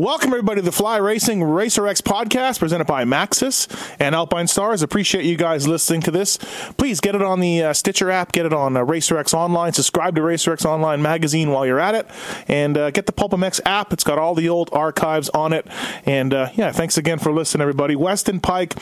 Welcome, 0.00 0.30
everybody, 0.30 0.62
to 0.62 0.64
the 0.64 0.72
Fly 0.72 0.96
Racing 0.96 1.44
Racer 1.44 1.86
X 1.86 2.00
podcast 2.00 2.58
presented 2.58 2.86
by 2.86 3.04
Maxxis 3.04 3.68
and 4.00 4.14
Alpinestars. 4.14 4.82
Appreciate 4.82 5.26
you 5.26 5.36
guys 5.36 5.68
listening 5.68 6.00
to 6.00 6.10
this. 6.10 6.38
Please 6.78 7.00
get 7.00 7.14
it 7.14 7.20
on 7.20 7.40
the 7.40 7.64
uh, 7.64 7.72
Stitcher 7.74 8.10
app, 8.10 8.32
get 8.32 8.46
it 8.46 8.54
on 8.54 8.78
uh, 8.78 8.82
Racer 8.82 9.18
X 9.18 9.34
Online, 9.34 9.74
subscribe 9.74 10.14
to 10.14 10.22
Racer 10.22 10.54
X 10.54 10.64
Online 10.64 11.02
magazine 11.02 11.50
while 11.50 11.66
you're 11.66 11.78
at 11.78 11.94
it, 11.94 12.08
and 12.48 12.78
uh, 12.78 12.90
get 12.90 13.04
the 13.04 13.12
Pulp 13.12 13.32
MX 13.32 13.60
app. 13.66 13.92
It's 13.92 14.02
got 14.02 14.16
all 14.16 14.34
the 14.34 14.48
old 14.48 14.70
archives 14.72 15.28
on 15.34 15.52
it. 15.52 15.66
And 16.06 16.32
uh, 16.32 16.48
yeah, 16.54 16.72
thanks 16.72 16.96
again 16.96 17.18
for 17.18 17.30
listening, 17.30 17.60
everybody. 17.60 17.94
Weston 17.94 18.40
Peick. 18.40 18.72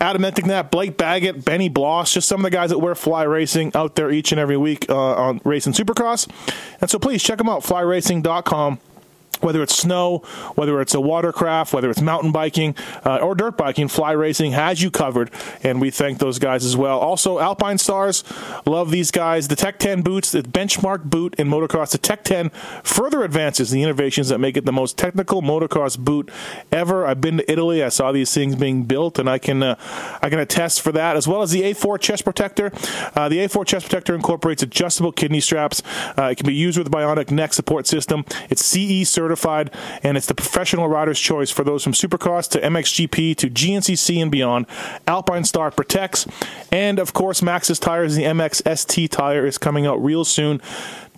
Adam 0.00 0.22
Enticknap, 0.22 0.70
Blake 0.70 0.96
Baggett, 0.96 1.44
Benny 1.44 1.68
Bloss, 1.68 2.14
just 2.14 2.28
some 2.28 2.38
of 2.38 2.44
the 2.44 2.50
guys 2.50 2.70
that 2.70 2.78
wear 2.78 2.94
Fly 2.94 3.24
Racing 3.24 3.72
out 3.74 3.96
there 3.96 4.12
each 4.12 4.30
and 4.30 4.38
every 4.38 4.56
week 4.56 4.88
uh, 4.88 4.94
on 4.94 5.40
Racing 5.42 5.72
Supercross. 5.72 6.30
And 6.80 6.88
so 6.88 7.00
please 7.00 7.20
check 7.20 7.38
them 7.38 7.48
out, 7.48 7.64
flyracing.com 7.64 8.78
whether 9.42 9.62
it's 9.62 9.74
snow, 9.76 10.18
whether 10.54 10.80
it's 10.80 10.94
a 10.94 11.00
watercraft, 11.00 11.72
whether 11.72 11.90
it's 11.90 12.00
mountain 12.00 12.32
biking 12.32 12.74
uh, 13.04 13.16
or 13.16 13.34
dirt 13.34 13.56
biking, 13.56 13.88
Fly 13.88 14.12
Racing 14.12 14.52
has 14.52 14.82
you 14.82 14.90
covered, 14.90 15.30
and 15.62 15.80
we 15.80 15.90
thank 15.90 16.18
those 16.18 16.38
guys 16.38 16.64
as 16.64 16.76
well. 16.76 16.98
Also, 16.98 17.38
Alpinestars, 17.38 18.24
love 18.66 18.90
these 18.90 19.10
guys. 19.10 19.48
The 19.48 19.56
Tech 19.56 19.78
10 19.78 20.02
boots, 20.02 20.32
the 20.32 20.42
benchmark 20.42 21.04
boot 21.04 21.34
in 21.36 21.48
motocross, 21.48 21.92
the 21.92 21.98
Tech 21.98 22.24
10 22.24 22.50
further 22.82 23.22
advances 23.22 23.70
the 23.70 23.82
innovations 23.82 24.28
that 24.28 24.38
make 24.38 24.56
it 24.56 24.64
the 24.64 24.72
most 24.72 24.98
technical 24.98 25.42
motocross 25.42 25.98
boot 25.98 26.30
ever. 26.70 27.06
I've 27.06 27.20
been 27.20 27.38
to 27.38 27.50
Italy, 27.50 27.82
I 27.82 27.88
saw 27.88 28.12
these 28.12 28.32
things 28.32 28.56
being 28.56 28.84
built, 28.84 29.18
and 29.18 29.28
I 29.28 29.38
can 29.38 29.62
uh, 29.62 29.76
I 30.22 30.28
can 30.28 30.38
attest 30.38 30.82
for 30.82 30.92
that, 30.92 31.16
as 31.16 31.26
well 31.26 31.42
as 31.42 31.50
the 31.50 31.62
A4 31.62 32.00
chest 32.00 32.24
protector. 32.24 32.72
Uh, 33.14 33.28
the 33.28 33.38
A4 33.38 33.66
chest 33.66 33.86
protector 33.86 34.14
incorporates 34.14 34.62
adjustable 34.62 35.12
kidney 35.12 35.40
straps. 35.40 35.82
Uh, 36.18 36.24
it 36.24 36.36
can 36.36 36.46
be 36.46 36.54
used 36.54 36.76
with 36.76 36.90
bionic 36.90 37.30
neck 37.30 37.52
support 37.52 37.86
system. 37.86 38.24
It's 38.50 38.64
CE 38.64 39.08
certified 39.08 39.27
certified, 39.28 39.70
and 40.02 40.16
it's 40.16 40.26
the 40.26 40.34
professional 40.34 40.88
rider's 40.88 41.20
choice 41.20 41.50
for 41.50 41.62
those 41.62 41.84
from 41.84 41.92
Supercross 41.92 42.48
to 42.50 42.60
MXGP 42.60 43.36
to 43.36 43.50
GNCC 43.50 44.22
and 44.22 44.30
beyond. 44.30 44.66
Alpinestar 45.06 45.70
protects, 45.70 46.26
and 46.72 46.98
of 46.98 47.12
course, 47.12 47.42
Maxxis 47.42 47.78
tires. 47.78 48.16
The 48.16 48.22
MX 48.22 48.78
ST 48.78 49.10
tire 49.10 49.44
is 49.46 49.58
coming 49.58 49.86
out 49.86 50.02
real 50.02 50.24
soon, 50.24 50.62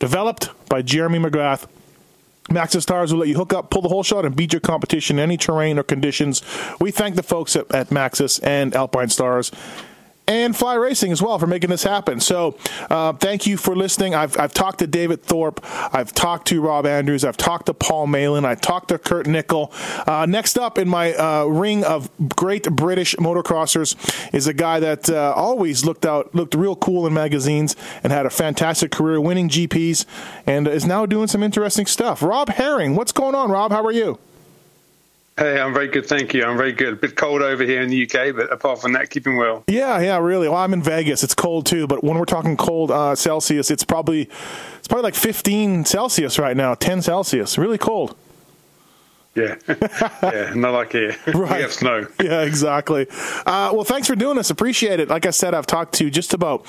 developed 0.01 0.51
by 0.69 0.83
Jeremy 0.83 1.21
McGrath. 1.21 1.69
Maxxis 2.49 2.85
tires 2.85 3.13
will 3.13 3.21
let 3.21 3.29
you 3.29 3.37
hook 3.37 3.53
up, 3.53 3.71
pull 3.71 3.83
the 3.83 3.89
whole 3.89 4.03
shot, 4.03 4.25
and 4.25 4.35
beat 4.35 4.53
your 4.53 4.61
competition 4.61 5.21
in 5.21 5.23
any 5.23 5.37
terrain 5.37 5.79
or 5.79 5.85
conditions. 5.85 6.43
We 6.81 6.91
thank 6.91 7.15
the 7.15 7.23
folks 7.23 7.55
at, 7.55 7.73
at 7.73 7.91
Maxxis 7.91 8.41
and 8.43 8.73
Alpinestars 8.73 9.55
and 10.31 10.57
Fly 10.57 10.75
Racing 10.75 11.11
as 11.11 11.21
well 11.21 11.39
for 11.41 11.49
making 11.49 11.71
this 11.71 11.83
happen. 11.83 12.21
So, 12.21 12.57
uh, 12.89 13.13
thank 13.15 13.49
you 13.49 13.57
for 13.57 13.75
listening. 13.75 14.15
I've, 14.15 14.39
I've 14.39 14.55
talked 14.55 14.79
to 14.79 14.87
David 14.87 15.25
Thorpe. 15.25 15.61
I've 15.93 16.15
talked 16.15 16.47
to 16.49 16.61
Rob 16.61 16.87
Andrews. 16.87 17.25
I've 17.25 17.37
talked 17.37 17.67
to 17.67 17.75
Paul 17.75 18.07
Malin. 18.07 18.45
I 18.45 18.55
talked 18.55 18.89
to 18.89 18.99
Kurt 18.99 19.27
Nicoll. 19.27 19.73
Uh, 20.09 20.27
next 20.27 20.57
up 20.57 20.79
in 20.79 20.89
my 20.89 21.15
uh, 21.15 21.45
ring 21.47 21.85
of 21.85 22.09
great 22.37 22.71
British 22.71 23.17
motocrossers 23.17 23.97
is 24.33 24.47
a 24.47 24.55
guy 24.55 24.79
that 24.79 25.11
uh, 25.11 25.33
always 25.35 25.85
looked 25.85 26.07
out, 26.07 26.33
looked 26.33 26.55
real 26.55 26.77
cool 26.77 27.09
in 27.09 27.13
magazines 27.13 27.75
and 28.05 28.13
had 28.13 28.25
a 28.25 28.31
fantastic 28.31 28.93
career 28.93 29.21
winning 29.21 29.49
GPs 29.49 30.07
and 30.47 30.69
is 30.69 30.87
now 30.87 31.07
doing 31.07 31.27
some 31.27 31.43
interesting 31.43 31.87
stuff. 31.87 32.23
Rob 32.23 32.51
Herring, 32.51 32.95
what's 32.95 33.13
going 33.13 33.35
on, 33.35 33.51
Rob? 33.51 33.73
How 33.73 33.85
are 33.85 33.93
you? 33.93 34.21
Hey, 35.37 35.59
I'm 35.59 35.73
very 35.73 35.89
good, 35.89 36.07
thank 36.07 36.35
you. 36.35 36.45
I'm 36.45 36.57
very 36.57 36.73
good. 36.73 36.93
A 36.93 36.97
bit 36.97 37.17
cold 37.17 37.41
over 37.41 37.65
here 37.65 37.81
in 37.81 37.89
the 37.89 38.03
UK, 38.03 38.37
but 38.37 38.53
apart 38.53 38.81
from 38.81 38.93
that, 38.93 39.09
keeping 39.09 39.37
well. 39.37 39.65
Yeah, 39.69 39.99
yeah, 40.01 40.19
really. 40.19 40.49
Well, 40.49 40.59
I'm 40.59 40.75
in 40.75 40.83
Vegas. 40.83 41.25
It's 41.25 41.35
cold 41.35 41.65
too, 41.65 41.87
but 41.87 42.05
when 42.05 42.19
we're 42.19 42.27
talking 42.27 42.57
cold 42.57 42.91
uh, 42.91 43.15
Celsius, 43.15 43.71
it's 43.71 43.85
probably 43.85 44.29
it's 44.79 44.89
probably 44.89 45.05
like 45.05 45.15
15 45.15 45.87
Celsius 45.87 46.39
right 46.39 46.57
now, 46.57 46.75
10 46.75 47.03
Celsius. 47.03 47.57
Really 47.57 47.79
cold. 47.79 48.17
Yeah, 49.37 49.55
yeah, 50.23 50.53
not 50.57 50.73
like 50.73 50.91
here. 50.93 51.17
Right. 51.27 51.57
We 51.57 51.63
have 51.63 51.73
snow. 51.73 52.07
Yeah, 52.23 52.43
exactly. 52.43 53.07
Uh, 53.47 53.71
well, 53.73 53.85
thanks 53.85 54.09
for 54.09 54.17
doing 54.17 54.37
this. 54.37 54.51
Appreciate 54.51 54.99
it. 54.99 55.09
Like 55.09 55.25
I 55.25 55.31
said, 55.31 55.55
I've 55.55 55.67
talked 55.67 55.95
to 55.95 56.11
just 56.11 56.35
about 56.35 56.67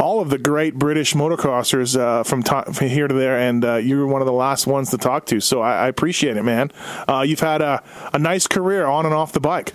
all 0.00 0.20
of 0.20 0.30
the 0.30 0.38
great 0.38 0.74
British 0.74 1.12
motocrossers 1.12 1.98
uh, 1.98 2.22
from, 2.24 2.42
to- 2.44 2.72
from, 2.72 2.88
here 2.88 3.08
to 3.08 3.14
there, 3.14 3.38
and 3.38 3.62
uh, 3.64 3.74
you 3.76 3.98
were 3.98 4.06
one 4.06 4.22
of 4.22 4.26
the 4.26 4.32
last 4.32 4.66
ones 4.66 4.90
to 4.90 4.98
talk 4.98 5.26
to. 5.26 5.40
So 5.40 5.60
I, 5.60 5.84
I 5.84 5.88
appreciate 5.88 6.36
it, 6.38 6.42
man. 6.44 6.72
Uh, 7.06 7.24
you've 7.26 7.40
had 7.40 7.60
a, 7.60 7.82
a 8.14 8.18
nice 8.18 8.46
career 8.46 8.86
on 8.86 9.04
and 9.04 9.14
off 9.14 9.32
the 9.32 9.40
bike. 9.40 9.74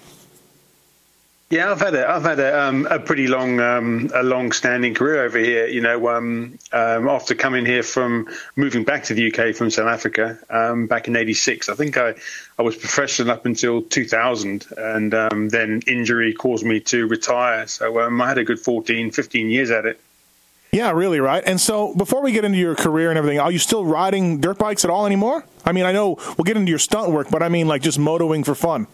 Yeah, 1.53 1.69
I've 1.69 1.81
had 1.81 1.94
a, 1.94 2.09
I've 2.09 2.24
had 2.24 2.40
a, 2.40 2.64
um, 2.64 2.88
a 2.90 2.97
pretty 2.97 3.28
long, 3.28 3.59
um, 3.59 4.09
a 4.16 4.24
long-standing 4.24 4.96
career 4.96 5.24
over 5.24 5.38
here. 5.38 5.68
You 5.68 5.81
know, 5.81 6.09
um, 6.09 6.58
um 6.72 7.08
after 7.08 7.36
coming 7.36 7.64
here 7.64 7.84
from 7.84 8.28
moving 8.56 8.84
back 8.84 9.03
to 9.03 9.14
the 9.14 9.31
UK 9.31 9.56
from 9.56 9.69
South 9.69 9.86
Africa 9.88 10.40
um, 10.50 10.88
back 10.88 11.08
in 11.08 11.16
'86, 11.16 11.69
I 11.69 11.75
think 11.75 11.96
I, 11.96 12.16
I 12.58 12.64
was 12.64 12.75
professional 12.75 13.30
up 13.30 13.46
until 13.46 13.84
2000, 13.84 14.66
and 14.78 15.14
um, 15.14 15.50
then 15.50 15.84
injury 15.86 16.34
caused 16.34 16.66
me 16.66 16.80
to 16.80 17.06
retire. 17.06 17.68
So 17.68 18.00
I 18.00 18.28
had 18.28 18.40
a 18.40 18.44
good 18.44 18.59
14, 18.59 19.12
15 19.12 19.50
years 19.52 19.70
at 19.70 19.85
it. 19.85 20.02
Yeah, 20.72 20.90
really, 20.90 21.20
right. 21.20 21.44
And 21.46 21.62
so, 21.62 21.94
before 21.94 22.24
we 22.24 22.31
get 22.31 22.46
into 22.46 22.58
your 22.58 22.74
career 22.74 23.12
and 23.12 23.18
everything, 23.20 23.40
are 23.40 23.52
you 23.52 23.59
still 23.59 23.85
riding 23.85 24.41
dirt 24.41 24.58
bikes 24.58 24.84
at 24.85 24.90
all 24.90 25.06
anymore? 25.06 25.46
I 25.66 25.72
mean, 25.72 25.85
I 25.85 25.91
know 25.91 26.16
we'll 26.35 26.46
get 26.46 26.58
into 26.58 26.72
your 26.72 26.80
stunt 26.80 27.12
work, 27.12 27.30
but 27.30 27.44
I 27.44 27.50
mean, 27.50 27.68
like 27.68 27.84
just 27.84 28.00
motoing 28.00 28.44
for 28.44 28.56
fun. 28.56 28.88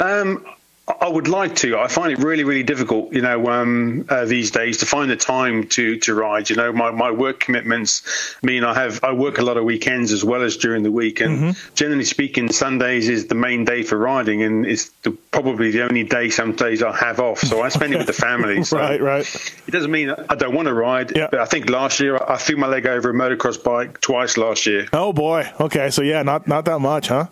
Um, 0.00 0.44
I 0.88 1.08
would 1.08 1.26
like 1.26 1.56
to. 1.56 1.76
I 1.78 1.88
find 1.88 2.12
it 2.12 2.18
really, 2.20 2.44
really 2.44 2.62
difficult, 2.62 3.12
you 3.12 3.20
know, 3.20 3.48
um, 3.48 4.06
uh, 4.08 4.24
these 4.24 4.52
days 4.52 4.78
to 4.78 4.86
find 4.86 5.10
the 5.10 5.16
time 5.16 5.66
to 5.70 5.98
to 5.98 6.14
ride. 6.14 6.48
You 6.48 6.54
know, 6.54 6.72
my, 6.72 6.92
my 6.92 7.10
work 7.10 7.40
commitments 7.40 8.36
mean 8.40 8.62
I 8.62 8.72
have 8.74 9.02
I 9.02 9.12
work 9.12 9.38
a 9.38 9.42
lot 9.42 9.56
of 9.56 9.64
weekends 9.64 10.12
as 10.12 10.22
well 10.22 10.42
as 10.42 10.56
during 10.56 10.84
the 10.84 10.92
week, 10.92 11.20
and 11.20 11.38
mm-hmm. 11.38 11.74
generally 11.74 12.04
speaking, 12.04 12.52
Sundays 12.52 13.08
is 13.08 13.26
the 13.26 13.34
main 13.34 13.64
day 13.64 13.82
for 13.82 13.98
riding, 13.98 14.44
and 14.44 14.64
it's 14.64 14.90
the, 15.02 15.10
probably 15.10 15.72
the 15.72 15.82
only 15.82 16.04
day 16.04 16.30
some 16.30 16.54
days 16.54 16.84
I 16.84 16.96
have 16.96 17.18
off. 17.18 17.40
So 17.40 17.62
I 17.62 17.68
spend 17.68 17.92
it 17.92 17.98
with 17.98 18.06
the 18.06 18.12
family. 18.12 18.56
So 18.66 18.78
right, 18.78 19.00
right. 19.00 19.52
It 19.68 19.70
doesn't 19.70 19.92
mean 19.92 20.10
I 20.10 20.34
don't 20.34 20.54
want 20.54 20.66
to 20.66 20.74
ride, 20.74 21.16
yeah. 21.16 21.28
but 21.30 21.38
I 21.38 21.44
think 21.44 21.68
last 21.68 22.00
year 22.00 22.16
I 22.16 22.36
threw 22.36 22.56
my 22.56 22.66
leg 22.66 22.86
over 22.86 23.10
a 23.10 23.12
motocross 23.12 23.62
bike 23.62 24.00
twice 24.00 24.36
last 24.36 24.66
year. 24.66 24.88
Oh 24.92 25.12
boy. 25.12 25.48
Okay, 25.60 25.90
so 25.90 26.02
yeah, 26.02 26.22
not 26.22 26.48
not 26.48 26.64
that 26.64 26.80
much, 26.80 27.08
huh? 27.08 27.26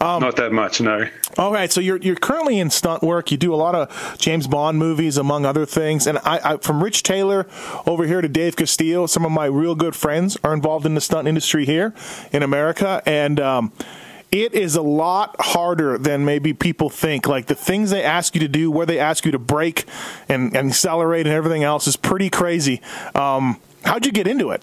Um, 0.00 0.20
not 0.20 0.36
that 0.36 0.52
much, 0.52 0.80
no. 0.80 1.08
All 1.38 1.52
right, 1.52 1.72
so 1.72 1.80
you're 1.80 1.96
you're 1.96 2.16
currently 2.16 2.58
in 2.58 2.70
stunt 2.70 2.95
work. 3.02 3.30
You 3.30 3.36
do 3.36 3.54
a 3.54 3.56
lot 3.56 3.74
of 3.74 4.18
James 4.18 4.46
Bond 4.46 4.78
movies, 4.78 5.16
among 5.16 5.44
other 5.46 5.66
things. 5.66 6.06
And 6.06 6.18
I, 6.18 6.52
I, 6.52 6.56
from 6.58 6.82
Rich 6.82 7.02
Taylor 7.02 7.46
over 7.86 8.06
here 8.06 8.20
to 8.20 8.28
Dave 8.28 8.56
Castillo, 8.56 9.06
some 9.06 9.24
of 9.24 9.32
my 9.32 9.46
real 9.46 9.74
good 9.74 9.94
friends 9.94 10.36
are 10.44 10.52
involved 10.52 10.86
in 10.86 10.94
the 10.94 11.00
stunt 11.00 11.28
industry 11.28 11.64
here 11.64 11.94
in 12.32 12.42
America, 12.42 13.02
and. 13.06 13.40
Um, 13.40 13.72
it 14.32 14.54
is 14.54 14.74
a 14.74 14.82
lot 14.82 15.36
harder 15.38 15.98
than 15.98 16.24
maybe 16.24 16.52
people 16.52 16.90
think. 16.90 17.28
Like 17.28 17.46
the 17.46 17.54
things 17.54 17.90
they 17.90 18.02
ask 18.02 18.34
you 18.34 18.40
to 18.40 18.48
do, 18.48 18.70
where 18.70 18.84
they 18.84 18.98
ask 18.98 19.24
you 19.24 19.30
to 19.30 19.38
brake 19.38 19.84
and, 20.28 20.54
and 20.54 20.70
accelerate 20.70 21.26
and 21.26 21.34
everything 21.34 21.62
else 21.62 21.86
is 21.86 21.96
pretty 21.96 22.28
crazy. 22.28 22.82
Um, 23.14 23.60
how'd 23.84 24.04
you 24.04 24.12
get 24.12 24.26
into 24.26 24.50
it? 24.50 24.62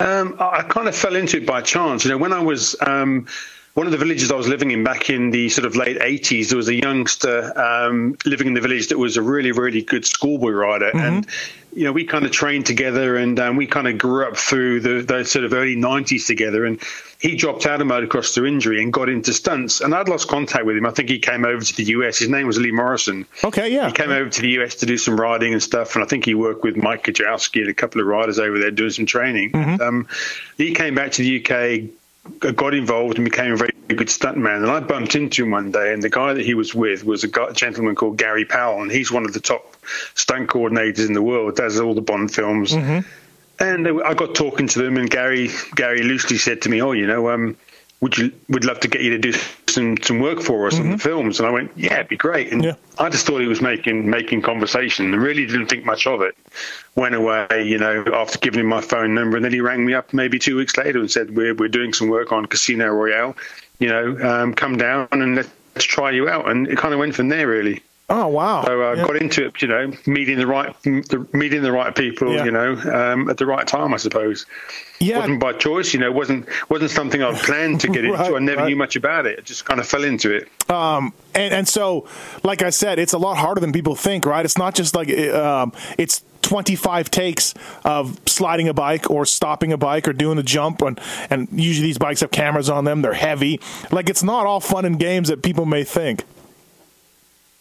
Um, 0.00 0.36
I 0.40 0.62
kind 0.62 0.88
of 0.88 0.96
fell 0.96 1.16
into 1.16 1.36
it 1.38 1.46
by 1.46 1.60
chance. 1.60 2.04
You 2.04 2.12
know, 2.12 2.18
when 2.18 2.32
I 2.32 2.40
was 2.40 2.74
um, 2.80 3.26
one 3.74 3.86
of 3.86 3.92
the 3.92 3.98
villages 3.98 4.30
I 4.30 4.34
was 4.34 4.48
living 4.48 4.70
in 4.70 4.84
back 4.84 5.08
in 5.08 5.30
the 5.30 5.48
sort 5.48 5.64
of 5.64 5.76
late 5.76 5.98
80s, 5.98 6.48
there 6.50 6.58
was 6.58 6.68
a 6.68 6.74
youngster 6.74 7.58
um, 7.58 8.18
living 8.26 8.48
in 8.48 8.54
the 8.54 8.60
village 8.60 8.88
that 8.88 8.98
was 8.98 9.16
a 9.16 9.22
really, 9.22 9.52
really 9.52 9.80
good 9.80 10.04
schoolboy 10.04 10.50
rider. 10.50 10.90
Mm-hmm. 10.90 10.98
And, 10.98 11.26
you 11.72 11.84
know, 11.84 11.92
we 11.92 12.04
kind 12.04 12.26
of 12.26 12.32
trained 12.32 12.66
together 12.66 13.16
and 13.16 13.40
um, 13.40 13.56
we 13.56 13.66
kind 13.66 13.88
of 13.88 13.96
grew 13.96 14.26
up 14.26 14.36
through 14.36 14.80
the, 14.80 15.00
the 15.00 15.24
sort 15.24 15.46
of 15.46 15.54
early 15.54 15.74
90s 15.74 16.26
together. 16.26 16.66
And 16.66 16.82
he 17.18 17.34
dropped 17.34 17.64
out 17.64 17.80
of 17.80 17.86
motocross 17.86 18.34
through 18.34 18.44
injury 18.44 18.82
and 18.82 18.92
got 18.92 19.08
into 19.08 19.32
stunts. 19.32 19.80
And 19.80 19.94
I'd 19.94 20.06
lost 20.06 20.28
contact 20.28 20.66
with 20.66 20.76
him. 20.76 20.84
I 20.84 20.90
think 20.90 21.08
he 21.08 21.18
came 21.18 21.46
over 21.46 21.64
to 21.64 21.74
the 21.74 21.84
US. 21.84 22.18
His 22.18 22.28
name 22.28 22.46
was 22.46 22.58
Lee 22.58 22.72
Morrison. 22.72 23.24
Okay, 23.42 23.72
yeah. 23.72 23.86
He 23.86 23.94
came 23.94 24.10
over 24.10 24.28
to 24.28 24.42
the 24.42 24.50
US 24.60 24.74
to 24.76 24.86
do 24.86 24.98
some 24.98 25.18
riding 25.18 25.54
and 25.54 25.62
stuff. 25.62 25.94
And 25.94 26.04
I 26.04 26.06
think 26.06 26.26
he 26.26 26.34
worked 26.34 26.62
with 26.62 26.76
Mike 26.76 27.04
Kiedrowski 27.04 27.62
and 27.62 27.70
a 27.70 27.74
couple 27.74 28.02
of 28.02 28.06
riders 28.06 28.38
over 28.38 28.58
there 28.58 28.70
doing 28.70 28.90
some 28.90 29.06
training. 29.06 29.52
Mm-hmm. 29.52 29.80
Um, 29.80 30.08
he 30.58 30.74
came 30.74 30.94
back 30.94 31.12
to 31.12 31.22
the 31.22 31.40
UK, 31.40 31.90
got 32.38 32.74
involved 32.74 33.16
and 33.16 33.24
became 33.24 33.52
a 33.52 33.56
very 33.56 33.72
good 33.88 34.08
stuntman. 34.08 34.62
And 34.62 34.70
I 34.70 34.80
bumped 34.80 35.14
into 35.14 35.44
him 35.44 35.50
one 35.50 35.70
day, 35.70 35.92
and 35.92 36.02
the 36.02 36.10
guy 36.10 36.34
that 36.34 36.44
he 36.44 36.54
was 36.54 36.74
with 36.74 37.04
was 37.04 37.24
a, 37.24 37.28
guy, 37.28 37.48
a 37.48 37.52
gentleman 37.52 37.94
called 37.94 38.16
Gary 38.16 38.44
Powell, 38.44 38.82
and 38.82 38.90
he's 38.90 39.10
one 39.10 39.24
of 39.24 39.32
the 39.32 39.40
top 39.40 39.76
stunt 40.14 40.48
coordinators 40.48 41.06
in 41.06 41.12
the 41.12 41.22
world. 41.22 41.56
Does 41.56 41.80
all 41.80 41.94
the 41.94 42.00
Bond 42.00 42.32
films. 42.32 42.72
Mm-hmm. 42.72 43.08
And 43.60 44.02
I 44.02 44.14
got 44.14 44.34
talking 44.34 44.66
to 44.68 44.82
them, 44.82 44.96
and 44.96 45.08
Gary 45.08 45.50
Gary 45.74 46.02
loosely 46.02 46.38
said 46.38 46.62
to 46.62 46.68
me, 46.68 46.82
"Oh, 46.82 46.92
you 46.92 47.06
know, 47.06 47.30
um, 47.30 47.56
would 48.00 48.18
you 48.18 48.32
would 48.48 48.64
love 48.64 48.80
to 48.80 48.88
get 48.88 49.02
you 49.02 49.10
to 49.10 49.18
do 49.18 49.32
some 49.74 49.96
some 49.98 50.20
work 50.20 50.40
for 50.40 50.66
us 50.66 50.74
mm-hmm. 50.74 50.84
on 50.84 50.90
the 50.92 50.98
films?" 50.98 51.38
And 51.38 51.48
I 51.48 51.50
went, 51.50 51.70
"Yeah, 51.76 51.94
it'd 51.94 52.08
be 52.08 52.16
great." 52.16 52.52
And 52.52 52.64
yeah. 52.64 52.74
I 52.98 53.08
just 53.08 53.26
thought 53.26 53.40
he 53.40 53.46
was 53.46 53.60
making 53.60 54.08
making 54.08 54.42
conversation, 54.42 55.12
and 55.12 55.22
really 55.22 55.46
didn't 55.46 55.66
think 55.66 55.84
much 55.84 56.06
of 56.06 56.22
it. 56.22 56.36
Went 56.94 57.14
away, 57.14 57.64
you 57.64 57.78
know, 57.78 58.04
after 58.14 58.38
giving 58.38 58.60
him 58.60 58.66
my 58.66 58.80
phone 58.80 59.14
number, 59.14 59.36
and 59.36 59.44
then 59.44 59.52
he 59.52 59.60
rang 59.60 59.84
me 59.84 59.94
up 59.94 60.12
maybe 60.12 60.38
two 60.38 60.56
weeks 60.56 60.76
later 60.76 60.98
and 60.98 61.10
said, 61.10 61.36
"We're 61.36 61.54
we're 61.54 61.68
doing 61.68 61.92
some 61.92 62.08
work 62.08 62.32
on 62.32 62.46
Casino 62.46 62.88
Royale. 62.88 63.36
You 63.78 63.88
know, 63.88 64.18
um, 64.22 64.54
come 64.54 64.76
down 64.76 65.08
and 65.12 65.36
let's 65.36 65.84
try 65.84 66.10
you 66.10 66.28
out." 66.28 66.48
And 66.48 66.68
it 66.68 66.78
kind 66.78 66.94
of 66.94 67.00
went 67.00 67.14
from 67.14 67.28
there, 67.28 67.48
really. 67.48 67.82
Oh 68.14 68.26
wow! 68.26 68.62
So 68.62 68.82
I 68.82 68.92
uh, 68.92 68.94
yeah. 68.96 69.06
got 69.06 69.16
into 69.16 69.46
it, 69.46 69.62
you 69.62 69.68
know, 69.68 69.90
meeting 70.04 70.36
the 70.36 70.46
right, 70.46 70.76
meeting 71.32 71.62
the 71.62 71.72
right 71.72 71.94
people, 71.94 72.34
yeah. 72.34 72.44
you 72.44 72.50
know, 72.50 72.72
um, 72.92 73.30
at 73.30 73.38
the 73.38 73.46
right 73.46 73.66
time, 73.66 73.94
I 73.94 73.96
suppose. 73.96 74.44
Yeah, 75.00 75.20
wasn't 75.20 75.40
by 75.40 75.54
choice, 75.54 75.94
you 75.94 76.00
know, 76.00 76.12
wasn't 76.12 76.46
wasn't 76.68 76.90
something 76.90 77.22
I 77.22 77.32
planned 77.38 77.80
to 77.80 77.88
get 77.88 78.04
right, 78.04 78.20
into. 78.26 78.36
I 78.36 78.38
never 78.38 78.60
right. 78.60 78.68
knew 78.68 78.76
much 78.76 78.96
about 78.96 79.24
it. 79.24 79.38
I 79.38 79.42
just 79.42 79.64
kind 79.64 79.80
of 79.80 79.86
fell 79.88 80.04
into 80.04 80.30
it. 80.30 80.46
Um, 80.70 81.14
and 81.34 81.54
and 81.54 81.66
so, 81.66 82.06
like 82.42 82.60
I 82.60 82.68
said, 82.68 82.98
it's 82.98 83.14
a 83.14 83.18
lot 83.18 83.38
harder 83.38 83.62
than 83.62 83.72
people 83.72 83.94
think, 83.94 84.26
right? 84.26 84.44
It's 84.44 84.58
not 84.58 84.74
just 84.74 84.94
like 84.94 85.08
um, 85.08 85.72
it's 85.96 86.22
25 86.42 87.10
takes 87.10 87.54
of 87.82 88.20
sliding 88.26 88.68
a 88.68 88.74
bike 88.74 89.10
or 89.10 89.24
stopping 89.24 89.72
a 89.72 89.78
bike 89.78 90.06
or 90.06 90.12
doing 90.12 90.36
the 90.36 90.42
jump 90.42 90.82
and 90.82 91.00
and 91.30 91.48
usually 91.50 91.86
these 91.86 91.98
bikes 91.98 92.20
have 92.20 92.32
cameras 92.32 92.68
on 92.68 92.84
them 92.84 93.00
they're 93.00 93.12
heavy 93.12 93.60
like 93.92 94.10
it's 94.10 94.24
not 94.24 94.44
all 94.44 94.58
fun 94.58 94.84
and 94.84 94.98
games 94.98 95.28
that 95.28 95.40
people 95.40 95.64
may 95.64 95.84
think 95.84 96.24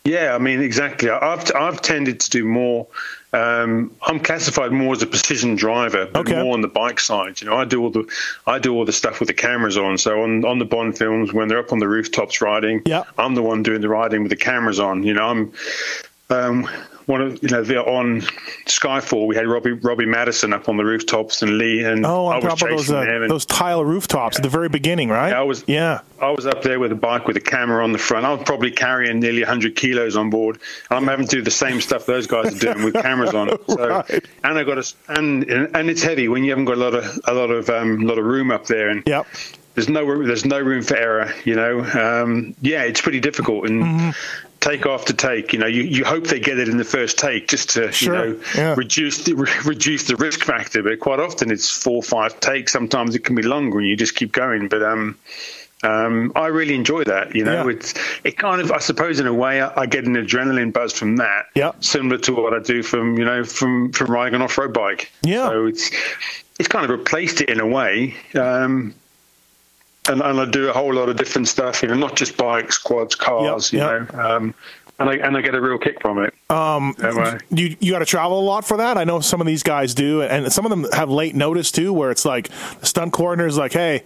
yeah, 0.03 0.33
I 0.33 0.37
mean 0.39 0.61
exactly. 0.61 1.09
I've 1.09 1.51
I've 1.55 1.81
tended 1.81 2.19
to 2.21 2.29
do 2.29 2.45
more. 2.45 2.87
Um, 3.33 3.95
I'm 4.01 4.19
classified 4.19 4.71
more 4.71 4.93
as 4.93 5.01
a 5.01 5.07
precision 5.07 5.55
driver, 5.55 6.05
but 6.05 6.21
okay. 6.21 6.41
more 6.41 6.53
on 6.53 6.61
the 6.61 6.67
bike 6.67 6.99
side. 6.99 7.39
You 7.39 7.49
know, 7.49 7.55
I 7.55 7.65
do 7.65 7.81
all 7.81 7.89
the 7.91 8.11
I 8.47 8.59
do 8.59 8.73
all 8.73 8.83
the 8.83 8.91
stuff 8.91 9.19
with 9.19 9.27
the 9.27 9.33
cameras 9.33 9.77
on. 9.77 9.97
So 9.97 10.23
on 10.23 10.43
on 10.43 10.59
the 10.59 10.65
Bond 10.65 10.97
films, 10.97 11.31
when 11.31 11.47
they're 11.47 11.59
up 11.59 11.71
on 11.71 11.79
the 11.79 11.87
rooftops 11.87 12.41
riding, 12.41 12.81
yeah. 12.85 13.03
I'm 13.17 13.35
the 13.35 13.43
one 13.43 13.63
doing 13.63 13.81
the 13.81 13.89
riding 13.89 14.23
with 14.23 14.31
the 14.31 14.37
cameras 14.37 14.79
on. 14.79 15.03
You 15.03 15.13
know, 15.13 15.23
I'm 15.23 15.53
um, 16.29 16.69
one 17.05 17.21
of 17.21 17.41
you 17.41 17.49
know 17.49 17.63
they're 17.63 17.87
on 17.87 18.21
Skyfall. 18.65 19.27
We 19.27 19.35
had 19.35 19.47
Robbie 19.47 19.71
Robbie 19.71 20.05
Madison 20.05 20.53
up 20.53 20.69
on 20.69 20.77
the 20.77 20.85
rooftops 20.85 21.41
and 21.41 21.57
Lee 21.57 21.83
and 21.83 22.05
oh, 22.05 22.25
on 22.25 22.33
I 22.33 22.35
was 22.37 22.59
top 22.59 22.69
of 22.69 22.77
those, 22.77 22.91
uh, 22.91 22.99
and, 22.99 23.29
those 23.29 23.45
tile 23.45 23.83
rooftops 23.83 24.35
yeah. 24.35 24.39
at 24.39 24.43
the 24.43 24.49
very 24.49 24.69
beginning, 24.69 25.09
right? 25.09 25.29
Yeah, 25.29 25.39
I 25.39 25.43
was 25.43 25.63
yeah. 25.67 26.01
I 26.19 26.29
was 26.31 26.45
up 26.45 26.61
there 26.61 26.79
with 26.79 26.91
a 26.91 26.95
bike 26.95 27.27
with 27.27 27.37
a 27.37 27.41
camera 27.41 27.83
on 27.83 27.91
the 27.91 27.97
front. 27.97 28.25
I 28.25 28.33
was 28.33 28.43
probably 28.43 28.71
carrying 28.71 29.19
nearly 29.19 29.41
100 29.41 29.75
kilos 29.75 30.15
on 30.15 30.29
board. 30.29 30.59
I'm 30.91 31.07
having 31.07 31.27
to 31.27 31.37
do 31.37 31.41
the 31.41 31.49
same 31.49 31.81
stuff 31.81 32.05
those 32.05 32.27
guys 32.27 32.55
are 32.55 32.59
doing 32.59 32.85
with 32.85 32.93
cameras 32.93 33.33
on. 33.33 33.49
It. 33.49 33.61
So, 33.71 33.87
right. 33.87 34.25
and 34.43 34.57
I 34.57 34.63
got 34.63 34.77
a 34.79 34.93
and 35.07 35.43
and 35.45 35.89
it's 35.89 36.03
heavy 36.03 36.27
when 36.27 36.43
you 36.43 36.49
haven't 36.49 36.65
got 36.65 36.75
a 36.75 36.79
lot 36.79 36.93
of 36.93 37.19
a 37.25 37.33
lot 37.33 37.51
of 37.51 37.69
um, 37.69 38.01
lot 38.01 38.17
of 38.17 38.25
room 38.25 38.51
up 38.51 38.65
there. 38.65 38.89
And 38.89 39.03
yep 39.05 39.25
there's 39.75 39.87
no 39.87 40.25
there's 40.25 40.45
no 40.45 40.59
room 40.59 40.83
for 40.83 40.97
error. 40.97 41.33
You 41.45 41.55
know, 41.55 41.79
um, 41.81 42.53
yeah, 42.61 42.83
it's 42.83 42.99
pretty 43.01 43.21
difficult, 43.21 43.65
and 43.67 43.83
mm-hmm 43.83 44.09
take 44.61 44.85
after 44.85 45.11
take. 45.11 45.51
You 45.51 45.59
know, 45.59 45.67
you, 45.67 45.83
you 45.83 46.05
hope 46.05 46.27
they 46.27 46.39
get 46.39 46.57
it 46.57 46.69
in 46.69 46.77
the 46.77 46.85
first 46.85 47.17
take 47.17 47.49
just 47.49 47.71
to 47.71 47.91
sure. 47.91 48.27
you 48.27 48.33
know 48.33 48.43
yeah. 48.55 48.75
reduce 48.75 49.25
the 49.25 49.33
re- 49.33 49.51
reduce 49.65 50.05
the 50.05 50.15
risk 50.15 50.41
factor. 50.45 50.81
But 50.81 50.99
quite 50.99 51.19
often 51.19 51.51
it's 51.51 51.69
four 51.69 51.97
or 51.97 52.03
five 52.03 52.39
takes. 52.39 52.71
Sometimes 52.71 53.15
it 53.15 53.25
can 53.25 53.35
be 53.35 53.43
longer, 53.43 53.79
and 53.79 53.87
you 53.87 53.97
just 53.97 54.15
keep 54.15 54.31
going. 54.31 54.69
But 54.69 54.83
um, 54.83 55.17
um, 55.83 56.31
I 56.35 56.47
really 56.47 56.75
enjoy 56.75 57.03
that. 57.05 57.35
You 57.35 57.43
know, 57.43 57.67
yeah. 57.67 57.75
it's 57.75 57.93
it 58.23 58.37
kind 58.37 58.61
of 58.61 58.71
I 58.71 58.79
suppose 58.79 59.19
in 59.19 59.27
a 59.27 59.33
way 59.33 59.61
I, 59.61 59.81
I, 59.81 59.85
get 59.87 60.05
an 60.05 60.15
adrenaline 60.15 60.71
buzz 60.71 60.93
from 60.93 61.17
that. 61.17 61.47
Yeah, 61.55 61.71
similar 61.79 62.19
to 62.19 62.33
what 62.33 62.53
I 62.53 62.59
do 62.59 62.83
from 62.83 63.17
you 63.17 63.25
know 63.25 63.43
from 63.43 63.91
from 63.91 64.11
riding 64.11 64.35
an 64.35 64.41
off 64.41 64.57
road 64.57 64.73
bike. 64.73 65.11
Yeah, 65.23 65.49
so 65.49 65.65
it's 65.65 65.91
it's 66.59 66.69
kind 66.69 66.85
of 66.85 66.91
replaced 66.91 67.41
it 67.41 67.49
in 67.49 67.59
a 67.59 67.67
way. 67.67 68.15
Um, 68.35 68.93
and, 70.09 70.21
and 70.21 70.39
I 70.39 70.45
do 70.45 70.69
a 70.69 70.73
whole 70.73 70.93
lot 70.93 71.09
of 71.09 71.17
different 71.17 71.47
stuff. 71.47 71.81
You 71.81 71.89
know, 71.89 71.95
not 71.95 72.15
just 72.15 72.37
bikes, 72.37 72.77
quads, 72.77 73.15
cars. 73.15 73.71
Yep, 73.71 73.81
you 73.81 73.87
yep. 73.87 74.13
know. 74.13 74.19
Um, 74.19 74.55
and 74.99 75.09
I, 75.09 75.15
and 75.15 75.37
I 75.37 75.41
get 75.41 75.55
a 75.55 75.61
real 75.61 75.77
kick 75.77 76.01
from 76.01 76.23
it. 76.23 76.33
Um, 76.49 76.95
you 77.49 77.75
you 77.79 77.91
got 77.91 77.99
to 77.99 78.05
travel 78.05 78.39
a 78.39 78.45
lot 78.45 78.65
for 78.65 78.77
that. 78.77 78.97
I 78.97 79.03
know 79.03 79.19
some 79.19 79.41
of 79.41 79.47
these 79.47 79.63
guys 79.63 79.93
do, 79.93 80.21
and 80.21 80.51
some 80.51 80.65
of 80.65 80.69
them 80.69 80.85
have 80.93 81.09
late 81.09 81.35
notice 81.35 81.71
too, 81.71 81.91
where 81.93 82.11
it's 82.11 82.25
like 82.25 82.49
the 82.79 82.85
stunt 82.85 83.13
coordinator 83.13 83.47
is 83.47 83.57
like, 83.57 83.73
"Hey, 83.73 84.03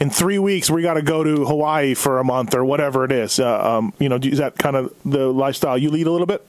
in 0.00 0.10
three 0.10 0.38
weeks 0.38 0.70
we 0.70 0.82
got 0.82 0.94
to 0.94 1.02
go 1.02 1.24
to 1.24 1.44
Hawaii 1.44 1.94
for 1.94 2.18
a 2.18 2.24
month 2.24 2.54
or 2.54 2.64
whatever 2.64 3.04
it 3.04 3.12
is." 3.12 3.40
Uh, 3.40 3.78
um, 3.78 3.92
you 3.98 4.08
know, 4.08 4.16
is 4.16 4.38
that 4.38 4.58
kind 4.58 4.76
of 4.76 4.94
the 5.04 5.26
lifestyle 5.26 5.76
you 5.76 5.90
lead 5.90 6.06
a 6.06 6.12
little 6.12 6.26
bit? 6.26 6.46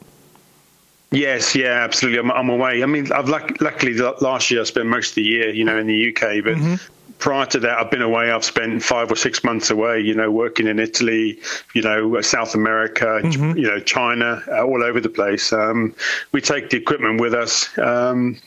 Yes, 1.09 1.55
yeah, 1.55 1.83
absolutely. 1.83 2.19
I'm, 2.19 2.31
I'm 2.31 2.49
away. 2.49 2.83
I 2.83 2.85
mean, 2.85 3.11
I've 3.13 3.29
luck- 3.29 3.61
luckily 3.61 3.97
last 3.97 4.51
year 4.51 4.59
I 4.59 4.63
spent 4.65 4.87
most 4.87 5.11
of 5.11 5.15
the 5.15 5.23
year, 5.23 5.49
you 5.49 5.63
know, 5.63 5.77
in 5.77 5.87
the 5.87 6.09
UK, 6.09 6.43
but 6.43 6.55
mm-hmm 6.55 6.93
prior 7.19 7.45
to 7.47 7.59
that, 7.59 7.79
I've 7.79 7.91
been 7.91 8.01
away. 8.01 8.31
I've 8.31 8.45
spent 8.45 8.83
five 8.83 9.11
or 9.11 9.15
six 9.15 9.43
months 9.43 9.69
away, 9.69 10.01
you 10.01 10.13
know, 10.13 10.31
working 10.31 10.67
in 10.67 10.79
Italy, 10.79 11.39
you 11.73 11.81
know, 11.81 12.21
South 12.21 12.55
America, 12.55 13.19
mm-hmm. 13.23 13.57
you 13.57 13.67
know, 13.67 13.79
China, 13.79 14.43
uh, 14.47 14.63
all 14.63 14.83
over 14.83 14.99
the 14.99 15.09
place. 15.09 15.51
Um, 15.51 15.95
we 16.31 16.41
take 16.41 16.69
the 16.69 16.77
equipment 16.77 17.19
with 17.19 17.33
us. 17.33 17.75
Um, 17.77 18.37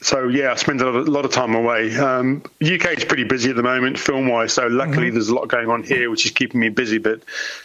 so 0.00 0.28
yeah, 0.28 0.52
I 0.52 0.54
spend 0.54 0.80
a 0.80 0.84
lot, 0.84 0.94
of, 0.94 1.08
lot 1.08 1.24
of 1.24 1.32
time 1.32 1.54
away. 1.56 1.96
Um, 1.96 2.42
UK 2.62 2.98
is 2.98 3.04
pretty 3.04 3.24
busy 3.24 3.50
at 3.50 3.56
the 3.56 3.64
moment, 3.64 3.98
film 3.98 4.28
wise. 4.28 4.52
So 4.52 4.68
luckily, 4.68 5.08
mm-hmm. 5.08 5.14
there's 5.14 5.28
a 5.28 5.34
lot 5.34 5.48
going 5.48 5.68
on 5.68 5.82
here, 5.82 6.08
which 6.08 6.24
is 6.24 6.30
keeping 6.30 6.60
me 6.60 6.68
busy. 6.68 6.98
But 6.98 7.22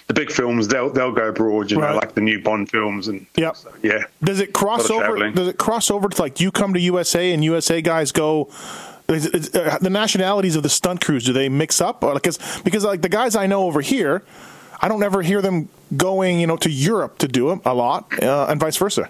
the 0.07 0.15
big 0.15 0.31
films, 0.31 0.67
they'll 0.67 0.89
they'll 0.89 1.11
go 1.11 1.29
abroad, 1.29 1.69
you 1.69 1.79
right. 1.79 1.91
know, 1.91 1.95
like 1.95 2.15
the 2.15 2.21
new 2.21 2.41
Bond 2.41 2.71
films, 2.71 3.07
and 3.07 3.27
yep. 3.35 3.55
So, 3.55 3.71
yeah. 3.83 4.05
Does 4.23 4.39
it 4.39 4.51
cross 4.51 4.89
over? 4.89 5.31
Does 5.31 5.47
it 5.47 5.59
cross 5.59 5.91
over 5.91 6.09
to 6.09 6.21
like 6.21 6.39
you 6.39 6.51
come 6.51 6.73
to 6.73 6.79
USA 6.79 7.31
and 7.31 7.43
USA 7.43 7.81
guys 7.81 8.11
go? 8.11 8.49
Uh, 9.09 9.77
the 9.79 9.89
nationalities 9.91 10.55
of 10.55 10.63
the 10.63 10.69
stunt 10.69 11.01
crews 11.01 11.25
do 11.25 11.33
they 11.33 11.49
mix 11.49 11.81
up? 11.81 12.01
Because 12.01 12.39
because 12.63 12.83
like 12.83 13.01
the 13.01 13.09
guys 13.09 13.35
I 13.35 13.47
know 13.47 13.63
over 13.63 13.81
here, 13.81 14.23
I 14.81 14.87
don't 14.87 15.03
ever 15.03 15.21
hear 15.21 15.41
them 15.41 15.69
going 15.95 16.39
you 16.39 16.47
know 16.47 16.57
to 16.57 16.69
Europe 16.69 17.17
to 17.19 17.27
do 17.27 17.51
it 17.51 17.59
a 17.65 17.73
lot, 17.73 18.11
uh, 18.23 18.47
and 18.49 18.59
vice 18.59 18.77
versa. 18.77 19.09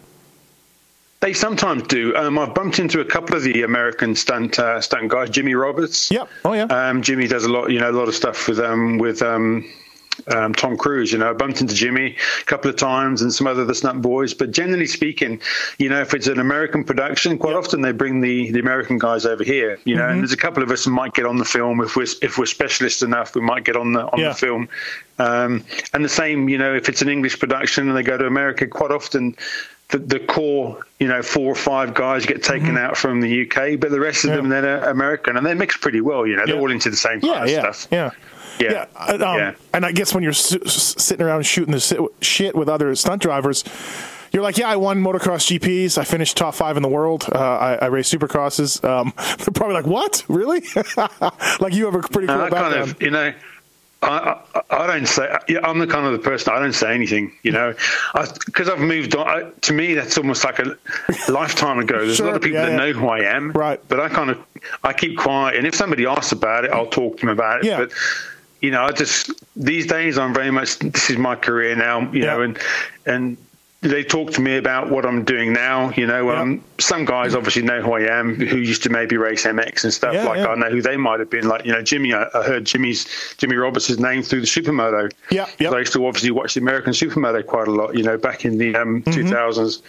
They 1.23 1.31
sometimes 1.31 1.83
do. 1.83 2.13
Um, 2.17 2.37
I've 2.37 2.53
bumped 2.53 2.79
into 2.79 2.99
a 2.99 3.05
couple 3.05 3.37
of 3.37 3.43
the 3.43 3.63
American 3.63 4.13
stunt 4.13 4.59
uh, 4.59 4.81
stunt 4.81 5.07
guys. 5.09 5.29
Jimmy 5.29 5.53
Roberts. 5.55 6.11
Yep. 6.11 6.27
Oh 6.43 6.51
yeah. 6.51 6.65
Um, 6.65 7.01
Jimmy 7.01 7.27
does 7.27 7.45
a 7.45 7.49
lot, 7.49 7.71
you 7.71 7.79
know, 7.79 7.89
a 7.89 7.93
lot 7.93 8.09
of 8.09 8.15
stuff 8.15 8.49
with 8.49 8.59
um, 8.59 8.97
with 8.97 9.21
um, 9.21 9.63
um, 10.27 10.53
Tom 10.53 10.77
Cruise. 10.77 11.11
You 11.11 11.19
know, 11.19 11.29
I 11.29 11.33
bumped 11.33 11.61
into 11.61 11.73
Jimmy 11.73 12.15
a 12.41 12.45
couple 12.45 12.69
of 12.69 12.77
times 12.77 13.21
and 13.21 13.33
some 13.33 13.47
other 13.47 13.65
the 13.65 13.75
Stunt 13.75 14.01
Boys. 14.01 14.33
But 14.33 14.51
generally 14.51 14.87
speaking, 14.87 15.41
you 15.77 15.89
know, 15.89 16.01
if 16.01 16.13
it's 16.13 16.27
an 16.27 16.39
American 16.39 16.83
production, 16.83 17.37
quite 17.37 17.55
often 17.55 17.81
they 17.81 17.91
bring 17.91 18.21
the, 18.21 18.51
the 18.51 18.59
American 18.59 18.97
guys 18.97 19.25
over 19.25 19.43
here. 19.43 19.79
You 19.85 19.95
know, 19.95 20.03
mm-hmm. 20.03 20.11
and 20.11 20.19
there's 20.21 20.33
a 20.33 20.37
couple 20.37 20.63
of 20.63 20.71
us 20.71 20.85
who 20.85 20.91
might 20.91 21.13
get 21.13 21.25
on 21.25 21.37
the 21.37 21.45
film 21.45 21.81
if 21.81 21.95
we're 21.95 22.07
if 22.21 22.37
we're 22.37 22.45
specialists 22.45 23.01
enough, 23.01 23.35
we 23.35 23.41
might 23.41 23.63
get 23.63 23.75
on 23.75 23.93
the 23.93 24.05
on 24.05 24.19
yeah. 24.19 24.29
the 24.29 24.35
film. 24.35 24.69
Um, 25.19 25.63
and 25.93 26.03
the 26.03 26.09
same, 26.09 26.49
you 26.49 26.57
know, 26.57 26.73
if 26.73 26.89
it's 26.89 27.01
an 27.01 27.09
English 27.09 27.39
production 27.39 27.87
and 27.87 27.95
they 27.95 28.01
go 28.01 28.17
to 28.17 28.25
America, 28.25 28.65
quite 28.67 28.91
often 28.91 29.35
the, 29.89 29.99
the, 29.99 30.19
core, 30.19 30.79
you 30.99 31.07
know, 31.07 31.21
four 31.21 31.51
or 31.51 31.55
five 31.55 31.93
guys 31.93 32.25
get 32.25 32.41
taken 32.41 32.69
mm-hmm. 32.69 32.77
out 32.77 32.97
from 32.97 33.21
the 33.21 33.43
UK, 33.43 33.79
but 33.79 33.91
the 33.91 33.99
rest 33.99 34.23
of 34.23 34.31
yeah. 34.31 34.37
them 34.37 34.49
then 34.49 34.65
are 34.65 34.89
American, 34.89 35.37
and 35.37 35.45
they 35.45 35.53
mix 35.53 35.77
pretty 35.77 36.01
well. 36.01 36.25
You 36.25 36.35
know, 36.35 36.45
they're 36.45 36.55
yeah. 36.55 36.61
all 36.61 36.71
into 36.71 36.89
the 36.89 36.97
same 36.97 37.21
kind 37.21 37.23
yeah, 37.23 37.43
of 37.43 37.49
yeah, 37.49 37.59
stuff. 37.59 37.87
Yeah. 37.91 38.11
Yeah. 38.59 38.85
Yeah. 38.95 39.03
Um, 39.13 39.19
yeah. 39.19 39.53
And 39.73 39.85
I 39.85 39.91
guess 39.91 40.13
when 40.13 40.23
you're 40.23 40.33
sitting 40.33 41.25
around 41.25 41.45
shooting 41.45 41.73
the 41.73 42.09
shit 42.21 42.55
with 42.55 42.69
other 42.69 42.93
stunt 42.95 43.21
drivers, 43.21 43.63
you're 44.33 44.43
like, 44.43 44.57
yeah, 44.57 44.67
I 44.67 44.75
won 44.77 45.01
motocross 45.01 45.59
GPs. 45.59 45.97
I 45.97 46.03
finished 46.03 46.37
top 46.37 46.55
five 46.55 46.75
in 46.75 46.83
the 46.83 46.89
world. 46.89 47.25
Uh, 47.31 47.37
I, 47.37 47.75
I 47.75 47.85
raced 47.85 48.11
supercrosses. 48.11 48.83
Um, 48.83 49.13
they're 49.37 49.53
probably 49.53 49.75
like, 49.75 49.85
what? 49.85 50.25
Really? 50.27 50.61
like 51.59 51.73
you 51.73 51.85
have 51.85 51.95
a 51.95 51.99
pretty 51.99 52.27
cool 52.27 52.41
uh, 52.41 52.49
background. 52.49 52.73
Kind 52.73 52.89
of, 52.89 53.01
you 53.01 53.11
know, 53.11 53.33
I, 54.03 54.41
I, 54.55 54.61
I, 54.71 54.87
don't 54.87 55.07
say. 55.07 55.33
I'm 55.63 55.79
the 55.79 55.87
kind 55.87 56.05
of 56.05 56.13
the 56.13 56.19
person 56.19 56.53
I 56.53 56.59
don't 56.59 56.73
say 56.73 56.93
anything, 56.93 57.31
you 57.43 57.51
know, 57.51 57.73
because 58.45 58.69
I've 58.69 58.79
moved 58.79 59.15
on. 59.15 59.27
I, 59.27 59.49
to 59.61 59.73
me, 59.73 59.93
that's 59.93 60.17
almost 60.17 60.43
like 60.43 60.59
a 60.59 60.77
lifetime 61.31 61.79
ago. 61.79 61.99
There's 61.99 62.17
sure, 62.17 62.27
a 62.27 62.29
lot 62.29 62.35
of 62.35 62.41
people 62.41 62.59
yeah, 62.59 62.65
that 62.65 62.71
yeah. 62.71 62.77
know 62.77 62.93
who 62.93 63.07
I 63.07 63.19
am, 63.19 63.51
right? 63.51 63.79
But 63.87 63.99
I 63.99 64.09
kind 64.09 64.29
of 64.29 64.43
I 64.83 64.93
keep 64.93 65.17
quiet, 65.17 65.57
and 65.57 65.65
if 65.65 65.75
somebody 65.75 66.05
asks 66.05 66.31
about 66.31 66.65
it, 66.65 66.71
I'll 66.71 66.87
talk 66.87 67.17
to 67.17 67.21
them 67.21 67.29
about 67.29 67.59
it. 67.59 67.65
Yeah. 67.65 67.77
But 67.77 67.91
you 68.63 68.71
know, 68.71 68.83
I 68.83 68.91
just 68.91 69.29
these 69.55 69.85
days 69.85 70.17
I'm 70.17 70.33
very 70.33 70.49
much 70.49 70.79
this 70.79 71.09
is 71.11 71.17
my 71.17 71.35
career 71.35 71.75
now, 71.75 72.11
you 72.11 72.23
Yeah. 72.23 72.25
know, 72.33 72.41
and 72.41 72.59
and 73.05 73.37
they 73.81 74.01
talk 74.01 74.31
to 74.31 74.39
me 74.41 74.55
about 74.55 74.89
what 74.89 75.05
I'm 75.05 75.25
doing 75.25 75.51
now. 75.51 75.91
You 75.91 76.07
know, 76.07 76.31
um, 76.31 76.63
some 76.79 77.03
guys 77.03 77.35
obviously 77.35 77.63
know 77.63 77.81
who 77.81 77.91
I 77.95 78.03
am, 78.17 78.35
who 78.35 78.55
used 78.57 78.83
to 78.83 78.89
maybe 78.89 79.17
race 79.17 79.43
MX 79.45 79.83
and 79.83 79.93
stuff. 79.93 80.13
Yeah, 80.13 80.23
like 80.25 80.37
yeah. 80.37 80.47
I 80.47 80.55
know 80.55 80.69
who 80.69 80.81
they 80.81 80.95
might 80.95 81.19
have 81.19 81.29
been. 81.29 81.49
Like 81.49 81.65
you 81.65 81.73
know, 81.73 81.81
Jimmy. 81.81 82.13
I, 82.13 82.25
I 82.33 82.43
heard 82.43 82.63
Jimmy's 82.63 83.05
Jimmy 83.37 83.57
Roberts' 83.57 83.99
name 83.99 84.23
through 84.23 84.39
the 84.39 84.47
Supermoto. 84.47 85.11
Yeah, 85.29 85.47
yeah. 85.59 85.71
I 85.71 85.79
used 85.79 85.91
to 85.93 86.07
obviously 86.07 86.31
watch 86.31 86.53
the 86.53 86.61
American 86.61 86.93
Supermoto 86.93 87.45
quite 87.45 87.67
a 87.67 87.71
lot. 87.71 87.93
You 87.97 88.03
know, 88.03 88.17
back 88.17 88.45
in 88.45 88.57
the 88.57 88.73
um, 88.75 89.03
Mm-hmm. 89.03 89.27
2000s. 89.33 89.81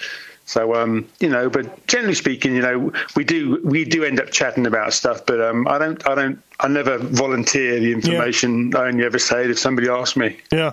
So 0.46 0.74
um, 0.74 1.08
you 1.20 1.28
know, 1.28 1.48
but 1.48 1.86
generally 1.86 2.14
speaking, 2.14 2.54
you 2.54 2.60
know, 2.62 2.92
we 3.16 3.24
do 3.24 3.60
we 3.64 3.84
do 3.84 4.04
end 4.04 4.20
up 4.20 4.30
chatting 4.30 4.66
about 4.66 4.92
stuff, 4.92 5.24
but 5.24 5.40
um, 5.40 5.66
I 5.66 5.78
don't 5.78 6.06
I 6.06 6.14
don't 6.14 6.42
I 6.60 6.68
never 6.68 6.98
volunteer 6.98 7.80
the 7.80 7.92
information. 7.92 8.76
I 8.76 8.88
only 8.88 9.04
ever 9.04 9.18
say 9.18 9.44
it 9.44 9.50
if 9.50 9.58
somebody 9.58 9.88
asks 9.88 10.16
me. 10.16 10.36
Yeah, 10.52 10.72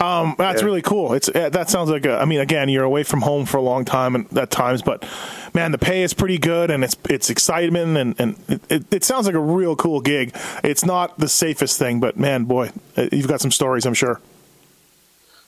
um, 0.00 0.36
that's 0.38 0.62
Yeah. 0.62 0.66
really 0.66 0.82
cool. 0.82 1.14
It's 1.14 1.28
uh, 1.28 1.48
that 1.50 1.68
sounds 1.68 1.90
like 1.90 2.06
a. 2.06 2.12
I 2.16 2.26
mean, 2.26 2.40
again, 2.40 2.68
you're 2.68 2.84
away 2.84 3.02
from 3.02 3.22
home 3.22 3.44
for 3.44 3.56
a 3.56 3.62
long 3.62 3.84
time 3.84 4.14
and 4.14 4.38
at 4.38 4.50
times, 4.52 4.82
but 4.82 5.04
man, 5.52 5.72
the 5.72 5.78
pay 5.78 6.02
is 6.04 6.14
pretty 6.14 6.38
good 6.38 6.70
and 6.70 6.84
it's 6.84 6.96
it's 7.10 7.28
excitement 7.28 7.96
and 7.96 8.14
and 8.20 8.36
it, 8.48 8.60
it, 8.70 8.94
it 8.94 9.04
sounds 9.04 9.26
like 9.26 9.34
a 9.34 9.40
real 9.40 9.74
cool 9.74 10.00
gig. 10.00 10.34
It's 10.62 10.84
not 10.84 11.18
the 11.18 11.28
safest 11.28 11.76
thing, 11.76 11.98
but 11.98 12.16
man, 12.16 12.44
boy, 12.44 12.70
uh, 12.96 13.08
you've 13.10 13.28
got 13.28 13.40
some 13.40 13.50
stories, 13.50 13.84
I'm 13.84 13.94
sure. 13.94 14.20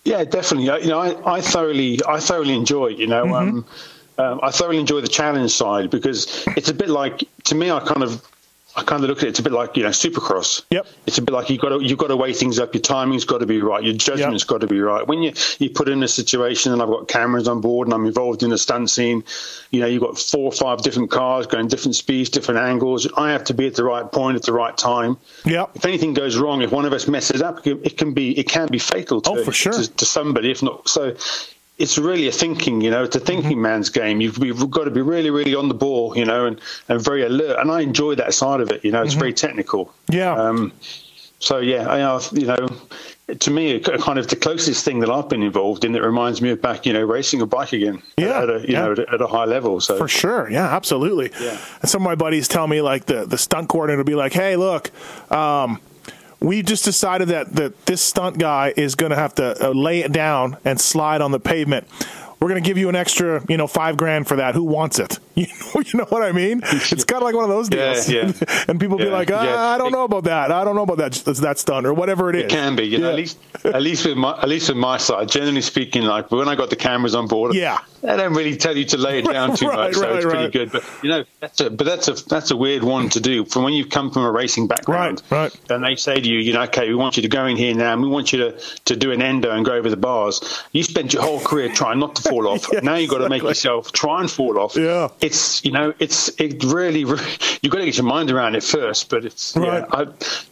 Yeah, 0.04 0.24
definitely. 0.24 0.70
I- 0.70 0.78
You 0.78 0.88
know, 0.88 0.98
I, 1.00 1.36
I 1.36 1.40
thoroughly, 1.40 2.00
I 2.06 2.20
thoroughly 2.20 2.54
enjoy. 2.54 2.88
You 2.88 3.06
know, 3.06 3.26
Mm-hmm. 3.26 3.58
um, 3.58 3.66
um, 4.18 4.40
I 4.42 4.50
thoroughly 4.50 4.78
enjoy 4.78 5.00
the 5.00 5.08
challenge 5.08 5.50
side 5.52 5.90
because 5.90 6.46
it's 6.56 6.68
a 6.68 6.74
bit 6.74 6.88
like 6.88 7.24
to 7.44 7.54
me. 7.54 7.70
I 7.70 7.80
kind 7.80 8.02
of, 8.02 8.22
I 8.76 8.82
kind 8.84 9.02
of 9.02 9.10
look 9.10 9.18
at 9.18 9.24
it. 9.24 9.28
It's 9.30 9.38
a 9.40 9.42
bit 9.42 9.52
like 9.52 9.76
you 9.76 9.82
know, 9.82 9.88
Supercross. 9.88 10.62
Yep. 10.70 10.86
It's 11.06 11.18
a 11.18 11.22
bit 11.22 11.32
like 11.32 11.50
you 11.50 11.58
got 11.58 11.70
to, 11.70 11.80
you've 11.84 11.98
got 11.98 12.06
to 12.06 12.16
weigh 12.16 12.32
things 12.32 12.58
up. 12.60 12.72
Your 12.72 12.80
timing's 12.82 13.24
got 13.24 13.38
to 13.38 13.46
be 13.46 13.60
right. 13.60 13.82
Your 13.82 13.94
judgment's 13.94 14.44
got 14.44 14.60
to 14.60 14.68
be 14.68 14.80
right. 14.80 15.04
When 15.06 15.22
you 15.22 15.32
you 15.58 15.70
put 15.70 15.88
in 15.88 16.02
a 16.04 16.08
situation 16.08 16.72
and 16.72 16.80
I've 16.80 16.88
got 16.88 17.08
cameras 17.08 17.48
on 17.48 17.60
board 17.60 17.88
and 17.88 17.94
I'm 17.94 18.06
involved 18.06 18.42
in 18.44 18.52
a 18.52 18.58
stunt 18.58 18.88
scene, 18.88 19.24
you 19.70 19.80
know, 19.80 19.86
you've 19.86 20.02
got 20.02 20.18
four 20.18 20.44
or 20.44 20.52
five 20.52 20.82
different 20.82 21.10
cars 21.10 21.46
going 21.48 21.66
different 21.68 21.96
speeds, 21.96 22.30
different 22.30 22.60
angles. 22.60 23.08
I 23.16 23.32
have 23.32 23.44
to 23.44 23.54
be 23.54 23.66
at 23.66 23.74
the 23.74 23.84
right 23.84 24.10
point 24.10 24.36
at 24.36 24.42
the 24.44 24.52
right 24.52 24.76
time 24.76 25.16
Yep. 25.44 25.70
if 25.74 25.84
anything 25.84 26.14
goes 26.14 26.36
wrong, 26.38 26.62
if 26.62 26.70
one 26.70 26.84
of 26.84 26.92
us 26.92 27.08
messes 27.08 27.42
up, 27.42 27.66
it 27.66 27.98
can 27.98 28.14
be 28.14 28.38
it 28.38 28.48
can 28.48 28.68
be 28.68 28.78
fatal 28.78 29.20
to, 29.22 29.30
Oh, 29.30 29.44
for 29.44 29.52
sure. 29.52 29.72
to, 29.72 29.90
to 29.96 30.04
somebody, 30.04 30.50
if 30.50 30.62
not 30.62 30.88
so. 30.88 31.16
It's 31.80 31.96
really 31.98 32.28
a 32.28 32.32
thinking, 32.32 32.80
you 32.80 32.90
know, 32.90 33.02
it's 33.04 33.16
a 33.16 33.20
thinking 33.20 33.52
Mm-hmm. 33.52 33.62
man's 33.62 33.88
game. 33.88 34.20
You've, 34.20 34.38
you've 34.38 34.70
got 34.70 34.84
to 34.84 34.90
be 34.90 35.00
really, 35.00 35.30
really 35.30 35.54
on 35.54 35.68
the 35.68 35.74
ball, 35.74 36.16
you 36.16 36.24
know, 36.24 36.46
and, 36.46 36.60
and 36.88 37.00
very 37.00 37.22
alert. 37.22 37.58
And 37.58 37.70
I 37.70 37.80
enjoy 37.80 38.14
that 38.16 38.34
side 38.34 38.60
of 38.60 38.70
it, 38.70 38.84
you 38.84 38.92
know, 38.92 39.02
it's 39.02 39.14
very 39.14 39.32
technical. 39.32 39.86
Mm-hmm. 39.86 40.12
Yeah. 40.14 40.32
Um, 40.34 40.72
so 41.38 41.56
yeah, 41.58 41.88
I, 41.88 42.20
you 42.32 42.46
know, 42.46 42.68
to 43.38 43.50
me, 43.50 43.72
a 43.76 43.98
kind 43.98 44.18
of 44.18 44.28
the 44.28 44.36
closest 44.36 44.84
thing 44.84 44.98
that 45.00 45.08
I've 45.08 45.28
been 45.30 45.42
involved 45.42 45.84
in 45.86 45.92
that 45.92 46.02
reminds 46.02 46.42
me 46.42 46.50
of 46.50 46.60
back, 46.60 46.84
you 46.84 46.92
know, 46.92 47.02
racing 47.02 47.40
a 47.40 47.46
bike 47.46 47.72
again. 47.72 48.02
Yeah, 48.18 48.42
At 48.42 48.50
a, 48.50 48.58
you 48.60 48.66
yeah. 48.74 48.80
know, 48.84 48.92
at 48.92 48.98
a, 48.98 49.10
at 49.14 49.20
a 49.22 49.26
high 49.26 49.46
level. 49.46 49.80
So 49.80 49.96
For 49.96 50.08
sure, 50.08 50.50
yeah, 50.50 50.66
absolutely. 50.76 51.30
Yeah. 51.40 51.56
And 51.80 51.88
some 51.90 52.02
of 52.02 52.04
my 52.04 52.14
buddies 52.14 52.46
tell 52.46 52.66
me 52.66 52.82
like 52.82 53.06
the 53.06 53.24
the 53.24 53.38
stunt 53.38 53.68
coordinator 53.70 53.98
will 53.98 54.04
be 54.04 54.14
like, 54.16 54.34
"Hey, 54.34 54.56
look, 54.56 54.90
um, 55.32 55.80
we 56.40 56.62
just 56.62 56.84
decided 56.84 57.28
that 57.28 57.54
that 57.54 57.86
this 57.86 58.00
stunt 58.00 58.38
guy 58.38 58.72
is 58.76 58.94
going 58.94 59.10
to 59.10 59.16
have 59.16 59.34
to 59.36 59.68
uh, 59.68 59.70
lay 59.70 60.00
it 60.00 60.12
down 60.12 60.56
and 60.64 60.80
slide 60.80 61.20
on 61.20 61.30
the 61.30 61.40
pavement. 61.40 61.86
We're 62.40 62.48
going 62.48 62.62
to 62.62 62.66
give 62.66 62.78
you 62.78 62.88
an 62.88 62.96
extra, 62.96 63.44
you 63.48 63.56
know, 63.58 63.66
five 63.66 63.96
grand 63.98 64.26
for 64.26 64.36
that. 64.36 64.54
Who 64.54 64.64
wants 64.64 64.98
it? 64.98 65.18
You 65.40 65.46
know, 65.46 65.80
you 65.80 65.98
know 65.98 66.04
what 66.10 66.22
I 66.22 66.32
mean? 66.32 66.60
It's 66.92 67.04
kind 67.04 67.22
of 67.22 67.22
like 67.22 67.34
one 67.34 67.44
of 67.44 67.50
those 67.50 67.70
deals. 67.70 68.10
yeah. 68.10 68.30
and 68.68 68.78
people 68.78 68.98
be 68.98 69.06
like, 69.06 69.30
ah, 69.32 69.42
yeah. 69.42 69.58
I 69.58 69.78
don't 69.78 69.90
know 69.92 70.04
about 70.04 70.24
that. 70.24 70.50
I 70.52 70.64
don't 70.64 70.76
know 70.76 70.82
about 70.82 70.98
that 70.98 71.12
that 71.40 71.58
stunt 71.58 71.86
or 71.86 71.94
whatever 71.94 72.28
it 72.28 72.36
is. 72.36 72.42
It 72.44 72.50
can 72.50 72.76
be, 72.76 72.82
you 72.84 72.98
know, 72.98 73.08
at 73.08 73.14
least 73.16 73.38
at 73.64 73.80
least 73.80 74.04
with 74.04 74.18
my 74.18 74.32
at 74.38 74.48
least 74.50 74.68
with 74.68 74.76
my 74.76 74.98
side. 74.98 75.28
Generally 75.30 75.62
speaking, 75.62 76.02
like 76.02 76.30
when 76.30 76.46
I 76.48 76.56
got 76.56 76.68
the 76.68 76.76
cameras 76.76 77.14
on 77.14 77.26
board, 77.26 77.54
Yeah. 77.54 77.78
they 78.02 78.14
don't 78.18 78.34
really 78.34 78.56
tell 78.56 78.76
you 78.76 78.84
to 78.86 78.98
lay 78.98 79.20
it 79.20 79.24
down 79.32 79.56
too 79.56 79.68
Right, 79.68 79.76
much, 79.76 79.94
so 79.94 80.02
right, 80.02 80.16
it's 80.16 80.26
pretty 80.26 80.50
good. 80.50 80.72
But 80.72 80.84
you 81.02 81.08
know, 81.08 81.24
that's 81.40 81.60
a 81.60 81.70
but 81.70 81.84
that's 81.86 82.08
a 82.08 82.14
that's 82.28 82.50
a 82.50 82.56
weird 82.56 82.82
one 82.84 83.08
to 83.10 83.20
do 83.20 83.46
from 83.46 83.62
when 83.62 83.72
you've 83.72 83.88
come 83.88 84.10
from 84.10 84.24
a 84.24 84.30
racing 84.30 84.66
background. 84.66 85.22
Right, 85.30 85.40
right. 85.54 85.70
And 85.70 85.82
they 85.84 85.96
say 85.96 86.20
to 86.20 86.28
you, 86.28 86.38
you 86.40 86.52
know, 86.52 86.62
okay, 86.64 86.86
we 86.88 86.94
want 86.96 87.16
you 87.16 87.22
to 87.22 87.28
go 87.28 87.46
in 87.46 87.56
here 87.56 87.74
now, 87.74 87.94
and 87.94 88.02
we 88.02 88.08
want 88.08 88.32
you 88.34 88.40
to 88.40 88.58
to 88.86 88.96
do 88.96 89.10
an 89.12 89.22
endo 89.22 89.50
and 89.52 89.64
go 89.64 89.72
over 89.72 89.88
the 89.88 89.96
bars. 89.96 90.64
You 90.72 90.82
spent 90.82 91.14
your 91.14 91.22
whole 91.22 91.40
career 91.40 91.70
trying 91.72 91.98
not 92.00 92.16
to 92.16 92.22
fall 92.30 92.48
off. 92.48 92.66
Yeah, 92.72 92.80
now 92.80 92.94
you've 92.94 93.10
got 93.10 93.18
to 93.18 93.28
make 93.28 93.42
yourself 93.42 93.92
try 93.92 94.20
and 94.20 94.30
fall 94.30 94.58
off. 94.58 94.76
Yeah. 94.76 95.08
It's 95.20 95.64
you 95.64 95.72
know, 95.72 95.92
it's 95.98 96.28
it 96.40 96.62
really, 96.64 97.04
really 97.04 97.24
you've 97.62 97.72
got 97.72 97.78
to 97.80 97.84
get 97.84 97.96
your 97.96 98.06
mind 98.06 98.30
around 98.30 98.54
it 98.54 98.62
first. 98.62 99.10
But 99.10 99.24
it's 99.24 99.54
Right. 99.56 99.80
yeah, 99.80 99.86
I, 99.90 100.04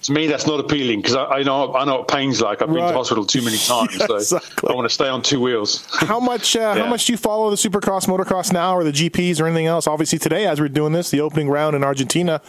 to 0.03 0.13
me 0.13 0.27
that's 0.27 0.47
not 0.47 0.61
appealing 0.61 1.01
because 1.01 1.15
I, 1.17 1.25
I 1.25 1.43
know 1.43 1.75
I 1.75 1.85
know 1.85 1.99
what 1.99 2.09
pain's 2.09 2.41
like. 2.41 2.61
I've 2.61 2.69
been 2.69 2.77
to 2.87 2.93
hospital 2.93 3.25
too 3.25 3.43
many 3.43 3.57
times, 3.73 3.97
Yeah, 3.99 4.07
so 4.07 4.17
exactly. 4.17 4.71
I 4.71 4.75
want 4.75 4.85
to 4.89 4.95
stay 4.95 5.09
on 5.09 5.23
two 5.23 5.41
wheels. 5.41 5.87
How 5.93 6.21
much? 6.21 6.57
Uh, 6.57 6.75
How 6.75 6.87
much 6.87 7.07
do 7.07 7.13
you 7.13 7.17
follow 7.17 7.51
the 7.51 7.57
Supercross, 7.57 8.07
Motocross 8.07 8.53
now, 8.53 8.75
or 8.77 8.85
the 8.85 8.93
GPs, 8.93 9.41
or 9.41 9.47
anything 9.47 9.67
else? 9.67 9.87
Obviously, 9.87 10.19
today 10.19 10.47
as 10.47 10.61
we're 10.61 10.69
doing 10.69 10.93
this, 10.93 11.11
the 11.11 11.21
opening 11.21 11.49
round 11.49 11.77
in 11.77 11.85
Argentina 11.85 12.41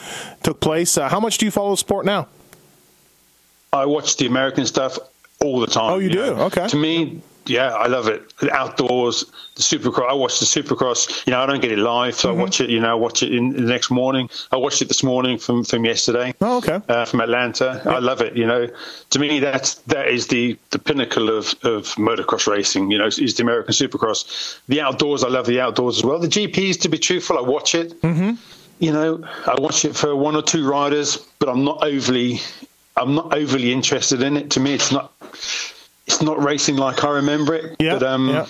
took 0.43 0.59
place. 0.59 0.97
Uh, 0.97 1.07
how 1.09 1.19
much 1.19 1.37
do 1.37 1.45
you 1.45 1.51
follow 1.51 1.71
the 1.71 1.77
sport 1.77 2.05
now? 2.05 2.27
I 3.71 3.85
watch 3.85 4.17
the 4.17 4.25
American 4.25 4.65
stuff 4.65 4.97
all 5.41 5.59
the 5.59 5.67
time. 5.67 5.93
Oh, 5.93 5.99
you 5.99 6.09
do? 6.09 6.17
know. 6.35 6.41
Okay. 6.45 6.67
To 6.67 6.75
me, 6.77 7.21
yeah, 7.49 7.73
I 7.73 7.87
love 7.87 8.07
it. 8.07 8.33
Outdoors, 8.51 9.25
the 9.55 9.61
Supercross. 9.61 10.09
I 10.09 10.13
watch 10.13 10.39
the 10.39 10.45
Supercross. 10.45 11.25
You 11.27 11.31
know, 11.31 11.41
I 11.41 11.45
don't 11.45 11.61
get 11.61 11.71
it 11.71 11.79
live, 11.79 12.15
so 12.15 12.29
Mm-hmm. 12.29 12.39
I 12.39 12.43
watch 12.43 12.61
it. 12.61 12.69
You 12.69 12.79
know, 12.79 12.97
watch 12.97 13.23
it 13.23 13.33
in 13.33 13.53
the 13.53 13.61
next 13.61 13.89
morning. 13.89 14.29
I 14.51 14.57
watched 14.57 14.81
it 14.81 14.87
this 14.87 15.03
morning 15.03 15.37
from 15.37 15.63
from 15.63 15.85
yesterday. 15.85 16.33
Oh, 16.41 16.57
okay. 16.57 16.79
Uh, 16.87 17.05
from 17.05 17.21
Atlanta, 17.21 17.81
I 17.85 17.99
love 17.99 18.21
it. 18.21 18.37
You 18.37 18.45
know, 18.45 18.67
to 19.09 19.19
me, 19.19 19.39
that's 19.39 19.75
that 19.87 20.07
is 20.07 20.27
the 20.27 20.57
the 20.69 20.79
pinnacle 20.79 21.29
of 21.29 21.53
of 21.63 21.95
motocross 21.95 22.47
racing. 22.47 22.91
You 22.91 22.99
know, 22.99 23.07
is 23.07 23.35
the 23.35 23.43
American 23.43 23.73
Supercross. 23.73 24.59
The 24.67 24.81
outdoors, 24.81 25.23
I 25.23 25.29
love 25.29 25.47
the 25.47 25.59
outdoors 25.59 25.97
as 25.97 26.03
well. 26.03 26.19
The 26.19 26.27
GPs, 26.27 26.79
to 26.81 26.89
be 26.89 26.97
truthful, 26.97 27.37
I 27.37 27.41
watch 27.41 27.75
it. 27.75 27.99
Mm-hmm. 28.01 28.35
You 28.79 28.93
know, 28.93 29.27
I 29.45 29.55
watch 29.59 29.83
it 29.83 29.95
for 29.95 30.15
one 30.15 30.35
or 30.35 30.41
two 30.41 30.69
riders, 30.69 31.17
but 31.39 31.49
I'm 31.49 31.65
not 31.65 31.83
overly 31.83 32.39
I'm 32.95 33.15
not 33.15 33.33
overly 33.33 33.71
interested 33.71 34.21
in 34.21 34.37
it. 34.37 34.51
To 34.51 34.59
me, 34.59 34.73
it's 34.73 34.91
not 34.91 35.13
it's 36.09 36.21
not 36.21 36.41
racing 36.43 36.75
like 36.77 37.03
I 37.03 37.11
remember 37.11 37.53
it. 37.53 37.75
Yeah, 37.79 37.93
but 37.93 38.03
um, 38.03 38.29
yeah. 38.29 38.45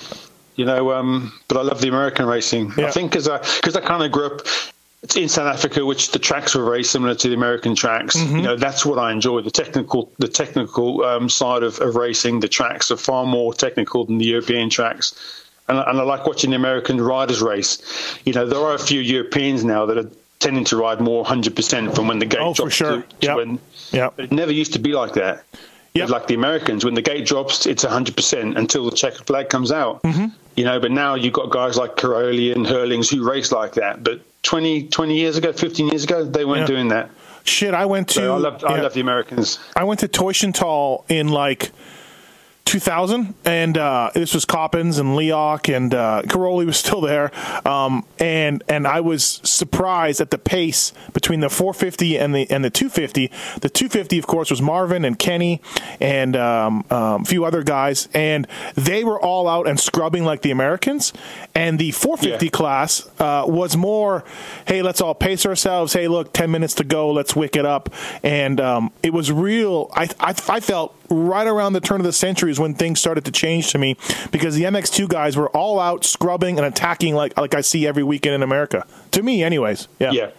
you 0.56 0.66
know, 0.66 0.92
um, 0.94 1.32
but 1.48 1.58
I 1.58 1.62
love 1.62 1.82
the 1.82 1.90
American 1.90 2.26
racing. 2.26 2.72
Yeah. 2.78 2.88
I 2.88 2.92
think 2.92 3.12
because 3.12 3.28
I 3.28 3.38
because 3.58 3.76
I 3.76 3.82
kind 3.82 4.04
of 4.04 4.12
grew 4.12 4.28
up. 4.28 4.42
In 5.16 5.30
South 5.30 5.48
Africa, 5.56 5.86
which 5.86 6.12
the 6.12 6.20
tracks 6.20 6.54
were 6.54 6.66
very 6.66 6.84
similar 6.84 7.16
to 7.16 7.30
the 7.30 7.34
American 7.34 7.74
tracks. 7.74 8.18
Mm-hmm. 8.18 8.36
You 8.36 8.42
know, 8.42 8.56
that's 8.58 8.86
what 8.86 9.00
I 9.00 9.14
enjoy. 9.14 9.40
The 9.42 9.50
technical, 9.50 10.12
the 10.20 10.28
technical 10.28 11.06
um, 11.06 11.30
side 11.30 11.64
of, 11.64 11.80
of 11.80 11.96
racing. 11.96 12.42
The 12.42 12.50
tracks 12.50 12.92
are 12.92 12.98
far 12.98 13.26
more 13.26 13.54
technical 13.54 14.04
than 14.04 14.18
the 14.18 14.26
European 14.26 14.70
tracks, 14.70 15.16
and, 15.70 15.78
I- 15.80 15.90
and 15.90 16.00
I 16.00 16.04
like 16.04 16.28
watching 16.28 16.50
the 16.50 16.58
American 16.58 17.00
riders 17.00 17.42
race. 17.42 17.82
You 18.26 18.34
know, 18.34 18.46
there 18.46 18.60
are 18.60 18.76
a 18.76 18.80
few 18.80 19.00
Europeans 19.00 19.64
now 19.64 19.86
that 19.86 19.98
are 19.98 20.10
tending 20.40 20.66
to 20.66 20.76
ride 20.76 21.00
more 21.00 21.24
100% 21.24 21.96
from 21.96 22.08
when 22.10 22.20
the 22.20 22.26
gate 22.26 22.40
Oh, 22.42 22.54
for 22.54 22.64
drops 22.64 22.76
sure. 22.76 23.02
to, 23.02 23.08
to 23.22 23.26
Yep. 23.28 23.36
when. 23.38 23.60
Yep. 23.92 24.14
But 24.18 24.26
it 24.26 24.32
never 24.34 24.52
used 24.52 24.74
to 24.74 24.80
be 24.80 24.92
like 24.92 25.14
that. 25.14 25.46
Yep. 25.96 26.10
Like 26.10 26.28
the 26.28 26.36
Americans, 26.36 26.86
when 26.86 26.94
the 26.94 27.02
gate 27.02 27.26
drops, 27.26 27.66
it's 27.66 27.84
100% 27.84 28.56
until 28.58 28.86
the 28.90 28.96
checkered 28.96 29.26
flag 29.26 29.50
comes 29.50 29.72
out. 29.72 30.02
Mm-hmm. 30.04 30.28
You 30.56 30.66
know, 30.66 30.80
but 30.80 30.92
now 30.92 31.16
you've 31.16 31.34
got 31.34 31.50
guys 31.50 31.78
like 31.78 31.96
Cairoli 31.96 32.56
and 32.56 32.66
Herlings 32.66 33.10
who 33.10 33.28
race 33.28 33.52
like 33.52 33.74
that. 33.74 34.04
But 34.04 34.22
20, 34.44 34.88
20 34.90 35.16
years 35.18 35.38
ago, 35.38 35.52
15 35.52 35.88
years 35.88 36.04
ago, 36.04 36.24
they 36.24 36.46
weren't 36.46 36.62
Yeah. 36.62 36.66
doing 36.68 36.88
that. 36.90 37.10
Shit, 37.44 37.74
I 37.74 37.86
went 37.86 38.10
to. 38.10 38.14
So 38.16 38.36
I 38.36 38.38
love, 38.38 38.64
I 38.64 38.76
yeah. 38.76 38.82
love 38.84 38.94
the 38.94 39.02
Americans. 39.02 39.58
I 39.76 39.84
went 39.86 40.02
to 40.02 40.08
Teutschenthal 40.08 41.06
in 41.10 41.30
like 41.30 41.72
2000, 42.70 43.34
and 43.46 43.78
uh, 43.80 44.12
this 44.14 44.36
was 44.36 44.46
Coppins 44.46 45.00
and 45.00 45.16
Leok, 45.16 45.76
and 45.76 45.92
uh, 45.94 46.22
Cairoli 46.26 46.68
was 46.68 46.78
still 46.86 47.02
there. 47.02 47.32
Um, 47.68 48.06
and 48.20 48.64
and 48.68 48.86
I 48.88 49.02
was 49.02 49.42
surprised 49.44 50.22
at 50.22 50.30
the 50.30 50.38
pace 50.38 50.94
between 51.14 51.40
the 51.40 51.50
450 51.50 52.18
and 52.20 52.36
the 52.36 52.50
and 52.52 52.64
the 52.64 52.70
250. 52.70 53.32
The 53.62 53.70
250, 53.70 54.20
of 54.20 54.28
course, 54.28 54.52
was 54.52 54.62
Marvin 54.62 55.04
and 55.04 55.18
Kenny 55.18 55.62
and 56.00 56.36
um, 56.36 56.86
um, 56.92 57.24
a 57.24 57.26
few 57.26 57.44
other 57.44 57.64
guys, 57.64 58.08
and 58.14 58.48
they 58.76 59.04
were 59.04 59.20
all 59.20 59.48
out 59.48 59.68
and 59.68 59.80
scrubbing 59.80 60.24
like 60.24 60.44
the 60.44 60.52
Americans. 60.52 61.12
And 61.56 61.80
the 61.80 61.90
450 61.92 62.46
Yeah. 62.46 62.50
class 62.52 63.10
uh, 63.20 63.46
was 63.48 63.76
more, 63.76 64.24
hey, 64.68 64.82
let's 64.84 65.02
all 65.02 65.16
pace 65.16 65.46
ourselves. 65.46 65.94
Hey, 65.94 66.08
look, 66.08 66.34
10 66.34 66.52
minutes 66.52 66.76
to 66.76 66.84
go. 66.84 67.12
Let's 67.12 67.36
wick 67.36 67.56
it 67.56 67.66
up. 67.66 67.90
And 68.22 68.62
um, 68.62 68.92
it 69.02 69.12
was 69.12 69.32
real. 69.32 69.90
I, 69.94 70.04
I, 70.20 70.36
I 70.48 70.60
felt 70.60 70.96
right 71.10 71.48
around 71.48 71.74
the 71.74 71.82
turn 71.82 72.00
of 72.00 72.06
the 72.06 72.14
century 72.14 72.52
is 72.52 72.60
when 72.60 72.74
things 72.74 73.00
started 73.00 73.26
to 73.26 73.32
change 73.32 73.72
to 73.72 73.78
me 73.78 73.98
because 74.32 74.56
the 74.56 74.64
MX2 74.64 75.08
guys 75.10 75.36
were 75.38 75.50
all 75.50 75.80
out 75.80 76.06
scrubbing 76.06 76.58
and 76.58 76.66
attacking 76.68 77.16
like 77.16 77.38
like 77.38 77.54
I 77.56 77.62
see 77.62 77.88
every 77.88 78.04
weekend 78.04 78.36
in 78.36 78.44
America. 78.44 78.86
To 79.12 79.24
me, 79.24 79.44
anyways. 79.44 79.88
Yeah. 80.00 80.12
Yeah. 80.12 80.30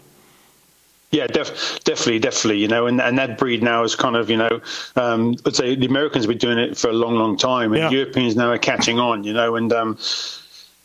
Yeah, 1.13 1.27
def- 1.27 1.83
definitely, 1.83 2.21
definitely. 2.21 2.59
You 2.61 2.69
know, 2.69 2.87
and, 2.87 3.01
and 3.01 3.19
that 3.19 3.37
breed 3.37 3.65
now 3.65 3.83
is 3.83 3.97
kind 3.97 4.15
of, 4.15 4.31
you 4.31 4.37
know, 4.37 4.61
um, 4.95 5.35
let's 5.45 5.59
say 5.59 5.75
the 5.75 5.87
Americans 5.87 6.25
have 6.25 6.29
been 6.29 6.39
doing 6.39 6.59
it 6.59 6.77
for 6.79 6.89
a 6.89 6.93
long, 6.93 7.17
long 7.17 7.37
time, 7.37 7.73
and 7.73 7.83
Yeah. 7.83 7.91
Europeans 7.91 8.37
now 8.37 8.49
are 8.51 8.59
catching 8.59 9.01
on. 9.01 9.25
You 9.25 9.33
know, 9.33 9.57
and 9.57 9.73
um, 9.73 9.99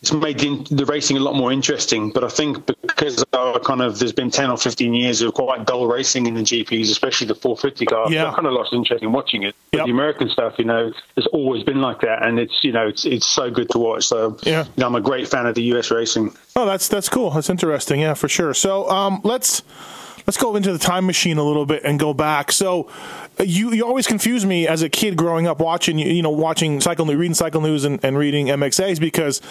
it's 0.05 0.13
made 0.13 0.37
the, 0.37 0.75
the, 0.75 0.85
racing 0.85 1.17
a 1.17 1.19
lot 1.19 1.35
more 1.35 1.51
interesting. 1.51 2.11
But 2.11 2.23
I 2.23 2.29
think 2.29 2.65
because 2.67 3.23
of 3.33 3.63
kind 3.63 3.81
of 3.81 3.97
there's 3.97 4.13
been 4.13 4.29
ten 4.29 4.51
or 4.51 4.57
fifteen 4.57 4.93
years 4.93 5.21
of 5.21 5.33
quite 5.33 5.65
dull 5.65 5.87
racing 5.87 6.27
in 6.27 6.35
the 6.35 6.41
GPs, 6.41 6.91
especially 6.91 7.27
the 7.27 7.35
450 7.35 7.85
car. 7.87 8.11
Yeah. 8.11 8.29
I 8.29 8.35
kind 8.35 8.45
of 8.45 8.53
lost 8.53 8.71
interest 8.71 9.03
in 9.03 9.11
watching 9.11 9.43
it. 9.43 9.55
Yep. 9.73 9.85
the 9.85 9.91
American 9.91 10.29
stuff, 10.29 10.53
you 10.57 10.65
know, 10.65 10.91
has 11.15 11.25
always 11.27 11.63
been 11.63 11.81
like 11.81 12.01
that, 12.01 12.23
and 12.23 12.39
it's 12.39 12.63
you 12.63 12.71
know 12.71 12.87
it's 12.87 13.03
it's 13.05 13.25
so 13.25 13.49
good 13.49 13.69
to 13.71 13.79
watch. 13.79 14.05
So 14.05 14.37
yeah, 14.43 14.65
you 14.65 14.71
know, 14.77 14.85
I'm 14.85 14.95
a 14.95 15.01
great 15.01 15.27
fan 15.27 15.47
of 15.47 15.55
the 15.55 15.63
US 15.73 15.89
racing. 15.89 16.35
Oh, 16.55 16.67
that's 16.67 16.87
that's 16.87 17.09
cool. 17.09 17.31
That's 17.31 17.49
interesting. 17.49 17.99
Yeah, 17.99 18.13
for 18.13 18.29
sure. 18.29 18.53
So 18.53 18.87
um, 18.89 19.21
let's 19.23 19.63
let's 20.27 20.37
go 20.37 20.55
into 20.55 20.71
the 20.71 20.79
time 20.79 21.05
machine 21.05 21.37
a 21.37 21.43
little 21.43 21.65
bit 21.65 21.83
and 21.83 21.99
go 21.99 22.13
back. 22.13 22.51
So 22.51 22.89
you 23.43 23.71
you 23.73 23.85
always 23.85 24.07
confuse 24.07 24.45
me 24.45 24.67
as 24.67 24.81
a 24.81 24.89
kid 24.89 25.15
growing 25.17 25.47
up 25.47 25.59
watching 25.59 25.99
you 25.99 26.21
know 26.21 26.29
watching 26.29 26.81
cycle 26.81 27.05
news, 27.05 27.17
reading 27.17 27.33
cycle 27.33 27.61
news 27.61 27.83
and, 27.83 28.03
and 28.03 28.17
reading 28.17 28.47
MXAs 28.47 28.99
because 28.99 29.41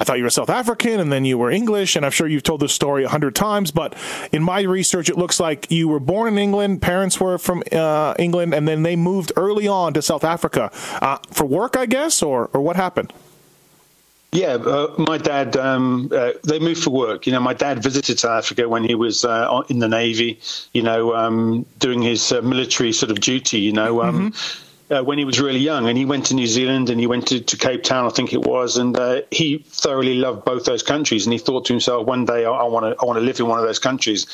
I 0.00 0.04
thought 0.04 0.18
you 0.18 0.24
were 0.24 0.30
South 0.30 0.50
African 0.50 1.00
and 1.00 1.12
then 1.12 1.24
you 1.24 1.38
were 1.38 1.50
English 1.50 1.96
and 1.96 2.04
I'm 2.04 2.12
sure 2.12 2.26
you've 2.26 2.42
told 2.42 2.60
this 2.60 2.72
story 2.72 3.04
a 3.04 3.08
hundred 3.08 3.34
times 3.34 3.70
but 3.70 3.94
in 4.32 4.42
my 4.42 4.62
research 4.62 5.08
it 5.08 5.16
looks 5.16 5.40
like 5.40 5.70
you 5.70 5.88
were 5.88 6.00
born 6.00 6.28
in 6.28 6.38
England 6.38 6.82
parents 6.82 7.20
were 7.20 7.38
from 7.38 7.62
uh, 7.72 8.14
England 8.18 8.54
and 8.54 8.66
then 8.66 8.82
they 8.82 8.96
moved 8.96 9.32
early 9.36 9.68
on 9.68 9.94
to 9.94 10.02
South 10.02 10.24
Africa 10.24 10.70
uh, 11.00 11.18
for 11.30 11.46
work 11.46 11.76
I 11.76 11.86
guess 11.86 12.22
or 12.22 12.50
or 12.52 12.60
what 12.60 12.76
happened. 12.76 13.12
Yeah, 14.30 14.54
uh, 14.54 14.94
my 14.98 15.16
dad, 15.16 15.56
um, 15.56 16.10
uh, 16.14 16.32
they 16.44 16.58
moved 16.58 16.82
for 16.82 16.90
work. 16.90 17.26
You 17.26 17.32
know, 17.32 17.40
my 17.40 17.54
dad 17.54 17.82
visited 17.82 18.18
South 18.18 18.44
Africa 18.44 18.68
when 18.68 18.84
he 18.84 18.94
was 18.94 19.24
uh, 19.24 19.62
in 19.68 19.78
the 19.78 19.88
Navy, 19.88 20.38
you 20.74 20.82
know, 20.82 21.14
um, 21.14 21.64
doing 21.78 22.02
his 22.02 22.30
uh, 22.30 22.42
military 22.42 22.92
sort 22.92 23.10
of 23.10 23.20
duty, 23.20 23.60
you 23.60 23.72
know. 23.72 24.02
Um, 24.02 24.32
mm-hmm. 24.32 24.64
Uh, 24.94 25.02
when 25.02 25.18
he 25.18 25.24
was 25.24 25.38
really 25.38 25.58
young, 25.58 25.86
and 25.86 25.98
he 25.98 26.06
went 26.06 26.24
to 26.26 26.34
New 26.34 26.46
Zealand 26.46 26.88
and 26.88 26.98
he 26.98 27.06
went 27.06 27.28
to, 27.28 27.40
to 27.40 27.56
Cape 27.58 27.82
Town, 27.82 28.06
I 28.06 28.08
think 28.08 28.32
it 28.32 28.40
was, 28.40 28.78
and 28.78 28.96
uh, 28.96 29.20
he 29.30 29.58
thoroughly 29.58 30.14
loved 30.14 30.46
both 30.46 30.64
those 30.64 30.82
countries. 30.82 31.26
And 31.26 31.32
he 31.34 31.38
thought 31.38 31.66
to 31.66 31.74
himself, 31.74 32.06
one 32.06 32.24
day 32.24 32.46
I 32.46 32.64
want 32.64 32.86
to 32.86 33.02
I 33.02 33.04
want 33.04 33.18
to 33.18 33.24
live 33.24 33.38
in 33.38 33.48
one 33.48 33.58
of 33.58 33.66
those 33.66 33.78
countries 33.78 34.26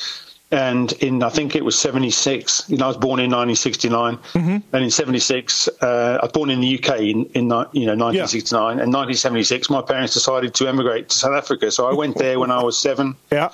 and 0.51 0.91
in 0.93 1.23
I 1.23 1.29
think 1.29 1.55
it 1.55 1.65
was 1.65 1.77
'76. 1.77 2.69
You 2.69 2.77
know, 2.77 2.85
I 2.85 2.87
was 2.87 2.97
born 2.97 3.19
in 3.19 3.31
1969, 3.31 4.17
mm-hmm. 4.17 4.57
and 4.73 4.83
in 4.83 4.91
'76, 4.91 5.67
uh, 5.81 6.19
I 6.21 6.25
was 6.25 6.31
born 6.31 6.49
in 6.49 6.61
the 6.61 6.77
UK 6.77 6.99
in, 7.01 7.25
in 7.33 7.45
you 7.73 7.85
know 7.85 7.95
1969, 7.95 8.61
yeah. 8.77 8.83
and 8.83 8.93
1976, 8.93 9.69
my 9.69 9.81
parents 9.81 10.13
decided 10.13 10.53
to 10.55 10.67
emigrate 10.67 11.09
to 11.09 11.17
South 11.17 11.35
Africa. 11.35 11.71
So 11.71 11.87
I 11.87 11.93
went 11.93 12.17
there 12.23 12.39
when 12.39 12.51
I 12.51 12.63
was 12.63 12.77
seven. 12.77 13.15
Yeah. 13.31 13.49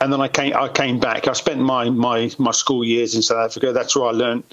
And 0.00 0.12
then 0.12 0.20
I 0.20 0.28
came. 0.28 0.54
I 0.54 0.68
came 0.68 1.00
back. 1.00 1.26
I 1.26 1.32
spent 1.32 1.60
my 1.60 1.90
my 1.90 2.30
my 2.38 2.52
school 2.52 2.84
years 2.84 3.14
in 3.14 3.22
South 3.22 3.50
Africa. 3.50 3.72
That's 3.72 3.96
where 3.96 4.06
I 4.08 4.12
learned 4.12 4.44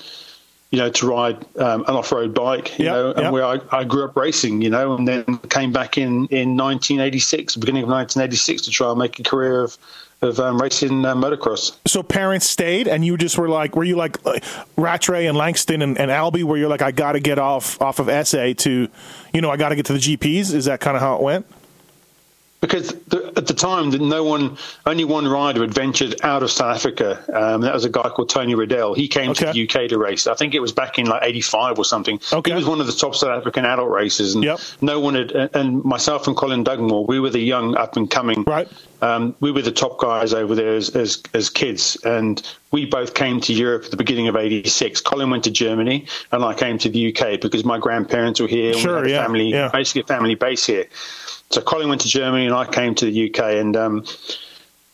you 0.72 0.80
know, 0.80 0.90
to 0.90 1.06
ride 1.06 1.36
um, 1.60 1.86
an 1.88 1.94
off-road 1.94 2.34
bike, 2.34 2.80
you 2.80 2.86
yep, 2.86 2.94
know, 2.94 3.12
and 3.12 3.32
where 3.32 3.46
I, 3.46 3.60
I, 3.72 3.84
grew 3.84 4.06
up 4.06 4.16
racing, 4.16 4.64
you 4.64 4.72
know, 4.72 4.96
and 4.96 5.08
then 5.08 5.38
came 5.50 5.72
back 5.72 6.00
in, 6.00 6.26
in 6.32 6.58
1986, 6.58 7.58
beginning 7.58 7.84
of 7.84 7.90
1986, 7.90 8.64
to 8.64 8.72
try 8.72 8.90
and 8.90 8.98
make 8.98 9.20
a 9.20 9.24
career 9.24 9.62
of 9.62 9.78
of 10.24 10.40
um, 10.40 10.62
racing 10.62 11.06
uh, 11.06 11.16
motocross. 11.16 11.78
So 11.88 12.04
parents 12.04 12.50
stayed, 12.50 12.88
and 12.88 13.06
you 13.06 13.18
just 13.18 13.38
were 13.38 13.50
like, 13.50 13.76
were 13.76 13.84
you 13.84 13.96
like 13.96 14.18
uh, 14.26 14.40
Rattray 14.78 15.28
and 15.28 15.38
Langston 15.38 15.82
and, 15.82 15.98
and 15.98 16.10
Albie, 16.10 16.44
where 16.44 16.58
you're 16.58 16.70
like, 16.70 16.82
I 16.82 16.92
got 16.92 17.14
to 17.14 17.20
get 17.20 17.40
off 17.40 17.82
off 17.82 18.00
of 18.00 18.28
SA 18.28 18.54
to, 18.54 18.90
you 19.34 19.42
know, 19.42 19.50
I 19.50 19.58
got 19.58 19.70
to 19.70 19.76
get 19.76 19.86
to 19.88 19.94
the 19.94 20.00
GPs. 20.00 20.54
Is 20.54 20.66
that 20.66 20.80
kind 20.80 20.96
of 20.96 21.02
how 21.02 21.16
it 21.16 21.22
went? 21.22 21.46
Because 22.64 22.94
the, 23.08 23.34
at 23.36 23.46
the 23.46 23.54
time 23.54 23.92
that 23.92 24.00
no 24.00 24.24
one, 24.24 24.58
only 24.86 25.04
one 25.04 25.28
rider 25.28 25.60
had 25.60 25.74
ventured 25.74 26.16
out 26.24 26.44
of 26.44 26.50
South 26.50 26.78
Africa. 26.78 27.22
Um, 27.34 27.60
that 27.60 27.74
was 27.74 27.84
a 27.84 27.90
guy 27.90 28.04
called 28.04 28.30
Tony 28.30 28.56
Riddell. 28.56 28.94
He 28.94 29.10
came 29.10 29.32
okay. 29.32 29.48
to 29.48 29.52
the 29.52 29.64
UK 29.68 29.90
to 29.90 29.98
race. 29.98 30.28
I 30.28 30.34
think 30.36 30.56
it 30.56 30.62
was 30.62 30.72
back 30.72 30.98
in 30.98 31.06
like 31.06 31.24
'85 31.24 31.78
or 31.78 31.84
something. 31.84 32.22
Okay. 32.32 32.52
He 32.52 32.56
was 32.56 32.66
one 32.66 32.80
of 32.80 32.88
the 32.88 32.94
top 32.94 33.16
South 33.16 33.38
African 33.38 33.66
adult 33.66 33.90
racers, 33.92 34.34
and 34.34 34.46
yep. 34.46 34.62
no 34.80 35.02
one 35.02 35.16
had. 35.16 35.34
And 35.54 35.84
myself 35.84 36.26
and 36.26 36.38
Colin 36.38 36.64
Dugmore, 36.64 37.06
we 37.06 37.20
were 37.20 37.30
the 37.30 37.40
young 37.40 37.76
up 37.76 37.98
and 37.98 38.10
coming. 38.10 38.44
Right. 38.44 38.70
Um, 39.02 39.36
we 39.42 39.52
were 39.52 39.62
the 39.62 39.74
top 39.74 40.00
guys 40.00 40.34
over 40.34 40.56
there 40.56 40.76
as, 40.76 40.96
as, 40.96 41.22
as 41.34 41.50
kids, 41.50 41.98
and 42.06 42.42
we 42.72 42.86
both 42.86 43.14
came 43.14 43.42
to 43.42 43.52
Europe 43.52 43.84
at 43.84 43.92
the 43.92 43.98
beginning 43.98 44.30
of 44.30 44.38
'86. 44.38 45.02
Colin 45.02 45.30
went 45.30 45.44
to 45.44 45.52
Germany, 45.52 46.08
and 46.32 46.46
I 46.46 46.54
came 46.54 46.78
to 46.78 46.88
the 46.88 47.14
UK 47.14 47.42
because 47.42 47.66
my 47.66 47.78
grandparents 47.78 48.40
were 48.40 48.48
here. 48.48 48.74
Sure, 48.74 49.02
we 49.02 49.12
had 49.12 49.20
a 49.20 49.24
family, 49.26 49.50
yeah. 49.50 49.68
basically 49.68 50.04
a 50.04 50.06
family 50.06 50.36
base 50.36 50.66
here. 50.66 50.88
So 51.54 51.62
Colin 51.62 51.90
went 51.90 52.02
to 52.02 52.08
Germany 52.08 52.46
and 52.46 52.56
I 52.56 52.66
came 52.66 52.96
to 52.96 53.06
the 53.06 53.30
UK 53.30 53.40
and. 53.56 53.76
Um, 53.76 54.06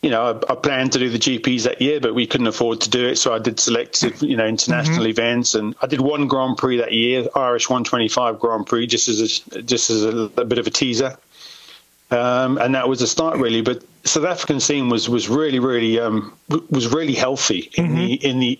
you 0.02 0.08
know, 0.08 0.22
I, 0.22 0.52
I, 0.52 0.54
planned 0.54 0.92
to 0.92 0.98
do 0.98 1.10
the 1.10 1.18
GPs 1.18 1.64
that 1.64 1.82
year, 1.82 2.00
but 2.00 2.14
we 2.14 2.26
couldn't 2.26 2.46
afford 2.46 2.80
to 2.80 2.88
do 2.88 3.06
it. 3.06 3.16
So 3.16 3.34
I 3.34 3.38
did 3.38 3.60
selective, 3.60 4.22
you 4.22 4.34
know, 4.34 4.46
international 4.46 5.00
mm-hmm. 5.00 5.10
events, 5.10 5.54
and 5.54 5.74
I 5.82 5.88
did 5.88 6.00
one 6.00 6.26
Grand 6.26 6.56
Prix 6.56 6.78
that 6.78 6.92
year, 6.92 7.28
Irish 7.34 7.68
125 7.68 8.40
Grand 8.40 8.66
Prix, 8.66 8.86
just 8.86 9.08
as 9.08 9.42
a, 9.52 9.60
just 9.60 9.90
as 9.90 10.02
a, 10.02 10.30
a 10.38 10.44
bit 10.46 10.58
of 10.58 10.66
a 10.66 10.70
teaser. 10.70 11.18
Um, 12.10 12.56
and 12.56 12.74
that 12.74 12.88
was 12.88 13.00
the 13.00 13.06
start, 13.06 13.38
really. 13.38 13.60
But 13.60 13.84
South 14.04 14.24
African 14.24 14.58
scene 14.58 14.88
was 14.88 15.08
was 15.08 15.28
really, 15.28 15.58
really 15.58 16.00
um, 16.00 16.32
was 16.48 16.88
really 16.88 17.14
healthy 17.14 17.70
in 17.74 17.88
mm-hmm. 17.88 17.96
the 17.96 18.14
in 18.14 18.40
the 18.40 18.58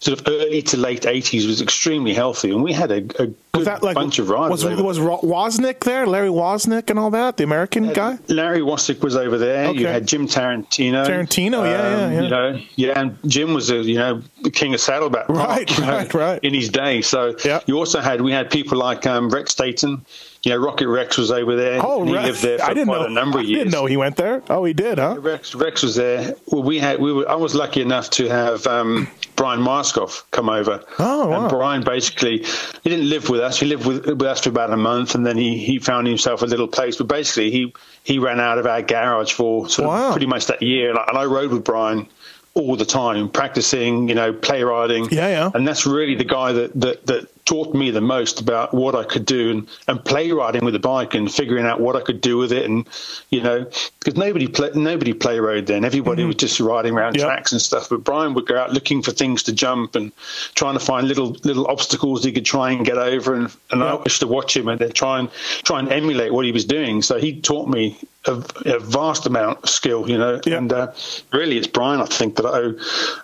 sort 0.00 0.18
of 0.18 0.26
early 0.28 0.62
to 0.62 0.78
late 0.78 1.02
80s 1.02 1.46
was 1.46 1.60
extremely 1.60 2.14
healthy, 2.14 2.50
and 2.50 2.62
we 2.62 2.72
had 2.72 2.90
a, 2.90 2.96
a 2.96 3.26
good 3.52 3.66
that, 3.66 3.82
like, 3.82 3.94
bunch 3.94 4.18
of 4.18 4.30
riders. 4.30 4.64
Was, 4.64 4.98
was 4.98 4.98
Wozniak 4.98 5.80
there? 5.80 6.06
Larry 6.06 6.30
Wozniak 6.30 6.88
and 6.88 6.98
all 6.98 7.10
that? 7.10 7.36
The 7.36 7.44
American 7.44 7.92
guy? 7.92 8.18
Larry 8.28 8.60
Wozniak 8.60 9.02
was 9.02 9.14
over 9.14 9.36
there. 9.36 9.68
Okay. 9.68 9.80
You 9.80 9.86
had 9.86 10.06
Jim 10.06 10.26
Tarantino. 10.26 11.06
Tarantino, 11.06 11.58
um, 11.58 11.66
yeah, 11.66 11.70
yeah, 11.70 12.10
yeah. 12.10 12.22
You 12.22 12.28
know, 12.28 12.60
yeah, 12.76 13.00
and 13.00 13.18
Jim 13.26 13.52
was, 13.52 13.70
a, 13.70 13.76
you 13.76 13.98
know, 13.98 14.22
the 14.42 14.50
king 14.50 14.72
of 14.72 14.80
saddleback. 14.80 15.28
Right, 15.28 15.68
park, 15.68 15.80
right, 15.80 16.14
know, 16.14 16.20
right. 16.26 16.42
In 16.42 16.54
his 16.54 16.70
day. 16.70 17.02
So 17.02 17.36
yeah. 17.44 17.60
you 17.66 17.76
also 17.76 18.00
had, 18.00 18.22
we 18.22 18.32
had 18.32 18.50
people 18.50 18.78
like 18.78 19.06
um, 19.06 19.28
Rex 19.28 19.52
Staten 19.52 20.04
you 20.42 20.52
know, 20.52 20.56
Rocket 20.56 20.88
Rex 20.88 21.18
was 21.18 21.30
over 21.30 21.54
there. 21.54 21.80
Oh, 21.84 22.02
he 22.04 22.12
lived 22.12 22.42
there 22.42 22.58
for 22.58 22.64
I 22.64 22.68
didn't 22.68 22.86
quite 22.86 23.00
know, 23.00 23.06
a 23.06 23.10
number 23.10 23.40
of 23.40 23.44
years. 23.44 23.60
I 23.60 23.64
didn't 23.64 23.72
know 23.72 23.84
he 23.84 23.98
went 23.98 24.16
there. 24.16 24.42
Oh, 24.48 24.64
he 24.64 24.72
did, 24.72 24.96
huh? 24.98 25.16
Rex 25.18 25.54
Rex 25.54 25.82
was 25.82 25.96
there. 25.96 26.34
Well, 26.46 26.62
we 26.62 26.78
had 26.78 26.98
we 26.98 27.12
were. 27.12 27.28
I 27.28 27.34
was 27.34 27.54
lucky 27.54 27.82
enough 27.82 28.08
to 28.10 28.28
have 28.28 28.66
um, 28.66 29.06
Brian 29.36 29.60
Myerscough 29.60 30.22
come 30.30 30.48
over. 30.48 30.82
Oh, 30.98 31.28
wow. 31.28 31.42
And 31.42 31.50
Brian 31.50 31.82
basically 31.84 32.38
he 32.38 32.88
didn't 32.88 33.10
live 33.10 33.28
with 33.28 33.40
us. 33.40 33.60
He 33.60 33.66
lived 33.66 33.86
with, 33.86 34.06
with 34.06 34.22
us 34.22 34.40
for 34.40 34.48
about 34.48 34.72
a 34.72 34.78
month, 34.78 35.14
and 35.14 35.26
then 35.26 35.36
he 35.36 35.58
he 35.58 35.78
found 35.78 36.06
himself 36.06 36.40
a 36.40 36.46
little 36.46 36.68
place. 36.68 36.96
But 36.96 37.08
basically, 37.08 37.50
he 37.50 37.74
he 38.02 38.18
ran 38.18 38.40
out 38.40 38.56
of 38.56 38.66
our 38.66 38.80
garage 38.80 39.32
for 39.32 39.68
sort 39.68 39.88
wow. 39.88 40.06
of 40.06 40.12
pretty 40.12 40.26
much 40.26 40.46
that 40.46 40.62
year, 40.62 40.88
and 40.88 40.98
I, 40.98 41.04
and 41.08 41.18
I 41.18 41.26
rode 41.26 41.50
with 41.50 41.64
Brian 41.64 42.08
all 42.54 42.76
the 42.76 42.84
time, 42.84 43.28
practicing, 43.28 44.08
you 44.08 44.14
know, 44.14 44.32
playwriting. 44.32 45.08
Yeah, 45.10 45.28
yeah. 45.28 45.50
And 45.54 45.66
that's 45.66 45.86
really 45.86 46.16
the 46.16 46.24
guy 46.24 46.52
that, 46.52 46.80
that, 46.80 47.06
that 47.06 47.39
taught 47.44 47.74
me 47.74 47.90
the 47.90 48.00
most 48.00 48.40
about 48.40 48.72
what 48.72 48.94
I 48.94 49.04
could 49.04 49.26
do 49.26 49.50
and, 49.50 49.68
and 49.88 50.04
playwriting 50.04 50.64
with 50.64 50.74
the 50.74 50.80
bike 50.80 51.14
and 51.14 51.32
figuring 51.32 51.66
out 51.66 51.80
what 51.80 51.96
I 51.96 52.00
could 52.00 52.20
do 52.20 52.36
with 52.36 52.52
it. 52.52 52.68
And, 52.68 52.86
you 53.30 53.42
know, 53.42 53.64
because 53.98 54.16
nobody 54.16 54.46
play, 54.46 54.70
nobody 54.74 55.12
play 55.12 55.40
rode 55.40 55.66
then. 55.66 55.84
Everybody 55.84 56.22
mm-hmm. 56.22 56.28
was 56.28 56.36
just 56.36 56.60
riding 56.60 56.94
around 56.94 57.16
yep. 57.16 57.26
tracks 57.26 57.52
and 57.52 57.60
stuff. 57.60 57.88
But 57.88 58.04
Brian 58.04 58.34
would 58.34 58.46
go 58.46 58.58
out 58.58 58.72
looking 58.72 59.02
for 59.02 59.10
things 59.10 59.42
to 59.44 59.52
jump 59.52 59.96
and 59.96 60.12
trying 60.54 60.74
to 60.74 60.84
find 60.84 61.08
little 61.08 61.36
little 61.44 61.66
obstacles 61.66 62.24
he 62.24 62.32
could 62.32 62.44
try 62.44 62.70
and 62.70 62.84
get 62.84 62.98
over. 62.98 63.34
And, 63.34 63.54
and 63.70 63.80
yep. 63.80 64.00
I 64.00 64.02
used 64.04 64.20
to 64.20 64.26
watch 64.26 64.56
him 64.56 64.68
and 64.68 64.80
then 64.80 64.92
try 64.92 65.18
and 65.18 65.30
try 65.64 65.78
and 65.80 65.90
emulate 65.90 66.32
what 66.32 66.44
he 66.44 66.52
was 66.52 66.64
doing. 66.64 67.02
So 67.02 67.18
he 67.18 67.40
taught 67.40 67.68
me 67.68 67.98
a, 68.26 68.32
a 68.66 68.78
vast 68.78 69.26
amount 69.26 69.62
of 69.62 69.70
skill, 69.70 70.08
you 70.08 70.18
know. 70.18 70.40
Yep. 70.44 70.46
And 70.46 70.72
uh, 70.72 70.92
really, 71.32 71.56
it's 71.56 71.66
Brian, 71.66 72.00
I 72.00 72.06
think, 72.06 72.36
that 72.36 72.46
I 72.46 72.50
owe 72.50 72.78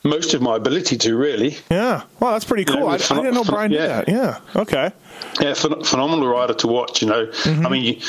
most 0.05 0.35
of 0.35 0.41
my 0.41 0.57
ability 0.57 0.97
to, 0.99 1.17
really. 1.17 1.59
Yeah. 1.71 2.03
Well, 2.21 2.33
that's 2.33 2.45
pretty 2.45 2.65
cool. 2.65 2.77
You 2.77 2.81
know, 2.81 2.89
I, 2.89 2.95
I, 2.95 2.99
didn't 2.99 3.35
know 3.35 3.45
Brian 3.45 3.73
yeah. 3.73 3.81
did 3.81 3.91
that. 3.91 4.06
Yeah. 4.07 4.39
Okay. 4.55 4.93
Yeah, 5.41 5.55
phenomenal 5.55 6.29
rider 6.29 6.55
to 6.55 6.67
watch. 6.67 7.03
You 7.03 7.09
know, 7.09 7.27
mm-hmm. 7.27 7.67
I 7.67 7.71
mean. 7.71 7.85
You, 7.85 8.01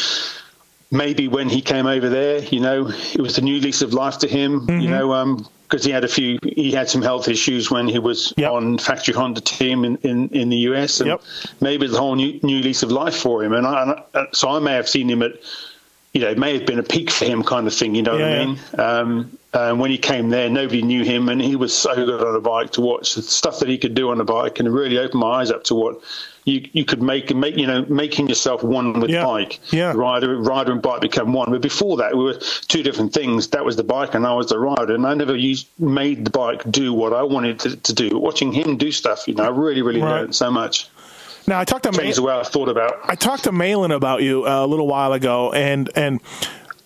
maybe 0.90 1.28
when 1.28 1.50
he 1.50 1.62
came 1.62 1.86
over 1.86 2.08
there, 2.08 2.40
you 2.46 2.62
know, 2.62 2.88
it 2.88 3.20
was 3.20 3.38
a 3.38 3.42
new 3.42 3.60
lease 3.60 3.82
of 3.82 3.94
life 3.94 4.20
to 4.20 4.26
him. 4.26 4.62
Mm-hmm. 4.62 4.80
You 4.80 4.90
know, 4.90 5.12
um, 5.12 5.46
because 5.68 5.84
he 5.84 5.92
had 5.92 6.04
a 6.04 6.08
few, 6.08 6.40
he 6.44 6.72
had 6.72 6.90
some 6.90 7.02
health 7.02 7.28
issues 7.28 7.70
when 7.70 7.88
he 7.88 8.00
was 8.00 8.34
yep. 8.38 8.52
on 8.52 8.78
factory 8.78 9.14
Honda 9.14 9.42
team 9.42 9.84
in, 9.84 9.98
in, 9.98 10.30
in 10.30 10.50
the 10.50 10.58
US, 10.70 11.02
and 11.02 11.10
yep. 11.10 11.22
maybe 11.60 11.88
the 11.88 11.98
whole 11.98 12.16
new, 12.16 12.40
new 12.42 12.62
lease 12.62 12.84
of 12.84 12.92
life 12.92 13.16
for 13.16 13.44
him. 13.44 13.52
And, 13.52 13.68
I, 13.68 14.02
and 14.14 14.28
so 14.32 14.50
I 14.50 14.60
may 14.60 14.74
have 14.74 14.88
seen 14.88 15.10
him 15.10 15.22
at, 15.22 15.34
you 16.14 16.22
know, 16.22 16.30
it 16.30 16.38
may 16.38 16.58
have 16.58 16.66
been 16.66 16.80
a 16.80 16.84
peak 16.84 17.12
for 17.12 17.26
him, 17.26 17.44
kind 17.44 17.68
of 17.68 17.74
thing. 17.74 17.96
You 17.96 18.04
know 18.04 18.18
yeah, 18.18 18.30
what 18.30 18.40
I 18.40 18.46
mean? 18.46 18.60
Um, 18.80 19.38
um, 19.54 19.80
when 19.80 19.92
he 19.92 19.98
came 19.98 20.30
there, 20.30 20.50
nobody 20.50 20.82
knew 20.82 21.04
him, 21.04 21.30
and 21.30 21.42
he 21.42 21.56
was 21.56 21.74
so 21.74 21.96
good 21.96 22.22
on 22.22 22.36
a 22.36 22.42
bike 22.42 22.72
to 22.72 22.82
watch 22.82 23.16
the 23.16 23.22
stuff 23.22 23.60
that 23.60 23.70
he 23.70 23.78
could 23.78 23.96
do 23.96 24.10
on 24.10 24.20
a 24.20 24.26
bike, 24.26 24.60
and 24.60 24.68
it 24.68 24.72
really 24.72 24.98
opened 24.98 25.22
my 25.22 25.42
eyes 25.42 25.52
up 25.52 25.64
to 25.66 25.76
what 25.76 26.02
you 26.44 26.68
you 26.74 26.86
could 26.86 27.02
make 27.02 27.32
and 27.32 27.40
make 27.40 27.56
you 27.56 27.66
know 27.66 27.86
making 27.86 28.28
yourself 28.28 28.62
one 28.62 29.00
with 29.00 29.10
yeah. 29.10 29.24
bike. 29.24 29.60
Yeah. 29.72 29.94
Rider 29.96 30.38
rider 30.38 30.74
and 30.74 30.82
bike 30.82 31.02
become 31.02 31.32
one. 31.32 31.50
But 31.50 31.62
before 31.62 31.98
that, 31.98 32.16
we 32.16 32.24
were 32.26 32.38
two 32.68 32.84
different 32.84 33.14
things. 33.14 33.48
That 33.50 33.64
was 33.64 33.78
the 33.78 33.84
bike, 33.84 34.16
and 34.16 34.28
I 34.28 34.34
was 34.34 34.50
the 34.50 34.60
rider, 34.60 34.96
and 34.96 35.08
I 35.08 35.14
never 35.14 35.36
used 35.36 35.68
made 35.80 36.26
the 36.26 36.32
bike 36.32 36.70
do 36.70 36.94
what 36.94 37.14
I 37.14 37.24
wanted 37.24 37.60
to, 37.62 37.78
to 37.78 37.94
do. 37.94 38.18
Watching 38.18 38.52
him 38.52 38.78
do 38.78 38.92
stuff, 38.92 39.28
you 39.28 39.34
know, 39.34 39.44
I 39.44 39.50
really 39.50 39.82
really 39.82 40.02
right. 40.02 40.22
learned 40.22 40.36
so 40.36 40.52
much. 40.52 40.90
Now 41.48 41.62
I 41.62 41.64
talked 41.64 41.84
to 41.84 41.92
changed 41.94 42.18
the 42.18 42.24
way 42.24 42.34
I 42.34 42.44
thought 42.44 42.68
about. 42.68 43.10
I 43.10 43.16
talked 43.16 43.46
to 43.46 43.54
Malin 43.54 43.92
about 43.92 44.22
you 44.22 44.46
uh, 44.46 44.66
a 44.66 44.68
little 44.68 44.88
while 44.88 45.14
ago, 45.14 45.54
and 45.54 45.90
and 45.96 46.20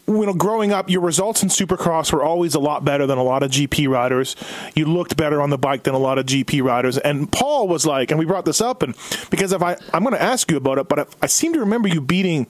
you 0.07 0.25
know, 0.25 0.33
growing 0.33 0.71
up, 0.71 0.89
your 0.89 1.01
results 1.01 1.43
in 1.43 1.49
Supercross 1.49 2.11
were 2.11 2.23
always 2.23 2.55
a 2.55 2.59
lot 2.59 2.83
better 2.83 3.05
than 3.05 3.17
a 3.17 3.23
lot 3.23 3.43
of 3.43 3.51
GP 3.51 3.87
riders. 3.87 4.35
You 4.75 4.85
looked 4.85 5.15
better 5.15 5.41
on 5.41 5.49
the 5.49 5.57
bike 5.57 5.83
than 5.83 5.93
a 5.93 5.99
lot 5.99 6.17
of 6.17 6.25
GP 6.25 6.63
riders. 6.63 6.97
And 6.97 7.31
Paul 7.31 7.67
was 7.67 7.85
like, 7.85 8.11
and 8.11 8.19
we 8.19 8.25
brought 8.25 8.45
this 8.45 8.61
up, 8.61 8.83
and 8.83 8.95
because 9.29 9.51
if 9.51 9.61
I, 9.61 9.77
I'm 9.93 10.03
going 10.03 10.15
to 10.15 10.21
ask 10.21 10.49
you 10.51 10.57
about 10.57 10.77
it, 10.79 10.87
but 10.87 10.99
I, 10.99 11.05
I 11.23 11.27
seem 11.27 11.53
to 11.53 11.59
remember 11.59 11.87
you 11.87 12.01
beating 12.01 12.47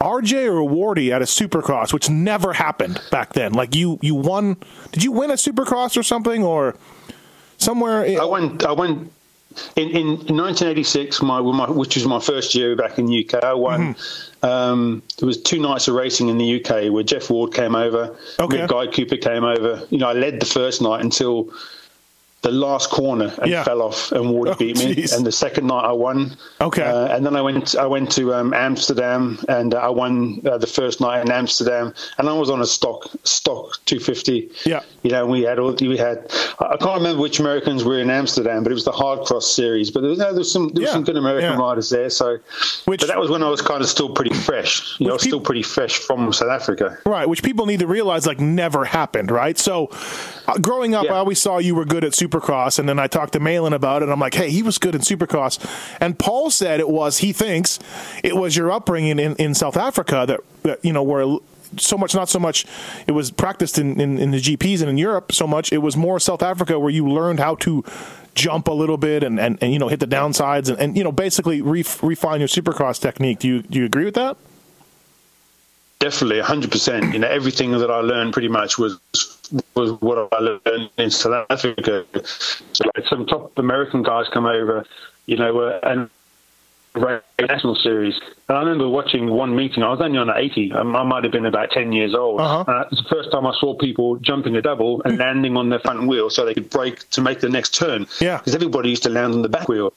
RJ 0.00 0.46
or 0.46 0.68
Wardy 0.68 1.10
at 1.10 1.22
a 1.22 1.24
Supercross, 1.24 1.92
which 1.92 2.08
never 2.08 2.52
happened 2.52 3.00
back 3.10 3.32
then. 3.32 3.52
Like 3.52 3.74
you, 3.74 3.98
you 4.00 4.14
won. 4.14 4.56
Did 4.92 5.02
you 5.02 5.12
win 5.12 5.30
a 5.30 5.34
Supercross 5.34 5.96
or 5.96 6.02
something, 6.02 6.44
or 6.44 6.76
somewhere? 7.58 8.02
I 8.20 8.24
went. 8.24 8.64
I 8.64 8.72
went 8.72 9.12
in, 9.76 9.88
in 9.90 10.06
1986, 10.06 11.22
my, 11.22 11.40
my, 11.40 11.70
which 11.70 11.96
was 11.96 12.06
my 12.06 12.20
first 12.20 12.54
year 12.54 12.76
back 12.76 12.98
in 12.98 13.06
the 13.06 13.28
UK. 13.28 13.42
I 13.42 13.54
won. 13.54 13.94
Mm-hmm. 13.94 14.27
Um, 14.42 15.02
there 15.18 15.26
was 15.26 15.40
two 15.40 15.58
nights 15.58 15.88
of 15.88 15.94
racing 15.94 16.28
in 16.28 16.38
the 16.38 16.64
UK 16.64 16.92
where 16.92 17.02
Jeff 17.02 17.28
Ward 17.30 17.52
came 17.52 17.74
over, 17.74 18.16
okay. 18.38 18.66
Guy 18.66 18.86
Cooper 18.86 19.16
came 19.16 19.44
over. 19.44 19.84
You 19.90 19.98
know, 19.98 20.08
I 20.08 20.12
led 20.12 20.40
the 20.40 20.46
first 20.46 20.80
night 20.80 21.00
until 21.00 21.52
the 22.42 22.52
last 22.52 22.90
corner 22.90 23.34
and 23.38 23.50
yeah. 23.50 23.64
fell 23.64 23.82
off, 23.82 24.12
and 24.12 24.30
Ward 24.30 24.48
oh, 24.48 24.54
beat 24.54 24.78
me. 24.78 24.94
Geez. 24.94 25.12
And 25.12 25.26
the 25.26 25.32
second 25.32 25.66
night 25.66 25.84
I 25.84 25.92
won. 25.92 26.36
Okay. 26.60 26.82
Uh, 26.82 27.06
and 27.08 27.26
then 27.26 27.34
I 27.34 27.42
went. 27.42 27.74
I 27.74 27.86
went 27.86 28.12
to 28.12 28.32
um, 28.32 28.54
Amsterdam, 28.54 29.38
and 29.48 29.74
uh, 29.74 29.78
I 29.78 29.88
won 29.88 30.40
uh, 30.46 30.56
the 30.58 30.66
first 30.66 31.00
night 31.00 31.22
in 31.22 31.32
Amsterdam, 31.32 31.92
and 32.16 32.28
I 32.28 32.32
was 32.32 32.48
on 32.48 32.60
a 32.60 32.66
stock 32.66 33.10
stock 33.24 33.78
250. 33.86 34.50
Yeah. 34.64 34.82
You 35.02 35.10
know, 35.10 35.26
we 35.26 35.42
had 35.42 35.58
all 35.58 35.74
we 35.80 35.96
had. 35.96 36.30
I 36.60 36.76
can't 36.76 36.96
remember 36.98 37.20
which 37.20 37.40
Americans 37.40 37.82
were 37.82 37.98
in 37.98 38.10
Amsterdam, 38.10 38.62
but 38.62 38.70
it 38.70 38.74
was 38.74 38.84
the 38.84 38.92
hard 38.92 39.26
cross 39.26 39.52
series. 39.52 39.90
But 39.90 40.02
there 40.02 40.10
was, 40.10 40.18
there 40.18 40.32
was 40.34 40.52
some 40.52 40.68
there 40.68 40.82
was 40.82 40.88
yeah. 40.88 40.92
some 40.92 41.04
good 41.04 41.16
American 41.16 41.52
yeah. 41.52 41.58
riders 41.58 41.90
there. 41.90 42.10
So, 42.10 42.38
which, 42.84 43.00
but 43.00 43.08
that 43.08 43.18
was 43.18 43.30
when 43.30 43.42
I 43.42 43.48
was 43.48 43.62
kind 43.62 43.82
of 43.82 43.88
still 43.88 44.14
pretty 44.14 44.34
fresh. 44.34 44.98
You 45.00 45.08
know, 45.08 45.16
still 45.16 45.40
pretty 45.40 45.64
fresh 45.64 45.98
from 45.98 46.32
South 46.32 46.50
Africa. 46.50 46.98
Right. 47.04 47.28
Which 47.28 47.42
people 47.42 47.66
need 47.66 47.80
to 47.80 47.88
realize 47.88 48.26
like 48.26 48.38
never 48.38 48.84
happened. 48.84 49.32
Right. 49.32 49.58
So, 49.58 49.90
uh, 50.46 50.58
growing 50.58 50.94
up, 50.94 51.06
I 51.06 51.16
always 51.16 51.40
saw 51.40 51.58
you 51.58 51.74
were 51.74 51.84
good 51.84 52.04
at 52.04 52.14
Supercross, 52.28 52.78
and 52.78 52.88
then 52.88 52.98
I 52.98 53.06
talked 53.06 53.32
to 53.34 53.40
Malin 53.40 53.72
about 53.72 54.02
it. 54.02 54.08
I'm 54.08 54.20
like, 54.20 54.34
hey, 54.34 54.50
he 54.50 54.62
was 54.62 54.78
good 54.78 54.94
in 54.94 55.00
Supercross, 55.00 55.58
and 56.00 56.18
Paul 56.18 56.50
said 56.50 56.80
it 56.80 56.88
was. 56.88 57.18
He 57.18 57.32
thinks 57.32 57.78
it 58.22 58.36
was 58.36 58.56
your 58.56 58.70
upbringing 58.70 59.18
in, 59.18 59.36
in 59.36 59.54
South 59.54 59.76
Africa 59.76 60.24
that, 60.26 60.40
that 60.62 60.84
you 60.84 60.92
know 60.92 61.02
where 61.02 61.38
so 61.76 61.98
much 61.98 62.14
not 62.14 62.28
so 62.28 62.38
much 62.38 62.64
it 63.06 63.12
was 63.12 63.30
practiced 63.30 63.78
in, 63.78 64.00
in, 64.00 64.18
in, 64.18 64.30
the 64.30 64.38
GPs 64.38 64.80
and 64.80 64.88
in 64.88 64.96
Europe 64.96 65.32
so 65.32 65.46
much 65.46 65.72
it 65.72 65.78
was 65.78 65.96
more 65.96 66.18
South 66.18 66.42
Africa 66.42 66.78
where 66.78 66.90
you 66.90 67.06
learned 67.06 67.40
how 67.40 67.56
to 67.56 67.84
jump 68.34 68.68
a 68.68 68.72
little 68.72 68.96
bit 68.96 69.22
and, 69.22 69.38
and, 69.38 69.58
and 69.60 69.72
you 69.72 69.78
know 69.78 69.88
hit 69.88 70.00
the 70.00 70.06
downsides 70.06 70.70
and, 70.70 70.78
and 70.78 70.96
you 70.96 71.04
know 71.04 71.12
basically 71.12 71.60
ref, 71.60 72.02
refine 72.02 72.40
your 72.40 72.48
supercross 72.48 73.00
technique 73.00 73.40
do 73.40 73.48
you 73.48 73.62
do 73.62 73.80
you 73.80 73.84
agree 73.84 74.06
with 74.06 74.14
that 74.14 74.36
definitely 75.98 76.40
100% 76.40 77.12
you 77.12 77.18
know 77.18 77.28
everything 77.28 77.72
that 77.72 77.90
I 77.90 78.00
learned 78.00 78.32
pretty 78.32 78.48
much 78.48 78.78
was 78.78 78.98
was 79.74 79.92
what 80.00 80.28
I 80.32 80.38
learned 80.38 80.90
in 80.98 81.10
South 81.10 81.46
Africa. 81.50 82.04
So 82.72 82.84
like 82.96 83.06
some 83.08 83.26
top 83.26 83.58
American 83.58 84.02
guys 84.02 84.26
come 84.32 84.46
over, 84.46 84.84
you 85.26 85.36
know, 85.36 85.58
uh, 85.60 85.80
and 85.82 86.10
national 87.40 87.76
series. 87.76 88.18
And 88.48 88.56
I 88.58 88.60
remember 88.60 88.88
watching 88.88 89.30
one 89.30 89.54
meeting. 89.54 89.82
I 89.82 89.90
was 89.90 90.00
only 90.00 90.18
on 90.18 90.30
80. 90.30 90.72
I 90.72 90.82
might 90.82 91.24
have 91.24 91.32
been 91.32 91.46
about 91.46 91.70
10 91.70 91.92
years 91.92 92.14
old. 92.14 92.40
Uh-huh. 92.40 92.64
Uh, 92.66 92.80
it 92.82 92.90
was 92.90 93.02
the 93.02 93.08
first 93.08 93.30
time 93.30 93.46
I 93.46 93.54
saw 93.58 93.74
people 93.74 94.16
jumping 94.16 94.56
a 94.56 94.62
double 94.62 95.02
and 95.02 95.18
landing 95.18 95.56
on 95.56 95.68
their 95.68 95.80
front 95.80 96.06
wheel 96.08 96.30
so 96.30 96.44
they 96.44 96.54
could 96.54 96.70
brake 96.70 97.08
to 97.10 97.20
make 97.20 97.40
the 97.40 97.48
next 97.48 97.74
turn. 97.74 98.06
Yeah. 98.20 98.38
Because 98.38 98.54
everybody 98.54 98.90
used 98.90 99.02
to 99.04 99.10
land 99.10 99.34
on 99.34 99.42
the 99.42 99.48
back 99.48 99.68
wheel. 99.68 99.92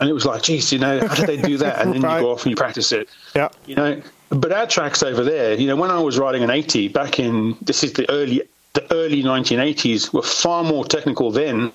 And 0.00 0.08
it 0.08 0.12
was 0.12 0.26
like, 0.26 0.42
geez, 0.42 0.72
you 0.72 0.78
know, 0.78 1.06
how 1.06 1.14
did 1.14 1.26
they 1.26 1.36
do 1.36 1.56
that? 1.58 1.80
And 1.80 1.94
then 1.94 2.02
right. 2.02 2.16
you 2.16 2.22
go 2.22 2.32
off 2.32 2.42
and 2.42 2.50
you 2.50 2.56
practice 2.56 2.92
it. 2.92 3.08
Yeah. 3.34 3.48
You 3.66 3.76
know, 3.76 4.02
but 4.30 4.52
our 4.52 4.66
tracks 4.66 5.02
over 5.02 5.22
there, 5.22 5.54
you 5.54 5.66
know, 5.66 5.76
when 5.76 5.90
I 5.90 6.00
was 6.00 6.18
riding 6.18 6.42
an 6.42 6.50
80 6.50 6.88
back 6.88 7.18
in, 7.18 7.56
this 7.62 7.84
is 7.84 7.92
the 7.92 8.10
early 8.10 8.42
the 8.74 8.92
early 8.92 9.22
1980s 9.22 10.12
were 10.12 10.22
far 10.22 10.62
more 10.62 10.84
technical 10.84 11.30
then 11.30 11.72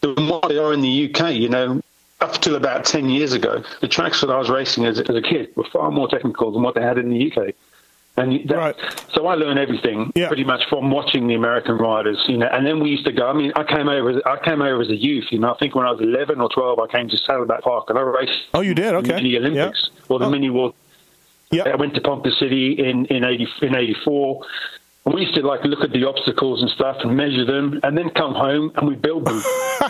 than 0.00 0.28
what 0.28 0.48
they 0.48 0.58
are 0.58 0.72
in 0.72 0.82
the 0.82 1.14
UK. 1.14 1.34
You 1.34 1.48
know, 1.48 1.80
up 2.20 2.34
till 2.40 2.56
about 2.56 2.84
10 2.84 3.08
years 3.08 3.32
ago, 3.32 3.62
the 3.80 3.88
tracks 3.88 4.20
that 4.20 4.30
I 4.30 4.36
was 4.36 4.50
racing 4.50 4.84
as, 4.84 4.98
as 4.98 5.16
a 5.16 5.22
kid 5.22 5.56
were 5.56 5.64
far 5.72 5.90
more 5.90 6.08
technical 6.08 6.52
than 6.52 6.62
what 6.62 6.74
they 6.74 6.82
had 6.82 6.98
in 6.98 7.08
the 7.08 7.32
UK. 7.32 7.54
And 8.16 8.48
that, 8.48 8.56
right. 8.56 8.76
so 9.12 9.26
I 9.26 9.34
learned 9.34 9.58
everything 9.58 10.12
yeah. 10.14 10.28
pretty 10.28 10.44
much 10.44 10.68
from 10.68 10.92
watching 10.92 11.26
the 11.26 11.34
American 11.34 11.78
riders, 11.78 12.22
you 12.28 12.36
know. 12.36 12.46
And 12.46 12.64
then 12.64 12.78
we 12.80 12.90
used 12.90 13.04
to 13.06 13.12
go. 13.12 13.26
I 13.26 13.32
mean, 13.32 13.52
I 13.56 13.64
came 13.64 13.88
over. 13.88 14.22
I 14.24 14.38
came 14.38 14.62
over 14.62 14.82
as 14.82 14.88
a 14.88 14.94
youth, 14.94 15.32
you 15.32 15.40
know. 15.40 15.52
I 15.52 15.56
think 15.58 15.74
when 15.74 15.84
I 15.84 15.90
was 15.90 16.00
eleven 16.00 16.40
or 16.40 16.48
twelve, 16.48 16.78
I 16.78 16.86
came 16.86 17.08
to 17.08 17.18
Saddleback 17.18 17.62
Park 17.62 17.86
and 17.88 17.98
I 17.98 18.02
raced. 18.02 18.44
Oh, 18.54 18.60
you 18.60 18.72
did? 18.72 18.94
Okay. 18.94 19.20
The 19.20 19.38
Olympics 19.38 19.90
yeah. 19.92 20.00
or 20.08 20.20
the 20.20 20.26
oh. 20.26 20.30
mini 20.30 20.48
World 20.48 20.76
Yep. 21.56 21.66
I 21.66 21.76
went 21.76 21.94
to 21.94 22.00
Ponca 22.00 22.30
City 22.38 22.72
in 22.78 23.06
in 23.06 23.24
eighty 23.24 23.46
in 23.62 23.74
eighty 23.74 23.96
four. 24.04 24.44
We 25.06 25.20
used 25.20 25.34
to 25.34 25.46
like 25.46 25.62
look 25.64 25.84
at 25.84 25.92
the 25.92 26.08
obstacles 26.08 26.62
and 26.62 26.70
stuff 26.70 26.96
and 27.00 27.14
measure 27.14 27.44
them, 27.44 27.78
and 27.82 27.96
then 27.96 28.08
come 28.10 28.32
home 28.32 28.72
and 28.76 28.88
we 28.88 28.94
build 28.94 29.26
them. 29.26 29.36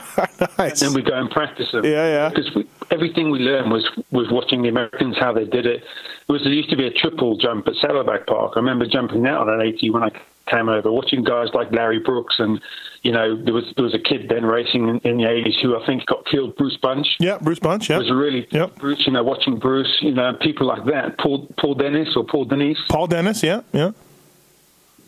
nice. 0.59 0.83
And 0.83 0.91
then 0.91 0.93
we 0.93 1.03
go 1.03 1.15
and 1.15 1.31
practice 1.31 1.71
them. 1.71 1.85
Yeah, 1.85 2.09
yeah. 2.09 2.29
Because 2.31 2.53
we, 2.53 2.67
everything 2.91 3.31
we 3.31 3.39
learned 3.39 3.71
was 3.71 3.89
was 4.11 4.27
watching 4.33 4.63
the 4.63 4.69
Americans 4.69 5.17
how 5.19 5.33
they 5.33 5.45
did 5.45 5.67
it. 5.67 5.85
It 6.29 6.33
was 6.33 6.43
there 6.43 6.53
used 6.53 6.71
to 6.71 6.77
be 6.77 6.87
a 6.87 6.91
triple 6.91 7.37
jump 7.37 7.69
at 7.69 7.75
Saddleback 7.77 8.27
Park. 8.27 8.53
I 8.57 8.59
remember 8.59 8.87
jumping 8.87 9.27
out 9.27 9.49
on 9.49 9.61
an 9.61 9.61
eighty 9.65 9.89
when 9.89 10.03
I 10.03 10.11
came 10.47 10.69
over, 10.69 10.91
watching 10.93 11.25
guys 11.25 11.49
like 11.55 11.73
Larry 11.73 11.99
Brooks 11.99 12.37
and 12.39 12.61
you 13.03 13.13
know 13.13 13.37
there 13.43 13.55
was 13.55 13.73
there 13.77 13.85
was 13.85 13.95
a 13.95 13.99
kid 13.99 14.29
then 14.29 14.45
racing 14.45 14.89
in, 14.89 14.99
in 14.99 15.17
the 15.19 15.29
eighties 15.29 15.59
who 15.61 15.81
I 15.81 15.85
think 15.87 16.07
got 16.07 16.27
killed, 16.27 16.57
Bruce 16.57 16.77
Bunch. 16.77 17.17
Yeah, 17.19 17.39
Bruce 17.41 17.59
Bunch. 17.59 17.91
Yeah, 17.91 17.97
it 17.97 18.01
was 18.01 18.11
really 18.13 18.47
yep. 18.51 18.77
Bruce. 18.77 19.07
You 19.07 19.13
know, 19.13 19.23
watching 19.23 19.59
Bruce, 19.59 19.99
you 20.01 20.13
know, 20.13 20.35
people 20.41 20.67
like 20.67 20.85
that, 20.87 21.19
Paul 21.19 21.47
Paul 21.59 21.75
Dennis 21.75 22.17
or 22.17 22.25
Paul 22.25 22.45
Denise. 22.45 22.79
Paul 22.89 23.07
Dennis. 23.07 23.43
Yeah, 23.43 23.63
yeah. 23.73 23.93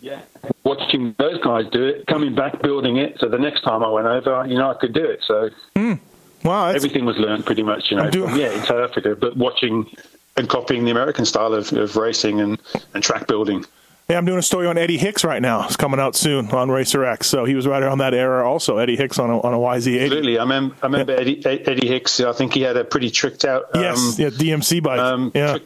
Yeah, 0.02 0.20
watching 0.62 1.16
those 1.18 1.42
guys 1.42 1.64
do 1.72 1.84
it, 1.84 2.06
coming 2.06 2.34
back, 2.34 2.62
building 2.62 2.96
it. 2.98 3.18
So 3.18 3.28
the 3.28 3.38
next 3.38 3.62
time 3.62 3.82
I 3.82 3.88
went 3.88 4.06
over, 4.06 4.46
you 4.46 4.56
know, 4.56 4.70
I 4.70 4.74
could 4.74 4.92
do 4.92 5.04
it. 5.04 5.20
So 5.26 5.50
mm. 5.74 5.98
wow, 6.44 6.68
everything 6.68 7.06
was 7.06 7.16
learned 7.16 7.44
pretty 7.44 7.64
much, 7.64 7.90
you 7.90 7.96
know, 7.96 8.08
doing... 8.10 8.28
from, 8.28 8.38
yeah, 8.38 8.52
in 8.52 8.62
South 8.62 8.88
Africa, 8.88 9.16
but 9.16 9.36
watching 9.36 9.90
and 10.36 10.48
copying 10.48 10.84
the 10.84 10.90
American 10.90 11.24
style 11.24 11.54
of, 11.54 11.72
of 11.72 11.96
racing 11.96 12.40
and, 12.40 12.60
and 12.94 13.02
track 13.02 13.26
building. 13.26 13.64
Yeah, 14.08 14.18
I'm 14.18 14.24
doing 14.24 14.38
a 14.38 14.42
story 14.42 14.68
on 14.68 14.78
Eddie 14.78 14.98
Hicks 14.98 15.24
right 15.24 15.42
now. 15.42 15.64
It's 15.64 15.74
coming 15.74 15.98
out 15.98 16.14
soon 16.14 16.48
on 16.50 16.70
Racer 16.70 17.04
X. 17.04 17.26
So 17.26 17.44
he 17.44 17.56
was 17.56 17.66
right 17.66 17.82
around 17.82 17.98
that 17.98 18.14
era 18.14 18.48
also. 18.48 18.78
Eddie 18.78 18.94
Hicks 18.94 19.18
on 19.18 19.30
a, 19.30 19.40
on 19.40 19.52
a 19.52 19.58
YZ80. 19.58 20.02
Absolutely. 20.02 20.38
I 20.38 20.42
remember, 20.42 20.76
I 20.80 20.86
remember 20.86 21.12
yeah. 21.14 21.18
Eddie, 21.18 21.46
Eddie 21.46 21.88
Hicks. 21.88 22.20
I 22.20 22.32
think 22.32 22.54
he 22.54 22.60
had 22.60 22.76
a 22.76 22.84
pretty 22.84 23.10
tricked 23.10 23.44
out. 23.44 23.74
Um, 23.74 23.82
yes, 23.82 24.18
yeah, 24.18 24.28
DMC 24.28 24.80
bike. 24.80 25.00
Um, 25.00 25.32
yeah. 25.34 25.58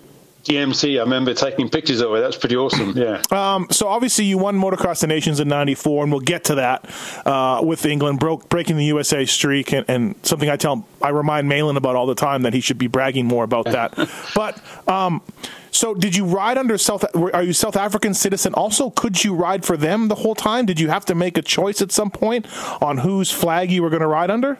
DMC. 0.44 0.98
I 0.98 1.02
remember 1.02 1.34
taking 1.34 1.68
pictures 1.68 2.00
of 2.00 2.14
it. 2.14 2.20
That's 2.20 2.36
pretty 2.36 2.56
awesome. 2.56 2.96
Yeah. 2.96 3.22
Um, 3.40 3.68
so 3.70 3.88
obviously 3.88 4.26
you 4.26 4.38
won 4.38 4.58
Motocross 4.58 5.00
des 5.00 5.06
Nations 5.06 5.40
in 5.40 5.48
'94, 5.48 6.02
and 6.04 6.12
we'll 6.12 6.20
get 6.20 6.44
to 6.44 6.56
that 6.56 6.84
uh, 7.26 7.60
with 7.62 7.86
England 7.86 8.20
broke 8.20 8.48
breaking 8.48 8.76
the 8.76 8.84
USA 8.86 9.24
streak, 9.24 9.72
and, 9.72 9.84
and, 9.88 10.14
something 10.24 10.48
I 10.50 10.56
tell 10.56 10.86
I 11.00 11.08
remind 11.08 11.48
Malin 11.48 11.76
about 11.76 11.96
all 11.96 12.06
the 12.06 12.14
time 12.14 12.42
that 12.42 12.52
he 12.52 12.60
should 12.60 12.78
be 12.78 12.86
bragging 12.86 13.26
more 13.26 13.44
about 13.44 13.64
that. 13.66 13.94
but 14.34 14.60
um, 14.88 15.22
so, 15.70 15.94
did 15.94 16.16
you 16.16 16.24
ride 16.24 16.58
under 16.58 16.76
South? 16.78 17.04
Are 17.14 17.42
you 17.42 17.52
South 17.52 17.76
African 17.76 18.14
citizen? 18.14 18.54
Also, 18.54 18.90
could 18.90 19.22
you 19.24 19.34
ride 19.34 19.64
for 19.64 19.76
them 19.76 20.08
the 20.08 20.16
whole 20.16 20.34
time? 20.34 20.66
Did 20.66 20.80
you 20.80 20.88
have 20.88 21.04
to 21.06 21.14
make 21.14 21.38
a 21.38 21.42
choice 21.42 21.80
at 21.80 21.92
some 21.92 22.10
point 22.10 22.46
on 22.82 22.98
whose 22.98 23.30
flag 23.30 23.70
you 23.70 23.82
were 23.82 23.90
going 23.90 24.02
to 24.02 24.08
ride 24.08 24.30
under? 24.30 24.58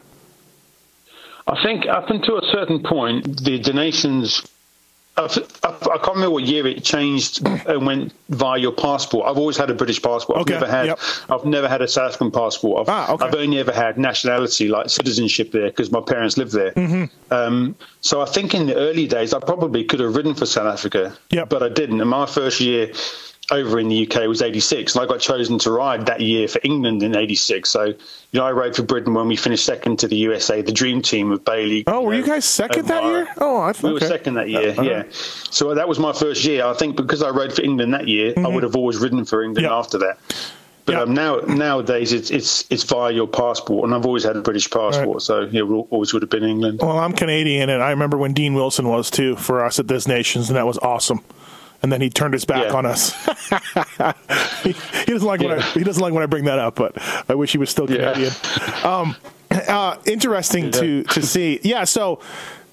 I 1.46 1.62
think 1.62 1.87
up 1.87 2.11
until 2.11 2.38
a 2.38 2.46
certain 2.53 2.83
point, 2.83 3.42
the 3.42 3.59
donations 3.59 4.46
I 5.24 5.98
can't 5.98 6.14
remember 6.14 6.30
what 6.30 6.44
year 6.44 6.66
it 6.66 6.85
changed 6.85 7.46
and 7.46 7.87
went 7.87 8.12
via 8.28 8.59
your 8.59 8.72
passport. 8.72 9.26
I've 9.26 9.38
always 9.38 9.56
had 9.56 9.70
a 9.70 9.74
British 9.74 10.00
passport. 10.02 10.38
I've 10.38 10.42
okay. 10.42 10.54
never 10.54 10.66
had. 10.66 10.87
Yep. 10.87 10.98
I've 11.28 11.44
never 11.44 11.68
had 11.68 11.83
a 11.83 11.88
South 11.88 12.09
African 12.11 12.30
passport. 12.30 12.88
I've, 12.88 12.88
ah, 12.88 13.12
okay. 13.12 13.26
I've 13.26 13.35
only 13.35 13.59
ever 13.59 13.72
had 13.72 13.98
nationality, 13.98 14.68
like 14.68 14.88
citizenship, 14.90 15.52
there 15.52 15.68
because 15.68 15.90
my 15.90 16.00
parents 16.00 16.37
lived 16.37 16.52
there. 16.52 16.72
Mm-hmm. 16.72 17.33
Um, 17.33 17.76
so 18.00 18.20
I 18.20 18.26
think 18.26 18.54
in 18.54 18.66
the 18.66 18.76
early 18.76 19.06
days, 19.06 19.35
I 19.35 19.40
probably 19.40 19.85
could 19.85 20.00
have 20.00 20.14
ridden 20.14 20.35
for 20.35 20.46
South 20.46 20.66
Africa, 20.66 21.16
yep. 21.30 21.48
but 21.48 21.62
I 21.62 21.68
didn't. 21.68 22.00
And 22.00 22.11
my 22.11 22.26
first 22.26 22.61
year 22.61 22.92
over 23.51 23.79
in 23.79 23.89
the 23.89 24.07
UK 24.07 24.27
was 24.27 24.43
86, 24.43 24.95
and 24.95 25.05
I 25.05 25.07
got 25.07 25.21
chosen 25.21 25.59
to 25.61 25.71
ride 25.71 26.07
that 26.07 26.21
year 26.21 26.49
for 26.49 26.61
England 26.63 27.03
in 27.03 27.17
86. 27.17 27.69
So, 27.69 27.85
you 27.85 27.97
know, 28.33 28.45
I 28.45 28.53
rode 28.53 28.77
for 28.77 28.83
Britain 28.83 29.15
when 29.15 29.29
we 29.29 29.37
finished 29.37 29.65
second 29.65 29.99
to 30.01 30.09
the 30.09 30.17
USA, 30.17 30.63
the 30.63 30.73
dream 30.73 31.03
team 31.03 31.33
of 31.33 31.45
Bailey. 31.45 31.85
Oh, 31.87 32.03
were 32.03 32.15
you, 32.15 32.21
know, 32.21 32.27
you 32.27 32.33
guys 32.33 32.45
second 32.45 32.87
that 32.87 33.03
year? 33.05 33.29
Oh, 33.39 33.59
I 33.59 33.73
we 33.83 33.93
were 33.93 34.01
second 34.01 34.35
that 34.35 34.49
year. 34.49 34.71
Uh-huh. 34.71 34.83
Yeah. 34.83 35.03
So 35.11 35.75
that 35.75 35.89
was 35.89 35.99
my 35.99 36.13
first 36.13 36.45
year. 36.45 36.65
I 36.65 36.75
think 36.75 36.97
because 36.97 37.23
I 37.23 37.31
rode 37.31 37.53
for 37.53 37.63
England 37.63 37.95
that 37.95 38.09
year, 38.09 38.33
mm-hmm. 38.33 38.47
I 38.47 38.49
would 38.49 38.63
have 38.63 38.77
always 38.77 38.99
ridden 38.99 39.25
for 39.25 39.43
England 39.43 39.65
yep. 39.65 39.73
after 39.73 39.99
that. 39.99 40.19
But 40.87 40.93
yep. 40.93 41.03
um, 41.03 41.15
now 41.15 41.37
nowadays 41.41 42.13
it's 42.13 42.31
it's 42.31 42.65
it's 42.71 42.85
via 42.85 43.13
your 43.13 43.29
passport, 43.29 43.85
and 43.85 43.95
I've 43.95 44.07
always 44.07 44.25
had 44.25 44.37
a 44.37 44.41
British 44.41 44.71
passport, 44.71 45.17
right. 45.17 45.23
so 45.23 45.41
yeah, 45.43 45.63
always 45.63 46.13
would 46.13 46.23
have 46.23 46.31
been 46.31 46.43
England. 46.43 46.81
Well, 46.83 46.99
I'm 46.99 47.13
Canadian, 47.13 47.69
and 47.69 47.83
I 47.83 47.91
remember 47.91 48.17
when 48.17 48.33
Dean 48.33 48.55
Wilson 48.55 48.89
was 48.89 49.11
too 49.11 49.37
for 49.37 49.65
us 49.65 49.79
at 49.79 49.87
Des 49.87 50.09
Nations, 50.09 50.49
and 50.49 50.57
that 50.57 50.67
was 50.67 50.79
awesome 50.79 51.23
and 51.83 51.93
then 51.93 52.01
he 52.01 52.11
turned 52.11 52.35
his 52.35 52.45
back 52.45 52.66
yeah. 52.66 52.75
on 52.75 52.87
us. 52.87 53.12
he, 54.62 54.73
he, 54.73 55.12
doesn't 55.12 55.27
like 55.27 55.40
yeah. 55.40 55.49
when 55.49 55.59
I, 55.59 55.62
he 55.73 55.85
doesn't 55.85 56.03
like 56.03 56.12
when 56.12 56.23
I 56.23 56.27
bring 56.27 56.45
that 56.45 56.59
up, 56.59 56.77
but 56.77 56.97
I 57.29 57.35
wish 57.35 57.53
he 57.53 57.59
was 57.59 57.71
still 57.71 57.87
Canadian. 57.87 58.33
Yeah. 58.43 58.81
Um, 58.83 59.16
uh, 59.51 59.97
interesting 60.07 60.71
to 60.73 61.03
to 61.05 61.23
see. 61.23 61.61
Yeah, 61.62 61.85
so 61.85 62.21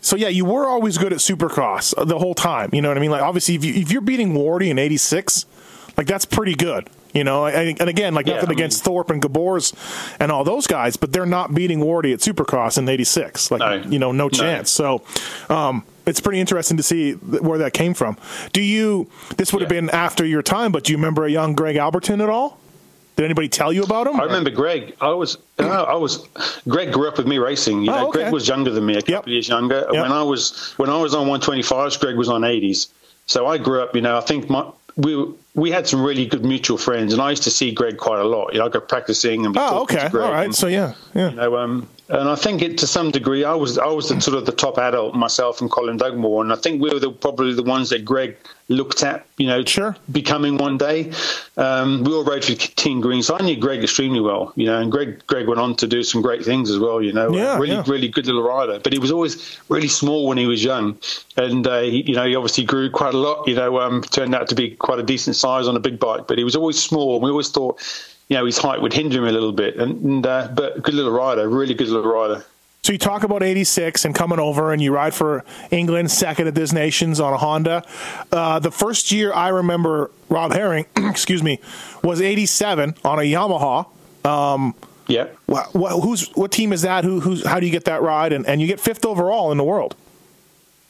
so 0.02 0.16
yeah, 0.16 0.28
you 0.28 0.46
were 0.46 0.68
always 0.68 0.98
good 0.98 1.12
at 1.12 1.20
Supercross 1.20 1.94
the 2.08 2.20
whole 2.20 2.36
time. 2.36 2.70
You 2.74 2.82
know 2.82 2.90
what 2.90 2.98
I 2.98 3.02
mean? 3.02 3.12
Like 3.12 3.24
obviously, 3.24 3.56
if, 3.56 3.66
you, 3.66 3.74
if 3.74 3.92
you're 3.92 4.02
beating 4.02 4.34
Wardy 4.34 4.70
in 4.70 4.80
'86, 4.80 5.46
like 5.98 6.08
that's 6.08 6.26
pretty 6.26 6.56
good. 6.56 6.90
You 7.14 7.24
know, 7.24 7.48
and, 7.48 7.80
and 7.80 7.90
again, 7.90 8.14
like 8.14 8.28
yeah, 8.28 8.36
nothing 8.36 8.50
I 8.50 8.52
mean, 8.52 8.60
against 8.60 8.84
Thorpe 8.84 9.10
and 9.10 9.22
Geboers 9.22 9.74
and 10.20 10.32
all 10.32 10.44
those 10.44 10.68
guys, 10.68 10.98
but 10.98 11.12
they're 11.12 11.26
not 11.26 11.56
beating 11.56 11.80
Wardy 11.80 12.14
at 12.14 12.20
Supercross 12.20 12.78
in 12.78 12.88
'86. 12.88 13.50
Like, 13.50 13.60
no, 13.60 13.90
you 13.90 13.98
know, 13.98 14.12
no 14.12 14.30
chance. 14.30 14.78
No. 14.80 15.02
So, 15.48 15.54
um, 15.56 15.84
it's 16.08 16.20
pretty 16.20 16.40
interesting 16.40 16.78
to 16.78 16.84
see 16.84 17.14
where 17.14 17.60
that 17.60 17.74
came 17.74 17.94
from. 17.94 18.18
Do 18.54 18.62
you? 18.62 19.10
This 19.38 19.54
would 19.54 19.62
have 19.62 19.70
been 19.70 19.90
after 19.92 20.26
your 20.26 20.42
time, 20.42 20.72
but 20.72 20.84
do 20.86 20.92
you 20.94 20.98
remember 20.98 21.26
a 21.26 21.30
young 21.32 21.54
Greg 21.54 21.76
Albertyn 21.76 22.22
at 22.24 22.30
all? 22.30 22.60
Did 23.16 23.26
anybody 23.26 23.50
tell 23.50 23.74
you 23.74 23.82
about 23.84 24.06
him? 24.08 24.20
I 24.20 24.26
remember 24.26 24.52
Greg. 24.52 24.96
I 25.02 25.10
was, 25.10 25.38
I 25.60 25.96
was. 25.96 26.28
Greg 26.68 26.92
grew 26.94 27.08
up 27.08 27.18
with 27.18 27.26
me 27.28 27.40
racing. 27.40 27.82
You 27.84 27.92
Oh, 27.92 27.96
know, 27.96 28.08
okay. 28.10 28.20
Greg 28.22 28.34
was 28.34 28.48
younger 28.48 28.70
than 28.72 28.86
me, 28.86 28.94
a 28.94 29.02
couple 29.02 29.14
Yep. 29.14 29.28
years 29.28 29.48
younger. 29.50 29.88
Yep. 29.92 30.04
When 30.04 30.12
I 30.12 30.22
was, 30.22 30.74
when 30.78 30.90
I 30.92 30.98
was 30.98 31.16
on 31.16 31.26
125s, 31.28 32.00
Greg 32.00 32.16
was 32.16 32.30
on 32.30 32.42
80s. 32.42 32.88
So 33.26 33.48
I 33.48 33.58
grew 33.58 33.82
up. 33.82 33.96
You 33.96 34.02
know, 34.02 34.18
I 34.18 34.22
think 34.22 34.50
my 34.50 34.70
we 34.98 35.34
we 35.56 35.72
had 35.72 35.88
some 35.88 36.04
really 36.04 36.26
good 36.28 36.46
mutual 36.46 36.78
friends, 36.78 37.12
and 37.12 37.22
I 37.22 37.32
used 37.32 37.44
to 37.44 37.52
see 37.52 37.72
Greg 37.72 37.98
quite 37.98 38.20
a 38.20 38.24
lot. 38.24 38.54
You 38.54 38.60
know, 38.60 38.68
I 38.68 38.70
go 38.70 38.80
practicing 38.80 39.46
and 39.48 39.58
Oh, 39.58 39.82
okay. 39.84 40.04
to 40.04 40.10
Greg 40.10 40.26
All 40.26 40.32
right. 40.32 40.46
and- 40.46 40.56
So 40.56 40.68
yeah, 40.68 40.94
yeah. 41.16 41.30
you 41.32 41.36
know, 41.36 41.58
um, 41.58 41.88
and 42.10 42.30
I 42.30 42.36
think 42.36 42.62
it 42.62 42.78
to 42.80 42.88
some 42.88 43.12
degree, 43.12 43.44
I 43.44 43.54
was 43.54 43.78
I 43.78 43.88
was 43.88 44.10
the 44.10 44.20
sort 44.22 44.38
of 44.38 44.46
the 44.46 44.52
top 44.52 44.78
adult 44.78 45.14
myself 45.16 45.62
and 45.62 45.70
Colin 45.70 45.98
Dugmore, 45.98 46.44
and 46.44 46.54
I 46.54 46.56
think 46.56 46.82
we 46.82 46.90
were 46.90 47.00
the, 47.00 47.12
probably 47.12 47.54
the 47.54 47.64
ones 47.64 47.90
that 47.90 48.06
Greg 48.06 48.38
looked 48.70 49.02
at, 49.04 49.26
you 49.38 49.48
know, 49.48 49.64
Sure. 49.64 49.96
becoming 50.12 50.58
one 50.58 50.78
day. 50.78 51.12
Um, 51.56 52.04
we 52.04 52.14
all 52.14 52.24
rode 52.26 52.44
for 52.44 52.54
Team 52.54 53.00
Green, 53.02 53.24
so 53.24 53.38
I 53.38 53.42
knew 53.42 53.56
Greg 53.58 53.82
extremely 53.84 54.20
well, 54.20 54.52
you 54.56 54.66
know, 54.66 54.80
and 54.80 54.92
Greg 54.92 55.26
Greg 55.28 55.48
went 55.48 55.60
on 55.60 55.76
to 55.78 55.88
do 55.88 56.04
some 56.04 56.22
great 56.22 56.44
things 56.44 56.70
as 56.70 56.78
well, 56.80 57.02
you 57.02 57.14
know, 57.14 57.34
Yeah, 57.34 57.58
really 57.58 57.74
yeah. 57.76 57.84
really 57.88 58.08
good 58.10 58.26
little 58.26 58.44
rider, 58.44 58.80
but 58.84 58.94
he 58.94 59.00
was 59.00 59.12
always 59.12 59.58
really 59.70 59.88
small 59.88 60.28
when 60.28 60.38
he 60.38 60.46
was 60.48 60.64
young, 60.64 60.98
and 61.36 61.66
uh, 61.68 61.82
he, 61.82 62.04
you 62.08 62.16
know, 62.16 62.26
he 62.26 62.36
obviously 62.36 62.64
grew 62.66 62.90
quite 62.90 63.14
a 63.14 63.18
lot, 63.18 63.48
you 63.48 63.56
know, 63.56 63.80
um, 63.80 64.02
turned 64.02 64.34
out 64.36 64.48
to 64.50 64.56
be 64.56 64.72
quite 64.72 65.00
a 65.00 65.04
decent 65.04 65.36
size 65.36 65.68
on 65.68 65.76
a 65.76 65.80
big 65.80 66.00
bike, 66.00 66.28
but 66.28 66.38
he 66.38 66.44
was 66.44 66.56
always 66.56 66.82
small. 66.82 67.16
And 67.16 67.24
We 67.24 67.32
always 67.32 67.50
thought. 67.50 67.80
You 68.30 68.36
know, 68.38 68.46
his 68.46 68.58
height 68.58 68.82
would 68.82 68.92
hinder 68.94 69.20
him 69.20 69.26
a 69.28 69.32
little 69.32 69.54
bit, 69.54 69.78
and, 69.78 70.04
and 70.04 70.28
uh, 70.28 70.50
but 70.54 70.82
good 70.82 70.94
little 70.96 71.12
rider, 71.14 71.48
really 71.48 71.74
good 71.74 71.88
little 71.88 72.12
rider. 72.12 72.44
So 72.84 72.92
you 72.94 73.00
talk 73.00 73.24
about 73.24 73.42
'86 73.44 74.04
and 74.06 74.14
coming 74.16 74.40
over, 74.40 74.72
and 74.74 74.82
you 74.82 74.94
ride 74.94 75.14
for 75.14 75.44
England, 75.72 76.12
second 76.12 76.48
at 76.48 76.54
des 76.54 76.74
Nations 76.74 77.20
on 77.20 77.34
a 77.34 77.38
Honda. 77.38 77.84
Uh, 78.32 78.60
the 78.60 78.72
first 78.72 79.12
year 79.12 79.34
I 79.34 79.50
remember 79.50 80.12
Rob 80.30 80.52
Herring, 80.54 80.86
excuse 80.98 81.42
me, 81.42 81.60
was 82.04 82.22
'87 82.22 82.96
on 83.06 83.20
a 83.20 83.24
Yamaha. 83.24 83.86
Um, 84.26 84.76
Yeah. 85.08 85.28
what, 85.46 85.74
what, 85.74 85.92
who's 86.02 86.28
what 86.36 86.52
team 86.52 86.74
is 86.74 86.82
that? 86.82 87.06
Who 87.06 87.22
who's 87.22 87.46
how 87.46 87.60
do 87.62 87.66
you 87.66 87.72
get 87.72 87.86
that 87.86 88.02
ride? 88.02 88.34
And, 88.34 88.46
and 88.46 88.60
you 88.62 88.68
get 88.68 88.80
fifth 88.82 89.06
overall 89.06 89.52
in 89.54 89.58
the 89.58 89.64
world. 89.64 89.96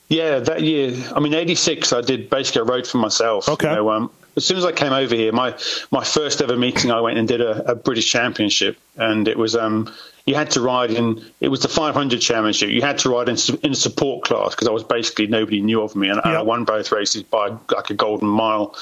Yeah, 0.10 0.40
that 0.40 0.62
year. 0.62 0.94
I 1.16 1.20
mean, 1.20 1.34
'86. 1.36 1.94
I 1.94 2.02
did 2.02 2.30
basically. 2.32 2.62
I 2.62 2.64
rode 2.66 2.88
for 2.88 2.98
myself. 2.98 3.48
Okay. 3.50 3.70
You 3.70 3.76
know, 3.76 3.90
um, 3.92 4.12
as 4.38 4.46
soon 4.46 4.58
as 4.58 4.66
I 4.66 4.72
came 4.72 4.94
over 4.94 5.16
here, 5.16 5.32
my 5.32 5.58
my 5.92 6.04
first 6.04 6.42
ever 6.42 6.56
meeting, 6.56 6.92
I 6.92 7.02
went 7.02 7.18
and 7.18 7.28
did 7.28 7.42
a, 7.42 7.72
a 7.72 7.76
British 7.76 8.10
Championship, 8.10 8.78
and 8.96 9.28
it 9.28 9.38
was 9.38 9.56
um, 9.56 9.92
you 10.26 10.36
had 10.36 10.52
to 10.52 10.62
ride 10.62 10.92
in. 10.92 11.26
It 11.42 11.50
was 11.50 11.62
the 11.62 11.68
500 11.68 12.22
Championship. 12.22 12.70
You 12.70 12.84
had 12.84 13.00
to 13.00 13.10
ride 13.10 13.30
in, 13.30 13.38
in 13.64 13.72
a 13.72 13.76
support 13.76 14.26
class 14.26 14.52
because 14.52 14.68
I 14.68 14.72
was 14.72 14.84
basically 14.84 15.26
nobody 15.26 15.60
knew 15.60 15.82
of 15.82 15.96
me, 15.96 16.10
and, 16.10 16.22
and 16.24 16.38
I 16.38 16.44
won 16.44 16.66
both 16.66 16.92
races 16.92 17.24
by 17.24 17.48
like 17.72 17.90
a 17.90 17.96
golden 17.96 18.30
mile, 18.30 18.76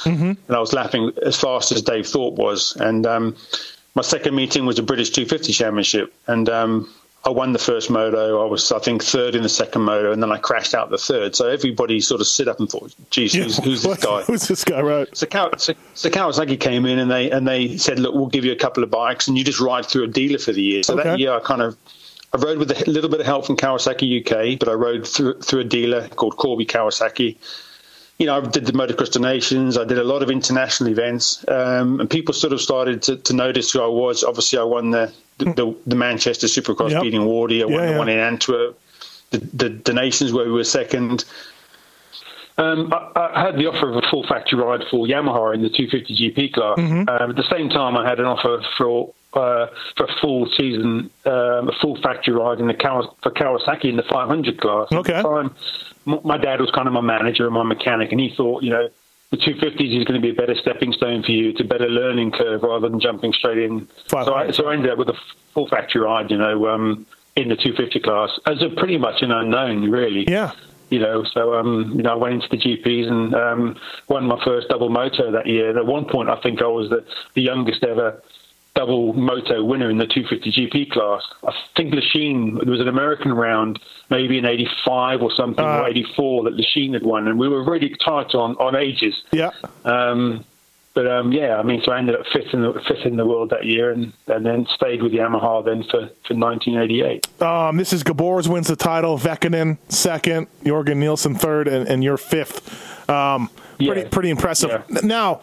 and 0.47 0.55
I 0.55 0.59
was 0.59 0.73
lapping 0.73 1.13
as 1.25 1.39
fast 1.39 1.71
as 1.71 1.81
Dave 1.81 2.05
Thorpe 2.05 2.35
was, 2.35 2.75
and 2.75 3.07
um, 3.07 3.37
my 3.95 4.01
second 4.01 4.35
meeting 4.35 4.65
was 4.65 4.75
the 4.75 4.83
British 4.83 5.11
250 5.11 5.53
Championship, 5.53 6.13
and 6.27 6.49
um, 6.49 6.93
I 7.27 7.31
won 7.31 7.53
the 7.53 7.59
first 7.59 7.89
moto. 7.89 8.45
I 8.45 8.49
was, 8.49 8.71
I 8.71 8.77
think, 8.77 9.03
third 9.03 9.33
in 9.33 9.41
the 9.41 9.49
second 9.49 9.81
moto, 9.81 10.11
and 10.11 10.21
then 10.21 10.31
I 10.31 10.37
crashed 10.37 10.75
out 10.75 10.91
the 10.91 10.97
third. 10.97 11.35
So 11.35 11.49
everybody 11.49 11.99
sort 11.99 12.21
of 12.21 12.27
sit 12.27 12.47
up 12.47 12.59
and 12.59 12.69
thought, 12.69 12.93
"Geez, 13.09 13.33
who's, 13.33 13.57
who's 13.57 13.81
this 13.81 13.97
guy?" 14.03 14.21
Who's 14.23 14.47
this 14.47 14.63
guy? 14.63 14.79
Right. 14.81 15.07
So, 15.17 15.25
so, 15.57 15.73
so 15.95 16.09
Kawasaki 16.11 16.59
came 16.59 16.85
in 16.85 16.99
and 16.99 17.09
they 17.09 17.31
and 17.31 17.47
they 17.47 17.77
said, 17.77 17.97
"Look, 17.97 18.13
we'll 18.13 18.27
give 18.27 18.45
you 18.45 18.51
a 18.51 18.55
couple 18.55 18.83
of 18.83 18.91
bikes, 18.91 19.27
and 19.27 19.37
you 19.37 19.43
just 19.43 19.59
ride 19.59 19.85
through 19.87 20.03
a 20.03 20.07
dealer 20.07 20.37
for 20.37 20.51
the 20.51 20.61
year." 20.61 20.83
So 20.83 20.93
Okay. 20.93 21.09
that 21.09 21.19
year, 21.19 21.33
I 21.33 21.39
kind 21.39 21.63
of 21.63 21.75
I 22.31 22.37
rode 22.37 22.59
with 22.59 22.69
a 22.69 22.89
little 22.89 23.09
bit 23.09 23.21
of 23.21 23.25
help 23.25 23.47
from 23.47 23.57
Kawasaki 23.57 24.19
UK, 24.21 24.59
but 24.59 24.69
I 24.69 24.73
rode 24.73 25.07
through 25.07 25.39
through 25.41 25.61
a 25.61 25.65
dealer 25.65 26.07
called 26.09 26.37
Corby 26.37 26.65
Kawasaki. 26.67 27.37
You 28.17 28.27
know, 28.27 28.37
I 28.37 28.41
did 28.41 28.65
the 28.65 28.71
Motocross 28.71 29.11
des 29.11 29.19
Nations. 29.19 29.77
I 29.77 29.83
did 29.83 29.97
a 29.97 30.03
lot 30.03 30.23
of 30.23 30.29
international 30.31 30.89
events, 30.89 31.43
um, 31.49 31.99
and 31.99 32.09
people 32.09 32.33
sort 32.33 32.53
of 32.53 32.61
started 32.61 33.01
to, 33.03 33.17
to 33.17 33.33
notice 33.33 33.71
who 33.71 33.81
I 33.81 33.87
was. 33.87 34.23
Obviously, 34.23 34.57
I 34.59 34.63
won 34.63 34.91
the 34.91 35.11
the, 35.37 35.45
the, 35.45 35.75
the 35.85 35.95
Manchester 35.97 36.47
Supercross 36.47 36.91
Yep. 36.91 37.01
beating 37.03 37.21
Wardy. 37.21 37.61
I 37.61 37.65
won 37.65 37.73
Yeah, 37.73 37.85
the 37.87 37.91
yeah. 37.91 37.97
one 37.97 38.07
in 38.09 38.19
Antwerp, 38.19 38.79
the, 39.31 39.39
the 39.39 39.69
the 39.69 39.93
Nations 39.93 40.31
where 40.31 40.45
we 40.45 40.51
were 40.53 40.63
second. 40.63 41.25
Um, 42.57 42.93
I, 42.93 43.31
I 43.35 43.41
had 43.43 43.57
the 43.57 43.65
offer 43.67 43.89
of 43.89 43.97
a 43.97 44.01
full 44.09 44.25
factory 44.25 44.57
ride 44.61 44.81
for 44.89 45.05
Yamaha 45.05 45.53
in 45.53 45.61
the 45.61 45.69
250 45.69 46.15
GP 46.15 46.53
class. 46.53 46.77
Mm-hmm. 46.79 47.09
Um, 47.09 47.29
at 47.31 47.35
the 47.35 47.43
same 47.51 47.67
time, 47.69 47.97
I 47.97 48.07
had 48.07 48.19
an 48.21 48.25
offer 48.27 48.63
for 48.77 49.13
uh, 49.33 49.67
for 49.97 50.05
a 50.05 50.15
full 50.21 50.45
season, 50.55 51.09
um, 51.25 51.67
a 51.67 51.73
full 51.81 51.97
factory 52.01 52.33
ride 52.33 52.61
in 52.61 52.67
the 52.67 52.73
Kawas- 52.73 53.13
for 53.21 53.31
Kawasaki 53.31 53.89
in 53.89 53.97
the 53.97 54.03
500 54.03 54.61
class. 54.61 54.87
Okay. 54.93 55.11
At 55.15 55.23
the 55.23 55.29
time, 55.29 55.45
m- 55.47 55.55
my 56.05 56.37
dad 56.37 56.61
was 56.61 56.71
kind 56.71 56.87
of 56.87 56.93
my 56.93 57.01
manager 57.01 57.45
and 57.45 57.53
my 57.53 57.63
mechanic, 57.63 58.11
and 58.11 58.19
he 58.21 58.33
thought, 58.35 58.63
you 58.63 58.69
know, 58.69 58.89
the 59.31 59.37
250s 59.37 59.97
is 59.99 60.03
going 60.05 60.19
to 60.19 60.25
be 60.25 60.29
a 60.29 60.33
better 60.33 60.55
stepping 60.55 60.93
stone 60.93 61.23
for 61.23 61.31
you. 61.31 61.49
It's 61.49 61.59
a 61.59 61.63
better 61.63 61.87
learning 61.89 62.31
curve 62.31 62.61
rather 62.63 62.87
than 62.87 62.99
jumping 62.99 63.33
straight 63.33 63.57
in. 63.57 63.87
So 64.07 64.33
I, 64.35 64.51
so 64.51 64.67
I 64.67 64.73
ended 64.75 64.91
up 64.91 64.97
with 64.99 65.09
a 65.09 65.17
full 65.53 65.67
factory 65.67 66.01
ride, 66.01 66.29
you 66.29 66.37
know, 66.37 66.67
um, 66.67 67.05
in 67.35 67.49
the 67.49 67.55
250 67.55 67.99
class 68.01 68.29
as 68.45 68.61
a 68.61 68.69
pretty 68.69 68.97
much 68.97 69.21
an 69.21 69.31
unknown, 69.31 69.89
really 69.89 70.25
Yeah. 70.29 70.51
you 70.89 70.99
know, 70.99 71.23
so 71.25 71.55
um, 71.55 71.93
you 71.95 72.03
know, 72.03 72.11
I 72.11 72.15
went 72.15 72.35
into 72.35 72.47
the 72.49 72.57
GPs 72.57 73.07
and 73.09 73.33
um, 73.35 73.75
won 74.07 74.25
my 74.25 74.41
first 74.45 74.69
double 74.69 74.89
moto 74.89 75.31
that 75.31 75.47
year. 75.47 75.69
And 75.69 75.77
at 75.79 75.85
one 75.85 76.05
point, 76.05 76.29
I 76.29 76.39
think 76.41 76.61
I 76.61 76.67
was 76.67 76.89
the, 76.89 77.03
the 77.33 77.41
youngest 77.41 77.83
ever 77.83 78.21
double 78.75 79.13
moto 79.13 79.63
winner 79.63 79.89
in 79.89 79.97
the 79.97 80.05
250 80.05 80.51
GP 80.51 80.91
class. 80.91 81.23
I 81.47 81.53
think 81.75 81.93
Lachine, 81.93 82.55
there 82.61 82.71
was 82.71 82.81
an 82.81 82.87
American 82.89 83.33
round, 83.33 83.79
maybe 84.09 84.37
in 84.37 84.45
85 84.45 85.21
or 85.21 85.31
something, 85.31 85.63
Uh. 85.65 85.79
or 85.79 85.87
84 85.87 86.43
that 86.43 86.53
Lachine 86.55 86.93
had 86.93 87.03
won, 87.03 87.27
and 87.27 87.39
we 87.39 87.47
were 87.47 87.63
really 87.63 87.95
tight 88.03 88.35
on, 88.35 88.55
on 88.57 88.75
ages. 88.75 89.15
Yeah. 89.31 89.51
Um, 89.85 90.43
but 90.93 91.07
um, 91.07 91.31
yeah, 91.33 91.57
I 91.57 91.63
mean, 91.63 91.81
so 91.83 91.91
I 91.91 91.97
ended 91.97 92.15
up 92.15 92.25
fifth 92.31 92.53
in 92.53 92.61
the 92.61 92.73
fifth 92.87 93.05
in 93.05 93.17
the 93.17 93.25
world 93.25 93.49
that 93.49 93.65
year, 93.65 93.91
and, 93.91 94.13
and 94.27 94.45
then 94.45 94.65
stayed 94.75 95.01
with 95.03 95.11
Yamaha 95.11 95.63
then 95.65 95.83
for, 95.83 96.07
for 96.25 96.35
1988. 96.35 97.41
Um, 97.41 97.75
this 97.77 97.91
is 97.91 98.03
Geboers 98.03 98.47
wins 98.47 98.67
the 98.67 98.75
title, 98.77 99.17
Vehkonen 99.17 99.77
second, 99.89 100.47
Jorgen 100.63 100.97
Nielsen 100.97 101.35
third, 101.35 101.67
and, 101.67 101.87
and 101.87 102.01
you're 102.03 102.15
fifth. 102.17 103.09
Um, 103.09 103.49
pretty 103.77 104.01
Yeah. 104.01 104.07
pretty 104.09 104.29
impressive. 104.29 104.69
Yeah. 104.89 104.99
Now, 105.03 105.41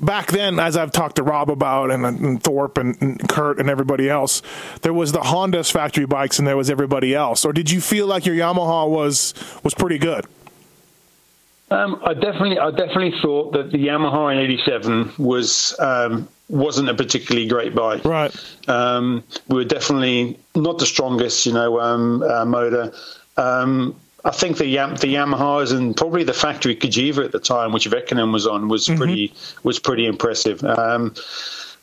back 0.00 0.28
then, 0.28 0.58
as 0.58 0.76
I've 0.76 0.92
talked 0.92 1.16
to 1.16 1.22
Rob 1.22 1.50
about, 1.50 1.90
and, 1.90 2.04
and 2.04 2.42
Thorpe 2.42 2.78
and, 2.78 3.00
and 3.00 3.28
Kurt 3.28 3.58
and 3.58 3.70
everybody 3.70 4.08
else, 4.08 4.42
there 4.82 4.92
was 4.92 5.12
the 5.12 5.22
Honda's 5.22 5.70
factory 5.70 6.06
bikes, 6.06 6.38
and 6.38 6.46
there 6.46 6.56
was 6.56 6.70
everybody 6.70 7.14
else. 7.14 7.44
Or 7.44 7.52
did 7.52 7.70
you 7.70 7.80
feel 7.80 8.06
like 8.06 8.26
your 8.26 8.36
Yamaha 8.36 8.88
was 8.88 9.34
was 9.62 9.74
pretty 9.74 9.98
good? 9.98 10.26
Um, 11.68 12.00
I 12.04 12.14
definitely, 12.14 12.58
I 12.58 12.70
definitely 12.70 13.14
thought 13.20 13.52
that 13.52 13.72
the 13.72 13.78
Yamaha 13.78 14.32
in 14.32 14.38
'87 14.38 15.12
was 15.18 15.78
um, 15.80 16.28
wasn't 16.48 16.88
a 16.88 16.94
particularly 16.94 17.48
great 17.48 17.74
bike. 17.74 18.04
Right. 18.04 18.34
Um, 18.68 19.24
we 19.48 19.56
were 19.56 19.64
definitely 19.64 20.38
not 20.54 20.78
the 20.78 20.86
strongest, 20.86 21.44
you 21.46 21.52
know, 21.52 21.80
um, 21.80 22.22
uh, 22.22 22.44
motor. 22.44 22.92
Um, 23.36 23.96
I 24.26 24.30
think 24.32 24.58
the 24.58 24.66
Yam- 24.66 24.96
the 24.96 25.14
Yamahas 25.14 25.72
and 25.72 25.96
probably 25.96 26.24
the 26.24 26.34
factory 26.34 26.74
Cagiva 26.74 27.24
at 27.24 27.30
the 27.32 27.38
time, 27.38 27.72
which 27.72 27.88
Vehkonen 27.88 28.32
was 28.32 28.44
on, 28.46 28.68
was 28.68 28.88
pretty 28.88 29.32
was 29.62 29.78
pretty 29.78 30.04
impressive. 30.04 30.62
Um, 30.64 31.14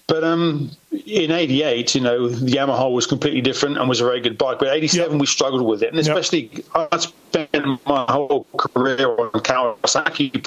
but 0.08 0.26
um, 0.26 0.70
in 0.92 1.32
'88, 1.32 1.96
you 1.96 2.02
know, 2.02 2.28
the 2.28 2.52
Yamaha 2.52 2.92
was 2.92 3.08
completely 3.08 3.40
different 3.40 3.78
and 3.78 3.88
was 3.88 4.02
a 4.02 4.04
very 4.04 4.20
good 4.20 4.38
bike. 4.38 4.60
But 4.60 4.68
'87, 4.76 5.14
Yep. 5.14 5.22
we 5.22 5.26
struggled 5.26 5.66
with 5.66 5.82
it, 5.84 5.94
and 5.94 6.06
Yep. 6.06 6.18
especially 6.18 6.66
I 6.76 6.98
spent 6.98 7.86
my 7.88 8.06
whole 8.10 8.46
career 8.58 9.08
on 9.08 9.32
Kawasaki. 9.32 10.44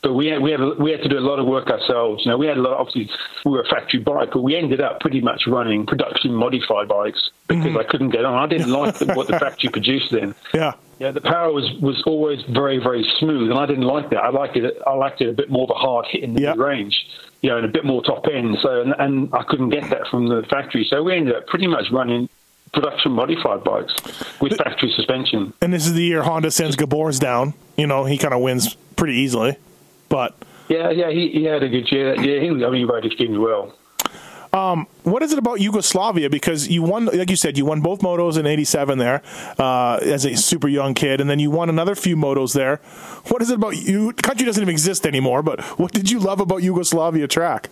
But 0.00 0.12
we 0.14 0.26
had, 0.28 0.40
we 0.42 0.50
had 0.50 0.60
we 0.78 0.90
had 0.90 1.02
to 1.02 1.08
do 1.08 1.18
a 1.18 1.20
lot 1.20 1.38
of 1.38 1.46
work 1.46 1.68
ourselves. 1.70 2.24
You 2.24 2.30
know, 2.30 2.36
we 2.38 2.46
had 2.46 2.56
a 2.58 2.62
lot. 2.62 2.72
Of 2.74 2.88
obviously, 2.88 3.10
we 3.44 3.52
were 3.52 3.62
a 3.62 3.68
factory 3.68 4.00
bike, 4.00 4.30
but 4.32 4.40
we 4.42 4.54
ended 4.56 4.80
up 4.80 5.00
pretty 5.00 5.20
much 5.20 5.46
running 5.46 5.84
production 5.86 6.34
modified 6.34 6.88
bikes 6.88 7.30
because 7.46 7.76
I 7.76 7.84
couldn't 7.84 8.10
get 8.10 8.24
on. 8.24 8.34
I 8.34 8.46
didn't 8.46 8.70
like 8.70 8.94
the, 8.96 9.12
what 9.14 9.26
the 9.28 9.38
factory 9.38 9.68
produced 9.70 10.10
then. 10.10 10.34
Yeah. 10.54 10.72
Yeah, 10.98 11.10
the 11.10 11.20
power 11.20 11.52
was, 11.52 11.70
was 11.80 12.02
always 12.06 12.40
very 12.50 12.78
very 12.78 13.04
smooth, 13.18 13.50
and 13.50 13.58
I 13.58 13.66
didn't 13.66 13.84
like 13.84 14.10
that. 14.10 14.18
I 14.18 14.30
liked 14.30 14.56
it. 14.56 14.76
I 14.86 14.94
liked 14.94 15.20
it 15.20 15.28
a 15.28 15.32
bit 15.32 15.50
more 15.50 15.64
of 15.64 15.70
a 15.70 15.74
hard 15.78 16.06
hit 16.10 16.22
in 16.22 16.34
the 16.34 16.42
Yeah. 16.42 16.54
range, 16.56 16.96
you 17.42 17.50
know, 17.50 17.56
and 17.56 17.66
a 17.66 17.68
bit 17.68 17.84
more 17.84 18.02
top 18.02 18.24
end. 18.32 18.58
So, 18.62 18.80
and, 18.82 18.94
and 18.98 19.34
I 19.34 19.42
couldn't 19.44 19.70
get 19.70 19.90
that 19.90 20.06
from 20.10 20.28
the 20.28 20.42
factory. 20.48 20.86
So 20.88 21.02
we 21.02 21.16
ended 21.16 21.34
up 21.34 21.46
pretty 21.46 21.66
much 21.66 21.86
running 21.90 22.28
production 22.72 23.12
modified 23.12 23.62
bikes 23.64 23.94
with 24.40 24.56
factory 24.56 24.92
suspension. 24.96 25.52
And 25.62 25.72
this 25.72 25.86
is 25.86 25.94
the 25.94 26.02
year 26.02 26.22
Honda 26.22 26.50
sends 26.50 26.76
Geboers 26.76 27.20
down. 27.20 27.54
You 27.76 27.86
know, 27.86 28.04
he 28.04 28.18
kind 28.18 28.34
of 28.34 28.40
wins 28.40 28.74
pretty 28.96 29.14
easily, 29.14 29.56
but. 30.08 30.34
Yeah, 30.68 30.90
yeah, 30.90 31.10
he, 31.10 31.28
he 31.28 31.44
had 31.44 31.62
a 31.62 31.68
good 31.68 31.90
year. 31.92 32.14
Yeah, 32.14 32.40
he, 32.40 32.48
I 32.48 32.50
mean, 32.70 32.74
he 32.74 32.84
rode 32.84 33.04
extremely 33.04 33.38
well. 33.38 33.74
What 34.54 35.22
is 35.22 35.32
it 35.32 35.38
about 35.38 35.60
Yugoslavia? 35.60 36.30
Because 36.30 36.68
you 36.68 36.82
won, 36.82 37.06
like 37.06 37.30
you 37.30 37.36
said, 37.36 37.58
you 37.58 37.64
won 37.64 37.80
both 37.80 38.00
motos 38.00 38.38
in 38.38 38.46
'87 38.46 38.98
there 38.98 39.22
uh, 39.58 39.96
as 40.02 40.24
a 40.24 40.36
super 40.36 40.68
young 40.68 40.94
kid, 40.94 41.20
and 41.20 41.28
then 41.28 41.38
you 41.38 41.50
won 41.50 41.68
another 41.68 41.94
few 41.94 42.16
motos 42.16 42.52
there. 42.54 42.76
What 43.28 43.42
is 43.42 43.50
it 43.50 43.54
about 43.56 43.76
you? 43.76 44.12
The 44.12 44.22
country 44.22 44.46
doesn't 44.46 44.62
even 44.62 44.72
exist 44.72 45.06
anymore, 45.06 45.42
but 45.42 45.60
what 45.78 45.92
did 45.92 46.10
you 46.10 46.18
love 46.20 46.40
about 46.40 46.62
Yugoslavia 46.62 47.26
track? 47.26 47.68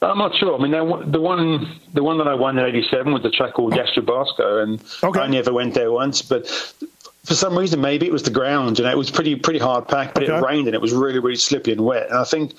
I'm 0.00 0.18
not 0.18 0.34
sure. 0.36 0.58
I 0.58 0.62
mean, 0.62 0.72
the 0.72 1.20
one 1.20 1.80
the 1.94 2.02
one 2.02 2.18
that 2.18 2.26
I 2.28 2.34
won 2.34 2.58
in 2.58 2.64
'87 2.64 3.12
was 3.12 3.22
the 3.22 3.30
track 3.30 3.54
called 3.54 3.72
Jastrebarsko, 3.74 4.62
and 4.62 4.82
Okay. 5.02 5.20
I 5.20 5.26
never 5.28 5.52
went 5.52 5.74
there 5.74 5.92
once. 5.92 6.22
But 6.22 6.48
for 7.24 7.34
some 7.34 7.56
reason, 7.56 7.80
maybe 7.80 8.06
it 8.06 8.12
was 8.12 8.24
the 8.24 8.30
ground. 8.32 8.78
You 8.78 8.84
know, 8.84 8.90
it 8.90 8.98
was 8.98 9.10
pretty 9.12 9.36
pretty 9.36 9.60
hard 9.60 9.86
packed, 9.88 10.14
but 10.14 10.24
Okay. 10.24 10.36
it 10.36 10.42
rained 10.42 10.66
and 10.66 10.74
it 10.74 10.80
was 10.80 10.92
really 10.92 11.20
really 11.20 11.36
slippy 11.36 11.70
and 11.72 11.84
wet. 11.84 12.08
And 12.08 12.18
I 12.18 12.24
think 12.24 12.52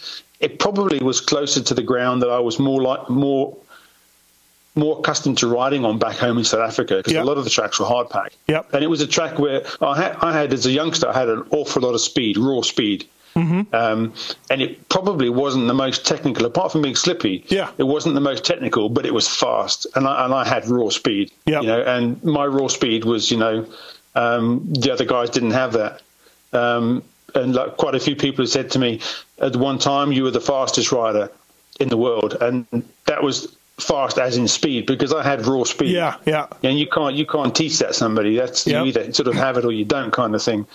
it 0.43 0.59
probably 0.59 0.99
was 0.99 1.21
closer 1.21 1.61
to 1.63 1.73
the 1.73 1.81
ground 1.81 2.21
that 2.21 2.29
I 2.29 2.39
was 2.39 2.59
more 2.59 2.81
like 2.81 3.09
more 3.09 3.55
more 4.75 4.99
accustomed 4.99 5.37
to 5.37 5.47
riding 5.47 5.85
on 5.85 5.99
back 5.99 6.17
home 6.17 6.37
in 6.39 6.43
South 6.43 6.67
Africa 6.67 6.97
because 6.97 7.13
Yep. 7.13 7.23
a 7.23 7.27
lot 7.27 7.37
of 7.37 7.43
the 7.43 7.49
tracks 7.49 7.79
were 7.79 7.85
hard 7.85 8.09
packed. 8.09 8.35
Yep. 8.47 8.73
And 8.73 8.83
it 8.83 8.87
was 8.87 9.01
a 9.01 9.07
track 9.07 9.37
where 9.37 9.61
I 9.81 9.95
had, 10.01 10.15
I 10.19 10.33
had 10.33 10.51
as 10.51 10.65
a 10.65 10.71
youngster, 10.71 11.07
I 11.07 11.13
had 11.13 11.29
an 11.29 11.43
awful 11.51 11.83
lot 11.83 11.93
of 11.93 12.01
speed, 12.01 12.37
raw 12.37 12.61
speed. 12.61 13.05
Mm-hmm. 13.35 13.73
Um, 13.73 14.13
and 14.49 14.61
it 14.61 14.89
probably 14.89 15.29
wasn't 15.29 15.67
the 15.67 15.73
most 15.75 16.05
technical, 16.05 16.45
apart 16.45 16.71
from 16.71 16.81
being 16.81 16.95
slippy. 16.95 17.45
Yeah. 17.49 17.69
it 17.77 17.83
wasn't 17.83 18.15
the 18.15 18.21
most 18.21 18.43
technical, 18.45 18.89
but 18.89 19.05
it 19.05 19.13
was 19.13 19.27
fast, 19.27 19.85
and 19.95 20.07
I, 20.07 20.25
and 20.25 20.33
I 20.33 20.43
had 20.43 20.67
raw 20.67 20.89
speed. 20.89 21.31
Yep. 21.45 21.61
you 21.61 21.67
know, 21.67 21.81
and 21.81 22.23
my 22.23 22.45
raw 22.45 22.67
speed 22.67 23.05
was, 23.05 23.29
you 23.31 23.37
know, 23.37 23.67
um, 24.15 24.67
the 24.73 24.91
other 24.91 25.05
guys 25.05 25.29
didn't 25.29 25.51
have 25.51 25.73
that. 25.73 26.01
Um, 26.51 27.03
and 27.35 27.55
like 27.55 27.77
quite 27.77 27.95
a 27.95 27.99
few 27.99 28.15
people 28.15 28.43
have 28.43 28.51
said 28.51 28.71
to 28.71 28.79
me, 28.79 29.01
at 29.43 29.55
one 29.55 29.77
time 29.77 30.11
you 30.11 30.23
were 30.23 30.31
the 30.31 30.41
fastest 30.41 30.91
rider 30.91 31.29
in 31.79 31.89
the 31.89 31.97
world, 31.97 32.35
and 32.41 32.65
that 33.05 33.21
was 33.23 33.55
fast 33.79 34.17
as 34.19 34.37
in 34.37 34.47
speed 34.47 34.85
because 34.85 35.11
I 35.13 35.23
had 35.23 35.45
raw 35.45 35.63
speed. 35.63 35.89
Yeah, 35.91 36.15
yeah. 36.25 36.47
And 36.63 36.79
you 36.79 36.87
can't 36.87 37.15
you 37.15 37.25
can't 37.25 37.55
teach 37.55 37.79
that 37.79 37.93
somebody. 37.95 38.35
That's 38.35 38.65
Yep. 38.65 38.75
you 38.81 38.87
either 38.89 39.13
sort 39.13 39.27
of 39.27 39.35
have 39.35 39.57
it 39.57 39.65
or 39.65 39.71
you 39.71 39.85
don't 39.85 40.11
kind 40.13 40.33
of 40.35 40.41
thing. 40.41 40.65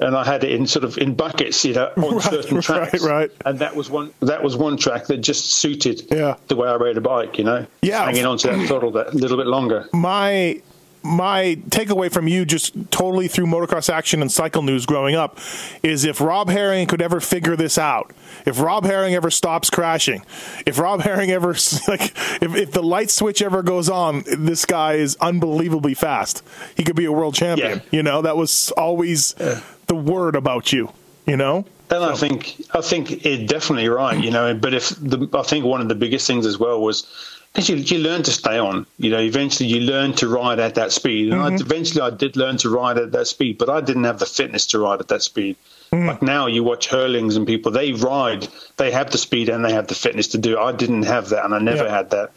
And 0.00 0.16
I 0.16 0.24
had 0.24 0.44
it 0.44 0.52
in 0.52 0.68
sort 0.68 0.84
of 0.84 0.96
in 0.98 1.14
buckets, 1.14 1.64
you 1.64 1.74
know, 1.74 1.90
on 1.96 2.14
Right, 2.16 2.22
certain 2.22 2.56
right, 2.56 2.64
tracks. 2.64 3.02
right. 3.04 3.30
And 3.46 3.58
that 3.60 3.74
was 3.74 3.88
one 3.90 4.12
that 4.20 4.42
was 4.44 4.56
one 4.56 4.76
track 4.76 5.06
that 5.06 5.18
just 5.18 5.52
suited 5.52 6.02
Yeah. 6.10 6.34
the 6.48 6.56
way 6.56 6.68
I 6.68 6.76
rode 6.76 6.96
a 6.96 7.00
bike, 7.00 7.38
you 7.38 7.44
know. 7.44 7.66
Yeah. 7.82 8.04
Hanging 8.04 8.26
on 8.26 8.38
to 8.38 8.48
that 8.48 8.66
throttle 8.68 8.90
that 8.92 9.14
little 9.14 9.36
bit 9.36 9.46
longer. 9.46 9.88
my 9.92 10.60
my 11.02 11.58
takeaway 11.68 12.12
from 12.12 12.28
you 12.28 12.44
just 12.44 12.74
totally 12.90 13.28
through 13.28 13.46
motocross 13.46 13.92
action 13.92 14.22
and 14.22 14.30
cycle 14.30 14.62
news 14.62 14.86
growing 14.86 15.14
up 15.14 15.38
is 15.82 16.04
if 16.04 16.20
Rob 16.20 16.48
Herring 16.48 16.86
could 16.86 17.02
ever 17.02 17.20
figure 17.20 17.56
this 17.56 17.78
out, 17.78 18.12
if 18.46 18.60
Rob 18.60 18.84
Herring 18.84 19.14
ever 19.14 19.30
stops 19.30 19.70
crashing, 19.70 20.24
if 20.66 20.78
Rob 20.78 21.00
Herring 21.00 21.30
ever 21.30 21.48
like 21.88 22.02
if, 22.42 22.54
if 22.54 22.72
the 22.72 22.82
light 22.82 23.10
switch 23.10 23.42
ever 23.42 23.62
goes 23.62 23.88
on, 23.88 24.24
this 24.26 24.64
guy 24.64 24.94
is 24.94 25.16
unbelievably 25.20 25.94
fast. 25.94 26.42
He 26.76 26.84
could 26.84 26.96
be 26.96 27.04
a 27.04 27.12
world 27.12 27.34
champion. 27.34 27.78
Yeah. 27.78 27.84
You 27.90 28.02
know, 28.02 28.22
that 28.22 28.36
was 28.36 28.70
always 28.72 29.34
the 29.34 29.94
word 29.94 30.36
about 30.36 30.72
you, 30.72 30.92
you 31.26 31.36
know? 31.36 31.64
And 31.90 32.04
I 32.04 32.14
think 32.14 32.60
I 32.72 32.82
think 32.82 33.24
it's 33.24 33.50
definitely 33.50 33.88
right, 33.88 34.22
you 34.22 34.30
know. 34.30 34.54
But 34.54 34.74
if 34.74 34.90
the, 34.90 35.26
I 35.32 35.42
think 35.42 35.64
one 35.64 35.80
of 35.80 35.88
the 35.88 35.94
biggest 35.94 36.26
things 36.26 36.44
as 36.44 36.58
well 36.58 36.82
was 36.82 37.06
because 37.52 37.68
you, 37.68 37.76
you 37.76 37.98
learn 37.98 38.22
to 38.22 38.30
stay 38.30 38.58
on. 38.58 38.86
You 38.98 39.10
know, 39.10 39.18
eventually 39.18 39.68
you 39.68 39.80
learn 39.80 40.12
to 40.14 40.28
ride 40.28 40.58
at 40.60 40.76
that 40.76 40.92
speed, 40.92 41.32
and 41.32 41.42
I, 41.42 41.50
mm-hmm. 41.50 41.56
eventually 41.56 42.02
I 42.02 42.10
did 42.10 42.36
learn 42.36 42.56
to 42.58 42.70
ride 42.70 42.98
at 42.98 43.12
that 43.12 43.26
speed, 43.26 43.58
but 43.58 43.68
I 43.68 43.80
didn't 43.80 44.04
have 44.04 44.18
the 44.18 44.26
fitness 44.26 44.66
to 44.66 44.78
ride 44.78 45.00
at 45.00 45.08
that 45.08 45.22
speed. 45.22 45.56
Mm. 45.92 46.06
Like 46.06 46.22
now, 46.22 46.46
you 46.46 46.62
watch 46.62 46.88
Herlings 46.88 47.36
and 47.36 47.46
people 47.46 47.72
they 47.72 47.92
ride, 47.92 48.46
they 48.76 48.90
have 48.90 49.10
the 49.10 49.18
speed 49.18 49.48
and 49.48 49.64
they 49.64 49.72
have 49.72 49.86
the 49.86 49.94
fitness 49.94 50.28
to 50.28 50.38
do. 50.38 50.58
I 50.58 50.72
didn't 50.72 51.04
have 51.04 51.30
that, 51.30 51.44
and 51.44 51.54
I 51.54 51.58
never 51.58 51.84
Yeah. 51.84 51.96
had 51.96 52.10
that. 52.10 52.32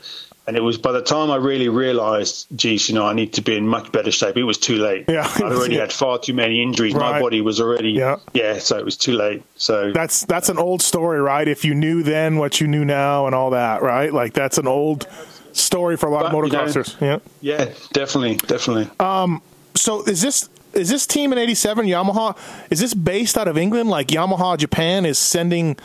And 0.47 0.57
it 0.57 0.61
was 0.61 0.77
by 0.77 0.91
the 0.91 1.01
time 1.03 1.29
I 1.29 1.35
really 1.35 1.69
realised, 1.69 2.47
geez, 2.55 2.89
you 2.89 2.95
know, 2.95 3.05
I 3.05 3.13
need 3.13 3.33
to 3.33 3.41
be 3.41 3.55
in 3.55 3.67
much 3.67 3.91
better 3.91 4.11
shape. 4.11 4.37
It 4.37 4.43
was 4.43 4.57
too 4.57 4.77
late. 4.77 5.05
Yeah. 5.07 5.31
I'd 5.35 5.43
already 5.43 5.75
Yeah. 5.75 5.81
had 5.81 5.93
far 5.93 6.17
too 6.17 6.33
many 6.33 6.61
injuries. 6.63 6.93
Right. 6.95 7.11
My 7.13 7.19
body 7.21 7.41
was 7.41 7.61
already, 7.61 7.91
Yeah. 7.91 8.17
yeah. 8.33 8.57
So 8.57 8.77
it 8.79 8.83
was 8.83 8.97
too 8.97 9.13
late. 9.13 9.43
So 9.55 9.91
That's 9.93 10.25
that's 10.25 10.49
an 10.49 10.57
old 10.57 10.81
story, 10.81 11.21
right? 11.21 11.47
If 11.47 11.63
you 11.63 11.75
knew 11.75 12.01
then 12.01 12.37
what 12.37 12.59
you 12.59 12.67
knew 12.67 12.83
now 12.83 13.27
and 13.27 13.35
all 13.35 13.51
that, 13.51 13.81
right? 13.83 14.11
Like 14.11 14.33
that's 14.33 14.57
an 14.57 14.67
old 14.67 15.07
story 15.53 15.95
for 15.95 16.07
a 16.07 16.11
lot 16.11 16.25
of 16.25 16.31
But, 16.31 16.37
you 16.45 16.51
know- 16.51 16.59
motocrossers. 16.65 16.99
yeah. 16.99 17.19
Yeah, 17.41 17.73
definitely, 17.93 18.37
definitely. 18.37 18.89
Um, 18.99 19.41
so 19.75 20.03
is 20.03 20.21
this 20.21 20.49
is 20.73 20.89
this 20.89 21.05
team 21.05 21.31
in 21.33 21.37
87 21.37 21.85
yamaha 21.85 22.37
is 22.69 22.79
this 22.79 22.93
based 22.93 23.37
out 23.37 23.47
of 23.49 23.57
england 23.57 23.89
like 23.89 24.07
yamaha 24.07 24.57
japan 24.57 25.05
is 25.05 25.17
sending 25.17 25.75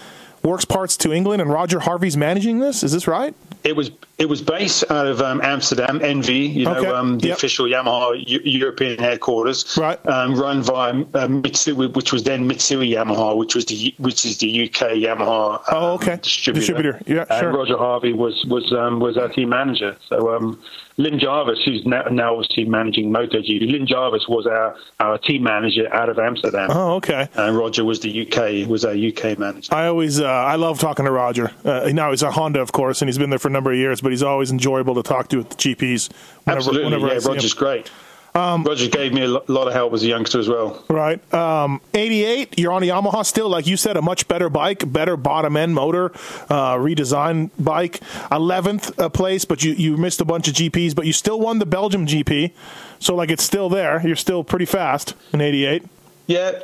works 0.45 0.65
parts 0.65 0.97
to 0.99 1.13
england 1.13 1.43
and 1.43 1.51
roger 1.53 1.81
harvey's 1.81 2.17
managing 2.17 2.61
this 2.61 2.85
is 2.85 2.93
this 2.93 3.09
right 3.09 3.35
it 3.65 3.75
was 3.75 3.91
it 4.19 4.29
was 4.31 4.41
based 4.41 4.83
out 4.91 5.07
of 5.07 5.21
um, 5.21 5.41
Amsterdam, 5.43 6.01
NV, 6.01 6.55
you 6.55 6.65
know, 6.65 6.75
Okay. 6.77 6.89
um, 6.89 7.19
the 7.19 7.29
Yep. 7.29 7.37
official 7.37 7.67
Yamaha 7.67 8.25
U- 8.27 8.41
European 8.45 8.99
headquarters, 8.99 9.77
Right. 9.77 9.99
Um, 10.09 10.35
run 10.35 10.63
by 10.63 10.91
um, 10.91 11.43
Mitsui, 11.43 11.93
which 11.95 12.13
was 12.15 12.23
then 12.25 12.49
Mitsui 12.49 12.91
Yamaha, 12.95 13.37
which 13.37 13.55
was 13.55 13.67
the 13.67 13.95
which 13.99 14.25
is 14.25 14.39
the 14.39 14.49
UK 14.65 14.93
Yamaha. 14.97 15.55
um, 15.57 15.61
Oh, 15.71 15.93
okay. 15.95 16.19
distributor. 16.23 16.61
Distributor. 16.67 17.01
Yeah, 17.07 17.25
and 17.29 17.41
sure. 17.41 17.53
Roger 17.53 17.77
Harvey 17.77 18.13
was 18.15 18.43
was 18.49 18.73
um, 18.73 19.01
was 19.01 19.17
our 19.19 19.29
team 19.29 19.51
manager. 19.51 19.97
So 20.09 20.35
um, 20.35 20.59
Lin 20.99 21.19
Jarvis, 21.19 21.59
who's 21.63 21.85
now, 21.85 22.05
now 22.11 22.41
team 22.55 22.71
managing 22.71 23.11
MotoGP, 23.13 23.71
Lin 23.71 23.87
Jarvis 23.87 24.27
was 24.31 24.47
our, 24.47 24.75
our 24.99 25.19
team 25.19 25.43
manager 25.43 25.93
out 25.95 26.09
of 26.09 26.19
Amsterdam. 26.19 26.71
oh 26.73 26.95
okay 26.95 27.29
And 27.35 27.55
Roger 27.55 27.85
was 27.85 28.01
the 28.01 28.23
UK 28.27 28.67
was 28.67 28.83
our 28.87 28.95
UK 28.95 29.39
manager. 29.39 29.75
i 29.75 29.87
always 29.89 30.21
uh, 30.21 30.25
i 30.27 30.55
love 30.57 30.79
talking 30.79 31.05
to 31.05 31.11
roger 31.11 31.51
uh, 31.67 31.91
now 31.93 32.11
he's 32.13 32.23
a 32.23 32.31
honda 32.31 32.61
of 32.61 32.73
course 32.73 33.03
and 33.03 33.09
he's 33.11 33.19
been 33.19 33.29
there 33.31 33.39
for 33.39 33.49
a 33.49 33.51
number 33.51 33.71
of 33.73 33.77
years 33.79 34.01
but 34.07 34.13
he's 34.13 34.23
always 34.23 34.53
enjoyable 34.53 34.95
to 34.95 35.03
talk 35.03 35.27
to 35.27 35.41
at 35.41 35.51
the 35.51 35.57
gps 35.57 36.11
whenever, 36.45 36.59
Absolutely, 36.59 36.85
whenever 36.85 37.09
I 37.09 37.15
yeah. 37.15 37.19
see 37.19 37.27
him. 37.27 37.35
Roger's 37.35 37.55
great. 37.55 37.91
Roger 38.37 38.89
gave 38.89 39.13
me 39.13 39.25
a 39.25 39.27
lot 39.27 39.67
of 39.67 39.73
help 39.73 39.95
as 39.95 40.05
a 40.05 40.07
youngster 40.07 40.39
as 40.39 40.49
well. 40.49 40.85
Right. 40.89 41.35
Um, 41.35 41.81
88, 41.93 42.57
you're 42.57 42.71
on 42.71 42.85
a 42.85 42.87
Yamaha 42.87 43.27
still. 43.27 43.49
Like 43.49 43.67
you 43.67 43.77
said, 43.77 43.97
a 43.97 44.03
much 44.03 44.29
better 44.29 44.49
bike, 44.49 44.93
better 44.93 45.17
bottom 45.17 45.57
end 45.57 45.75
motor, 45.75 46.13
uh, 46.49 46.77
redesigned 46.77 47.51
bike. 47.59 47.99
11th 48.31 48.97
uh, 48.97 49.09
place, 49.09 49.45
but 49.45 49.65
you, 49.65 49.73
you 49.73 49.97
missed 49.97 50.21
a 50.21 50.25
bunch 50.25 50.47
of 50.47 50.55
GPs, 50.55 50.95
but 50.95 51.05
you 51.05 51.13
still 51.13 51.41
won 51.41 51.59
the 51.59 51.67
Belgium 51.67 52.07
GP. 52.07 52.53
So, 53.01 53.17
like, 53.17 53.33
it's 53.33 53.43
still 53.43 53.69
there. 53.69 54.07
You're 54.07 54.15
still 54.15 54.45
pretty 54.45 54.67
fast 54.67 55.15
in 55.33 55.41
88. 55.41 55.83
Yeah, 56.29 56.61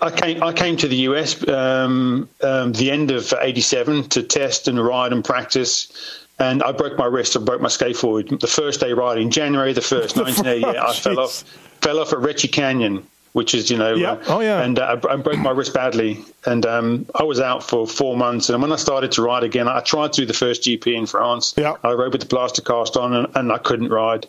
I 0.00 0.10
came. 0.10 0.42
I 0.42 0.52
came 0.52 0.76
to 0.76 0.86
the 0.86 0.96
US 1.08 1.46
um, 1.48 2.28
um, 2.40 2.72
the 2.72 2.90
end 2.90 3.10
of 3.10 3.34
'87 3.36 4.10
to 4.10 4.22
test 4.22 4.68
and 4.68 4.82
ride 4.82 5.12
and 5.12 5.24
practice. 5.24 6.21
And 6.42 6.62
I 6.62 6.72
broke 6.72 6.96
my 6.98 7.06
wrist. 7.14 7.36
I 7.36 7.40
broke 7.40 7.60
my 7.60 7.68
scaphoid 7.68 8.40
the 8.40 8.46
first 8.46 8.80
day 8.80 8.92
riding, 8.92 9.30
January 9.30 9.72
the 9.72 9.80
first, 9.92 10.16
1988. 10.26 10.76
I 10.76 10.92
fell 10.92 11.20
off, 11.20 11.44
fell 11.80 11.98
off 12.00 12.12
at 12.12 12.18
Ritchie 12.18 12.48
Canyon, 12.48 12.94
which 13.32 13.54
is 13.54 13.70
you 13.70 13.76
know, 13.82 13.94
Yeah. 13.94 14.12
uh, 14.12 14.24
Oh, 14.34 14.40
yeah. 14.40 14.62
and 14.64 14.78
uh, 14.78 14.96
I, 15.08 15.12
I 15.12 15.16
broke 15.16 15.38
my 15.38 15.50
wrist 15.50 15.72
badly, 15.74 16.12
and 16.46 16.66
um, 16.66 17.06
I 17.14 17.22
was 17.22 17.38
out 17.40 17.62
for 17.62 17.86
four 17.86 18.16
months. 18.16 18.48
And 18.50 18.60
when 18.62 18.72
I 18.72 18.76
started 18.76 19.12
to 19.12 19.22
ride 19.22 19.44
again, 19.44 19.68
I 19.68 19.80
tried 19.80 20.12
to 20.14 20.22
do 20.22 20.26
the 20.26 20.34
first 20.44 20.62
GP 20.64 20.86
in 20.94 21.06
France. 21.06 21.54
Yeah. 21.56 21.74
I 21.84 21.92
rode 21.92 22.12
with 22.12 22.22
the 22.22 22.28
plaster 22.34 22.62
cast 22.62 22.96
on, 22.96 23.14
and, 23.14 23.26
and 23.36 23.52
I 23.52 23.58
couldn't 23.58 23.90
ride 23.90 24.26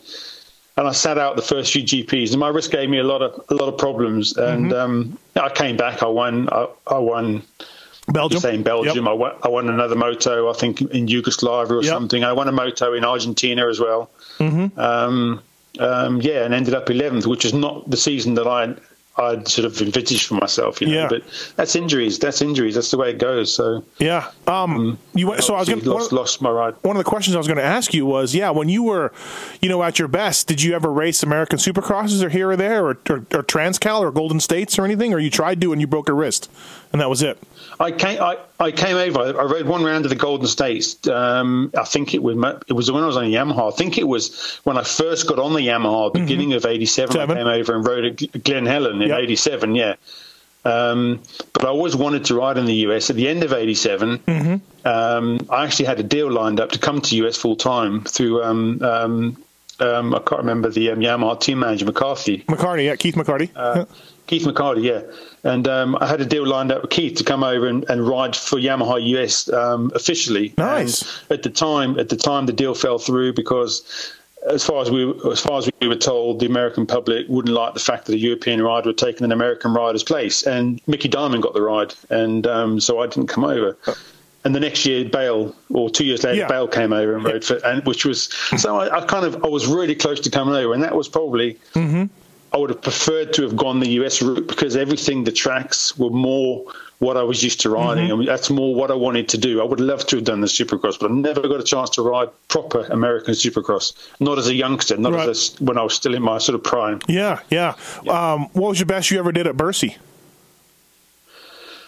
and 0.76 0.88
I 0.88 0.92
sat 0.92 1.20
out 1.20 1.36
the 1.36 1.44
first 1.44 1.72
few 1.72 1.84
GPs, 1.84 2.32
and 2.32 2.40
my 2.40 2.48
wrist 2.48 2.72
gave 2.72 2.90
me 2.90 2.98
a 2.98 3.04
lot 3.04 3.22
of 3.22 3.32
a 3.50 3.54
lot 3.54 3.68
of 3.72 3.78
problems. 3.78 4.36
And 4.36 4.72
Mm-hmm. 4.72 4.74
um, 4.74 5.20
I 5.36 5.50
came 5.50 5.78
back. 5.78 6.02
I 6.02 6.08
won. 6.08 6.50
I, 6.52 6.62
I 6.88 6.98
won. 6.98 7.44
Belgium. 8.12 8.40
Say 8.42 8.56
in 8.56 8.64
Belgium, 8.64 9.06
Yep. 9.06 9.12
I, 9.12 9.14
won, 9.14 9.32
I 9.44 9.48
won 9.48 9.70
another 9.70 9.96
moto. 9.96 10.50
I 10.50 10.54
think 10.54 10.82
in 10.82 11.08
Yugoslavia 11.08 11.78
or 11.78 11.84
Yep. 11.84 11.90
something. 11.90 12.24
I 12.24 12.34
won 12.34 12.48
a 12.48 12.52
moto 12.52 12.94
in 12.94 13.06
Argentina 13.06 13.68
as 13.68 13.80
well. 13.80 14.10
Mm-hmm. 14.40 14.80
Um, 14.80 15.42
um, 15.80 16.22
yeah, 16.22 16.44
and 16.44 16.54
ended 16.54 16.74
up 16.74 16.88
11th, 16.88 17.26
which 17.26 17.46
is 17.46 17.54
not 17.54 17.90
the 17.90 17.98
season 17.98 18.36
that 18.36 18.48
I 18.48 18.76
I'd 19.16 19.48
sort 19.48 19.66
of 19.66 19.80
envisaged 19.80 20.26
for 20.26 20.36
myself. 20.36 20.82
You 20.82 20.88
know, 20.88 20.94
Yeah. 21.02 21.08
but 21.08 21.24
that's 21.56 21.76
injuries. 21.76 22.18
That's 22.18 22.42
injuries. 22.42 22.74
That's 22.74 22.90
the 22.90 22.98
way 22.98 23.12
it 23.12 23.20
goes. 23.20 23.54
So 23.54 23.84
Yeah. 24.00 24.30
Um, 24.48 24.98
you 25.14 25.28
went, 25.28 25.44
so 25.44 25.54
I 25.54 25.60
was 25.60 25.70
gonna, 25.70 25.84
lost, 25.84 26.12
lost 26.12 26.42
my 26.42 26.50
ride. 26.50 26.74
one 26.82 26.96
of 26.96 27.04
the 27.04 27.08
questions 27.10 27.36
I 27.36 27.38
was 27.38 27.46
going 27.48 27.58
to 27.58 27.64
ask 27.64 27.94
you 27.94 28.06
was, 28.08 28.34
yeah, 28.34 28.50
when 28.50 28.70
you 28.70 28.82
were, 28.82 29.12
you 29.62 29.70
know, 29.70 29.84
at 29.84 30.00
your 30.00 30.08
best, 30.08 30.48
did 30.48 30.64
you 30.64 30.74
ever 30.74 30.92
race 30.92 31.22
American 31.22 31.60
Supercrosses 31.60 32.24
or 32.24 32.30
here 32.30 32.50
or 32.50 32.56
there, 32.56 32.86
or, 32.86 32.98
or, 33.10 33.18
or 33.18 33.44
Transcal 33.44 34.00
or 34.00 34.12
Golden 34.12 34.40
States 34.40 34.80
or 34.80 34.84
anything, 34.86 35.14
or 35.14 35.20
you 35.20 35.30
tried 35.30 35.62
to 35.62 35.72
and 35.72 35.80
you 35.80 35.86
broke 35.88 36.10
a 36.10 36.14
wrist, 36.14 36.50
and 36.92 37.00
that 37.00 37.10
was 37.10 37.22
it? 37.22 37.38
I 37.80 37.92
can't. 37.92 38.20
I, 38.20 38.38
I 38.64 38.72
came 38.72 38.98
over. 38.98 39.20
I 39.40 39.44
rode 39.44 39.66
one 39.68 39.84
round 39.84 40.06
of 40.06 40.10
the 40.10 40.16
Golden 40.16 40.48
States. 40.48 41.08
Um, 41.08 41.72
I 41.78 41.84
think 41.84 42.14
it 42.14 42.24
was. 42.24 42.36
It 42.68 42.74
was 42.74 42.92
when 42.92 43.04
I 43.04 43.08
was 43.08 43.18
on 43.18 43.26
a 43.26 43.28
Yamaha. 43.28 43.72
I 43.72 43.76
think 43.76 43.98
it 43.98 44.08
was 44.08 44.60
when 44.64 44.78
I 44.78 44.84
first 44.84 45.28
got 45.28 45.38
on 45.40 45.54
the 45.54 45.60
Yamaha, 45.68 46.14
beginning 46.14 46.54
of 46.54 46.66
'87. 46.66 47.18
I 47.20 47.28
came 47.28 47.48
over 47.48 47.76
and 47.76 47.86
rode 47.86 48.06
at 48.24 48.44
Glen 48.44 48.66
Helen 48.66 49.02
in 49.02 49.10
Yep. 49.10 49.20
'87. 49.20 49.76
Yeah. 49.76 49.96
Um, 50.66 51.22
but 51.52 51.66
I 51.66 51.68
always 51.68 51.94
wanted 51.96 52.26
to 52.26 52.36
ride 52.36 52.58
in 52.58 52.66
the 52.66 52.76
US. 52.88 53.10
At 53.10 53.18
the 53.18 53.28
end 53.28 53.44
of 53.44 53.52
'87, 53.52 54.22
um, 54.86 55.40
I 55.50 55.66
actually 55.66 55.86
had 55.86 56.00
a 56.00 56.04
deal 56.04 56.32
lined 56.32 56.60
up 56.60 56.72
to 56.72 56.80
come 56.80 57.02
to 57.02 57.16
US 57.26 57.36
full 57.38 57.56
time 57.58 58.02
through. 58.06 58.42
Um, 58.44 58.82
um, 58.82 59.44
um, 59.80 60.16
I 60.16 60.20
can't 60.20 60.40
remember 60.40 60.70
the 60.70 60.92
um, 60.92 61.00
Yamaha 61.00 61.40
team 61.40 61.60
manager 61.60 61.86
McCarthy. 61.86 62.46
McCarthy, 62.48 62.86
yeah, 62.86 62.96
Keith 62.96 63.16
McCarthy. 63.18 63.52
Uh, 63.56 63.86
Keith 64.28 64.46
McCarthy, 64.46 64.82
yeah. 64.82 65.02
And 65.44 65.68
um, 65.68 65.98
I 66.00 66.08
had 66.08 66.22
a 66.22 66.26
deal 66.26 66.48
lined 66.48 66.72
up 66.72 66.82
with 66.82 66.92
Keith 66.92 67.18
to 67.18 67.24
come 67.24 67.44
over 67.44 67.68
and, 67.68 67.84
and 67.90 68.08
ride 68.08 68.36
for 68.36 68.58
Yamaha 68.58 69.04
US 69.18 69.52
um, 69.52 69.92
officially. 69.94 70.54
Nice. 70.58 71.02
And 71.30 71.40
at 71.40 71.44
the 71.44 71.50
time, 71.50 72.00
at 72.00 72.10
the 72.10 72.16
time, 72.16 72.46
the 72.46 72.54
deal 72.54 72.74
fell 72.74 72.98
through 72.98 73.34
because, 73.34 74.14
as 74.50 74.64
far 74.66 74.82
as 74.82 74.90
we 74.90 75.14
as 75.32 75.40
far 75.40 75.58
as 75.58 75.70
we 75.82 75.88
were 75.88 75.96
told, 75.96 76.40
the 76.40 76.46
American 76.46 76.86
public 76.86 77.26
wouldn't 77.28 77.54
like 77.54 77.74
the 77.74 77.80
fact 77.80 78.06
that 78.06 78.14
a 78.14 78.18
European 78.18 78.62
rider 78.62 78.90
had 78.90 78.98
taken 78.98 79.26
an 79.26 79.32
American 79.32 79.74
rider's 79.74 80.04
place, 80.04 80.44
and 80.44 80.82
Micky 80.88 81.10
Dymond 81.10 81.42
got 81.42 81.54
the 81.54 81.62
ride, 81.62 81.94
and 82.10 82.48
um, 82.48 82.80
so 82.80 83.02
I 83.02 83.08
didn't 83.08 83.28
come 83.28 83.44
over. 83.44 83.78
And 84.46 84.54
the 84.54 84.60
next 84.60 84.86
year, 84.86 85.06
Bayle, 85.06 85.56
or 85.70 85.90
two 85.90 86.04
years 86.04 86.24
later, 86.26 86.40
Yeah. 86.40 86.48
Bayle 86.50 86.68
came 86.68 86.92
over 86.92 87.16
and 87.16 87.24
rode 87.24 87.46
for, 87.46 87.56
and 87.66 87.86
which 87.86 88.04
was 88.06 88.24
so 88.58 88.78
I, 88.78 88.98
I 89.02 89.06
kind 89.06 89.26
of 89.26 89.44
I 89.44 89.48
was 89.48 89.66
really 89.68 89.96
close 89.96 90.20
to 90.22 90.30
coming 90.30 90.56
over, 90.56 90.74
and 90.74 90.84
that 90.84 90.96
was 90.96 91.08
probably 91.08 91.58
I 92.54 92.58
would 92.58 92.70
have 92.70 92.82
preferred 92.82 93.34
to 93.34 93.42
have 93.44 93.56
gone 93.56 93.80
the 93.80 93.90
US 94.02 94.22
route 94.22 94.48
because 94.48 94.76
everything, 94.76 95.24
the 95.24 95.32
tracks 95.32 95.98
were 95.98 96.12
more 96.12 96.66
what 97.00 97.18
I 97.18 97.24
was 97.24 97.44
used 97.44 97.60
to 97.62 97.70
riding. 97.70 98.10
Mm-hmm. 98.10 98.20
and 98.22 98.28
that's 98.28 98.50
more 98.50 98.74
what 98.76 98.92
I 98.92 98.94
wanted 98.94 99.28
to 99.30 99.38
do. 99.38 99.60
I 99.60 99.66
would 99.66 99.80
love 99.82 100.06
to 100.08 100.18
have 100.18 100.26
done 100.26 100.40
the 100.42 100.48
Supercross, 100.48 100.98
but 101.00 101.12
I 101.12 101.14
never 101.14 101.42
got 101.42 101.60
a 101.60 101.64
chance 101.64 101.90
to 101.92 102.02
ride 102.04 102.30
proper 102.48 102.82
American 102.92 103.34
Supercross. 103.34 103.94
Not 104.20 104.38
as 104.38 104.48
a 104.48 104.54
youngster, 104.54 104.96
not 104.98 105.14
Right. 105.14 105.28
as 105.30 105.56
a, 105.60 105.64
when 105.64 105.78
I 105.78 105.84
was 105.84 105.96
still 105.96 106.14
in 106.14 106.22
my 106.22 106.38
sort 106.38 106.56
of 106.56 106.64
prime. 106.64 107.02
Yeah, 107.08 107.40
yeah. 107.50 107.74
Um, 108.08 108.50
what 108.54 108.70
was 108.70 108.80
your 108.80 108.86
best 108.86 109.10
you 109.12 109.20
ever 109.20 109.32
did 109.32 109.48
at 109.48 109.58
Bercy? 109.58 109.98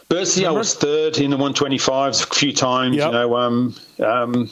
Bercy, 0.10 0.46
I 0.46 0.52
was 0.52 0.74
third 0.76 1.18
in 1.18 1.32
the 1.32 1.38
125s 1.38 2.30
a 2.30 2.36
few 2.36 2.54
times. 2.54 2.96
Yep. 2.98 3.06
You 3.08 3.12
know, 3.12 3.36
um, 3.38 3.76
um, 4.04 4.50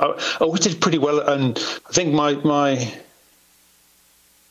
I, 0.00 0.06
I 0.06 0.36
always 0.40 0.60
did 0.60 0.80
pretty 0.80 0.98
well, 0.98 1.20
and 1.20 1.56
I 1.88 1.92
think 1.92 2.12
my 2.14 2.34
my 2.34 2.92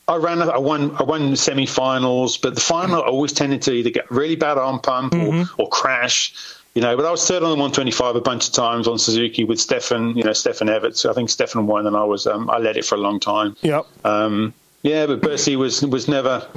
I 0.09 0.15
ran, 0.15 0.41
I 0.41 0.57
won, 0.57 0.95
I 0.95 1.03
won 1.03 1.35
semi-finals, 1.35 2.37
but 2.37 2.55
the 2.55 2.61
final 2.61 3.03
I 3.03 3.05
always 3.05 3.31
tended 3.31 3.61
to 3.63 3.71
either 3.71 3.91
get 3.91 4.09
really 4.09 4.35
bad 4.35 4.57
arm 4.57 4.79
pump 4.79 5.13
or, 5.13 5.45
or 5.59 5.69
crash. 5.69 6.33
You 6.73 6.81
know, 6.81 6.95
but 6.95 7.05
I 7.05 7.11
was 7.11 7.25
third 7.27 7.43
on 7.43 7.49
the 7.49 7.55
125 7.55 8.15
a 8.15 8.21
bunch 8.21 8.47
of 8.47 8.53
times 8.53 8.87
on 8.87 8.97
Suzuki 8.97 9.43
with 9.43 9.59
Stefan, 9.59 10.17
you 10.17 10.23
know, 10.23 10.33
Stefan 10.33 10.67
Everts. 10.67 11.05
I 11.05 11.13
think 11.13 11.29
Stefan 11.29 11.67
won, 11.67 11.85
and 11.85 11.95
I 11.95 12.03
was, 12.03 12.25
um, 12.25 12.49
I 12.49 12.57
led 12.57 12.77
it 12.77 12.85
for 12.85 12.95
a 12.95 12.99
long 12.99 13.19
time. 13.19 13.55
Yep. 13.61 13.85
Um, 14.03 14.53
yeah, 14.81 15.05
but 15.07 15.21
Bercy 15.21 15.55
was 15.55 15.81
was 15.85 16.07
never 16.07 16.47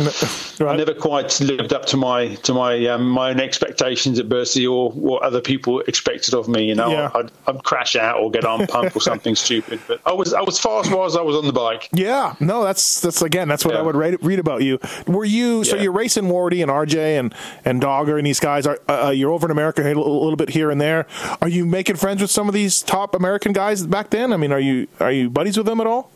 Right. 0.61 0.77
never 0.77 0.95
quite 0.95 1.41
lived 1.41 1.73
up 1.73 1.87
to 1.87 1.97
my 1.97 2.35
to 2.37 2.55
my 2.55 2.87
um, 2.87 3.09
my 3.09 3.31
own 3.31 3.41
expectations 3.41 4.19
at 4.21 4.29
Bercy 4.29 4.67
or 4.67 4.91
what 4.93 5.23
other 5.23 5.41
people 5.41 5.81
expected 5.81 6.35
of 6.35 6.47
me. 6.49 6.65
You 6.67 6.75
know, 6.77 6.91
Yeah. 6.91 7.11
I'd, 7.15 7.31
I'd 7.49 7.65
crash 7.65 7.97
out 7.97 8.21
or 8.21 8.31
get 8.31 8.45
on 8.45 8.67
pump 8.69 8.95
or 8.95 9.01
something 9.01 9.35
stupid. 9.47 9.81
But 9.89 10.01
I 10.07 10.13
was 10.13 10.33
I 10.35 10.41
was 10.43 10.59
fast 10.59 10.91
as 10.93 11.17
I 11.17 11.21
was 11.23 11.35
on 11.37 11.47
the 11.47 11.53
bike. 11.53 11.89
Yeah, 11.93 12.35
no, 12.39 12.63
that's 12.63 13.01
that's 13.01 13.23
again, 13.23 13.49
that's 13.49 13.65
what 13.65 13.75
I 13.75 13.83
would 13.83 13.97
read, 13.97 14.23
read 14.23 14.39
about 14.39 14.63
you. 14.63 14.79
Were 15.07 15.25
you 15.25 15.65
so 15.65 15.77
Yeah. 15.77 15.83
you're 15.83 15.93
racing 15.93 16.25
Wardy 16.25 16.63
and 16.63 16.71
RJ 16.71 17.19
and 17.19 17.35
and 17.65 17.81
Dogger 17.81 18.19
and 18.19 18.27
these 18.27 18.41
guys? 18.41 18.67
Are 18.67 18.79
uh, 18.89 19.11
you're 19.11 19.33
over 19.33 19.47
in 19.47 19.51
America 19.51 19.83
a 19.83 19.85
little, 19.85 20.23
little 20.23 20.37
bit 20.37 20.51
here 20.51 20.71
and 20.71 20.81
there? 20.81 21.07
Are 21.41 21.49
you 21.49 21.67
making 21.67 21.97
friends 21.97 22.21
with 22.23 22.31
some 22.31 22.47
of 22.47 22.55
these 22.55 22.83
top 22.83 23.15
American 23.17 23.53
guys 23.53 23.85
back 23.87 24.11
then? 24.11 24.33
I 24.33 24.37
mean, 24.37 24.53
are 24.53 24.61
you 24.61 24.87
are 25.01 25.11
you 25.11 25.29
buddies 25.29 25.57
with 25.57 25.67
them 25.67 25.81
at 25.81 25.87
all? 25.89 26.11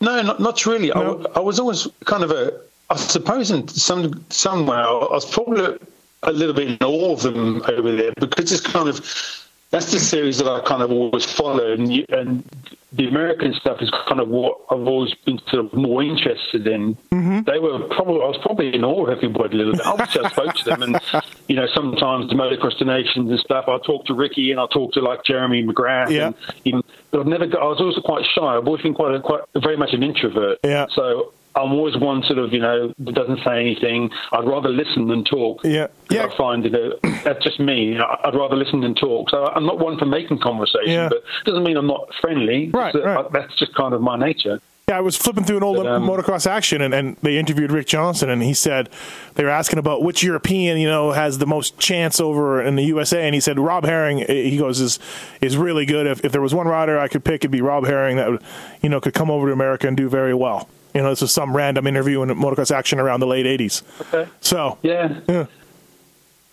No, 0.00 0.22
not, 0.22 0.40
not 0.40 0.66
really. 0.66 0.92
I 0.92 1.02
No? 1.02 1.26
I 1.34 1.38
I, 1.38 1.40
was 1.40 1.58
always 1.58 1.88
kind 2.04 2.22
of 2.22 2.30
a, 2.30 2.52
I 2.90 2.96
suppose 2.96 3.50
in 3.50 3.66
some 3.68 4.24
somewhere 4.30 4.84
I 4.84 4.90
was 4.90 5.24
probably 5.24 5.78
a 6.22 6.32
little 6.32 6.54
bit 6.54 6.68
in 6.68 6.78
awe 6.82 7.12
of 7.12 7.22
them 7.22 7.62
over 7.68 7.94
there 7.94 8.12
because 8.18 8.52
it's 8.52 8.60
kind 8.60 8.88
of 8.88 9.45
that's 9.70 9.90
the 9.92 9.98
series 9.98 10.38
that 10.38 10.48
I 10.48 10.60
kind 10.60 10.82
of 10.82 10.90
always 10.90 11.24
followed, 11.24 11.78
and, 11.80 12.04
and 12.10 12.44
the 12.92 13.08
American 13.08 13.52
stuff 13.54 13.82
is 13.82 13.90
kind 14.08 14.20
of 14.20 14.28
what 14.28 14.58
I've 14.70 14.86
always 14.86 15.12
been 15.26 15.38
sort 15.50 15.66
of 15.66 15.74
more 15.74 16.02
interested 16.02 16.66
in. 16.66 16.94
Mm-hmm. 17.12 17.40
They 17.42 17.58
were 17.58 17.80
probably 17.88 18.22
I 18.22 18.28
was 18.28 18.38
probably 18.42 18.74
in 18.74 18.84
awe 18.84 19.04
of 19.06 19.10
everybody 19.10 19.54
a 19.54 19.58
little 19.58 19.72
bit. 19.72 19.86
Obviously, 19.86 20.24
I 20.24 20.28
spoke 20.30 20.54
to 20.54 20.64
them, 20.64 20.82
and 20.82 21.00
you 21.48 21.56
know 21.56 21.66
sometimes 21.74 22.28
the 22.28 22.36
motocross 22.36 22.84
nations 22.86 23.28
and 23.30 23.40
stuff. 23.40 23.64
I 23.68 23.78
talked 23.84 24.06
to 24.06 24.14
Ricky 24.14 24.50
and 24.52 24.60
I 24.60 24.66
talked 24.72 24.94
to 24.94 25.00
like 25.00 25.24
Jeremy 25.24 25.64
McGrath, 25.64 26.10
Yeah. 26.10 26.26
and 26.26 26.34
even 26.64 26.82
but 27.10 27.20
I've 27.20 27.26
never 27.26 27.46
got. 27.46 27.62
I 27.62 27.66
was 27.66 27.80
also 27.80 28.00
quite 28.00 28.24
shy. 28.34 28.42
I've 28.56 28.66
always 28.66 28.82
been 28.82 28.94
quite 28.94 29.14
a, 29.14 29.20
quite 29.20 29.42
very 29.56 29.76
much 29.76 29.92
an 29.92 30.02
introvert. 30.02 30.58
Yeah. 30.64 30.86
So 30.94 31.32
I'm 31.56 31.72
always 31.72 31.96
one 31.96 32.22
sort 32.24 32.38
of 32.38 32.52
you 32.52 32.60
know 32.60 32.92
that 32.98 33.14
doesn't 33.14 33.40
say 33.44 33.58
anything. 33.60 34.10
I'd 34.32 34.46
rather 34.46 34.68
listen 34.68 35.08
than 35.08 35.24
talk. 35.24 35.60
Yeah. 35.64 35.86
Yeah. 36.10 36.26
I 36.26 36.36
find 36.36 36.64
you 36.64 36.70
know 36.70 36.92
that's 37.24 37.42
just 37.42 37.58
me. 37.58 37.98
I'd 37.98 38.34
rather 38.34 38.56
listen 38.56 38.80
than 38.80 38.94
talk. 38.94 39.30
So 39.30 39.46
I'm 39.46 39.66
not 39.66 39.78
one 39.78 39.98
for 39.98 40.06
making 40.06 40.38
conversation, 40.40 40.90
Yeah. 40.90 41.08
but 41.08 41.18
it 41.18 41.44
doesn't 41.46 41.64
mean 41.64 41.76
I'm 41.76 41.86
not 41.86 42.08
friendly. 42.20 42.70
Right, 42.70 42.94
uh, 42.94 43.00
right. 43.02 43.32
That's 43.32 43.56
just 43.58 43.74
kind 43.74 43.94
of 43.94 44.00
my 44.02 44.16
nature. 44.16 44.60
Yeah, 44.88 44.98
I 44.98 45.00
was 45.00 45.16
flipping 45.16 45.42
through 45.42 45.56
an 45.56 45.62
old 45.64 45.78
But, 45.78 45.86
um, 45.88 46.06
motocross 46.06 46.46
action, 46.46 46.80
and, 46.80 46.94
and 46.94 47.16
they 47.20 47.38
interviewed 47.38 47.72
Rick 47.72 47.88
Johnson, 47.88 48.30
and 48.30 48.40
he 48.40 48.54
said 48.54 48.88
they 49.34 49.42
were 49.42 49.50
asking 49.50 49.80
about 49.80 50.00
which 50.04 50.22
European, 50.22 50.78
you 50.78 50.86
know, 50.86 51.10
has 51.10 51.38
the 51.38 51.46
most 51.46 51.76
chance 51.80 52.20
over 52.20 52.62
in 52.62 52.76
the 52.76 52.84
USA, 52.84 53.24
and 53.26 53.34
he 53.34 53.40
said 53.40 53.58
Rob 53.58 53.84
Herring. 53.84 54.22
eh, 54.22 54.44
He 54.48 54.56
goes 54.58 54.78
is 54.78 55.00
is 55.40 55.56
really 55.56 55.86
good. 55.86 56.06
If 56.06 56.24
if 56.24 56.30
there 56.30 56.40
was 56.40 56.54
one 56.54 56.68
rider 56.68 57.00
I 57.00 57.08
could 57.08 57.24
pick, 57.24 57.40
it'd 57.40 57.50
be 57.50 57.62
Rob 57.62 57.84
Herring 57.84 58.16
that 58.18 58.30
would, 58.30 58.42
you 58.80 58.88
know, 58.88 59.00
could 59.00 59.14
come 59.14 59.28
over 59.28 59.48
to 59.48 59.52
America 59.52 59.88
and 59.88 59.96
do 59.96 60.08
very 60.08 60.34
well. 60.34 60.68
You 60.96 61.02
know, 61.02 61.10
this 61.10 61.20
was 61.20 61.30
some 61.32 61.54
random 61.54 61.86
interview 61.86 62.22
in 62.22 62.30
motocross 62.30 62.74
action 62.74 62.98
around 62.98 63.20
the 63.20 63.26
late 63.26 63.44
'80s. 63.44 63.82
Okay. 64.00 64.30
So 64.40 64.78
Yeah. 64.82 65.20
yeah, 65.28 65.44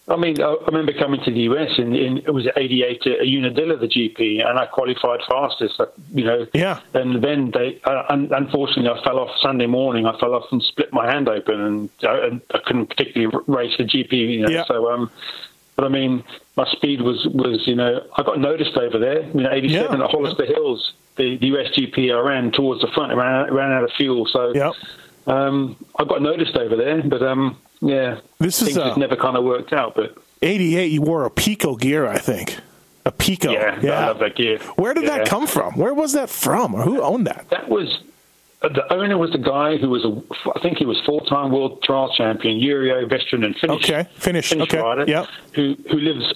I 0.10 0.18
mean, 0.18 0.42
I 0.42 0.48
I 0.50 0.66
remember 0.68 0.92
coming 0.92 1.22
to 1.24 1.32
the 1.32 1.40
US 1.52 1.70
in, 1.78 1.96
in 1.96 2.18
it 2.18 2.34
was 2.34 2.46
'88 2.58 3.08
at 3.08 3.20
Unadilla, 3.26 3.78
the 3.78 3.88
GP, 3.88 4.46
and 4.46 4.60
I 4.60 4.66
qualified 4.66 5.22
fastest. 5.30 5.80
uh, 5.80 5.86
You 6.14 6.26
know, 6.26 6.46
Yeah. 6.54 6.80
And 6.94 7.24
then 7.24 7.52
they, 7.52 7.80
uh, 7.86 8.04
un- 8.10 8.28
unfortunately, 8.36 8.90
I 8.90 9.02
fell 9.06 9.18
off 9.18 9.30
Sunday 9.42 9.66
morning. 9.66 10.06
I 10.06 10.20
fell 10.20 10.34
off 10.36 10.44
and 10.52 10.62
split 10.62 10.92
my 10.92 11.10
hand 11.10 11.30
open, 11.30 11.62
and, 11.62 11.90
uh, 12.04 12.22
and 12.28 12.42
I 12.54 12.58
couldn't 12.66 12.88
particularly 12.88 13.34
race 13.48 13.76
the 13.78 13.86
GP. 13.86 14.12
You 14.18 14.42
know, 14.42 14.50
Yeah. 14.50 14.66
so 14.66 14.92
um, 14.92 15.10
but 15.76 15.86
I 15.86 15.90
mean, 15.90 16.24
my 16.56 16.66
speed 16.72 17.02
was 17.02 17.26
was 17.34 17.62
you 17.68 17.76
know 17.76 18.02
I 18.18 18.24
got 18.24 18.40
noticed 18.40 18.78
over 18.78 18.98
there. 19.00 19.24
You 19.24 19.42
know, 19.42 19.52
'87 19.52 20.00
Yeah. 20.00 20.06
at 20.06 20.12
Hollister 20.12 20.46
Hills, 20.46 20.94
the, 21.18 21.38
the 21.38 21.48
US 21.48 21.72
GP 21.76 22.16
I 22.16 22.20
ran 22.20 22.52
towards 22.52 22.82
the 22.82 22.88
front, 22.88 23.12
it 23.12 23.16
ran 23.16 23.34
out, 23.36 23.52
ran 23.52 23.72
out 23.72 23.84
of 23.84 23.92
fuel, 23.98 24.26
so 24.28 24.52
Yep. 24.54 24.74
um, 25.28 25.76
I 25.98 26.04
got 26.06 26.22
noticed 26.22 26.56
over 26.58 26.76
there, 26.76 27.02
but 27.04 27.22
um, 27.22 27.58
yeah, 27.82 28.20
This 28.40 28.62
is, 28.62 28.78
uh, 28.78 28.88
just 28.88 28.98
never 28.98 29.16
kind 29.16 29.38
of 29.38 29.44
worked 29.44 29.74
out. 29.74 29.96
But 29.96 30.18
'88. 30.42 30.92
You 30.92 31.02
wore 31.02 31.26
a 31.26 31.30
Pico 31.32 31.76
gear, 31.76 32.06
I 32.08 32.18
think. 32.18 32.58
A 33.06 33.12
Pico. 33.12 33.52
yeah, 33.52 33.78
I 33.82 34.06
love 34.08 34.20
that 34.20 34.36
gear. 34.36 34.60
Where 34.78 34.94
did 34.94 35.04
Yeah. 35.04 35.18
that 35.20 35.28
come 35.28 35.46
from? 35.48 35.74
Where 35.78 35.94
was 35.94 36.14
that 36.14 36.30
from? 36.30 36.74
Or 36.74 36.84
who 36.84 37.02
owned 37.02 37.28
that? 37.28 37.46
That 37.50 37.68
was 37.70 37.88
uh, 37.92 38.13
the 38.70 38.94
owner 38.94 39.18
was 39.18 39.32
the 39.32 39.38
guy 39.38 39.78
who 39.78 39.90
was 39.90 40.06
a, 40.06 40.22
I 40.56 40.60
think 40.62 40.78
he 40.78 40.86
was 40.86 41.02
four-time 41.06 41.52
world 41.52 41.84
trial 41.84 42.14
champion, 42.16 42.60
Yrjö 42.60 43.10
Vesterinen 43.10 43.46
and 43.48 43.56
Finnish. 43.58 43.90
Okay, 43.90 44.10
Finnish, 44.16 44.54
okay, 44.54 44.80
rider. 44.80 45.06
yep. 45.08 45.28
Who 45.54 45.76
who 45.90 45.98
lives 45.98 46.34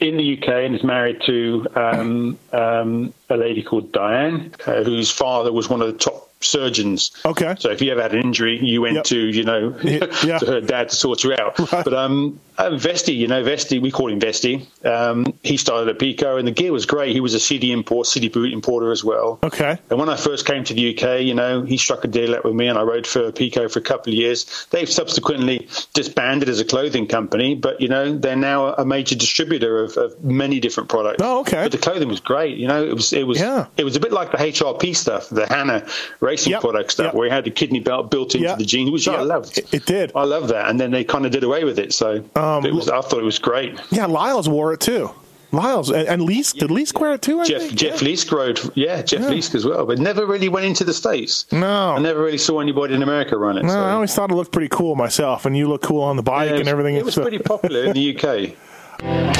in 0.00 0.16
the 0.16 0.36
UK 0.36 0.48
and 0.48 0.74
is 0.74 0.82
married 0.82 1.22
to 1.26 1.66
um, 1.76 2.38
um, 2.52 3.14
a 3.30 3.36
lady 3.36 3.62
called 3.62 3.92
Diane, 3.92 4.52
uh, 4.66 4.82
whose 4.82 5.10
father 5.10 5.52
was 5.52 5.68
one 5.68 5.80
of 5.80 5.86
the 5.86 5.98
top 5.98 6.31
surgeons. 6.44 7.10
Okay. 7.24 7.54
So 7.58 7.70
if 7.70 7.80
you 7.82 7.92
ever 7.92 8.02
had 8.02 8.12
an 8.14 8.20
injury, 8.20 8.58
you 8.62 8.82
went 8.82 8.96
Yep. 8.96 9.04
to 9.04 9.18
you 9.18 9.44
know 9.44 9.76
Yeah. 9.82 9.98
to 10.38 10.46
her 10.46 10.60
dad 10.60 10.90
to 10.90 10.96
sort 10.96 11.24
you 11.24 11.32
out. 11.34 11.58
Right. 11.58 11.84
But 11.84 11.94
um, 11.94 12.40
uh, 12.58 12.70
Vesti, 12.70 13.16
you 13.16 13.28
know 13.28 13.42
Vesti, 13.42 13.80
we 13.80 13.90
call 13.90 14.10
him 14.10 14.20
Vesti. 14.20 14.66
Um, 14.86 15.32
he 15.42 15.56
started 15.56 15.88
at 15.88 15.98
Pico, 15.98 16.36
and 16.36 16.46
the 16.46 16.52
gear 16.52 16.72
was 16.72 16.86
great. 16.86 17.12
He 17.12 17.20
was 17.20 17.34
a 17.34 17.40
Sidi 17.40 17.72
import, 17.72 18.06
Sidi 18.06 18.28
boot 18.28 18.52
importer 18.52 18.92
as 18.92 19.02
well. 19.02 19.38
Okay. 19.42 19.78
And 19.90 19.98
when 19.98 20.08
I 20.08 20.16
first 20.16 20.46
came 20.46 20.64
to 20.64 20.74
the 20.74 20.94
UK, 20.96 21.22
you 21.22 21.34
know, 21.34 21.62
he 21.62 21.76
struck 21.78 22.04
a 22.04 22.08
deal 22.08 22.34
out 22.34 22.44
with 22.44 22.54
me 22.54 22.66
and 22.68 22.78
I 22.78 22.82
rode 22.82 23.06
for 23.06 23.32
Pico 23.32 23.68
for 23.68 23.78
a 23.78 23.82
couple 23.82 24.12
of 24.12 24.18
years. 24.18 24.66
They've 24.70 24.88
subsequently 24.88 25.68
disbanded 25.94 26.48
as 26.48 26.60
a 26.60 26.64
clothing 26.64 27.06
company, 27.06 27.54
but, 27.54 27.80
you 27.80 27.88
know, 27.88 28.16
they're 28.18 28.36
now 28.36 28.74
a 28.74 28.84
major 28.84 29.14
distributor 29.16 29.82
of, 29.84 29.96
of 29.96 30.22
many 30.22 30.60
different 30.60 30.88
products. 30.88 31.22
Oh, 31.22 31.40
okay. 31.40 31.62
But 31.64 31.72
the 31.72 31.78
clothing 31.78 32.08
was 32.08 32.20
great. 32.20 32.58
You 32.58 32.68
know, 32.68 32.84
it 32.84 32.94
was, 32.94 33.12
it 33.12 33.26
was, 33.26 33.40
Yeah. 33.40 33.66
it 33.76 33.84
was 33.84 33.96
a 33.96 34.00
bit 34.00 34.12
like 34.12 34.30
the 34.32 34.38
HRP 34.38 34.94
stuff, 34.94 35.28
the 35.30 35.46
Hannah 35.46 35.86
racing 36.32 36.52
Yep. 36.52 36.60
product 36.62 36.92
stuff, 36.92 37.06
Yep. 37.06 37.14
where 37.14 37.26
he 37.28 37.32
had 37.32 37.44
the 37.44 37.50
kidney 37.50 37.80
belt 37.80 38.10
built 38.10 38.34
into 38.34 38.46
Yep. 38.48 38.58
the 38.58 38.64
jeans, 38.64 38.90
which 38.90 39.06
I 39.08 39.20
loved. 39.22 39.58
It- 39.58 39.68
it 39.72 39.86
did. 39.86 40.12
I 40.14 40.24
love 40.24 40.48
that. 40.48 40.68
And 40.68 40.78
then 40.80 40.90
they 40.90 41.04
kind 41.04 41.24
of 41.26 41.30
did 41.32 41.44
away 41.44 41.64
with 41.64 41.78
it. 41.78 41.92
So 41.92 42.08
Um, 42.36 42.64
it 42.66 42.74
was, 42.74 42.88
I 42.88 43.00
thought 43.00 43.20
it 43.20 43.24
was 43.24 43.38
great. 43.38 43.72
Yeah, 43.90 44.06
Lyles 44.06 44.48
wore 44.48 44.72
it 44.72 44.80
too. 44.80 45.10
Lyles 45.54 45.90
and, 45.90 46.08
and 46.08 46.22
Leisk 46.22 46.56
did 46.56 46.70
Leisk 46.70 46.98
wear 46.98 47.12
it 47.12 47.20
too? 47.20 47.38
I 47.40 47.44
Jeff 47.44 47.60
think? 47.60 47.74
Jeff 47.74 48.00
yeah. 48.00 48.08
Leisk 48.08 48.32
rode, 48.32 48.58
yeah, 48.74 49.02
Jeff 49.02 49.20
Yeah. 49.20 49.28
Leisk 49.28 49.54
as 49.54 49.66
well, 49.66 49.84
but 49.84 49.98
never 49.98 50.24
really 50.24 50.48
went 50.48 50.64
into 50.64 50.82
the 50.82 50.94
states. 50.94 51.44
No. 51.52 51.90
I 51.96 51.98
never 51.98 52.22
really 52.22 52.38
saw 52.38 52.60
anybody 52.60 52.94
in 52.94 53.02
America 53.02 53.36
run 53.36 53.58
it. 53.58 53.64
No, 53.64 53.68
so. 53.74 53.80
I 53.82 53.90
always 53.92 54.14
thought 54.14 54.30
it 54.30 54.34
looked 54.34 54.52
pretty 54.52 54.70
cool 54.70 54.94
myself, 54.96 55.44
and 55.44 55.54
you 55.54 55.68
look 55.68 55.82
cool 55.82 56.00
on 56.10 56.16
the 56.16 56.22
bike 56.22 56.48
Yeah, 56.48 56.54
it 56.56 56.60
and 56.60 56.68
everything. 56.70 56.94
It 56.96 57.04
was 57.04 57.14
So- 57.16 57.20
pretty 57.22 57.38
popular 57.38 57.84
in 57.84 57.92
the 57.92 58.00
UK. 58.16 58.54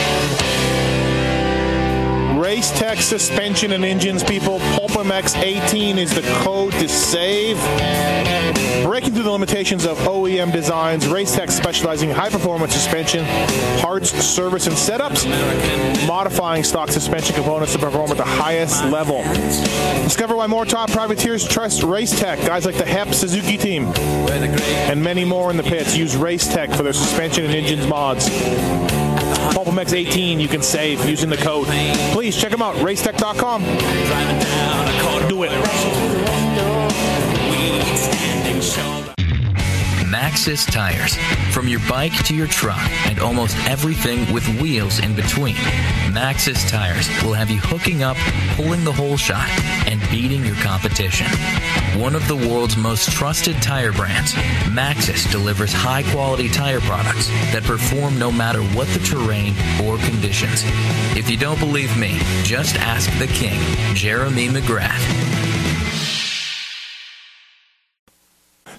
Race 2.43 2.76
Tech 2.76 2.99
suspension 2.99 3.70
and 3.70 3.84
engines, 3.84 4.24
people. 4.24 4.59
PulpMX 4.59 5.40
18 5.40 5.97
is 5.97 6.12
the 6.12 6.22
code 6.43 6.72
to 6.72 6.88
save. 6.88 7.57
Breaking 8.84 9.14
through 9.14 9.22
the 9.22 9.30
limitations 9.30 9.84
of 9.84 9.97
OEM 9.99 10.51
designs, 10.53 11.07
Race 11.07 11.32
Tech 11.36 11.53
specializing 11.53 12.11
in 12.11 12.16
high 12.16 12.30
performance 12.30 12.74
suspension, 12.74 13.24
parts, 13.80 14.11
service, 14.11 14.66
and 14.66 14.74
setups, 14.74 15.24
modifying 16.09 16.64
stock 16.64 16.88
suspension 16.90 17.36
components 17.36 17.74
to 17.74 17.78
perform 17.78 18.11
at 18.11 18.16
the 18.16 18.24
highest 18.24 18.84
level. 18.86 19.22
Discover 20.03 20.34
why 20.34 20.49
more 20.49 20.64
top 20.64 20.90
privateers 20.90 21.47
trust 21.47 21.84
Race 21.84 22.18
Tech. 22.18 22.40
Guys 22.40 22.66
like 22.66 22.76
the 22.76 22.84
HEP 22.84 23.14
Suzuki 23.14 23.57
team 23.57 23.84
and 23.86 25.01
many 25.01 25.24
more 25.24 25.53
in 25.53 25.57
the 25.57 25.62
pits 25.62 25.97
use 25.97 26.16
Race 26.16 26.49
Tech 26.49 26.70
for 26.70 26.82
their 26.82 26.93
suspension 26.93 27.45
and 27.45 27.55
engines 27.55 27.86
mods. 27.86 28.28
PulpMX 29.53 29.93
18 29.93 30.41
you 30.41 30.49
can 30.49 30.63
save 30.63 31.05
using 31.09 31.29
the 31.29 31.37
code. 31.37 31.67
Please 32.13 32.37
check 32.37 32.51
them 32.51 32.63
out, 32.63 32.75
racetech.com. 32.77 33.63
Do 35.29 35.43
it. 35.45 35.51
Maxxis 40.11 40.71
tires. 40.71 41.17
From 41.55 41.69
your 41.69 41.81
bike 41.89 42.13
to 42.25 42.35
your 42.35 42.47
truck 42.47 42.81
and 43.07 43.19
almost 43.19 43.57
everything 43.69 44.31
with 44.33 44.47
wheels 44.61 44.99
in 44.99 45.15
between. 45.15 45.57
Maxxis 46.13 46.69
tires 46.69 47.09
will 47.23 47.33
have 47.33 47.51
you 47.51 47.59
hooking 47.59 48.03
up, 48.03 48.19
pulling 48.57 48.85
the 48.85 48.93
whole 48.93 49.17
shot, 49.17 49.49
and 49.87 49.99
beating 50.11 50.45
your 50.45 50.57
competition. 50.57 51.27
One 51.99 52.15
of 52.15 52.29
the 52.29 52.37
world's 52.37 52.77
most 52.77 53.11
trusted 53.13 53.63
tire 53.63 53.93
brands, 53.93 54.35
Maxxis 54.69 55.31
delivers 55.33 55.73
high 55.73 56.03
quality 56.03 56.51
tire 56.51 56.81
products 56.81 57.29
that 57.53 57.63
perform 57.65 58.19
no 58.19 58.31
matter 58.31 58.63
what 58.77 58.89
the 58.89 58.99
terrain 58.99 59.55
or 59.83 59.97
conditions. 59.99 60.65
If 61.17 61.31
you 61.31 61.39
don't 61.39 61.59
believe 61.59 61.97
me, 61.97 62.19
just 62.43 62.77
ask 62.77 63.11
the 63.19 63.29
king, 63.29 63.59
Jeremy 63.95 64.49
McGrath. 64.49 65.62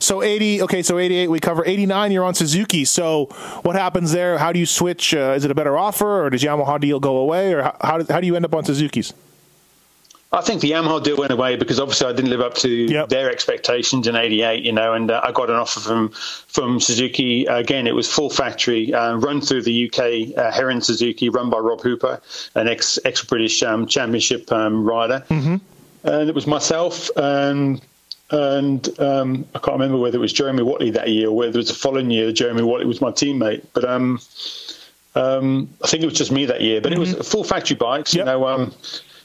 So 0.03 0.21
80, 0.21 0.63
okay, 0.63 0.83
so 0.83 0.99
88 0.99 1.29
we 1.29 1.39
cover. 1.39 1.65
89 1.65 2.11
you're 2.11 2.25
on 2.25 2.33
Suzuki. 2.33 2.83
So 2.83 3.25
what 3.63 3.75
happens 3.75 4.11
there? 4.11 4.37
How 4.37 4.51
do 4.51 4.59
you 4.59 4.65
switch? 4.65 5.13
Uh, 5.13 5.33
is 5.35 5.45
it 5.45 5.51
a 5.51 5.55
better 5.55 5.77
offer 5.77 6.25
or 6.25 6.29
does 6.29 6.43
Yamaha 6.43 6.79
deal 6.79 6.99
go 6.99 7.17
away 7.17 7.53
or 7.53 7.63
how, 7.63 7.77
how, 7.81 7.97
do, 7.99 8.13
how 8.13 8.19
do 8.19 8.27
you 8.27 8.35
end 8.35 8.43
up 8.43 8.53
on 8.53 8.65
Suzuki's? 8.65 9.13
I 10.33 10.41
think 10.41 10.61
the 10.61 10.71
Yamaha 10.71 11.01
deal 11.03 11.15
went 11.15 11.31
away 11.31 11.55
because 11.55 11.79
obviously 11.79 12.07
I 12.07 12.11
didn't 12.11 12.31
live 12.31 12.41
up 12.41 12.55
to 12.55 12.69
Yep. 12.69 13.09
their 13.09 13.31
expectations 13.31 14.07
in 14.07 14.15
'88, 14.15 14.63
you 14.63 14.71
know, 14.71 14.93
and 14.93 15.11
uh, 15.11 15.21
I 15.23 15.31
got 15.31 15.51
an 15.51 15.55
offer 15.55 15.79
from 15.79 16.09
from 16.09 16.79
Suzuki. 16.79 17.45
Again, 17.45 17.85
it 17.85 17.93
was 17.93 18.11
full 18.11 18.31
factory, 18.31 18.91
uh, 18.93 19.13
run 19.17 19.41
through 19.41 19.61
the 19.61 19.85
UK, 19.85 20.35
uh, 20.35 20.51
Heron 20.51 20.81
Suzuki, 20.81 21.29
run 21.29 21.51
by 21.51 21.59
Rob 21.59 21.81
Hooper, 21.81 22.19
an 22.55 22.67
ex 22.67 22.97
ex 23.05 23.23
British 23.23 23.61
um, 23.61 23.85
Championship 23.85 24.51
um, 24.51 24.83
rider, 24.83 25.23
mm-hmm. 25.29 25.57
and 26.03 26.29
it 26.29 26.35
was 26.35 26.47
myself 26.47 27.09
and. 27.15 27.79
And 28.33 28.99
um, 28.99 29.45
I 29.53 29.59
can't 29.59 29.73
remember 29.79 29.97
whether 29.99 30.17
it 30.17 30.21
was 30.21 30.33
Jeremy 30.33 30.63
Whatley 30.63 30.91
that 30.93 31.07
year 31.09 31.27
or 31.29 31.35
whether 31.35 31.51
it 31.51 31.57
was 31.57 31.67
the 31.67 31.75
following 31.75 32.09
year. 32.09 32.31
Jeremy 32.31 32.63
Whatley 32.63 32.85
was 32.85 32.99
my 32.99 33.11
teammate, 33.11 33.63
but 33.73 33.85
um, 33.85 34.19
um, 35.15 35.69
I 35.83 35.87
think 35.87 36.01
it 36.01 36.07
was 36.07 36.17
just 36.17 36.31
me 36.31 36.45
that 36.45 36.61
year. 36.61 36.81
But 36.81 36.93
it 36.93 36.97
was 36.97 37.13
full 37.27 37.43
factory 37.43 37.75
bikes, 37.75 38.15
Yep. 38.15 38.21
you 38.21 38.25
know. 38.25 38.47
Um, 38.47 38.73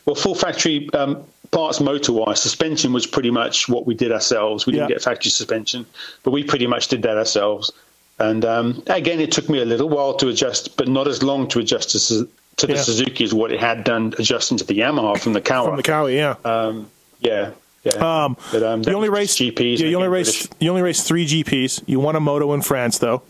well, 0.05 0.15
full 0.15 0.35
factory 0.35 0.91
um, 0.93 1.25
parts 1.53 1.81
motor 1.81 2.13
wise, 2.13 2.43
suspension 2.43 2.93
was 2.93 3.07
pretty 3.07 3.31
much 3.31 3.67
what 3.67 3.87
we 3.87 3.95
did 3.95 4.13
ourselves. 4.13 4.67
We 4.67 4.73
didn't 4.75 4.91
Yeah. 4.91 4.97
get 4.97 5.03
factory 5.03 5.31
suspension, 5.31 5.87
but 6.23 6.33
we 6.33 6.45
pretty 6.45 6.67
much 6.67 6.89
did 6.89 7.01
that 7.03 7.17
ourselves. 7.17 7.73
And 8.19 8.45
um, 8.45 8.83
again, 8.89 9.21
it 9.21 9.33
took 9.33 9.49
me 9.49 9.63
a 9.63 9.65
little 9.65 9.89
while 9.89 10.13
to 10.15 10.29
adjust, 10.29 10.77
but 10.77 10.87
not 10.89 11.09
as 11.09 11.23
long 11.23 11.49
to 11.49 11.61
adjust 11.61 11.93
to, 11.93 12.29
to 12.57 12.67
the 12.67 12.75
Yeah. 12.75 12.83
Suzuki 12.83 13.25
as 13.25 13.33
what 13.33 13.53
it 13.53 13.61
had 13.61 13.85
done 13.85 14.13
adjusting 14.19 14.59
to 14.59 14.65
the 14.65 14.75
Yamaha 14.79 15.19
from 15.19 15.33
the 15.33 15.41
Kawa. 15.41 15.69
From 15.69 15.77
the 15.79 15.83
Cowie, 15.83 16.17
yeah. 16.17 16.35
um, 16.45 16.91
yeah, 17.21 17.53
yeah. 17.85 18.25
Um, 18.25 18.37
but 18.53 18.63
um, 18.63 18.83
you 18.87 18.93
only 18.95 19.09
was 19.09 19.19
raced 19.19 19.39
GPs. 19.39 19.79
Yeah, 19.79 19.87
you 19.87 19.97
only 19.97 20.09
raced. 20.09 20.51
British. 20.51 20.63
You 20.63 20.71
only 20.71 20.83
raced 20.83 21.07
three 21.07 21.27
GPs. 21.27 21.83
You 21.87 22.01
won 22.01 22.17
a 22.17 22.21
moto 22.21 22.53
in 22.55 22.63
France, 22.63 22.99
though. 22.99 23.23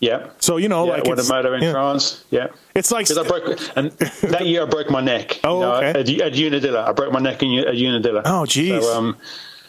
Yeah. 0.00 0.30
So 0.38 0.58
you 0.58 0.68
know, 0.68 0.86
yeah, 0.86 0.92
like 0.92 1.04
won 1.04 1.18
a 1.18 1.24
moto 1.24 1.54
in 1.54 1.62
yeah. 1.62 1.72
France. 1.72 2.24
Yeah. 2.30 2.48
It's 2.74 2.90
like 2.90 3.10
I 3.10 3.22
broke, 3.22 3.58
and 3.76 3.90
that 3.92 4.46
year 4.46 4.62
I 4.62 4.66
broke 4.66 4.90
my 4.90 5.00
neck. 5.00 5.40
Oh, 5.42 5.54
you 5.54 5.60
know, 5.60 5.74
okay. 5.74 6.00
At, 6.00 6.08
at 6.08 6.38
Unadilla, 6.38 6.88
I 6.88 6.92
broke 6.92 7.12
my 7.12 7.20
neck 7.20 7.42
in, 7.42 7.58
at 7.58 7.74
Unadilla. 7.74 8.22
Oh, 8.24 8.46
geez. 8.46 8.84
So 8.84 8.96
um, 8.96 9.16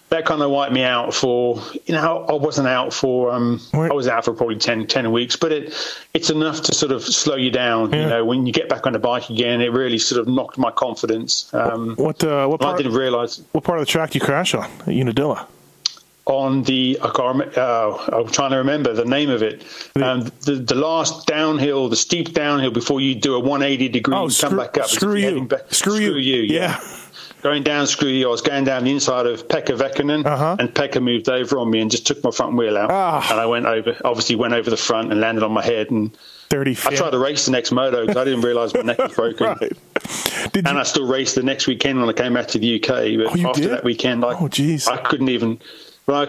that 0.09 0.25
kind 0.25 0.41
of 0.41 0.49
wiped 0.49 0.73
me 0.73 0.83
out 0.83 1.13
for, 1.13 1.61
you 1.85 1.93
know, 1.93 2.25
I 2.27 2.33
wasn't 2.33 2.67
out 2.67 2.93
for, 2.93 3.31
um, 3.31 3.61
I 3.73 3.93
was 3.93 4.07
out 4.07 4.25
for 4.25 4.33
probably 4.33 4.55
10, 4.57 4.87
10 4.87 5.11
weeks, 5.11 5.35
but 5.35 5.51
it, 5.51 5.73
it's 6.13 6.29
enough 6.29 6.61
to 6.63 6.73
sort 6.73 6.91
of 6.91 7.03
slow 7.03 7.35
you 7.35 7.51
down. 7.51 7.91
Yeah. 7.93 8.01
You 8.03 8.09
know, 8.09 8.25
when 8.25 8.45
you 8.47 8.51
get 8.53 8.69
back 8.69 8.87
on 8.87 8.93
the 8.93 8.99
bike 8.99 9.29
again, 9.29 9.61
it 9.61 9.71
really 9.71 9.99
sort 9.99 10.19
of 10.21 10.27
knocked 10.27 10.57
my 10.57 10.71
confidence. 10.71 11.53
Um, 11.53 11.95
what? 11.95 12.23
Uh, 12.23 12.47
what 12.47 12.61
I 12.61 12.65
part? 12.65 12.77
didn't 12.77 12.93
realize 12.93 13.41
What 13.51 13.63
part 13.63 13.79
of 13.79 13.85
the 13.85 13.91
track 13.91 14.15
you 14.15 14.21
crash 14.21 14.53
on? 14.55 14.63
At 14.81 14.87
Unadilla. 14.87 15.47
on 16.25 16.63
the 16.63 16.97
I 17.01 17.09
can't, 17.09 17.57
uh, 17.57 17.97
I'm 18.13 18.27
trying 18.29 18.51
to 18.51 18.57
remember 18.57 18.93
the 18.93 19.05
name 19.05 19.29
of 19.29 19.41
it. 19.43 19.61
Um, 19.95 20.31
the 20.41 20.53
the 20.55 20.75
last 20.75 21.27
downhill, 21.27 21.89
the 21.89 21.95
steep 21.95 22.33
downhill 22.33 22.71
before 22.71 22.99
you 23.01 23.15
do 23.15 23.35
a 23.35 23.39
180 23.39 23.89
degree 23.89 24.15
Oh, 24.15 24.23
and 24.23 24.33
screw, 24.33 24.49
come 24.49 24.57
back 24.59 24.77
up. 24.77 24.87
screw 24.87 25.15
you. 25.15 25.41
back- 25.45 25.71
Screw, 25.73 25.95
you. 26.17 26.41
Yeah. 26.41 26.79
Going 27.41 27.63
down 27.63 27.87
Screwy. 27.87 28.25
I 28.25 28.27
was 28.27 28.41
going 28.41 28.65
down 28.65 28.83
the 28.83 28.91
inside 28.91 29.25
of 29.25 29.47
Pekka 29.47 29.77
Vehkonen, 29.77 30.25
Uh-huh. 30.25 30.57
and 30.59 30.73
Pekka 30.73 31.01
moved 31.01 31.29
over 31.29 31.57
on 31.57 31.69
me 31.71 31.79
and 31.79 31.89
just 31.89 32.05
took 32.05 32.21
my 32.23 32.31
front 32.31 32.55
wheel 32.57 32.77
out. 32.77 32.91
Ah. 32.91 33.25
And 33.31 33.39
I 33.39 33.45
went 33.45 33.65
over, 33.65 33.95
obviously 34.03 34.35
went 34.35 34.53
over 34.53 34.69
the 34.69 34.75
front 34.77 35.11
and 35.11 35.21
landed 35.21 35.43
on 35.43 35.51
my 35.53 35.63
head. 35.63 35.89
And 35.89 36.11
Dirty. 36.49 36.71
I 36.85 36.95
tried 36.95 37.11
to 37.11 37.19
race 37.19 37.45
the 37.45 37.51
next 37.51 37.71
moto 37.71 38.01
because 38.05 38.17
I 38.17 38.25
didn't 38.25 38.41
realise 38.41 38.73
my 38.73 38.81
neck 38.81 38.97
was 38.97 39.13
broken. 39.15 39.47
right. 39.47 39.59
Did 40.51 40.67
And 40.67 40.75
you? 40.75 40.79
I 40.81 40.83
still 40.83 41.07
raced 41.07 41.35
the 41.35 41.43
next 41.43 41.67
weekend 41.67 41.99
when 42.01 42.09
I 42.09 42.13
came 42.13 42.33
back 42.33 42.47
to 42.49 42.59
the 42.59 42.75
UK. 42.75 42.87
But 43.31 43.39
Oh, 43.45 43.49
after 43.49 43.61
did? 43.61 43.71
that 43.71 43.83
weekend, 43.85 44.25
I, 44.25 44.33
Oh. 44.33 44.49
I 44.91 44.97
couldn't 44.97 45.29
even. 45.29 45.59
I, 46.09 46.27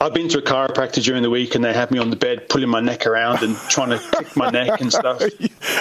I've 0.00 0.14
been 0.14 0.28
to 0.28 0.38
a 0.38 0.42
chiropractor 0.42 1.02
during 1.02 1.24
the 1.24 1.30
week, 1.30 1.56
and 1.56 1.64
they 1.64 1.72
had 1.72 1.90
me 1.90 1.98
on 1.98 2.10
the 2.10 2.14
bed 2.14 2.48
pulling 2.48 2.68
my 2.68 2.78
neck 2.78 3.04
around 3.04 3.42
and 3.42 3.56
trying 3.68 3.90
to 3.90 3.98
kick 4.16 4.36
my 4.36 4.48
neck 4.48 4.80
and 4.80 4.92
stuff. 4.92 5.20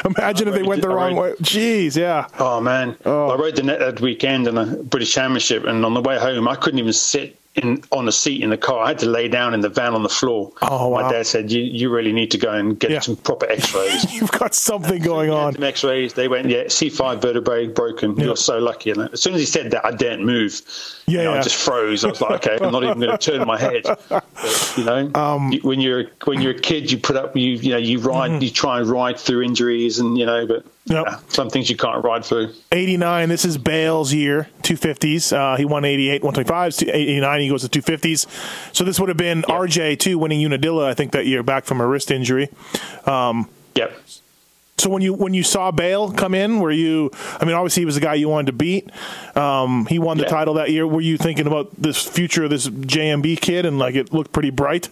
Imagine 0.06 0.48
if 0.48 0.56
they 0.56 0.64
went 0.64 0.82
the 0.82 0.90
I 0.90 0.94
wrong 0.94 1.16
way. 1.16 1.34
Jeez, 1.34 1.96
yeah. 1.96 2.28
Oh 2.40 2.60
man, 2.60 2.98
Oh. 3.06 3.28
I 3.30 3.36
rode 3.36 3.56
the 3.56 3.62
net 3.62 3.78
that 3.78 4.02
weekend 4.02 4.48
in 4.48 4.58
a 4.58 4.66
British 4.66 5.14
Championship, 5.14 5.66
and 5.66 5.86
on 5.86 5.94
the 5.94 6.02
way 6.02 6.18
home, 6.18 6.48
I 6.48 6.56
couldn't 6.56 6.80
even 6.80 6.94
sit 6.94 7.38
in 7.58 7.84
on 7.92 8.08
a 8.08 8.12
seat 8.12 8.42
in 8.44 8.50
the 8.50 8.58
car. 8.58 8.84
I 8.84 8.90
had 8.90 9.00
to 9.00 9.06
lay 9.08 9.28
down 9.28 9.54
in 9.54 9.62
the 9.62 9.70
van 9.70 9.94
on 9.94 10.04
the 10.04 10.10
floor. 10.10 10.52
Oh, 10.62 10.90
wow. 10.90 11.02
My 11.02 11.12
dad 11.12 11.26
said, 11.26 11.52
"You 11.52 11.62
you 11.62 11.90
really 11.90 12.14
need 12.14 12.32
to 12.32 12.38
go 12.38 12.52
and 12.52 12.80
get 12.80 12.92
Yeah. 12.92 13.00
some 13.00 13.16
proper 13.16 13.50
X-rays." 13.50 14.14
You've 14.20 14.32
got 14.32 14.54
something 14.54 15.02
going 15.02 15.30
on. 15.30 15.54
Some 15.54 15.64
X-rays. 15.64 16.14
They 16.14 16.28
went, 16.28 16.50
yeah, 16.50 16.64
C5 16.66 17.22
vertebrae 17.22 17.68
broken. 17.68 18.16
Yeah. 18.16 18.26
You're 18.26 18.36
so 18.36 18.60
lucky. 18.60 18.92
And 18.92 19.10
as 19.14 19.22
soon 19.22 19.34
as 19.34 19.40
he 19.40 19.46
said 19.46 19.72
that, 19.72 19.86
I 19.86 19.92
didn't 19.92 20.26
move. 20.26 20.62
Yeah, 21.08 21.20
You 21.20 21.24
know, 21.26 21.34
yeah. 21.34 21.40
I 21.40 21.44
just 21.44 21.56
froze. 21.56 22.04
I 22.04 22.10
was 22.10 22.22
like, 22.22 22.48
okay, 22.48 22.64
I'm 22.64 22.72
not 22.72 22.84
even 22.84 23.00
going 23.00 23.18
to 23.18 23.32
turn 23.32 23.48
my 23.48 23.58
head. 23.60 23.84
But, 24.10 24.26
you 24.78 24.84
know, 24.84 25.10
Um, 25.16 25.52
when 25.64 25.80
you're 25.82 26.06
when 26.26 26.42
you're 26.42 26.52
a 26.54 26.60
kid, 26.60 26.92
you 26.92 26.98
put 26.98 27.16
up, 27.16 27.36
you 27.36 27.52
you 27.54 27.72
know, 27.72 27.78
you 27.78 28.00
ride, 28.00 28.42
you 28.44 28.50
try 28.50 28.80
and 28.80 28.88
ride 28.90 29.18
through 29.20 29.42
injuries, 29.44 30.00
and 30.00 30.18
you 30.18 30.26
know, 30.26 30.46
but 30.46 30.64
Mm-hmm. 30.64 30.77
Yep. 30.88 31.06
yeah, 31.08 31.20
some 31.28 31.50
things 31.50 31.70
you 31.70 31.76
can't 31.78 32.04
ride 32.04 32.24
through. 32.26 32.54
89. 32.72 33.30
This 33.30 33.44
is 33.46 33.58
Bayle's 33.58 34.14
year, 34.14 34.48
250s. 34.64 35.34
Uh, 35.36 35.58
he 35.58 35.66
won 35.66 35.84
88, 35.86 36.22
125s, 36.22 36.88
89, 36.94 37.42
He 37.42 37.50
goes 37.50 37.68
to 37.68 37.82
250s. 37.82 38.26
So 38.76 38.84
this 38.84 39.00
would 39.00 39.10
have 39.10 39.18
been 39.18 39.42
RJ 39.44 40.00
too, 40.00 40.18
winning 40.18 40.40
Unadilla. 40.46 40.90
I 40.90 40.94
think 40.94 41.12
that 41.12 41.26
year 41.26 41.44
back 41.44 41.66
from 41.66 41.82
a 41.82 41.88
wrist 41.88 42.10
injury. 42.12 42.50
Yep. 43.06 43.94
So 44.80 44.92
when 44.92 45.02
you 45.02 45.14
when 45.14 45.34
you 45.34 45.42
saw 45.42 45.72
Bayle 45.72 46.12
come 46.12 46.36
in, 46.36 46.60
were 46.60 46.72
you? 46.72 47.10
I 47.42 47.46
mean, 47.46 47.56
obviously 47.56 47.82
he 47.82 47.86
was 47.86 47.96
the 47.96 48.02
guy 48.02 48.14
you 48.14 48.30
wanted 48.30 48.46
to 48.48 48.54
beat. 48.54 48.90
Um, 49.36 49.88
he 49.88 49.98
won 49.98 50.18
the 50.18 50.24
Yeah. 50.24 50.30
title 50.30 50.54
that 50.56 50.70
year. 50.70 50.86
Were 50.86 51.02
you 51.02 51.18
thinking 51.18 51.48
about 51.48 51.72
this 51.82 51.98
future 52.04 52.44
of 52.44 52.52
this 52.52 52.68
JMB 52.68 53.38
kid 53.42 53.66
and 53.66 53.80
like 53.80 53.96
it 53.96 54.14
looked 54.14 54.32
pretty 54.32 54.52
bright? 54.52 54.90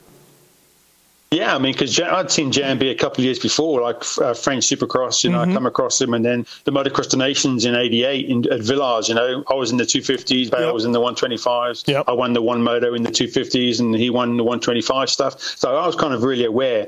Yeah, 1.32 1.56
I 1.56 1.60
mean, 1.60 1.74
because 1.74 2.00
I'd 2.00 2.32
seen 2.32 2.52
JMB 2.52 2.92
a 2.92 2.96
couple 2.96 3.22
of 3.22 3.26
years 3.26 3.40
before, 3.40 3.82
like 3.82 4.04
uh, 4.20 4.34
French 4.34 4.66
Supercross. 4.68 5.24
You 5.24 5.32
know, 5.32 5.40
Mm-hmm. 5.40 5.52
I 5.52 5.54
come 5.54 5.66
across 5.66 6.00
him, 6.00 6.14
and 6.14 6.24
then 6.24 6.46
the 6.64 6.72
Motocross 6.72 7.10
the 7.10 7.18
Nations 7.18 7.66
in 7.66 7.76
'88 7.76 8.30
in, 8.30 8.52
at 8.52 8.62
Villars. 8.62 9.10
You 9.10 9.16
know, 9.16 9.44
I 9.50 9.54
was 9.56 9.72
in 9.72 9.78
the 9.78 9.84
250s, 9.84 10.50
Bayle 10.52 10.66
Yep. 10.68 10.74
was 10.74 10.86
in 10.86 10.92
the 10.94 11.02
125s. 11.02 11.88
Yep. 11.88 12.06
I 12.08 12.12
won 12.14 12.34
the 12.34 12.42
one 12.42 12.64
moto 12.64 12.94
in 12.94 13.04
the 13.04 13.10
250s, 13.12 13.80
and 13.80 13.94
he 13.96 14.10
won 14.10 14.38
the 14.38 14.44
125 14.44 15.10
stuff. 15.10 15.42
So 15.42 15.76
I 15.76 15.86
was 15.86 15.96
kind 15.96 16.14
of 16.14 16.24
really 16.24 16.46
aware. 16.46 16.88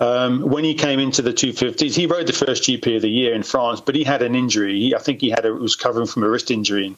Um, 0.00 0.40
when 0.40 0.64
he 0.64 0.74
came 0.74 0.98
into 0.98 1.22
the 1.22 1.32
250s, 1.32 1.94
he 1.94 2.06
rode 2.06 2.26
the 2.26 2.32
first 2.32 2.64
GP 2.64 2.96
of 2.96 3.02
the 3.02 3.08
year 3.10 3.32
in 3.32 3.44
France, 3.44 3.80
but 3.80 3.94
he 3.94 4.02
had 4.02 4.22
an 4.22 4.34
injury. 4.34 4.80
He, 4.80 4.94
I 4.94 4.98
think 4.98 5.20
he 5.20 5.30
had 5.30 5.46
a, 5.46 5.54
was 5.54 5.76
covering 5.76 6.06
from 6.08 6.24
a 6.24 6.28
wrist 6.28 6.50
injury. 6.50 6.96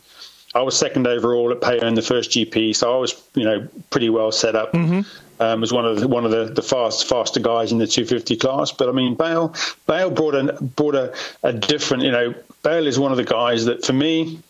I 0.54 0.62
was 0.62 0.78
second 0.78 1.06
overall 1.06 1.52
at 1.52 1.60
Payo 1.60 1.82
in 1.82 1.94
the 1.94 2.00
first 2.00 2.30
GP, 2.30 2.74
so 2.74 2.94
I 2.96 2.98
was, 2.98 3.22
you 3.34 3.44
know, 3.44 3.68
pretty 3.90 4.08
well 4.08 4.32
set 4.32 4.56
up. 4.56 4.72
Um, 5.38 5.60
was 5.60 5.72
one 5.72 5.84
of 5.84 6.00
the, 6.00 6.08
one 6.08 6.24
of 6.24 6.30
the, 6.30 6.46
the 6.46 6.62
fast 6.62 7.08
faster 7.08 7.40
guys 7.40 7.70
in 7.70 7.78
the 7.78 7.86
250 7.86 8.36
class. 8.36 8.72
But 8.72 8.88
I 8.88 8.92
mean, 8.92 9.14
Bayle 9.14 9.54
Bayle 9.86 10.10
brought 10.10 10.34
a 10.34 10.52
brought 10.62 10.94
a, 10.94 11.14
a 11.42 11.52
different, 11.52 12.04
you 12.04 12.10
know, 12.10 12.34
Bayle 12.62 12.86
is 12.86 12.98
one 12.98 13.10
of 13.10 13.18
the 13.18 13.24
guys 13.24 13.64
that 13.66 13.84
for 13.84 13.92
me, 13.92 14.40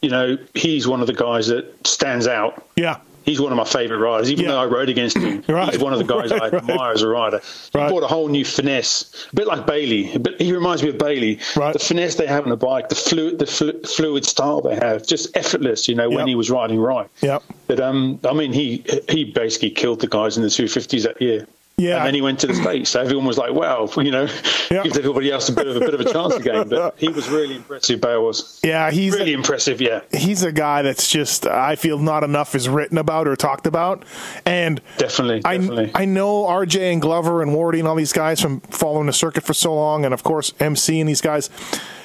you 0.00 0.10
know, 0.10 0.38
he's 0.54 0.86
one 0.86 1.00
of 1.00 1.06
the 1.06 1.12
guys 1.12 1.48
that 1.48 1.86
stands 1.86 2.26
out. 2.26 2.66
Yeah. 2.76 2.98
He's 3.24 3.40
one 3.40 3.52
of 3.52 3.56
my 3.58 3.64
favourite 3.64 4.00
riders, 4.00 4.30
even 4.30 4.44
Yeah. 4.44 4.52
though 4.52 4.60
I 4.60 4.66
rode 4.66 4.88
against 4.88 5.16
him. 5.16 5.44
Right. 5.48 5.70
He's 5.72 5.80
one 5.82 5.92
of 5.92 5.98
the 5.98 6.04
guys 6.04 6.32
I 6.32 6.36
Right, 6.38 6.52
right. 6.52 6.62
admire 6.70 6.92
as 6.92 7.02
a 7.02 7.08
rider. 7.08 7.40
He 7.72 7.78
Right. 7.78 7.88
brought 7.88 8.02
a 8.02 8.06
whole 8.06 8.28
new 8.28 8.44
finesse, 8.44 9.26
a 9.32 9.36
bit 9.36 9.46
like 9.46 9.66
Bailey. 9.66 10.16
But 10.18 10.40
he 10.40 10.52
reminds 10.52 10.82
me 10.82 10.88
of 10.90 10.98
Bailey. 10.98 11.38
Right. 11.56 11.72
The 11.72 11.78
finesse 11.78 12.14
they 12.16 12.26
have 12.26 12.44
on 12.44 12.50
the 12.50 12.56
bike, 12.56 12.88
the 12.88 12.94
fluid, 12.94 13.38
the 13.38 13.46
flu- 13.46 13.80
fluid 13.82 14.24
style 14.24 14.60
they 14.60 14.74
have, 14.74 15.06
just 15.06 15.36
effortless. 15.36 15.88
You 15.88 15.94
know, 15.94 16.08
when 16.10 16.26
he 16.26 16.34
was 16.34 16.50
riding 16.50 16.78
right. 16.80 17.08
Yep. 17.20 17.42
But 17.66 17.80
um, 17.80 18.18
I 18.28 18.32
mean, 18.32 18.52
he 18.52 18.84
he 19.08 19.24
basically 19.24 19.70
killed 19.70 20.00
the 20.00 20.08
guys 20.08 20.36
in 20.36 20.42
the 20.42 20.48
250s 20.50 21.02
that 21.04 21.20
year. 21.22 21.46
Yeah. 21.78 21.96
And 21.96 22.06
then 22.06 22.14
he 22.14 22.20
went 22.22 22.38
to 22.40 22.46
the 22.46 22.54
States. 22.54 22.90
So 22.90 23.00
everyone 23.00 23.24
was 23.26 23.38
like, 23.38 23.52
wow, 23.54 23.88
you 23.96 24.10
know, 24.10 24.28
Yeah. 24.70 24.82
gives 24.84 24.96
everybody 24.98 25.32
else 25.32 25.48
a 25.48 25.52
bit 25.52 25.66
of 25.66 25.76
a 25.76 25.80
bit 25.80 25.94
of 25.94 26.00
a 26.00 26.12
chance 26.12 26.34
again. 26.34 26.68
But 26.68 26.94
he 26.98 27.08
was 27.08 27.28
really 27.28 27.56
impressive, 27.56 28.00
Bayle 28.00 28.22
was. 28.24 28.60
Yeah, 28.62 28.90
he's 28.90 29.14
Really 29.14 29.32
impressive, 29.32 29.80
yeah. 29.80 30.02
he's 30.12 30.42
a 30.42 30.52
guy 30.52 30.82
that's 30.82 31.08
just 31.10 31.46
I 31.46 31.74
feel 31.76 31.98
not 31.98 32.24
enough 32.24 32.54
is 32.54 32.68
written 32.68 32.98
about 32.98 33.26
or 33.26 33.34
talked 33.36 33.66
about, 33.66 34.04
and 34.46 34.80
Definitely, 34.98 35.40
I 35.44 35.56
definitely. 35.56 35.90
I 35.94 36.04
know 36.04 36.44
RJ 36.44 36.92
and 36.92 37.00
Glover 37.02 37.42
and 37.42 37.52
Wardy 37.52 37.78
and 37.78 37.88
all 37.88 37.96
these 37.96 38.12
guys 38.12 38.40
from 38.40 38.60
following 38.60 39.06
the 39.06 39.12
circuit 39.12 39.42
for 39.44 39.54
so 39.54 39.74
long, 39.74 40.04
and 40.04 40.12
of 40.14 40.22
course 40.22 40.52
MC 40.60 41.00
and 41.00 41.08
these 41.08 41.20
guys. 41.22 41.50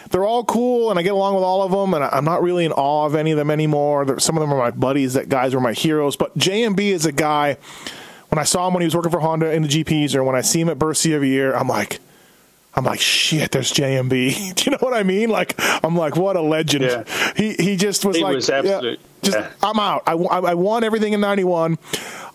They're 0.10 0.24
all 0.26 0.46
cool, 0.46 0.90
and 0.90 0.98
I 0.98 1.02
get 1.04 1.12
along 1.14 1.36
with 1.36 1.44
all 1.44 1.62
of 1.64 1.72
them, 1.72 1.94
and 1.94 2.02
I- 2.02 2.10
I'm 2.14 2.24
not 2.24 2.42
really 2.42 2.64
in 2.64 2.72
awe 2.72 3.06
of 3.06 3.14
any 3.16 3.32
of 3.32 3.38
them 3.38 3.52
anymore. 3.52 4.18
Some 4.20 4.38
of 4.38 4.42
them 4.42 4.54
are 4.54 4.58
my 4.58 4.72
buddies. 4.72 5.16
That 5.16 5.28
guys 5.28 5.54
were 5.54 5.60
my 5.60 5.74
heroes, 5.74 6.16
but 6.16 6.36
JMB 6.38 6.80
is 6.80 7.06
a 7.06 7.12
guy. 7.12 7.58
When 8.30 8.40
I 8.40 8.44
saw 8.44 8.68
him 8.68 8.74
when 8.74 8.82
he 8.82 8.86
was 8.86 8.96
working 8.96 9.12
for 9.12 9.20
Honda 9.22 9.52
in 9.54 9.62
the 9.64 9.68
GPs, 9.70 10.14
or 10.16 10.24
when 10.24 10.36
I 10.36 10.42
see 10.42 10.60
him 10.60 10.70
at 10.70 10.78
Bercy 10.78 11.14
every 11.14 11.30
year, 11.30 11.54
I'm 11.56 11.68
like, 11.70 12.00
I'm 12.76 12.84
like, 12.84 13.00
shit, 13.00 13.52
there's 13.52 13.72
JMB. 13.74 14.10
Do 14.56 14.64
you 14.66 14.72
know 14.72 14.78
what 14.82 14.94
I 14.94 15.04
mean? 15.04 15.30
Like, 15.30 15.56
I'm 15.84 15.96
like, 15.96 16.16
what 16.18 16.36
a 16.36 16.42
legend. 16.42 16.84
Yeah. 16.84 17.04
He 17.36 17.54
he 17.54 17.76
just 17.78 18.06
was 18.06 18.18
He 18.18 18.24
like, 18.24 18.36
was 18.36 18.50
absolute- 18.50 19.00
just 19.24 19.38
yeah. 19.38 19.52
I'm 19.64 19.80
out. 19.80 20.04
I, 20.06 20.12
I, 20.14 20.40
I 20.52 20.54
won 20.54 20.84
everything 20.84 21.14
in 21.14 21.22
'91. 21.22 21.78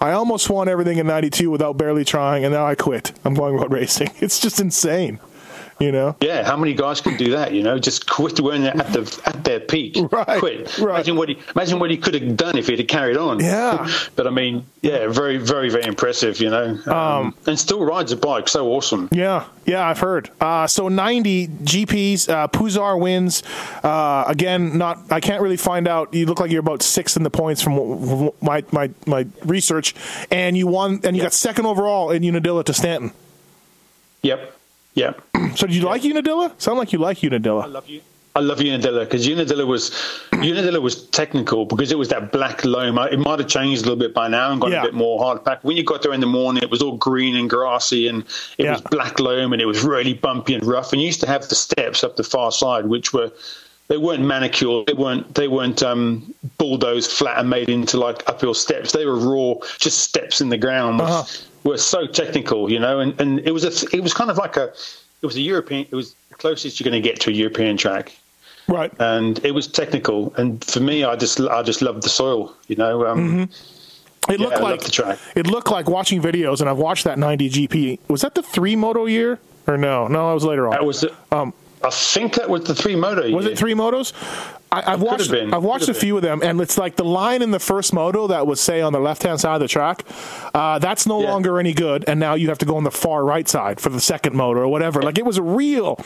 I 0.00 0.12
almost 0.12 0.50
won 0.50 0.68
everything 0.68 0.98
in 0.98 1.06
'92 1.06 1.48
without 1.50 1.76
barely 1.78 2.04
trying, 2.04 2.44
and 2.44 2.52
now 2.52 2.66
I 2.66 2.74
quit. 2.74 3.12
I'm 3.24 3.34
going 3.34 3.54
road 3.56 3.70
racing. 3.72 4.10
It's 4.20 4.40
just 4.40 4.60
insane. 4.60 5.20
You 5.82 5.90
know? 5.90 6.14
Yeah, 6.20 6.44
how 6.44 6.56
many 6.56 6.74
guys 6.74 7.00
can 7.00 7.16
do 7.16 7.32
that? 7.32 7.52
You 7.52 7.64
know, 7.64 7.76
just 7.76 8.08
quit 8.08 8.38
when 8.38 8.62
they're 8.62 8.76
at 8.76 8.92
the 8.92 9.20
at 9.26 9.42
their 9.44 9.58
peak. 9.60 9.96
Right, 10.12 10.38
Quit. 10.38 10.78
right. 10.78 10.96
Imagine 10.96 11.16
what 11.16 11.28
he 11.30 11.38
imagine 11.56 11.78
what 11.78 11.90
he 11.90 11.96
could 11.96 12.14
have 12.14 12.36
done 12.36 12.58
if 12.58 12.66
he'd 12.66 12.78
have 12.78 12.88
carried 12.88 13.16
on. 13.16 13.40
Yeah. 13.40 13.88
but 14.16 14.26
I 14.26 14.30
mean, 14.30 14.66
yeah, 14.82 15.08
very, 15.08 15.38
very, 15.38 15.70
very 15.70 15.84
impressive. 15.84 16.38
You 16.38 16.50
know, 16.50 16.78
um, 16.86 17.34
and 17.46 17.58
still 17.58 17.84
rides 17.84 18.12
a 18.12 18.16
bike. 18.16 18.48
So 18.48 18.68
awesome. 18.72 19.08
Yeah, 19.10 19.46
yeah, 19.64 19.88
I've 19.88 19.98
heard. 19.98 20.30
Uh, 20.40 20.66
so 20.66 20.88
90 20.88 21.48
GPs, 21.48 22.28
uh, 22.28 22.48
Puzar 22.48 23.00
wins. 23.00 23.42
Uh, 23.82 24.24
again, 24.26 24.76
not 24.76 24.98
I 25.10 25.20
can't 25.20 25.42
really 25.42 25.56
find 25.56 25.88
out. 25.88 26.12
You 26.12 26.26
look 26.26 26.40
like 26.40 26.50
you're 26.50 26.60
about 26.60 26.82
sixth 26.82 27.16
in 27.16 27.22
the 27.22 27.30
points 27.30 27.62
from 27.62 28.30
my 28.42 28.64
my 28.70 28.90
my 29.06 29.26
research, 29.44 29.94
and 30.30 30.56
you 30.56 30.66
won, 30.66 31.00
and 31.04 31.16
you 31.16 31.22
got 31.22 31.32
second 31.32 31.66
overall 31.66 32.10
in 32.10 32.22
Unadilla 32.22 32.64
to 32.64 32.74
Stanton. 32.74 33.12
Yep. 34.22 34.58
Yep. 34.94 35.22
So 35.54 35.66
did 35.66 35.76
you 35.76 35.82
like 35.82 36.02
Unadilla? 36.04 36.54
Sound 36.56 36.78
like 36.78 36.92
you 36.94 36.98
like 36.98 37.22
Unadilla. 37.22 37.66
love 37.66 37.86
you. 37.88 38.00
I 38.34 38.40
love 38.40 38.60
Unadilla 38.60 39.00
because 39.04 39.26
Unadilla 39.28 39.66
was 39.66 39.90
Unadilla 40.32 40.80
was 40.80 41.06
technical 41.08 41.66
because 41.66 41.92
it 41.92 41.98
was 41.98 42.08
that 42.08 42.32
black 42.32 42.64
loam. 42.64 42.96
It 42.98 43.18
might 43.18 43.38
have 43.38 43.48
changed 43.48 43.82
a 43.82 43.84
little 43.84 43.98
bit 43.98 44.14
by 44.14 44.28
now 44.28 44.50
and 44.52 44.58
got 44.60 44.70
Yeah. 44.70 44.80
a 44.80 44.84
bit 44.84 44.94
more 44.94 45.18
hard 45.22 45.44
pack. 45.44 45.62
When 45.62 45.76
you 45.76 45.84
got 45.84 46.00
there 46.00 46.14
in 46.14 46.20
the 46.20 46.26
morning, 46.26 46.62
it 46.62 46.70
was 46.70 46.80
all 46.80 46.96
green 46.96 47.36
and 47.36 47.50
grassy 47.50 48.08
and 48.08 48.22
it 48.56 48.64
Yeah. 48.64 48.72
was 48.72 48.80
black 48.80 49.20
loam 49.20 49.52
and 49.52 49.60
it 49.60 49.66
was 49.66 49.82
really 49.84 50.14
bumpy 50.14 50.54
and 50.54 50.64
rough. 50.64 50.92
And 50.92 51.02
you 51.02 51.06
used 51.06 51.20
to 51.20 51.26
have 51.26 51.46
the 51.48 51.54
steps 51.54 52.02
up 52.02 52.16
the 52.16 52.24
far 52.24 52.50
side, 52.50 52.86
which 52.86 53.12
were 53.12 53.30
they 53.92 53.98
weren't 53.98 54.24
manicured. 54.24 54.86
They 54.86 54.94
weren't 54.94 55.34
they 55.34 55.48
weren't 55.48 55.82
um, 55.82 56.32
bulldozed 56.56 57.10
flat 57.10 57.38
and 57.38 57.50
made 57.50 57.68
into 57.68 57.98
like 57.98 58.26
uphill 58.26 58.54
steps. 58.54 58.92
They 58.92 59.04
were 59.04 59.18
raw, 59.18 59.54
just 59.78 59.98
steps 59.98 60.40
in 60.40 60.48
the 60.48 60.56
ground. 60.56 61.02
Uh-huh. 61.02 61.24
Were 61.64 61.76
so 61.76 62.06
technical, 62.06 62.72
you 62.72 62.78
know, 62.80 63.00
and, 63.00 63.20
and 63.20 63.38
it 63.40 63.50
was 63.52 63.64
a 63.64 63.96
it 63.96 64.02
was 64.02 64.14
kind 64.14 64.30
of 64.30 64.38
like 64.38 64.56
a 64.56 64.72
it 65.20 65.26
was 65.26 65.36
a 65.36 65.42
European. 65.42 65.86
It 65.90 65.94
was 65.94 66.14
the 66.30 66.36
closest 66.36 66.80
you're 66.80 66.90
going 66.90 67.00
to 67.02 67.06
get 67.06 67.20
to 67.20 67.30
a 67.30 67.34
European 67.34 67.76
track 67.76 68.16
Right. 68.66 68.90
and 68.98 69.38
it 69.44 69.50
was 69.52 69.68
technical. 69.68 70.32
And 70.38 70.64
for 70.64 70.80
me, 70.80 71.04
I 71.04 71.14
just 71.16 71.38
I 71.38 71.62
just 71.62 71.82
loved 71.82 72.02
the 72.02 72.08
soil. 72.08 72.56
You 72.68 72.76
know, 72.76 73.06
um, 73.06 73.42
It 74.30 74.40
Yeah, 74.40 74.46
looked 74.46 74.56
I 74.56 74.60
like 74.60 74.80
the 74.80 74.90
track. 74.90 75.18
it 75.36 75.46
looked 75.46 75.70
like 75.70 75.90
watching 75.90 76.22
videos, 76.22 76.60
and 76.60 76.70
I've 76.70 76.78
watched 76.78 77.04
that 77.04 77.18
90 77.18 77.50
GP. 77.50 77.98
Was 78.08 78.22
that 78.22 78.34
the 78.34 78.42
three 78.42 78.74
moto 78.74 79.04
year 79.04 79.38
or 79.66 79.76
no? 79.76 80.08
No, 80.08 80.30
I 80.30 80.32
was 80.34 80.44
later 80.44 80.64
on. 80.66 80.70
that 80.72 80.84
was. 80.86 81.04
Um, 81.30 81.52
I 81.84 81.90
think 81.90 82.34
that 82.34 82.48
was 82.48 82.64
the 82.64 82.74
three 82.74 82.96
moto. 82.96 83.22
Was 83.30 83.44
year. 83.44 83.52
it 83.52 83.58
three 83.58 83.74
motos? 83.74 84.12
I, 84.70 84.92
I've 84.94 85.00
Could 85.00 85.06
watched. 85.06 85.20
have 85.24 85.30
been. 85.32 85.52
I've 85.52 85.62
watched 85.64 85.80
Could 85.86 85.90
a 85.90 85.92
have 85.92 86.00
few 86.00 86.16
of 86.16 86.22
them, 86.22 86.40
and 86.42 86.58
it's 86.60 86.78
like 86.78 86.96
the 86.96 87.04
line 87.04 87.42
in 87.42 87.50
the 87.50 87.58
first 87.58 87.92
moto 87.92 88.28
that 88.28 88.46
was 88.46 88.58
say 88.58 88.80
on 88.80 88.94
the 88.94 89.00
left 89.00 89.22
hand 89.22 89.38
side 89.38 89.56
of 89.56 89.60
the 89.60 89.68
track. 89.68 90.02
Uh, 90.54 90.78
that's 90.78 91.06
no 91.06 91.20
Yeah. 91.20 91.30
longer 91.30 91.58
any 91.58 91.74
good, 91.74 92.04
and 92.08 92.18
now 92.18 92.34
you 92.34 92.48
have 92.48 92.56
to 92.58 92.64
go 92.64 92.76
on 92.76 92.84
the 92.84 92.90
far 92.90 93.22
right 93.22 93.46
side 93.46 93.80
for 93.80 93.90
the 93.90 94.00
second 94.00 94.34
moto 94.34 94.60
or 94.60 94.68
whatever. 94.68 95.02
Like 95.02 95.18
it 95.18 95.26
was 95.26 95.36
a 95.36 95.42
real 95.42 95.98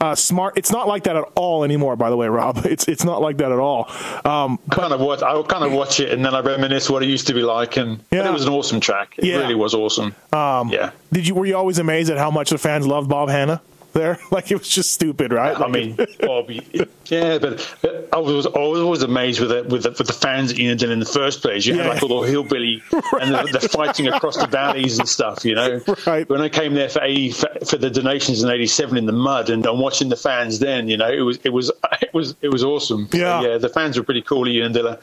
uh, 0.00 0.14
smart. 0.14 0.56
It's 0.56 0.70
not 0.70 0.86
like 0.86 1.02
that 1.04 1.16
at 1.16 1.24
all 1.34 1.64
anymore. 1.64 1.96
By 1.96 2.08
the 2.10 2.16
way, 2.16 2.28
Rob, 2.28 2.58
it's 2.66 2.86
it's 2.86 3.02
not 3.04 3.20
like 3.20 3.38
that 3.38 3.50
at 3.50 3.58
all. 3.58 3.88
Um, 4.24 4.60
I 4.70 4.74
kind 4.76 4.92
of 4.92 5.00
watch. 5.00 5.22
I 5.22 5.42
kind 5.42 5.64
of 5.64 5.72
watch 5.72 5.98
it, 5.98 6.12
and 6.12 6.24
then 6.24 6.36
I 6.36 6.40
reminisce 6.40 6.88
what 6.88 7.02
it 7.02 7.08
used 7.08 7.26
to 7.26 7.34
be 7.34 7.42
like, 7.42 7.76
and 7.78 7.98
Yeah. 8.12 8.28
it 8.28 8.32
was 8.32 8.44
an 8.46 8.52
awesome 8.52 8.78
track. 8.78 9.14
It 9.18 9.24
Yeah. 9.24 9.38
really 9.38 9.56
was 9.56 9.74
awesome. 9.74 10.14
Um, 10.32 10.68
yeah. 10.68 10.90
did 11.12 11.26
you 11.26 11.34
were 11.34 11.46
you 11.46 11.56
always 11.56 11.80
amazed 11.80 12.10
at 12.10 12.18
how 12.18 12.30
much 12.30 12.50
the 12.50 12.58
fans 12.58 12.86
loved 12.86 13.08
Bob 13.08 13.28
Hannah? 13.28 13.60
There, 13.94 14.18
like 14.30 14.50
it 14.50 14.58
was 14.58 14.68
just 14.68 14.92
stupid, 14.92 15.32
right? 15.32 15.58
I 15.58 15.68
mean, 15.68 15.96
Bobby, 16.20 16.60
yeah, 17.06 17.38
but 17.38 17.76
I 18.12 18.18
was, 18.18 18.46
I 18.46 18.58
was 18.58 18.80
always 18.82 19.02
amazed 19.02 19.40
with 19.40 19.52
it 19.52 19.66
with 19.66 19.84
the, 19.84 19.90
with 19.90 20.06
the 20.06 20.12
fans 20.12 20.52
at 20.52 20.58
Unadilla 20.58 20.92
in 20.92 20.98
the 20.98 21.06
first 21.06 21.40
place. 21.42 21.64
You 21.64 21.76
Yeah. 21.76 21.84
had 21.84 22.02
like 22.02 22.02
all 22.02 22.20
the 22.22 22.28
hillbilly, 22.28 22.82
and 23.20 23.34
they're, 23.34 23.44
they're 23.46 23.68
fighting 23.68 24.08
across 24.08 24.36
the 24.36 24.46
valleys 24.46 24.98
and 24.98 25.08
stuff. 25.08 25.44
You 25.44 25.54
know, 25.54 25.80
Right. 26.06 26.28
when 26.28 26.40
I 26.40 26.48
came 26.48 26.74
there 26.74 26.88
for 26.88 27.02
80, 27.02 27.30
for, 27.32 27.76
the 27.78 27.88
des 27.90 28.02
Nations 28.02 28.42
in 28.42 28.50
'87 28.50 28.96
in 28.98 29.06
the 29.06 29.12
mud, 29.12 29.48
and 29.50 29.64
I'm 29.66 29.78
watching 29.78 30.08
the 30.08 30.16
fans 30.16 30.58
then. 30.58 30.88
You 30.88 30.96
know, 30.96 31.08
it 31.10 31.20
was 31.20 31.38
it 31.44 31.50
was 31.50 31.70
it 32.02 32.12
was 32.12 32.34
it 32.42 32.48
was 32.48 32.64
awesome. 32.64 33.08
So, 33.10 33.16
Yeah. 33.18 33.42
yeah, 33.42 33.58
the 33.58 33.68
fans 33.68 33.96
were 33.96 34.04
pretty 34.04 34.22
cool 34.22 34.44
at 34.46 34.52
Unadilla. 34.52 34.98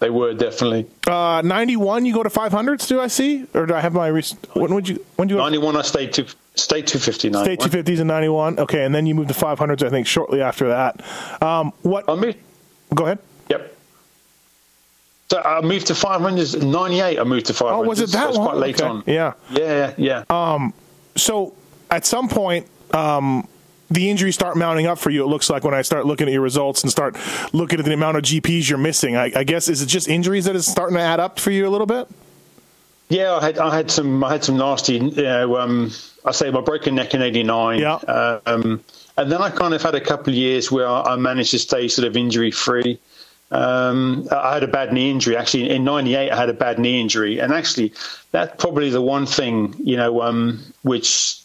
They 0.00 0.10
were 0.10 0.34
definitely. 0.34 0.86
uh, 1.06 1.42
ninety 1.44 1.76
one. 1.76 2.04
You 2.04 2.12
go 2.12 2.24
to 2.24 2.30
five 2.30 2.50
hundreds. 2.52 2.88
Do 2.88 3.00
I 3.00 3.06
see, 3.06 3.46
or 3.54 3.66
do 3.66 3.74
I 3.74 3.80
have 3.80 3.92
my? 3.94 4.10
Rec- 4.10 4.26
when 4.54 4.74
would 4.74 4.88
you? 4.88 5.04
When 5.16 5.28
do 5.28 5.34
you? 5.34 5.40
91, 5.40 5.76
I 5.76 5.82
stayed 5.82 6.12
to 6.14 6.26
stayed 6.54 6.86
259. 6.86 7.44
Stay 7.44 7.56
250s 7.56 8.00
in 8.00 8.06
91. 8.06 8.58
Okay, 8.60 8.84
and 8.84 8.94
then 8.94 9.06
you 9.06 9.14
moved 9.14 9.28
to 9.28 9.34
500s, 9.34 9.82
I 9.82 9.90
think, 9.90 10.06
shortly 10.06 10.40
after 10.42 10.68
that. 10.68 11.00
Um, 11.42 11.72
what? 11.82 12.08
I 12.08 12.14
moved. 12.14 12.38
Go 12.94 13.04
ahead. 13.06 13.18
Yep. 13.48 13.76
So 15.30 15.40
I 15.42 15.60
moved 15.62 15.86
to 15.86 15.94
500 15.94 16.54
in 16.62 16.70
98. 16.70 17.18
I 17.18 17.24
moved 17.24 17.46
to 17.46 17.54
500. 17.54 17.74
Oh, 17.84 17.88
was 17.88 18.00
it 18.00 18.10
that 18.10 18.28
was 18.28 18.36
long? 18.36 18.48
quite 18.48 18.58
late 18.58 18.80
Okay. 18.80 18.88
on. 18.90 19.02
Yeah. 19.06 19.32
Yeah, 19.50 19.94
yeah. 19.96 20.68
So 21.16 21.54
at 21.90 22.04
some 22.04 22.28
point, 22.28 22.66
um, 22.92 23.48
the 23.90 24.10
injuries 24.10 24.34
start 24.34 24.56
mounting 24.56 24.86
up 24.86 24.98
for 24.98 25.10
you. 25.10 25.22
It 25.22 25.26
looks 25.28 25.50
like 25.50 25.64
when 25.64 25.74
I 25.74 25.82
start 25.82 26.06
looking 26.06 26.26
at 26.26 26.32
your 26.32 26.42
results 26.42 26.82
and 26.82 26.90
start 26.90 27.16
looking 27.52 27.78
at 27.78 27.84
the 27.84 27.92
amount 27.92 28.16
of 28.16 28.22
GPs 28.24 28.68
you're 28.68 28.78
missing. 28.78 29.16
I, 29.16 29.30
I 29.36 29.44
guess 29.44 29.68
is 29.68 29.82
it 29.82 29.86
just 29.86 30.08
injuries 30.08 30.46
that 30.46 30.56
is 30.56 30.66
starting 30.66 30.96
to 30.96 31.02
add 31.02 31.20
up 31.20 31.38
for 31.38 31.50
you 31.50 31.66
a 31.66 31.70
little 31.70 31.86
bit? 31.86 32.08
Yeah, 33.12 33.34
I 33.34 33.44
had 33.44 33.58
I 33.58 33.74
had 33.74 33.90
some 33.90 34.24
I 34.24 34.32
had 34.32 34.42
some 34.42 34.56
nasty. 34.56 34.94
You 34.94 35.22
know, 35.22 35.58
um, 35.58 35.90
I 36.24 36.32
say 36.32 36.50
my 36.50 36.62
broken 36.62 36.94
neck 36.94 37.12
in 37.12 37.20
'89. 37.20 37.78
Yeah. 37.78 37.94
Uh, 37.94 38.40
um, 38.46 38.82
and 39.18 39.30
then 39.30 39.42
I 39.42 39.50
kind 39.50 39.74
of 39.74 39.82
had 39.82 39.94
a 39.94 40.00
couple 40.00 40.32
of 40.32 40.34
years 40.34 40.72
where 40.72 40.88
I 40.88 41.16
managed 41.16 41.50
to 41.50 41.58
stay 41.58 41.88
sort 41.88 42.08
of 42.08 42.16
injury 42.16 42.50
free. 42.50 42.98
Um, 43.50 44.26
I 44.32 44.54
had 44.54 44.62
a 44.62 44.68
bad 44.68 44.94
knee 44.94 45.10
injury. 45.10 45.36
Actually, 45.36 45.68
in 45.68 45.84
'98, 45.84 46.30
I 46.30 46.36
had 46.36 46.48
a 46.48 46.54
bad 46.54 46.78
knee 46.78 47.02
injury, 47.02 47.38
and 47.38 47.52
actually, 47.52 47.92
that's 48.30 48.58
probably 48.58 48.88
the 48.88 49.02
one 49.02 49.26
thing 49.26 49.74
you 49.78 49.98
know 49.98 50.22
um, 50.22 50.64
which 50.80 51.36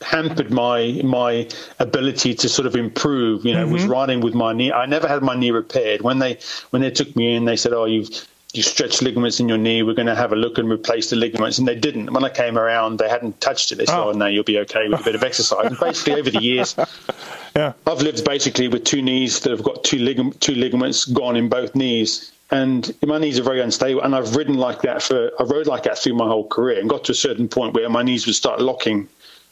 hampered 0.00 0.52
my 0.52 1.00
my 1.02 1.48
ability 1.80 2.36
to 2.36 2.48
sort 2.48 2.66
of 2.66 2.76
improve. 2.76 3.44
You 3.44 3.54
know, 3.54 3.66
was 3.66 3.84
riding 3.84 4.20
with 4.20 4.34
my 4.34 4.52
knee. 4.52 4.70
I 4.70 4.86
never 4.86 5.08
had 5.08 5.22
my 5.22 5.34
knee 5.34 5.50
repaired. 5.50 6.02
When 6.02 6.20
they 6.20 6.38
when 6.70 6.82
they 6.82 6.92
took 6.92 7.16
me 7.16 7.34
in, 7.34 7.46
they 7.46 7.56
said, 7.56 7.72
"Oh, 7.72 7.86
you've 7.86 8.10
you 8.56 8.62
stretched 8.62 9.02
ligaments 9.02 9.40
in 9.40 9.48
your 9.48 9.58
knee. 9.58 9.82
We're 9.82 9.94
going 9.94 10.06
to 10.06 10.14
have 10.14 10.32
a 10.32 10.36
look 10.36 10.58
and 10.58 10.70
replace 10.70 11.10
the 11.10 11.16
ligaments." 11.16 11.58
And 11.58 11.66
they 11.68 11.74
didn't. 11.74 12.12
When 12.12 12.24
I 12.24 12.28
came 12.28 12.56
around, 12.58 12.98
they 12.98 13.08
hadn't 13.08 13.40
touched 13.40 13.72
it. 13.72 13.76
They 13.76 13.86
said, 13.86 13.98
Oh. 13.98 14.10
"Oh, 14.10 14.12
no, 14.12 14.26
you'll 14.26 14.44
be 14.44 14.58
okay 14.60 14.88
with 14.88 15.00
a 15.00 15.04
bit 15.04 15.14
of 15.14 15.22
exercise." 15.24 15.66
And 15.66 15.78
basically, 15.78 16.14
over 16.20 16.30
the 16.30 16.42
years, 16.42 16.76
Yeah. 17.56 17.72
I've 17.86 18.00
lived 18.02 18.24
basically 18.24 18.66
with 18.68 18.82
two 18.84 19.00
knees 19.02 19.38
that 19.40 19.50
have 19.50 19.62
got 19.62 19.84
two 19.84 19.98
ligam- 19.98 20.38
two 20.40 20.54
ligaments 20.56 21.04
gone 21.04 21.36
in 21.36 21.48
both 21.48 21.74
knees. 21.74 22.32
And 22.50 22.92
my 23.04 23.18
knees 23.18 23.38
are 23.38 23.42
very 23.42 23.60
unstable, 23.60 24.02
and 24.02 24.14
I've 24.14 24.36
ridden 24.36 24.54
like 24.56 24.82
that 24.82 25.02
for 25.02 25.30
I 25.40 25.44
rode 25.44 25.66
like 25.66 25.82
that 25.84 25.98
through 25.98 26.14
my 26.14 26.26
whole 26.26 26.46
career, 26.46 26.78
and 26.80 26.88
got 26.90 27.04
to 27.04 27.12
a 27.12 27.14
certain 27.14 27.48
point 27.48 27.74
where 27.74 27.88
my 27.88 28.02
knees 28.02 28.26
would 28.26 28.34
start 28.34 28.60
locking. 28.60 29.08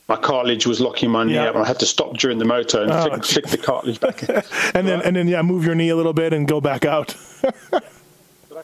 My 0.08 0.16
cartilage 0.16 0.66
was 0.66 0.80
locking 0.80 1.10
my 1.10 1.24
knee 1.24 1.34
Yeah. 1.34 1.44
up, 1.48 1.54
and 1.54 1.64
I 1.64 1.66
had 1.66 1.78
to 1.80 1.86
stop 1.86 2.16
during 2.18 2.38
the 2.38 2.44
motor 2.44 2.82
and 2.82 2.90
Oh, 2.92 3.02
flick, 3.08 3.24
flick 3.24 3.46
the 3.46 3.56
cartilage 3.58 3.98
back. 4.00 4.22
And 4.74 4.86
then 4.86 5.00
and 5.02 5.16
then 5.16 5.26
yeah, 5.28 5.42
move 5.42 5.64
your 5.64 5.74
knee 5.74 5.88
a 5.88 5.96
little 5.96 6.12
bit 6.12 6.32
and 6.32 6.46
go 6.46 6.60
back 6.60 6.84
out. 6.84 7.14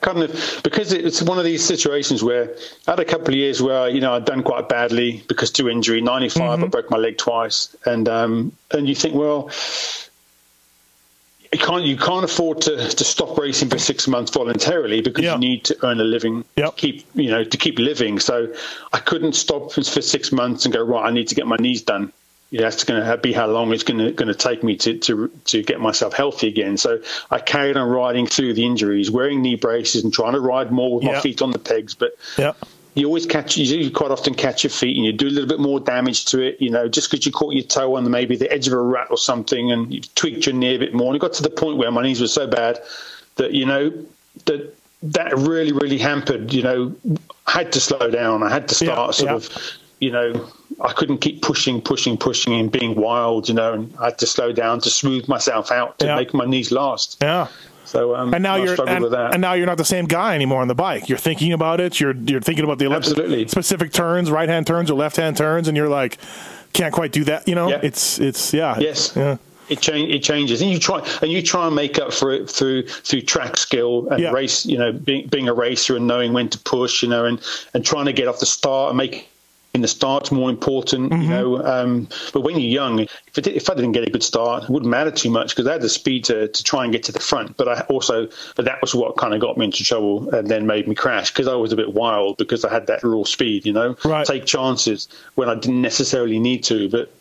I 0.00 0.04
kind 0.06 0.22
of 0.22 0.60
because 0.62 0.92
it's 0.92 1.22
one 1.22 1.38
of 1.38 1.44
these 1.44 1.64
situations 1.64 2.22
where 2.22 2.54
I 2.86 2.92
had 2.92 3.00
a 3.00 3.04
couple 3.04 3.28
of 3.28 3.34
years 3.34 3.60
where 3.62 3.88
you 3.88 4.00
know 4.00 4.14
I'd 4.14 4.24
done 4.24 4.42
quite 4.42 4.68
badly 4.68 5.22
because 5.28 5.50
to 5.52 5.68
injury. 5.68 6.00
Ninety 6.00 6.40
I 6.40 6.56
broke 6.66 6.90
my 6.90 6.98
leg 6.98 7.18
twice, 7.18 7.74
and 7.84 8.08
um, 8.08 8.52
and 8.70 8.88
you 8.88 8.94
think, 8.94 9.14
well, 9.14 9.50
you 11.52 11.58
can't 11.58 11.84
you 11.84 11.96
can't 11.96 12.24
afford 12.24 12.60
to, 12.62 12.76
to 12.76 13.04
stop 13.04 13.36
racing 13.38 13.70
for 13.70 13.78
six 13.78 14.06
months 14.06 14.30
voluntarily 14.30 15.00
because 15.00 15.24
Yeah. 15.24 15.34
you 15.34 15.38
need 15.40 15.64
to 15.64 15.76
earn 15.84 16.00
a 16.00 16.04
living 16.04 16.44
Yep. 16.56 16.76
to 16.76 16.80
keep 16.80 17.06
you 17.14 17.30
know 17.30 17.42
to 17.44 17.56
keep 17.56 17.78
living. 17.78 18.18
So 18.20 18.54
I 18.92 18.98
couldn't 18.98 19.34
stop 19.34 19.72
for 19.72 19.82
for 19.82 20.02
six 20.02 20.30
months 20.30 20.64
and 20.64 20.72
go 20.74 20.82
right. 20.82 21.06
I 21.06 21.10
need 21.10 21.28
to 21.28 21.34
get 21.34 21.46
my 21.46 21.56
knees 21.56 21.82
done. 21.82 22.12
Yeah, 22.50 22.62
that's 22.62 22.84
going 22.84 23.04
to 23.04 23.16
be 23.18 23.32
how 23.34 23.46
long 23.46 23.72
it's 23.74 23.82
going 23.82 23.98
to 23.98 24.10
going 24.12 24.28
to 24.28 24.34
take 24.34 24.62
me 24.62 24.76
to, 24.78 24.96
to 24.98 25.28
to 25.46 25.62
get 25.62 25.80
myself 25.80 26.14
healthy 26.14 26.48
again. 26.48 26.78
So 26.78 27.00
I 27.30 27.40
carried 27.40 27.76
on 27.76 27.88
riding 27.88 28.26
through 28.26 28.54
the 28.54 28.64
injuries, 28.64 29.10
wearing 29.10 29.42
knee 29.42 29.56
braces 29.56 30.02
and 30.02 30.12
trying 30.12 30.32
to 30.32 30.40
ride 30.40 30.72
more 30.72 30.96
with 30.96 31.04
Yeah. 31.04 31.12
my 31.12 31.20
feet 31.20 31.42
on 31.42 31.50
the 31.50 31.58
pegs. 31.58 31.94
But 31.94 32.12
yeah. 32.38 32.52
you 32.94 33.06
always 33.06 33.26
catch 33.26 33.58
you 33.58 33.90
quite 33.90 34.10
often 34.10 34.32
catch 34.34 34.64
your 34.64 34.70
feet 34.70 34.96
and 34.96 35.04
you 35.04 35.12
do 35.12 35.28
a 35.28 35.30
little 35.30 35.48
bit 35.48 35.60
more 35.60 35.78
damage 35.78 36.24
to 36.26 36.40
it 36.40 36.60
you 36.60 36.70
know 36.70 36.88
just 36.88 37.10
because 37.10 37.24
you 37.26 37.30
caught 37.32 37.52
your 37.52 37.62
toe 37.64 37.94
on 37.96 38.04
the, 38.04 38.10
maybe 38.10 38.34
the 38.34 38.50
edge 38.50 38.66
of 38.66 38.72
a 38.72 38.80
rat 38.80 39.06
or 39.10 39.18
something 39.18 39.70
and 39.70 39.92
you 39.94 40.00
tweaked 40.14 40.46
your 40.46 40.54
knee 40.54 40.74
a 40.74 40.78
bit 40.78 40.94
more 40.94 41.08
and 41.08 41.16
it 41.16 41.20
got 41.20 41.34
to 41.34 41.42
the 41.42 41.50
point 41.50 41.76
where 41.76 41.90
my 41.92 42.02
knees 42.02 42.20
were 42.20 42.26
so 42.26 42.46
bad 42.46 42.80
that 43.36 43.52
you 43.52 43.64
know 43.66 43.92
that 44.46 44.74
that 45.02 45.36
really 45.36 45.70
really 45.72 45.98
hampered 45.98 46.52
you 46.52 46.62
know 46.62 46.96
I 47.46 47.52
had 47.52 47.72
to 47.72 47.80
slow 47.80 48.10
down 48.10 48.42
I 48.42 48.48
had 48.50 48.66
to 48.68 48.74
start 48.74 49.08
Yeah, 49.20 49.26
sort 49.26 49.30
of 49.30 49.48
you 50.00 50.10
know 50.10 50.48
I 50.80 50.92
couldn't 50.92 51.18
keep 51.18 51.42
pushing 51.42 51.80
pushing 51.80 52.16
pushing 52.16 52.54
and 52.54 52.70
being 52.70 52.94
wild 52.94 53.48
you 53.48 53.54
know 53.54 53.72
and 53.72 53.92
I 54.00 54.06
had 54.06 54.18
to 54.18 54.26
slow 54.26 54.52
down 54.52 54.80
to 54.80 54.90
smooth 54.90 55.26
myself 55.28 55.70
out 55.72 55.98
to 55.98 56.06
Yeah. 56.06 56.16
make 56.16 56.32
my 56.34 56.44
knees 56.44 56.70
last 56.70 57.16
Yeah. 57.20 57.48
so 57.84 58.14
um, 58.14 58.32
And 58.34 58.42
now 58.42 58.54
I 58.54 58.58
you're 58.64 58.88
and, 58.88 59.02
with 59.02 59.12
that 59.12 59.32
and 59.34 59.40
now 59.40 59.54
you're 59.54 59.66
not 59.66 59.78
the 59.78 59.84
same 59.84 60.04
guy 60.06 60.34
anymore 60.34 60.60
on 60.62 60.68
the 60.68 60.74
bike. 60.74 61.08
You're 61.08 61.18
thinking 61.18 61.52
about 61.52 61.80
it. 61.80 61.98
You're 62.00 62.14
you're 62.14 62.40
thinking 62.40 62.64
about 62.64 62.78
the 62.78 62.90
Absolutely. 62.90 63.48
specific 63.48 63.92
turns, 63.92 64.30
right 64.30 64.48
hand 64.48 64.66
turns 64.66 64.90
or 64.90 64.94
left 64.94 65.16
hand 65.16 65.36
turns, 65.36 65.66
and 65.68 65.76
you're 65.76 65.88
like, 65.88 66.18
can't 66.74 66.92
quite 66.94 67.12
do 67.12 67.24
that. 67.24 67.48
You 67.48 67.54
know, 67.56 67.68
Yeah. 67.70 67.80
it's 67.82 68.18
it's 68.20 68.52
yeah, 68.54 68.76
Yes. 68.78 69.12
yeah, 69.16 69.36
It 69.68 69.80
change 69.80 70.14
it 70.14 70.22
changes, 70.22 70.60
and 70.62 70.70
you 70.70 70.78
try 70.78 71.00
and 71.22 71.32
you 71.32 71.42
try 71.42 71.66
and 71.66 71.74
make 71.74 71.98
up 71.98 72.12
for 72.12 72.30
it 72.32 72.48
through 72.48 72.86
through 72.86 73.22
track 73.22 73.56
skill 73.56 74.06
and 74.10 74.20
Yeah. 74.22 74.30
race. 74.32 74.64
You 74.64 74.78
know, 74.78 74.92
being, 74.92 75.26
being 75.26 75.48
a 75.48 75.54
racer 75.54 75.96
and 75.96 76.06
knowing 76.06 76.32
when 76.34 76.48
to 76.50 76.58
push. 76.58 77.02
You 77.02 77.08
know, 77.08 77.24
and 77.24 77.40
and 77.74 77.84
trying 77.84 78.06
to 78.06 78.12
get 78.12 78.28
off 78.28 78.38
the 78.38 78.46
start 78.46 78.90
and 78.90 78.98
make. 78.98 79.28
The 79.82 79.88
start's 79.88 80.30
more 80.32 80.50
important, 80.50 81.10
Mm-hmm. 81.12 81.22
you 81.22 81.28
know. 81.28 81.64
Um, 81.64 82.08
but 82.32 82.40
when 82.42 82.58
you're 82.58 82.70
young, 82.70 83.00
if, 83.00 83.38
it, 83.38 83.46
if 83.46 83.70
I 83.70 83.74
didn't 83.74 83.92
get 83.92 84.06
a 84.06 84.10
good 84.10 84.22
start, 84.22 84.64
it 84.64 84.70
wouldn't 84.70 84.90
matter 84.90 85.10
too 85.10 85.30
much 85.30 85.50
because 85.54 85.66
I 85.66 85.72
had 85.72 85.82
the 85.82 85.88
speed 85.88 86.24
to, 86.24 86.48
to 86.48 86.62
try 86.64 86.84
and 86.84 86.92
get 86.92 87.02
to 87.04 87.12
the 87.12 87.20
front. 87.20 87.56
But 87.56 87.68
I 87.68 87.80
also, 87.88 88.28
but 88.56 88.64
that 88.64 88.80
was 88.80 88.94
what 88.94 89.16
kind 89.16 89.34
of 89.34 89.40
got 89.40 89.56
me 89.56 89.66
into 89.66 89.84
trouble 89.84 90.34
and 90.34 90.48
then 90.48 90.66
made 90.66 90.88
me 90.88 90.94
crash 90.94 91.30
because 91.30 91.48
I 91.48 91.54
was 91.54 91.72
a 91.72 91.76
bit 91.76 91.92
wild 91.94 92.36
because 92.38 92.64
I 92.64 92.72
had 92.72 92.86
that 92.88 93.02
raw 93.04 93.24
speed, 93.24 93.64
you 93.66 93.72
know. 93.72 93.96
Right. 94.04 94.26
Take 94.26 94.44
chances 94.46 95.08
when 95.34 95.48
I 95.48 95.54
didn't 95.54 95.82
necessarily 95.82 96.38
need 96.38 96.64
to, 96.64 96.88
but 96.88 97.12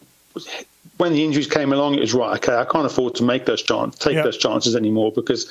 when 0.97 1.13
the 1.13 1.23
injuries 1.23 1.47
came 1.47 1.73
along, 1.73 1.95
it 1.95 1.99
was 2.01 2.13
right. 2.13 2.35
Okay, 2.37 2.55
I 2.55 2.65
can't 2.65 2.85
afford 2.85 3.15
to 3.15 3.23
make 3.23 3.45
those 3.45 3.61
chances, 3.61 3.99
take 3.99 4.15
Yeah. 4.15 4.23
those 4.23 4.37
chances 4.37 4.75
anymore 4.75 5.11
because 5.11 5.47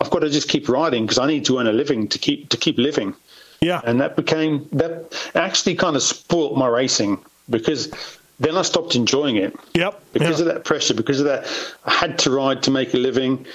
I've 0.00 0.10
got 0.10 0.20
to 0.20 0.30
just 0.30 0.48
keep 0.48 0.68
riding 0.68 1.04
because 1.04 1.18
I 1.18 1.26
need 1.26 1.44
to 1.46 1.58
earn 1.58 1.66
a 1.66 1.72
living 1.72 2.08
to 2.08 2.18
keep 2.18 2.48
to 2.50 2.56
keep 2.56 2.78
living. 2.78 3.14
Yeah. 3.60 3.80
And 3.84 4.00
that 4.00 4.16
became 4.16 4.68
that 4.72 5.30
actually 5.34 5.74
kind 5.74 5.96
of 5.96 6.02
spoilt 6.02 6.56
my 6.56 6.66
racing 6.68 7.24
because 7.48 7.90
then 8.38 8.56
I 8.56 8.62
stopped 8.62 8.94
enjoying 8.94 9.36
it 9.36 9.56
Yep. 9.74 10.00
because 10.12 10.40
yeah. 10.40 10.46
of 10.46 10.54
that 10.54 10.64
pressure. 10.64 10.94
Because 10.94 11.20
of 11.20 11.26
that, 11.26 11.46
I 11.84 11.92
had 11.92 12.18
to 12.20 12.30
ride 12.30 12.62
to 12.64 12.70
make 12.70 12.94
a 12.94 12.98
living. 12.98 13.46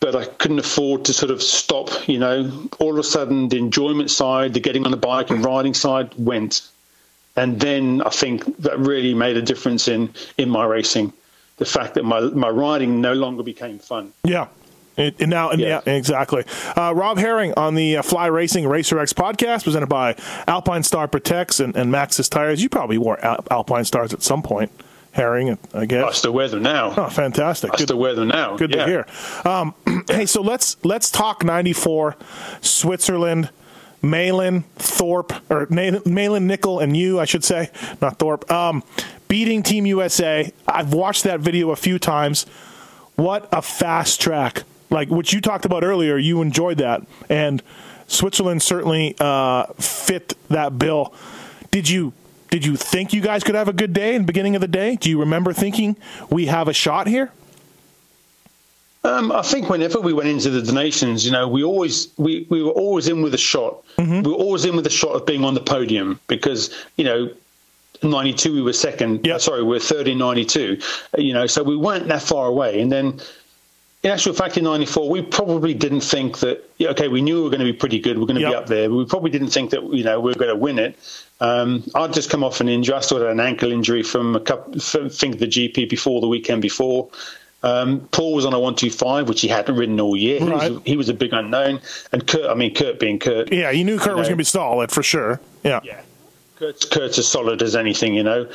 But 0.00 0.14
I 0.14 0.26
couldn't 0.26 0.60
afford 0.60 1.04
to 1.06 1.12
sort 1.12 1.32
of 1.32 1.42
stop, 1.42 1.90
you 2.08 2.20
know. 2.20 2.68
All 2.78 2.92
of 2.92 2.98
a 2.98 3.02
sudden, 3.02 3.48
the 3.48 3.58
enjoyment 3.58 4.12
side, 4.12 4.54
the 4.54 4.60
getting 4.60 4.84
on 4.84 4.92
the 4.92 4.96
bike 4.96 5.30
and 5.30 5.44
riding 5.44 5.74
side 5.74 6.12
went 6.16 6.62
and 7.38 7.60
then 7.60 8.02
I 8.02 8.10
think 8.10 8.44
that 8.58 8.78
really 8.80 9.14
made 9.14 9.36
a 9.36 9.42
difference 9.42 9.86
in 9.88 10.12
in 10.36 10.50
my 10.50 10.64
racing. 10.64 11.12
The 11.58 11.64
fact 11.64 11.94
that 11.94 12.04
my 12.04 12.20
my 12.20 12.48
riding 12.48 13.00
no 13.00 13.12
longer 13.12 13.42
became 13.44 13.78
fun. 13.78 14.12
Yeah. 14.24 14.48
It, 14.98 15.20
and 15.20 15.30
now, 15.30 15.50
and 15.50 15.60
yeah. 15.60 15.80
Yeah. 15.86 15.92
exactly. 15.94 16.44
Uh, 16.76 16.92
Rob 16.94 17.18
Herring 17.18 17.54
on 17.56 17.74
the 17.76 17.98
uh, 17.98 18.02
Fly 18.02 18.26
Racing 18.26 18.66
Racer 18.66 18.98
X 18.98 19.12
podcast, 19.12 19.64
presented 19.64 19.88
by 19.88 20.14
Alpinestar 20.46 21.06
Protects 21.08 21.60
and, 21.60 21.76
and 21.76 21.92
Maxxis 21.92 22.28
Tires. 22.28 22.62
You 22.62 22.68
probably 22.68 22.98
wore 22.98 23.18
Al- 23.24 23.44
Alpinestars 23.50 24.12
at 24.12 24.22
some 24.22 24.42
point, 24.42 24.70
Herring, 25.12 25.50
I 25.50 25.54
guess. 25.54 25.74
I 25.74 25.86
guess. 25.86 26.18
still 26.18 26.32
wear 26.32 26.48
them 26.48 26.62
now. 26.62 26.92
Oh, 26.96 27.08
fantastic! 27.08 27.70
I 27.72 27.76
Good, 27.76 27.84
still 27.88 27.98
wear 27.98 28.14
them 28.14 28.28
now. 28.28 28.56
good 28.56 28.74
Yeah. 28.74 28.84
to 28.84 28.90
hear. 28.90 29.06
Um, 29.44 29.74
hey, 30.10 30.26
so 30.26 30.42
let's 30.42 30.76
let's 30.84 31.10
talk 31.10 31.44
'94, 31.44 32.16
Switzerland. 32.60 33.50
Malin, 34.00 34.62
Thorpe, 34.76 35.32
or 35.50 35.66
Na- 35.70 35.98
Malin, 36.06 36.46
Nicoll, 36.46 36.80
and 36.80 36.96
you, 36.96 37.18
I 37.18 37.24
should 37.24 37.42
say, 37.42 37.68
not 38.00 38.20
Thorpe, 38.20 38.48
um, 38.48 38.84
beating 39.26 39.60
Team 39.64 39.86
USA. 39.86 40.52
I've 40.68 40.94
watched 40.94 41.24
that 41.24 41.40
video 41.40 41.70
a 41.70 41.76
few 41.76 41.98
times. 41.98 42.44
What 43.16 43.48
a 43.50 43.60
fast 43.60 44.20
track! 44.20 44.62
Like 44.90 45.10
what 45.10 45.32
you 45.32 45.40
talked 45.40 45.64
about 45.64 45.84
earlier, 45.84 46.16
you 46.16 46.40
enjoyed 46.42 46.78
that, 46.78 47.02
and 47.28 47.62
Switzerland 48.06 48.62
certainly 48.62 49.14
uh, 49.20 49.66
fit 49.74 50.34
that 50.48 50.78
bill. 50.78 51.12
Did 51.70 51.88
you 51.88 52.12
did 52.50 52.64
you 52.64 52.76
think 52.76 53.12
you 53.12 53.20
guys 53.20 53.44
could 53.44 53.54
have 53.54 53.68
a 53.68 53.72
good 53.72 53.92
day 53.92 54.14
in 54.14 54.22
the 54.22 54.26
beginning 54.26 54.54
of 54.54 54.60
the 54.60 54.68
day? 54.68 54.96
Do 54.96 55.10
you 55.10 55.20
remember 55.20 55.52
thinking 55.52 55.96
we 56.30 56.46
have 56.46 56.68
a 56.68 56.72
shot 56.72 57.06
here? 57.06 57.30
Um, 59.04 59.30
I 59.30 59.42
think 59.42 59.68
whenever 59.68 60.00
we 60.00 60.12
went 60.12 60.28
into 60.28 60.50
the 60.50 60.60
des 60.60 60.72
Nations, 60.72 61.24
you 61.24 61.30
know, 61.30 61.46
we 61.46 61.62
always 61.62 62.08
we, 62.18 62.46
we 62.50 62.62
were 62.62 62.72
always 62.72 63.08
in 63.08 63.22
with 63.22 63.34
a 63.34 63.38
shot. 63.38 63.84
Mm-hmm. 63.96 64.22
We 64.22 64.32
were 64.32 64.38
always 64.38 64.64
in 64.64 64.76
with 64.76 64.86
a 64.86 64.90
shot 64.90 65.14
of 65.14 65.24
being 65.24 65.44
on 65.44 65.54
the 65.54 65.60
podium 65.60 66.20
because 66.26 66.74
you 66.96 67.04
know. 67.04 67.30
92 68.00 68.52
we 68.52 68.62
were 68.62 68.72
second 68.72 69.26
uh, 69.26 69.40
sorry 69.40 69.60
we 69.64 69.70
were 69.70 69.80
third 69.80 70.06
in 70.06 70.18
92 70.18 70.78
uh, 70.80 71.20
you 71.20 71.34
know 71.34 71.48
so 71.48 71.64
we 71.64 71.76
weren't 71.76 72.06
that 72.06 72.22
far 72.22 72.46
away 72.46 72.80
and 72.80 72.92
then 72.92 73.20
in 74.02 74.10
actual 74.10 74.32
fact 74.32 74.56
in 74.56 74.64
94 74.64 75.10
we 75.10 75.22
probably 75.22 75.74
didn't 75.74 76.02
think 76.02 76.38
that 76.38 76.68
okay 76.80 77.08
we 77.08 77.20
knew 77.20 77.36
we 77.36 77.42
were 77.42 77.50
going 77.50 77.60
to 77.60 77.64
be 77.64 77.72
pretty 77.72 77.98
good 77.98 78.18
we're 78.18 78.26
going 78.26 78.36
to 78.36 78.42
Yep. 78.42 78.50
be 78.50 78.56
up 78.56 78.66
there 78.66 78.88
but 78.88 78.94
we 78.96 79.04
probably 79.04 79.30
didn't 79.30 79.48
think 79.50 79.70
that 79.70 79.82
you 79.92 80.04
know 80.04 80.20
we 80.20 80.30
were 80.30 80.38
going 80.38 80.50
to 80.50 80.56
win 80.56 80.78
it 80.78 80.98
um, 81.40 81.84
I'd 81.94 82.12
just 82.12 82.30
come 82.30 82.42
off 82.44 82.60
an 82.60 82.68
injury 82.68 82.94
I 82.94 83.00
still 83.00 83.18
had 83.18 83.28
an 83.28 83.40
ankle 83.40 83.70
injury 83.72 84.02
from 84.02 84.36
a 84.36 84.40
couple 84.40 84.78
from, 84.80 85.08
think 85.10 85.38
the 85.38 85.46
GP 85.46 85.88
before 85.88 86.20
the 86.20 86.28
weekend 86.28 86.62
before 86.62 87.08
um, 87.64 88.00
Paul 88.12 88.34
was 88.34 88.44
on 88.46 88.52
a 88.54 88.58
125 88.60 89.28
which 89.28 89.40
he 89.40 89.48
hadn't 89.48 89.74
ridden 89.74 89.98
all 90.00 90.16
year 90.16 90.38
he, 90.38 90.44
was, 90.44 90.82
he 90.84 90.96
was 90.96 91.08
a 91.08 91.14
big 91.14 91.32
unknown 91.32 91.80
and 92.12 92.26
Kurt 92.26 92.48
I 92.48 92.54
mean 92.54 92.74
Kurt 92.74 93.00
being 93.00 93.18
Kurt 93.18 93.52
Yeah, 93.52 93.70
you 93.70 93.84
knew 93.84 93.98
Kurt 93.98 94.16
was 94.16 94.28
going 94.28 94.36
to 94.36 94.36
be 94.36 94.44
solid 94.44 94.92
for 94.92 95.02
sure. 95.02 95.40
Yeah. 95.64 95.80
yeah. 95.82 96.00
Kurt's, 96.56 96.84
Kurt's 96.84 97.18
as 97.18 97.28
solid 97.28 97.62
as 97.62 97.76
anything, 97.76 98.14
you 98.14 98.24
know. 98.24 98.48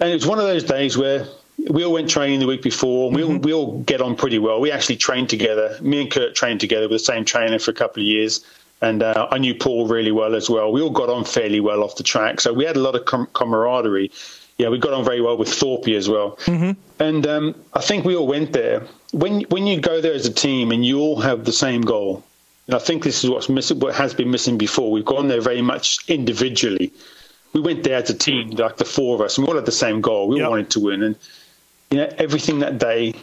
And 0.00 0.08
it 0.10 0.14
was 0.14 0.26
one 0.26 0.38
of 0.38 0.44
those 0.46 0.64
days 0.64 0.96
where 0.96 1.26
we 1.70 1.84
all 1.84 1.92
went 1.92 2.08
training 2.10 2.40
the 2.40 2.46
week 2.46 2.62
before. 2.62 3.10
We, 3.10 3.22
all, 3.22 3.36
we 3.38 3.52
all 3.52 3.80
get 3.82 4.00
on 4.00 4.16
pretty 4.16 4.38
well. 4.38 4.60
We 4.60 4.70
actually 4.70 4.96
trained 4.96 5.28
together. 5.30 5.78
Me 5.80 6.02
and 6.02 6.10
Kurt 6.10 6.34
trained 6.34 6.60
together 6.60 6.88
with 6.88 7.00
the 7.00 7.04
same 7.04 7.24
trainer 7.24 7.58
for 7.58 7.70
a 7.70 7.74
couple 7.74 8.02
of 8.02 8.06
years. 8.06 8.44
And 8.80 9.02
uh, 9.02 9.28
I 9.30 9.38
knew 9.38 9.54
Paul 9.54 9.86
really 9.86 10.10
well 10.10 10.34
as 10.34 10.50
well. 10.50 10.72
We 10.72 10.82
all 10.82 10.90
got 10.90 11.08
on 11.08 11.24
fairly 11.24 11.60
well 11.60 11.84
off 11.84 11.96
the 11.96 12.02
track. 12.02 12.40
So 12.40 12.52
we 12.52 12.64
had 12.64 12.76
a 12.76 12.80
lot 12.80 12.96
of 12.96 13.04
com- 13.04 13.28
camaraderie. 13.32 14.10
Yeah, 14.58 14.68
we 14.68 14.78
got 14.78 14.92
on 14.92 15.04
very 15.04 15.20
well 15.20 15.36
with 15.36 15.48
Thorpe 15.48 15.88
as 15.88 16.08
well. 16.08 16.36
Mm-hmm. 16.44 16.72
And 16.98 17.26
um, 17.26 17.54
I 17.74 17.80
think 17.80 18.04
we 18.04 18.16
all 18.16 18.26
went 18.26 18.52
there. 18.52 18.82
When, 19.12 19.42
when 19.42 19.66
you 19.66 19.80
go 19.80 20.00
there 20.00 20.14
as 20.14 20.26
a 20.26 20.32
team 20.32 20.72
and 20.72 20.84
you 20.84 20.98
all 21.00 21.20
have 21.20 21.44
the 21.44 21.52
same 21.52 21.82
goal, 21.82 22.24
and 22.66 22.74
I 22.76 22.78
think 22.78 23.02
this 23.02 23.24
is 23.24 23.30
what's 23.30 23.48
missing, 23.48 23.80
what 23.80 23.94
has 23.94 24.14
been 24.14 24.30
missing 24.30 24.58
before. 24.58 24.90
We've 24.90 25.04
gone 25.04 25.28
there 25.28 25.40
very 25.40 25.62
much 25.62 25.98
individually. 26.08 26.92
We 27.52 27.60
went 27.60 27.82
there 27.82 27.96
as 27.96 28.08
a 28.08 28.14
team, 28.14 28.50
like 28.50 28.76
the 28.78 28.84
four 28.84 29.14
of 29.14 29.20
us, 29.20 29.36
and 29.36 29.46
we 29.46 29.50
all 29.50 29.56
had 29.56 29.66
the 29.66 29.72
same 29.72 30.00
goal. 30.00 30.28
We 30.28 30.36
all 30.36 30.40
Yep. 30.42 30.50
wanted 30.50 30.70
to 30.70 30.80
win, 30.80 31.02
and 31.02 31.16
you 31.92 31.98
know 31.98 32.08
everything 32.18 32.60
that 32.60 32.78
day 32.78 33.14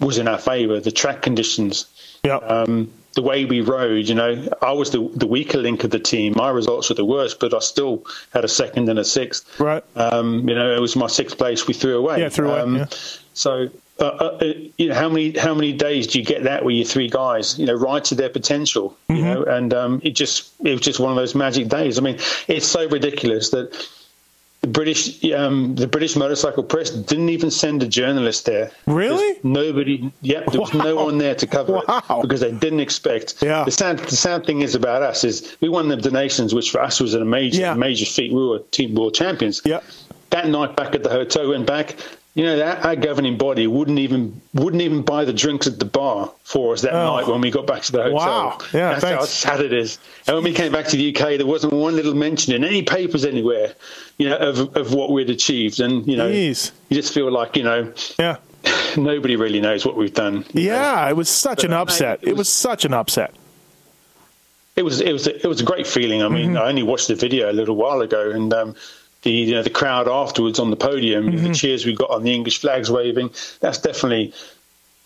was 0.00 0.18
in 0.18 0.28
our 0.28 0.38
favour. 0.38 0.80
The 0.80 0.92
track 0.92 1.22
conditions, 1.22 1.86
Yeah. 2.24 2.36
um, 2.36 2.92
the 3.14 3.22
way 3.22 3.44
we 3.44 3.60
rode. 3.60 4.08
You 4.08 4.14
know, 4.14 4.48
I 4.60 4.72
was 4.72 4.90
the 4.90 5.00
the 5.14 5.26
weaker 5.26 5.58
link 5.58 5.84
of 5.84 5.90
the 5.90 5.98
team. 5.98 6.34
My 6.36 6.50
results 6.50 6.88
were 6.88 6.94
the 6.94 7.04
worst, 7.04 7.40
but 7.40 7.54
I 7.54 7.58
still 7.60 8.04
had 8.32 8.44
a 8.44 8.48
second 8.48 8.88
and 8.88 8.98
a 8.98 9.04
sixth. 9.04 9.60
Right. 9.60 9.84
Um, 9.96 10.48
you 10.48 10.54
know, 10.54 10.74
it 10.74 10.80
was 10.80 10.94
my 10.96 11.06
sixth 11.08 11.36
place 11.38 11.66
we 11.66 11.74
threw 11.74 11.96
away. 11.98 12.20
Yeah, 12.20 12.28
threw 12.28 12.50
away, 12.50 12.60
Um, 12.60 12.76
yeah. 12.76 12.86
So, 13.34 13.68
uh, 14.00 14.04
uh, 14.04 14.52
you 14.78 14.88
know, 14.88 14.94
how 14.94 15.08
many 15.08 15.30
how 15.38 15.54
many 15.54 15.72
days 15.72 16.06
do 16.08 16.18
you 16.18 16.24
get 16.24 16.42
that 16.44 16.64
where 16.64 16.74
your 16.74 16.84
three 16.86 17.08
guys, 17.08 17.58
you 17.58 17.66
know, 17.66 17.74
ride 17.74 18.04
to 18.06 18.14
their 18.14 18.28
potential, 18.30 18.96
you 19.08 19.16
Mm-hmm. 19.16 19.24
know, 19.24 19.42
and 19.44 19.72
um, 19.74 20.00
it 20.04 20.10
just 20.22 20.52
it 20.64 20.72
was 20.72 20.80
just 20.80 20.98
one 21.00 21.10
of 21.10 21.16
those 21.16 21.34
magic 21.34 21.68
days. 21.68 21.98
I 21.98 22.02
mean, 22.02 22.18
it's 22.48 22.66
so 22.66 22.88
ridiculous 22.88 23.50
that 23.50 23.66
the 24.62 24.68
British 24.68 25.22
um, 25.32 25.74
the 25.74 25.88
British 25.88 26.14
motorcycle 26.16 26.62
press 26.62 26.90
didn't 26.90 27.28
even 27.30 27.50
send 27.50 27.82
a 27.82 27.86
journalist 27.86 28.46
there. 28.46 28.70
Really? 28.86 29.32
There's 29.32 29.44
Nobody. 29.44 30.12
Yep, 30.22 30.46
there 30.52 30.60
was 30.60 30.72
no 30.72 30.94
one 31.04 31.18
there 31.18 31.34
to 31.34 31.46
cover 31.46 31.82
Wow. 31.86 32.02
it 32.10 32.22
because 32.22 32.40
they 32.40 32.52
didn't 32.52 32.80
expect. 32.80 33.42
Yeah. 33.42 33.64
The 33.64 33.72
sad 33.72 33.98
the 33.98 34.16
sad 34.16 34.46
thing 34.46 34.60
is 34.62 34.74
about 34.76 35.02
us 35.02 35.24
is 35.24 35.56
we 35.60 35.68
won 35.68 35.88
the 35.88 35.96
des 35.96 36.10
Nations, 36.12 36.54
which 36.54 36.70
for 36.70 36.80
us 36.80 37.00
was 37.00 37.12
a 37.14 37.24
major 37.24 37.60
Yeah. 37.60 37.74
major 37.74 38.06
feat. 38.06 38.32
We 38.32 38.46
were 38.46 38.60
team 38.70 38.94
world 38.94 39.14
champions 39.14 39.60
Yeah. 39.64 39.80
that 40.30 40.46
night 40.46 40.76
back 40.76 40.94
at 40.94 41.02
the 41.02 41.10
hotel 41.10 41.48
went 41.48 41.66
back 41.66 41.96
you 42.34 42.44
know 42.44 42.56
that 42.56 42.84
our 42.84 42.96
governing 42.96 43.36
body 43.36 43.66
wouldn't 43.66 43.98
even 43.98 44.40
wouldn't 44.54 44.82
even 44.82 45.02
buy 45.02 45.24
the 45.24 45.32
drinks 45.32 45.66
at 45.66 45.78
the 45.78 45.84
bar 45.84 46.30
for 46.44 46.72
us 46.72 46.80
that 46.82 46.94
Oh. 46.94 47.16
night 47.16 47.26
when 47.28 47.40
we 47.42 47.50
got 47.50 47.66
back 47.66 47.82
to 47.82 47.92
the 47.92 48.02
hotel 48.04 48.16
Wow. 48.16 48.58
Yeah, 48.72 48.98
that's 48.98 49.04
how 49.04 49.24
sad 49.24 49.60
it 49.60 49.72
is 49.72 49.98
and 50.26 50.34
when 50.36 50.44
we 50.44 50.52
came 50.54 50.72
back 50.72 50.86
to 50.88 50.96
the 50.96 51.14
uk 51.14 51.18
there 51.38 51.46
wasn't 51.46 51.74
one 51.74 51.94
little 51.94 52.14
mention 52.14 52.54
in 52.54 52.64
any 52.64 52.82
papers 52.82 53.24
anywhere 53.24 53.74
you 54.18 54.28
know 54.30 54.36
of, 54.36 54.74
of 54.76 54.94
what 54.94 55.10
we'd 55.10 55.28
achieved 55.30 55.78
and 55.80 56.06
you 56.06 56.16
know 56.16 56.30
Jeez. 56.30 56.70
you 56.88 56.96
just 56.96 57.12
feel 57.12 57.30
like 57.30 57.56
you 57.56 57.64
know 57.64 57.92
Yeah. 58.18 58.36
nobody 58.96 59.36
really 59.36 59.60
knows 59.60 59.84
what 59.84 59.96
we've 59.96 60.14
done 60.14 60.44
you 60.54 60.68
know. 60.70 60.74
Yeah, 60.76 61.08
it 61.10 61.16
was 61.16 61.28
such 61.28 61.64
an 61.64 61.70
But, 61.72 61.76
uh, 61.78 61.82
upset. 61.82 62.18
it 62.22 62.28
It 62.28 62.32
was 62.32 62.38
was- 62.38 62.48
such 62.48 62.84
an 62.86 62.94
upset. 62.94 63.34
it 64.76 64.82
was 64.82 65.00
it 65.02 65.12
was 65.12 65.26
it 65.26 65.44
was 65.44 65.60
a 65.60 65.64
great 65.64 65.86
feeling. 65.86 66.22
I 66.22 66.28
mean, 66.28 66.56
I 66.56 66.68
only 66.68 66.82
watched 66.82 67.08
the 67.08 67.14
video 67.14 67.50
a 67.50 67.52
little 67.60 67.76
while 67.76 68.00
ago, 68.00 68.30
and 68.30 68.52
um, 68.54 68.74
the 69.22 69.30
you 69.30 69.54
know 69.54 69.62
the 69.62 69.70
crowd 69.70 70.08
afterwards 70.08 70.58
on 70.58 70.70
the 70.70 70.76
podium, 70.76 71.26
the 71.26 71.32
mm-hmm. 71.32 71.52
cheers 71.52 71.86
we 71.86 71.94
got 71.94 72.10
on 72.10 72.22
the 72.22 72.34
English 72.34 72.58
flags 72.58 72.90
waving. 72.90 73.30
That's 73.60 73.78
definitely 73.78 74.32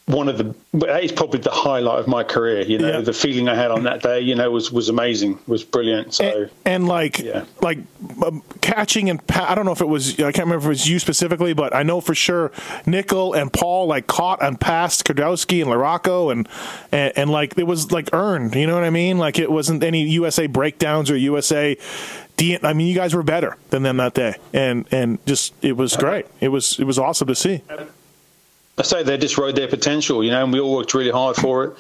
one 0.06 0.28
of 0.28 0.38
the. 0.38 0.54
but 0.72 0.86
That 0.88 1.02
is 1.02 1.10
probably 1.10 1.40
the 1.40 1.50
highlight 1.50 1.98
of 1.98 2.06
my 2.06 2.22
career. 2.22 2.60
You 2.62 2.78
know, 2.78 2.88
Yeah. 2.88 3.00
the 3.00 3.12
feeling 3.12 3.48
I 3.48 3.54
had 3.56 3.70
on 3.72 3.82
that 3.84 4.02
day, 4.02 4.20
you 4.20 4.34
know, 4.36 4.50
was 4.52 4.70
was 4.70 4.88
amazing, 4.88 5.38
was 5.48 5.64
brilliant. 5.64 6.14
So. 6.14 6.24
and, 6.24 6.50
and 6.64 6.88
like 6.88 7.18
yeah. 7.18 7.44
like 7.60 7.78
um, 8.24 8.42
catching 8.60 9.10
and 9.10 9.24
pa- 9.26 9.46
I 9.48 9.54
don't 9.56 9.64
know 9.66 9.72
if 9.72 9.80
it 9.80 9.88
was 9.88 10.14
I 10.14 10.30
can't 10.30 10.46
remember 10.46 10.58
if 10.58 10.64
it 10.66 10.68
was 10.68 10.88
you 10.88 10.98
specifically, 11.00 11.54
but 11.54 11.74
I 11.74 11.82
know 11.82 12.00
for 12.00 12.14
sure 12.14 12.50
Nicoll 12.86 13.36
and 13.36 13.52
Paul 13.52 13.86
like 13.86 14.06
caught 14.06 14.42
and 14.42 14.60
passed 14.60 15.04
Kiedrowski 15.06 15.60
and 15.60 15.70
Larocco 15.70 16.30
and, 16.30 16.48
and 16.92 17.12
and 17.16 17.30
like 17.30 17.58
it 17.58 17.64
was 17.66 17.90
like 17.90 18.10
earned. 18.12 18.54
You 18.54 18.66
know 18.68 18.74
what 18.74 18.84
I 18.84 18.90
mean? 18.90 19.18
Like 19.18 19.40
it 19.40 19.50
wasn't 19.50 19.82
any 19.82 20.02
USA 20.08 20.46
breakdowns 20.46 21.10
or 21.10 21.16
USA. 21.16 21.76
I 22.62 22.74
mean, 22.74 22.86
you 22.86 22.94
guys 22.94 23.14
were 23.14 23.22
better 23.22 23.56
than 23.70 23.82
them 23.82 23.96
that 23.96 24.12
day, 24.12 24.34
and 24.52 24.86
and 24.92 25.24
just 25.26 25.54
it 25.62 25.72
was 25.76 25.96
great. 25.96 26.26
It 26.38 26.48
was 26.48 26.78
it 26.78 26.84
was 26.84 26.98
awesome 26.98 27.28
to 27.28 27.34
see. 27.34 27.62
I 28.78 28.82
say 28.82 29.02
they 29.02 29.16
just 29.16 29.38
rode 29.38 29.56
their 29.56 29.68
potential, 29.68 30.22
you 30.22 30.30
know, 30.30 30.44
and 30.44 30.52
we 30.52 30.60
all 30.60 30.76
worked 30.76 30.92
really 30.92 31.10
hard 31.10 31.36
for 31.36 31.64
it. 31.64 31.72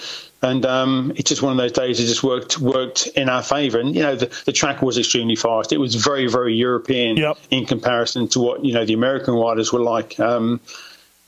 And 0.42 0.64
um, 0.64 1.12
it's 1.16 1.28
just 1.28 1.42
one 1.42 1.52
of 1.52 1.58
those 1.58 1.72
days. 1.72 2.00
It 2.00 2.06
just 2.06 2.22
worked 2.22 2.58
worked 2.58 3.06
in 3.08 3.28
our 3.28 3.42
favour. 3.42 3.78
And 3.80 3.94
you 3.94 4.02
know, 4.02 4.16
the, 4.16 4.26
the 4.46 4.52
track 4.52 4.80
was 4.80 4.96
extremely 4.96 5.36
fast. 5.36 5.72
It 5.72 5.78
was 5.78 5.94
very 5.94 6.26
very 6.26 6.54
European 6.54 7.16
Yep. 7.16 7.38
in 7.50 7.66
comparison 7.66 8.28
to 8.28 8.40
what 8.40 8.64
you 8.64 8.72
know 8.72 8.84
the 8.84 8.94
American 8.94 9.34
riders 9.34 9.72
were 9.72 9.80
like. 9.80 10.18
Um, 10.20 10.60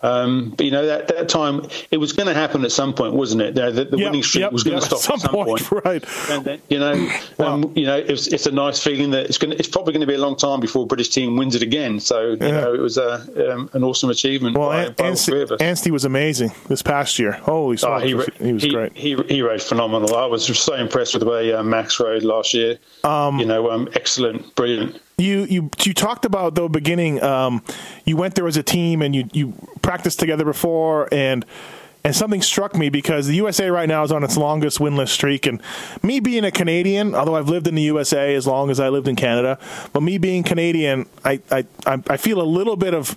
um, 0.00 0.50
but 0.56 0.64
you 0.64 0.70
know 0.72 0.86
that 0.86 1.08
that 1.08 1.28
time 1.28 1.66
it 1.90 1.96
was 1.96 2.12
going 2.12 2.28
to 2.28 2.34
happen 2.34 2.64
at 2.64 2.70
some 2.72 2.94
point, 2.94 3.14
wasn't 3.14 3.42
it? 3.42 3.54
The, 3.54 3.70
the, 3.72 3.84
the 3.84 3.98
Yep, 3.98 4.06
winning 4.06 4.22
streak 4.22 4.42
yep, 4.42 4.52
was 4.52 4.62
going 4.62 4.74
yep, 4.80 4.88
to 4.88 4.96
stop 4.96 5.14
at 5.16 5.20
some 5.20 5.30
point, 5.32 5.70
right? 5.84 6.04
And 6.30 6.44
then, 6.44 6.62
you 6.68 6.78
know, 6.78 7.10
um, 7.40 7.72
you 7.74 7.84
know, 7.86 7.96
it's, 7.96 8.28
it's 8.28 8.46
a 8.46 8.52
nice 8.52 8.82
feeling 8.82 9.10
that 9.10 9.24
it's 9.26 9.38
going. 9.38 9.54
It's 9.58 9.68
probably 9.68 9.92
going 9.92 10.02
to 10.02 10.06
be 10.06 10.14
a 10.14 10.18
long 10.18 10.36
time 10.36 10.60
before 10.60 10.84
a 10.84 10.86
British 10.86 11.08
team 11.08 11.36
wins 11.36 11.54
it 11.56 11.62
again. 11.62 11.98
So 12.00 12.28
you 12.30 12.38
Yeah. 12.40 12.60
know, 12.60 12.74
it 12.74 12.80
was 12.80 12.96
a, 12.96 13.52
um, 13.52 13.70
an 13.72 13.82
awesome 13.82 14.10
achievement 14.10 14.56
Well, 14.56 14.68
by, 14.68 14.84
An- 14.84 14.92
by 14.92 15.04
all 15.04 15.10
Anstie, 15.10 15.32
three 15.32 15.42
of 15.42 15.50
us. 15.52 15.60
Anstie 15.60 15.90
was 15.90 16.04
amazing 16.04 16.52
this 16.68 16.82
past 16.82 17.18
year. 17.18 17.32
Holy 17.32 17.74
Oh, 17.74 17.76
smokes, 17.76 18.04
he, 18.38 18.46
he, 18.46 18.52
was 18.52 18.62
he, 18.62 18.70
great. 18.70 18.96
He, 18.96 19.16
he 19.28 19.42
rode 19.42 19.62
phenomenal. 19.62 20.14
I 20.14 20.26
was 20.26 20.46
so 20.46 20.74
impressed 20.74 21.14
with 21.14 21.22
the 21.24 21.28
way 21.28 21.52
uh, 21.52 21.62
Max 21.64 21.98
rode 21.98 22.22
last 22.22 22.54
year. 22.54 22.78
you 23.04 23.44
know, 23.46 23.70
um, 23.70 23.88
excellent, 23.94 24.54
brilliant. 24.54 25.00
You 25.18 25.44
you 25.44 25.70
you 25.82 25.94
talked 25.94 26.24
about 26.24 26.54
the 26.54 26.68
beginning. 26.68 27.20
Um, 27.22 27.62
you 28.04 28.16
went 28.16 28.36
there 28.36 28.46
as 28.46 28.56
a 28.56 28.62
team 28.62 29.02
and 29.02 29.14
you 29.14 29.28
you 29.32 29.52
practiced 29.82 30.20
together 30.20 30.44
before 30.44 31.12
and. 31.12 31.44
And 32.04 32.14
something 32.14 32.40
struck 32.40 32.76
me 32.76 32.90
because 32.90 33.26
the 33.26 33.34
USA 33.34 33.70
right 33.70 33.88
now 33.88 34.04
is 34.04 34.12
on 34.12 34.22
its 34.22 34.36
longest 34.36 34.78
winless 34.78 35.08
streak. 35.08 35.46
And 35.46 35.60
me 36.00 36.20
being 36.20 36.44
a 36.44 36.50
Canadian, 36.50 37.12
although 37.14 37.34
I've 37.34 37.48
lived 37.48 37.66
in 37.66 37.74
the 37.74 37.82
USA 37.82 38.36
as 38.36 38.46
long 38.46 38.70
as 38.70 38.78
I 38.78 38.88
lived 38.88 39.08
in 39.08 39.16
Canada, 39.16 39.58
but 39.92 40.02
me 40.02 40.16
being 40.16 40.44
Canadian, 40.44 41.06
I, 41.24 41.40
I, 41.50 41.66
I 41.84 42.00
I 42.08 42.16
feel 42.16 42.40
a 42.40 42.46
little 42.46 42.76
bit 42.76 42.94
of. 42.94 43.16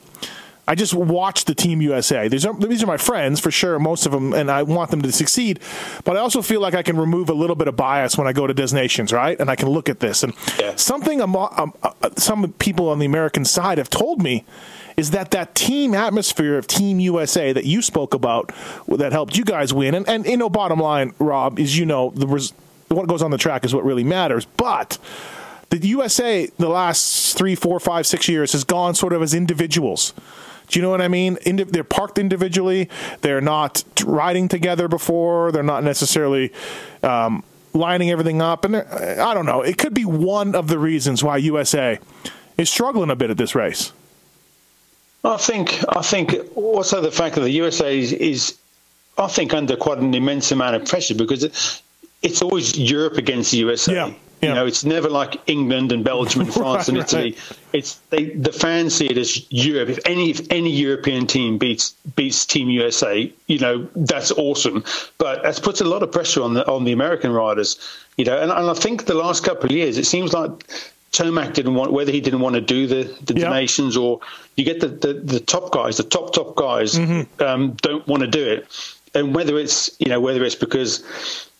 I 0.72 0.76
just 0.76 0.94
watch 0.94 1.44
the 1.44 1.54
Team 1.54 1.82
USA. 1.82 2.30
These 2.30 2.46
are 2.46 2.54
these 2.58 2.82
are 2.82 2.88
my 2.88 2.96
friends 2.96 3.42
for 3.42 3.52
sure, 3.52 3.78
most 3.78 4.06
of 4.06 4.14
them, 4.14 4.32
and 4.34 4.50
I 4.50 4.64
want 4.64 4.90
them 4.90 5.02
to 5.02 5.12
succeed. 5.12 5.60
But 6.06 6.16
I 6.16 6.22
also 6.22 6.42
feel 6.42 6.62
like 6.62 6.74
I 6.74 6.82
can 6.82 6.96
remove 6.98 7.28
a 7.30 7.34
little 7.34 7.58
bit 7.58 7.68
of 7.68 7.76
bias 7.76 8.18
when 8.18 8.26
I 8.26 8.32
go 8.32 8.48
to 8.48 8.54
des 8.54 8.74
Nations, 8.74 9.12
right? 9.12 9.38
And 9.38 9.50
I 9.50 9.58
can 9.58 9.68
look 9.68 9.90
at 9.90 10.00
this 10.00 10.24
and 10.24 10.34
Yeah. 10.58 10.78
something 10.78 11.20
um, 11.22 11.74
some 12.16 12.54
people 12.54 12.88
on 12.88 13.00
the 13.00 13.06
American 13.06 13.44
side 13.44 13.80
have 13.80 13.90
told 13.90 14.22
me 14.24 14.46
is 14.96 15.12
that 15.12 15.32
that 15.32 15.56
team 15.56 15.94
atmosphere 15.94 16.58
of 16.58 16.68
Team 16.68 17.02
USA 17.02 17.52
that 17.52 17.66
you 17.66 17.82
spoke 17.82 18.14
about 18.14 18.54
that 18.88 19.12
helped 19.12 19.36
you 19.38 19.44
guys 19.44 19.74
win. 19.74 19.94
And, 19.94 20.08
and 20.08 20.26
you 20.26 20.38
know, 20.38 20.50
bottom 20.50 20.80
line, 20.80 21.14
Rob, 21.20 21.60
is 21.60 21.78
you 21.78 21.86
know 21.86 22.14
the 22.16 22.28
res- 22.28 22.54
what 22.88 23.08
goes 23.10 23.22
on 23.22 23.32
the 23.32 23.38
track 23.38 23.66
is 23.66 23.76
what 23.76 23.84
really 23.84 24.06
matters, 24.06 24.46
but. 24.56 24.98
The 25.70 25.88
USA, 25.88 26.48
the 26.58 26.68
last 26.68 27.38
three, 27.38 27.56
four, 27.56 27.80
five, 27.80 28.06
six 28.06 28.28
years, 28.28 28.52
has 28.52 28.66
gone 28.66 28.94
sort 28.94 29.14
of 29.14 29.22
as 29.22 29.34
individuals. 29.34 30.14
Do 30.72 30.80
you 30.80 30.84
know 30.84 30.90
what 30.90 31.02
I 31.02 31.10
mean? 31.10 31.38
Indi- 31.46 31.66
they're 31.66 31.84
parked 31.84 32.18
individually. 32.18 32.90
They're 33.22 33.42
not 33.42 33.84
riding 34.06 34.48
together 34.48 34.88
before. 34.88 35.52
They're 35.52 35.64
not 35.64 35.84
necessarily 35.84 36.54
um, 37.04 37.44
lining 37.74 38.10
everything 38.10 38.42
up. 38.42 38.64
And 38.64 38.78
I 38.78 39.34
don't 39.34 39.46
know. 39.46 39.62
It 39.62 39.78
could 39.78 39.94
be 39.94 40.06
one 40.06 40.56
of 40.56 40.68
the 40.70 40.80
reasons 40.80 41.24
why 41.24 41.38
USA 41.38 42.00
is 42.58 42.70
struggling 42.70 43.10
a 43.10 43.16
bit 43.16 43.30
at 43.30 43.38
this 43.38 43.54
race. 43.54 43.92
I 45.24 45.38
think 45.38 45.84
I 45.90 46.02
think 46.02 46.36
also 46.56 47.02
the 47.02 47.12
fact 47.12 47.36
that 47.36 47.42
the 47.42 47.52
USA 47.52 48.00
is, 48.00 48.12
is 48.14 48.58
I 49.18 49.28
think 49.28 49.54
under 49.54 49.76
quite 49.76 50.00
an 50.00 50.14
immense 50.14 50.52
amount 50.52 50.76
of 50.76 50.86
pressure 50.88 51.16
because 51.16 51.44
it, 51.44 51.82
it's 52.24 52.42
always 52.42 52.78
Europe 52.78 53.18
against 53.18 53.52
the 53.52 53.58
USA. 53.58 53.94
Yeah, 53.94 54.08
yeah. 54.08 54.50
You 54.50 54.56
know, 54.56 54.66
it's 54.66 54.84
never 54.84 55.10
like 55.10 55.38
England 55.48 55.92
and 55.92 56.04
Belgium 56.04 56.42
and 56.42 56.54
France 56.62 56.88
and 56.88 56.98
Italy. 56.98 57.32
right. 57.32 57.58
It's 57.74 57.96
they, 58.10 58.26
the 58.26 58.52
fans 58.52 58.96
see 58.96 59.08
it 59.08 59.18
as 59.18 59.46
Europe. 59.52 59.90
If 59.90 60.00
any 60.06 60.30
if 60.32 60.42
any 60.52 60.70
European 60.72 61.26
team 61.28 61.58
beats 61.58 61.92
beats 62.16 62.46
Team 62.46 62.70
USA, 62.70 63.32
you 63.48 63.60
know 63.60 63.88
that's 63.96 64.32
awesome. 64.32 64.84
But 65.18 65.44
that 65.44 65.62
puts 65.62 65.82
a 65.82 65.86
lot 65.86 66.04
of 66.04 66.12
pressure 66.12 66.42
on 66.44 66.54
the 66.54 66.68
on 66.70 66.84
the 66.84 66.92
American 66.92 67.32
riders. 67.32 67.78
You 68.18 68.26
know, 68.26 68.38
and, 68.38 68.52
and 68.52 68.70
I 68.70 68.74
think 68.74 69.06
the 69.06 69.14
last 69.14 69.44
couple 69.44 69.66
of 69.66 69.72
years 69.72 69.98
it 69.98 70.06
seems 70.06 70.34
like 70.34 70.52
Tomac 71.14 71.54
didn't 71.54 71.76
want 71.76 71.92
whether 71.94 72.12
he 72.12 72.22
didn't 72.22 72.42
want 72.42 72.56
to 72.56 72.62
do 72.62 72.88
the 72.88 73.04
the 73.26 73.34
Yeah. 73.40 73.46
des 73.50 73.50
Nations 73.62 73.96
or 73.98 74.20
you 74.58 74.66
get 74.66 74.80
the, 74.82 74.88
the, 74.90 75.14
the 75.14 75.40
top 75.40 75.72
guys, 75.72 75.98
the 75.98 76.04
top 76.04 76.34
top 76.34 76.56
guys 76.56 76.96
Mm-hmm. 76.96 77.42
um, 77.44 77.72
don't 77.82 78.06
want 78.08 78.22
to 78.22 78.28
do 78.28 78.46
it, 78.46 78.68
and 79.14 79.34
whether 79.34 79.58
it's 79.58 79.92
you 80.00 80.08
know 80.10 80.20
whether 80.20 80.44
it's 80.44 80.56
because 80.56 81.04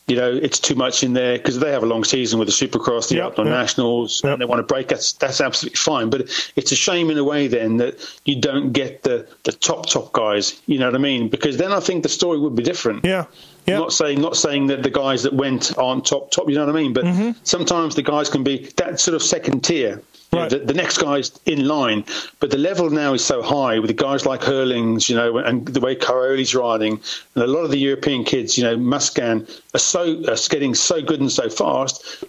you 0.08 0.16
know 0.16 0.32
it's 0.32 0.58
too 0.58 0.74
much 0.74 1.02
in 1.04 1.12
there 1.12 1.38
because 1.38 1.58
they 1.58 1.70
have 1.70 1.82
a 1.82 1.86
long 1.86 2.04
season 2.04 2.38
with 2.38 2.48
the 2.48 2.52
Supercross, 2.54 3.08
the 3.08 3.16
Yep, 3.16 3.24
Outdoor 3.24 3.44
yep. 3.46 3.54
Nationals, 3.54 4.20
Yep. 4.24 4.32
and 4.32 4.40
they 4.40 4.46
want 4.46 4.58
to 4.58 4.62
break. 4.74 4.88
That's 4.88 5.12
that's 5.14 5.40
absolutely 5.40 5.76
fine, 5.76 6.10
but 6.10 6.28
it's 6.56 6.72
a 6.72 6.76
shame 6.76 7.10
in 7.10 7.18
a 7.18 7.24
way 7.24 7.46
then 7.46 7.76
that 7.78 7.98
you 8.24 8.40
don't 8.40 8.72
get 8.72 9.02
the 9.02 9.26
the 9.44 9.52
top 9.52 9.86
top 9.88 10.12
guys. 10.12 10.60
You 10.66 10.78
know 10.78 10.86
what 10.86 10.94
I 10.94 10.98
mean? 10.98 11.28
Because 11.28 11.56
then 11.56 11.72
I 11.72 11.80
think 11.80 12.02
the 12.02 12.08
story 12.08 12.38
would 12.38 12.56
be 12.56 12.62
different. 12.62 13.04
Yeah. 13.04 13.26
Yeah. 13.66 13.78
Not 13.78 13.92
saying 13.92 14.20
not 14.20 14.36
saying 14.36 14.66
that 14.68 14.82
the 14.82 14.90
guys 14.90 15.22
that 15.22 15.32
went 15.32 15.78
aren't 15.78 16.04
top 16.04 16.32
top, 16.32 16.48
you 16.48 16.56
know 16.56 16.66
what 16.66 16.74
I 16.74 16.78
mean? 16.82 16.92
But 16.92 17.04
Mm-hmm. 17.04 17.30
sometimes 17.44 17.94
the 17.94 18.02
guys 18.02 18.28
can 18.28 18.42
be 18.42 18.68
that 18.78 18.98
sort 18.98 19.14
of 19.14 19.22
second 19.22 19.62
tier. 19.62 20.02
Know, 20.32 20.40
Right. 20.40 20.50
the, 20.50 20.58
the 20.60 20.72
next 20.72 20.96
guy's 20.96 21.30
in 21.44 21.66
line, 21.68 22.06
but 22.40 22.50
the 22.50 22.56
level 22.56 22.88
now 22.88 23.12
is 23.12 23.22
so 23.22 23.42
high 23.42 23.78
with 23.78 23.88
the 23.88 23.94
guys 23.94 24.24
like 24.24 24.40
Herlings, 24.40 25.10
you 25.10 25.14
know, 25.14 25.36
and 25.36 25.66
the 25.66 25.78
way 25.80 25.94
Cairoli's 25.94 26.54
riding, 26.54 26.98
and 27.34 27.44
a 27.44 27.46
lot 27.46 27.64
of 27.64 27.70
the 27.70 27.76
European 27.78 28.24
kids, 28.24 28.56
you 28.56 28.64
know, 28.64 28.74
Musquin 28.76 29.46
are 29.74 29.78
so 29.78 30.22
are 30.28 30.36
getting 30.48 30.74
so 30.74 31.02
good 31.02 31.20
and 31.20 31.30
so 31.30 31.50
fast. 31.50 32.24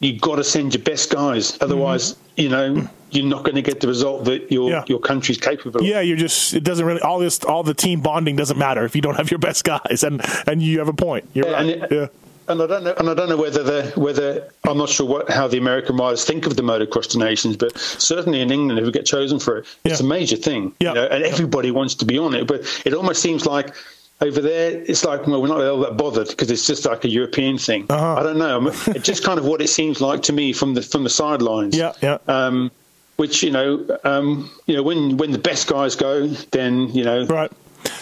You've 0.00 0.20
got 0.20 0.36
to 0.36 0.44
send 0.44 0.74
your 0.74 0.82
best 0.82 1.10
guys, 1.12 1.56
otherwise, 1.62 2.16
you 2.36 2.48
know, 2.48 2.88
you're 3.12 3.24
not 3.24 3.44
going 3.44 3.54
to 3.54 3.62
get 3.62 3.78
the 3.80 3.86
result 3.86 4.24
that 4.24 4.50
your 4.50 4.64
Mm-hmm. 4.70 4.74
Yeah. 4.78 4.84
your 4.88 4.98
country's 4.98 5.38
capable. 5.38 5.80
of. 5.80 5.86
Yeah, 5.86 6.00
you're 6.00 6.16
just 6.16 6.54
it 6.54 6.64
doesn't 6.64 6.84
really 6.84 7.00
all 7.02 7.20
this 7.20 7.44
all 7.44 7.62
the 7.62 7.72
team 7.74 8.00
bonding 8.00 8.34
doesn't 8.34 8.58
matter 8.58 8.84
if 8.84 8.96
you 8.96 9.00
don't 9.00 9.14
have 9.14 9.30
your 9.30 9.38
best 9.38 9.62
guys 9.62 10.02
and 10.02 10.20
and 10.48 10.60
you 10.60 10.80
have 10.80 10.88
a 10.88 10.92
point. 10.92 11.28
You're 11.34 11.46
Yeah, 11.46 11.52
right. 11.52 11.66
it- 11.66 11.92
yeah. 11.92 12.06
And 12.48 12.60
I 12.62 12.66
don't 12.66 12.84
know, 12.84 12.94
and 12.98 13.08
I 13.08 13.14
don't 13.14 13.28
know 13.28 13.36
whether 13.36 13.62
the 13.62 13.92
whether 14.00 14.48
I'm 14.68 14.78
not 14.78 14.88
sure 14.88 15.06
what 15.06 15.30
how 15.30 15.48
the 15.48 15.58
American 15.58 15.96
riders 15.96 16.24
think 16.24 16.46
of 16.46 16.56
the 16.56 16.62
motocross 16.62 17.08
to 17.10 17.18
nations, 17.18 17.56
but 17.56 17.76
certainly 17.78 18.40
in 18.40 18.50
England, 18.50 18.78
if 18.78 18.84
we 18.86 18.92
get 18.92 19.06
chosen 19.06 19.38
for 19.38 19.58
it, 19.58 19.66
it's 19.84 20.00
Yeah. 20.00 20.06
a 20.06 20.08
major 20.08 20.36
thing. 20.36 20.74
Yeah. 20.80 20.88
You 20.90 20.94
know, 20.96 21.04
and 21.06 21.24
everybody 21.24 21.70
wants 21.70 21.94
to 21.96 22.04
be 22.04 22.18
on 22.18 22.34
it, 22.34 22.46
but 22.46 22.62
it 22.84 22.94
almost 22.94 23.20
seems 23.22 23.46
like. 23.46 23.74
Over 24.20 24.40
there, 24.40 24.70
it's 24.86 25.04
like 25.04 25.26
well, 25.26 25.42
we're 25.42 25.48
not 25.48 25.60
all 25.60 25.80
that 25.80 25.96
bothered 25.96 26.28
because 26.28 26.48
it's 26.48 26.68
just 26.68 26.86
like 26.86 27.04
a 27.04 27.08
European 27.08 27.58
thing. 27.58 27.84
Uh-huh. 27.90 28.14
I 28.14 28.22
don't 28.22 28.38
know. 28.38 28.68
It's 28.68 29.04
just 29.04 29.24
kind 29.24 29.40
of 29.40 29.44
what 29.44 29.60
it 29.60 29.68
seems 29.68 30.00
like 30.00 30.22
to 30.22 30.32
me 30.32 30.52
from 30.52 30.74
the 30.74 30.82
from 30.82 31.02
the 31.02 31.10
sidelines. 31.10 31.76
Yeah, 31.76 31.92
yeah. 32.00 32.18
Um, 32.28 32.70
which 33.16 33.42
you 33.42 33.50
know, 33.50 33.84
um, 34.04 34.48
you 34.66 34.76
know, 34.76 34.84
when 34.84 35.16
when 35.16 35.32
the 35.32 35.38
best 35.38 35.66
guys 35.66 35.96
go, 35.96 36.28
then 36.52 36.90
you 36.94 37.02
know, 37.04 37.26
Right. 37.26 37.50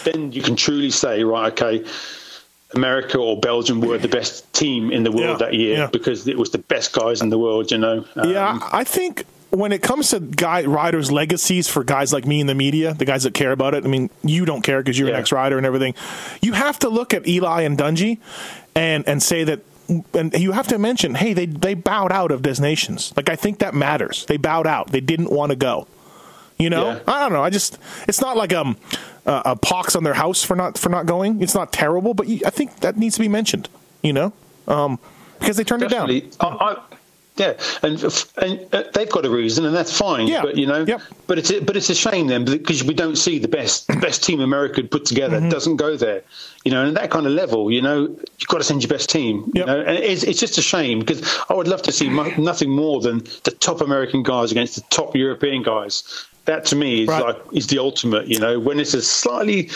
then 0.03 0.31
you 0.31 0.43
can 0.43 0.55
truly 0.55 0.91
say, 0.91 1.23
right, 1.23 1.51
okay, 1.51 1.83
America 2.75 3.17
or 3.17 3.39
Belgium 3.39 3.81
were 3.81 3.97
the 3.97 4.07
best 4.07 4.51
team 4.53 4.91
in 4.91 5.03
the 5.03 5.11
world 5.11 5.39
Yeah, 5.41 5.45
that 5.47 5.53
year 5.53 5.77
yeah. 5.77 5.87
because 5.91 6.27
it 6.27 6.37
was 6.37 6.49
the 6.51 6.57
best 6.57 6.93
guys 6.93 7.21
in 7.21 7.29
the 7.29 7.37
world, 7.37 7.71
you 7.71 7.77
know. 7.77 8.05
Um, 8.15 8.29
Yeah, 8.29 8.59
I 8.71 8.83
think 8.83 9.25
when 9.49 9.71
it 9.71 9.81
comes 9.83 10.09
to 10.09 10.19
guy 10.19 10.63
riders' 10.65 11.11
legacies 11.11 11.67
for 11.67 11.83
guys 11.83 12.11
like 12.11 12.25
me 12.25 12.39
in 12.39 12.47
the 12.47 12.55
media, 12.55 12.93
the 12.95 13.05
guys 13.05 13.23
that 13.23 13.33
care 13.33 13.51
about 13.51 13.73
it. 13.75 13.85
I 13.85 13.87
mean, 13.87 14.09
you 14.23 14.45
don't 14.45 14.61
care 14.63 14.79
because 14.81 14.97
you're 14.97 15.09
an 15.09 15.15
ex-rider 15.15 15.57
and 15.57 15.65
everything. 15.65 15.93
You 16.41 16.53
have 16.53 16.79
to 16.79 16.89
look 16.89 17.13
at 17.13 17.27
Eli 17.27 17.61
and 17.61 17.77
Dungey 17.77 18.17
and 18.75 19.07
and 19.07 19.21
say 19.21 19.43
that. 19.43 19.59
And 20.13 20.33
you 20.33 20.53
have 20.53 20.67
to 20.69 20.79
mention, 20.79 21.13
hey, 21.15 21.33
they 21.33 21.45
they 21.45 21.73
bowed 21.75 22.11
out 22.11 22.31
of 22.31 22.41
des 22.41 22.59
Nations. 22.61 23.13
Like 23.17 23.29
I 23.29 23.35
think 23.35 23.59
that 23.59 23.73
matters. 23.75 24.25
They 24.25 24.37
bowed 24.37 24.65
out. 24.65 24.91
They 24.91 25.01
didn't 25.01 25.29
want 25.29 25.51
to 25.51 25.55
go. 25.57 25.87
You 26.57 26.69
know, 26.69 26.85
Yeah. 26.91 26.99
I 27.07 27.19
don't 27.19 27.33
know. 27.33 27.43
I 27.43 27.49
just 27.49 27.77
it's 28.07 28.21
not 28.21 28.37
like 28.37 28.53
um 28.53 28.77
uh, 29.25 29.41
a 29.45 29.55
pox 29.55 29.95
on 29.95 30.03
their 30.03 30.13
house 30.15 30.43
for 30.43 30.55
not 30.55 30.77
for 30.77 30.89
not 30.89 31.05
going. 31.05 31.41
It's 31.41 31.55
not 31.55 31.71
terrible, 31.73 32.13
but 32.13 32.27
you, 32.27 32.41
I 32.45 32.49
think 32.49 32.79
that 32.81 32.97
needs 32.97 33.15
to 33.15 33.21
be 33.21 33.27
mentioned. 33.27 33.69
You 34.01 34.13
know, 34.13 34.33
um, 34.67 34.99
because 35.39 35.57
they 35.57 35.63
turned 35.63 35.83
it 35.83 35.89
down. 35.89 36.09
I, 36.09 36.23
I, 36.41 36.81
yeah, 37.35 37.53
and, 37.81 38.03
and 38.37 38.75
uh, 38.75 38.83
they've 38.93 39.09
got 39.09 39.25
a 39.25 39.29
reason, 39.29 39.65
and 39.65 39.75
that's 39.75 39.97
fine. 39.97 40.27
Yeah. 40.27 40.43
But 40.43 40.55
you 40.55 40.67
know, 40.67 40.83
Yep. 40.85 41.01
but 41.25 41.39
it's 41.39 41.49
a, 41.51 41.61
but 41.61 41.75
it's 41.75 41.89
a 41.89 41.95
shame 41.95 42.27
then 42.27 42.45
because 42.45 42.83
we 42.83 42.93
don't 42.93 43.15
see 43.15 43.39
the 43.39 43.47
best 43.47 43.87
best 44.01 44.23
team 44.23 44.39
America 44.39 44.83
put 44.83 45.05
together 45.05 45.37
Mm-hmm. 45.39 45.49
doesn't 45.49 45.77
go 45.77 45.95
there. 45.97 46.21
You 46.63 46.71
know, 46.71 46.81
and 46.85 46.95
at 46.95 47.01
that 47.01 47.09
kind 47.11 47.25
of 47.25 47.31
level, 47.31 47.71
you 47.71 47.81
know, 47.81 48.01
you've 48.37 48.47
got 48.49 48.59
to 48.59 48.63
send 48.63 48.83
your 48.83 48.89
best 48.89 49.09
team. 49.09 49.51
Yep. 49.55 49.55
You 49.55 49.65
know, 49.65 49.79
and 49.81 49.97
it's 49.97 50.23
it's 50.23 50.39
just 50.39 50.57
a 50.59 50.61
shame 50.61 50.99
because 50.99 51.21
I 51.49 51.53
would 51.55 51.67
love 51.67 51.81
to 51.83 51.91
see 51.91 52.07
mo- 52.09 52.31
nothing 52.37 52.69
more 52.69 53.01
than 53.01 53.19
the 53.45 53.51
top 53.59 53.81
American 53.81 54.21
guys 54.21 54.51
against 54.51 54.75
the 54.75 54.81
top 54.91 55.15
European 55.15 55.63
guys. 55.63 56.03
That 56.45 56.65
to 56.65 56.75
me 56.75 57.03
is 57.03 57.07
Right. 57.09 57.23
like 57.25 57.37
is 57.53 57.67
the 57.67 57.79
ultimate. 57.79 58.27
You 58.27 58.39
know, 58.39 58.59
when 58.59 58.79
it's 58.79 58.93
a 58.93 59.01
slightly 59.01 59.69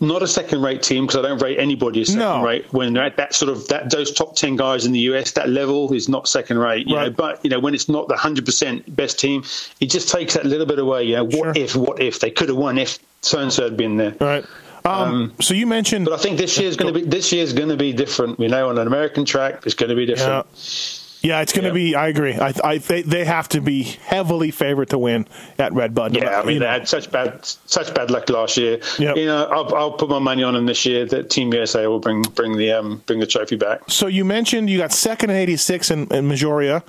not 0.00 0.22
a 0.22 0.28
second-rate 0.28 0.80
team 0.80 1.06
because 1.06 1.18
I 1.24 1.28
don't 1.28 1.42
rate 1.42 1.58
anybody 1.58 2.00
as 2.02 2.14
No. 2.14 2.20
second-rate. 2.34 2.66
When 2.72 2.92
they're 2.94 3.02
at 3.02 3.16
that 3.16 3.34
sort 3.34 3.50
of 3.50 3.66
that 3.66 3.90
those 3.90 4.12
top 4.12 4.36
ten 4.36 4.54
guys 4.54 4.86
in 4.86 4.92
the 4.92 5.00
US, 5.10 5.32
that 5.32 5.48
level 5.48 5.92
is 5.92 6.08
not 6.08 6.28
second-rate. 6.28 6.86
You 6.86 6.94
know, 6.94 7.10
but 7.10 7.40
you 7.42 7.50
know 7.50 7.58
when 7.58 7.74
it's 7.74 7.88
not 7.88 8.06
the 8.06 8.16
hundred 8.16 8.44
percent 8.46 8.94
best 8.94 9.18
team, 9.18 9.42
it 9.80 9.90
just 9.90 10.08
takes 10.08 10.34
that 10.34 10.46
little 10.46 10.66
bit 10.66 10.78
away. 10.78 11.02
You 11.02 11.16
know, 11.16 11.24
what 11.24 11.32
Sure. 11.34 11.52
if? 11.56 11.74
What 11.74 12.00
if 12.00 12.20
they 12.20 12.30
could 12.30 12.48
have 12.48 12.58
won 12.58 12.78
if 12.78 12.98
so 13.22 13.40
and 13.40 13.52
so 13.52 13.64
had 13.64 13.76
been 13.76 13.96
there? 13.96 14.14
Right. 14.20 14.44
Um, 14.84 15.32
so 15.40 15.52
you 15.52 15.66
mentioned, 15.66 16.04
But 16.06 16.14
I 16.14 16.18
think 16.18 16.38
this 16.38 16.56
year 16.56 16.68
is 16.68 16.76
going 16.76 16.94
to 16.94 16.98
be 17.00 17.04
this 17.04 17.32
year 17.32 17.42
is 17.42 17.52
going 17.52 17.68
to 17.68 17.76
be 17.76 17.92
different. 17.92 18.38
You 18.38 18.48
know, 18.48 18.68
on 18.68 18.78
an 18.78 18.86
American 18.86 19.24
track, 19.24 19.62
it's 19.66 19.74
going 19.74 19.90
to 19.90 19.96
be 19.96 20.06
different. 20.06 20.46
Yeah, 20.46 20.97
it's 21.22 21.52
going 21.52 21.64
to 21.64 21.68
Yeah. 21.68 21.72
be. 21.72 21.94
I 21.96 22.08
agree. 22.08 22.34
I, 22.34 22.52
I 22.62 22.78
they, 22.78 23.02
they 23.02 23.24
have 23.24 23.48
to 23.50 23.60
be 23.60 23.82
heavily 23.82 24.50
favored 24.50 24.90
to 24.90 24.98
win 24.98 25.26
at 25.58 25.72
Red 25.72 25.94
Bud. 25.94 26.14
Yeah, 26.16 26.40
I 26.40 26.44
mean 26.44 26.54
You 26.54 26.60
they 26.60 26.66
had 26.66 26.88
such 26.88 27.10
bad 27.10 27.44
such 27.44 27.92
bad 27.94 28.10
luck 28.10 28.28
last 28.30 28.56
year. 28.56 28.78
Yep. 28.98 29.16
You 29.16 29.26
know, 29.26 29.44
I'll, 29.46 29.74
I'll 29.74 29.92
put 29.92 30.08
my 30.08 30.18
money 30.20 30.42
on 30.44 30.54
them 30.54 30.66
this 30.66 30.86
year 30.86 31.04
that 31.06 31.28
Team 31.30 31.52
USA 31.52 31.86
will 31.86 31.98
bring 31.98 32.22
bring 32.22 32.56
the 32.56 32.72
um, 32.72 33.02
bring 33.06 33.18
the 33.18 33.26
trophy 33.26 33.56
back. 33.56 33.80
So 33.88 34.06
you 34.06 34.24
mentioned 34.24 34.70
you 34.70 34.78
got 34.78 34.92
second 34.92 35.30
in 35.30 35.36
'86 35.36 35.90
in, 35.90 36.00
in 36.12 36.28
Maggiora. 36.28 36.82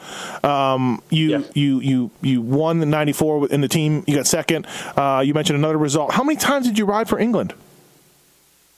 Um, 0.45 1.01
you 1.09 1.29
Yeah. 1.31 1.41
you 1.55 1.79
you 1.79 2.11
you 2.21 2.41
won 2.41 2.79
the 2.79 2.85
'94 2.85 3.47
in 3.49 3.61
the 3.61 3.67
team. 3.67 4.03
You 4.07 4.15
got 4.15 4.27
second. 4.27 4.67
Uh, 4.95 5.23
you 5.25 5.33
mentioned 5.33 5.57
another 5.57 5.77
result. 5.77 6.11
How 6.13 6.23
many 6.23 6.37
times 6.37 6.67
did 6.67 6.77
you 6.77 6.85
ride 6.85 7.09
for 7.09 7.17
England? 7.19 7.53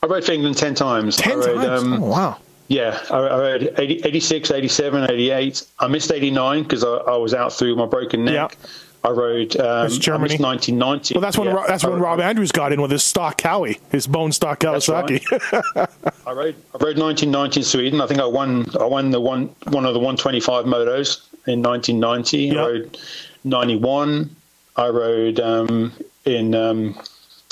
I 0.04 0.08
rode 0.08 0.24
for 0.24 0.32
England 0.32 0.58
ten 0.58 0.74
times. 0.76 1.16
Ten 1.18 1.38
rode, 1.40 1.56
times. 1.64 1.84
um, 1.84 1.94
oh 2.04 2.06
wow. 2.08 2.38
Yeah, 2.72 3.04
I, 3.12 3.18
I 3.18 3.38
rode 3.38 3.74
80, 3.78 4.04
86, 4.06 4.50
87, 4.50 5.12
88. 5.12 5.68
I 5.80 5.88
missed 5.88 6.10
89 6.10 6.64
because 6.64 6.86
I, 6.86 6.88
I 6.88 7.18
was 7.18 7.34
out 7.34 7.52
through 7.52 7.76
my 7.76 7.86
broken 7.86 8.24
neck. 8.24 8.56
Yeah. 8.58 8.70
I 9.04 9.10
rode. 9.10 9.58
Um, 9.58 9.90
That's 9.90 9.98
Germany. 9.98 10.36
I 10.36 10.38
missed 10.38 10.42
1990. 10.42 11.16
Well, 11.16 11.22
that's 11.22 11.38
when 11.38 11.50
Yeah. 11.50 11.66
That's 11.68 11.84
when 11.84 12.00
Rob 12.00 12.22
Andrews 12.22 12.54
got 12.54 12.72
in 12.72 12.82
with 12.82 12.92
his 12.92 13.04
stock 13.04 13.38
Cowie, 13.38 13.80
his 13.92 14.08
bone 14.08 14.32
stock 14.32 14.62
Kawasaki. 14.62 15.22
I 16.26 16.32
rode. 16.32 16.56
I 16.74 16.78
rode 16.78 16.98
1990 16.98 17.60
in 17.60 17.64
Sweden. 17.66 18.00
I 18.00 18.08
think 18.08 18.22
I 18.22 18.26
won. 18.26 18.66
I 18.80 18.86
won 18.86 19.12
the 19.12 19.20
one 19.20 19.54
one 19.66 19.86
of 19.86 19.94
the 19.94 20.00
125 20.00 20.64
motos 20.64 21.28
in 21.48 21.62
1990. 21.62 22.38
Yep. 22.38 22.56
I 22.56 22.62
rode 22.62 22.98
91. 23.44 24.36
I 24.78 24.88
rode 24.88 25.40
um, 25.42 25.92
in 26.24 26.56
um, 26.56 26.98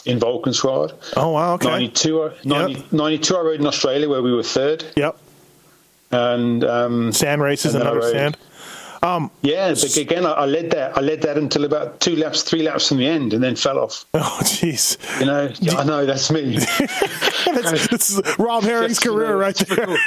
in 0.06 0.20
Valkenswaard. 0.20 0.94
oh 1.18 1.30
wow. 1.32 1.54
Okay. 1.56 1.68
92, 1.70 2.24
I- 2.24 2.32
90, 2.44 2.86
92 2.96 3.36
I 3.38 3.42
rode 3.42 3.60
in 3.60 3.66
Australia 3.68 4.10
where 4.10 4.22
we 4.22 4.34
were 4.34 4.44
third. 4.44 4.84
Yep. 4.96 5.18
And 6.12 6.64
um, 6.64 7.12
Sand 7.14 7.42
races, 7.42 7.76
And 7.76 7.84
another 7.84 8.02
sand. 8.02 8.38
yeah, 9.44 9.70
but 9.70 9.96
again, 9.98 10.26
I, 10.26 10.32
I 10.32 10.46
led 10.46 10.72
that. 10.72 10.98
I 10.98 11.02
led 11.02 11.22
that 11.22 11.38
until 11.38 11.64
about 11.66 12.00
two 12.00 12.16
laps, 12.16 12.42
three 12.42 12.64
laps 12.64 12.88
from 12.88 12.98
the 12.98 13.08
end, 13.08 13.34
and 13.34 13.44
then 13.44 13.56
fell 13.56 13.78
off. 13.78 14.06
Oh 14.16 14.40
jeez. 14.42 14.98
You 15.20 15.28
know, 15.28 15.52
yeah, 15.60 15.76
I 15.78 15.84
know 15.84 16.06
that's 16.06 16.32
me. 16.32 16.58
That's, 17.50 17.88
that's 18.20 18.38
Rob 18.38 18.64
Herring's 18.64 19.00
career 19.00 19.36
right 19.36 19.56
there. 19.56 19.98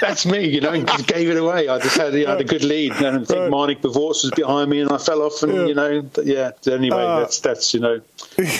That's 0.00 0.26
me, 0.26 0.46
you 0.48 0.60
know, 0.60 0.72
and 0.72 0.86
just 0.86 1.06
gave 1.06 1.28
it 1.30 1.36
away. 1.36 1.68
I 1.68 1.78
just 1.78 1.96
had, 1.96 2.14
I 2.14 2.30
had 2.30 2.40
a 2.40 2.44
good 2.44 2.64
lead, 2.64 2.92
and 2.92 3.06
I 3.06 3.24
think 3.24 3.28
Right. 3.40 3.50
Marnik 3.50 3.80
Bervoets 3.80 4.22
was 4.24 4.32
behind 4.34 4.70
me, 4.70 4.80
and 4.80 4.90
I 4.90 4.98
fell 4.98 5.22
off, 5.22 5.42
and 5.42 5.54
Yeah. 5.54 5.66
you 5.66 5.74
know, 5.74 6.04
yeah. 6.24 6.50
Anyway, 6.70 6.96
Uh, 7.02 7.20
that's 7.20 7.40
that's 7.40 7.74
you 7.74 7.80
know, 7.80 8.00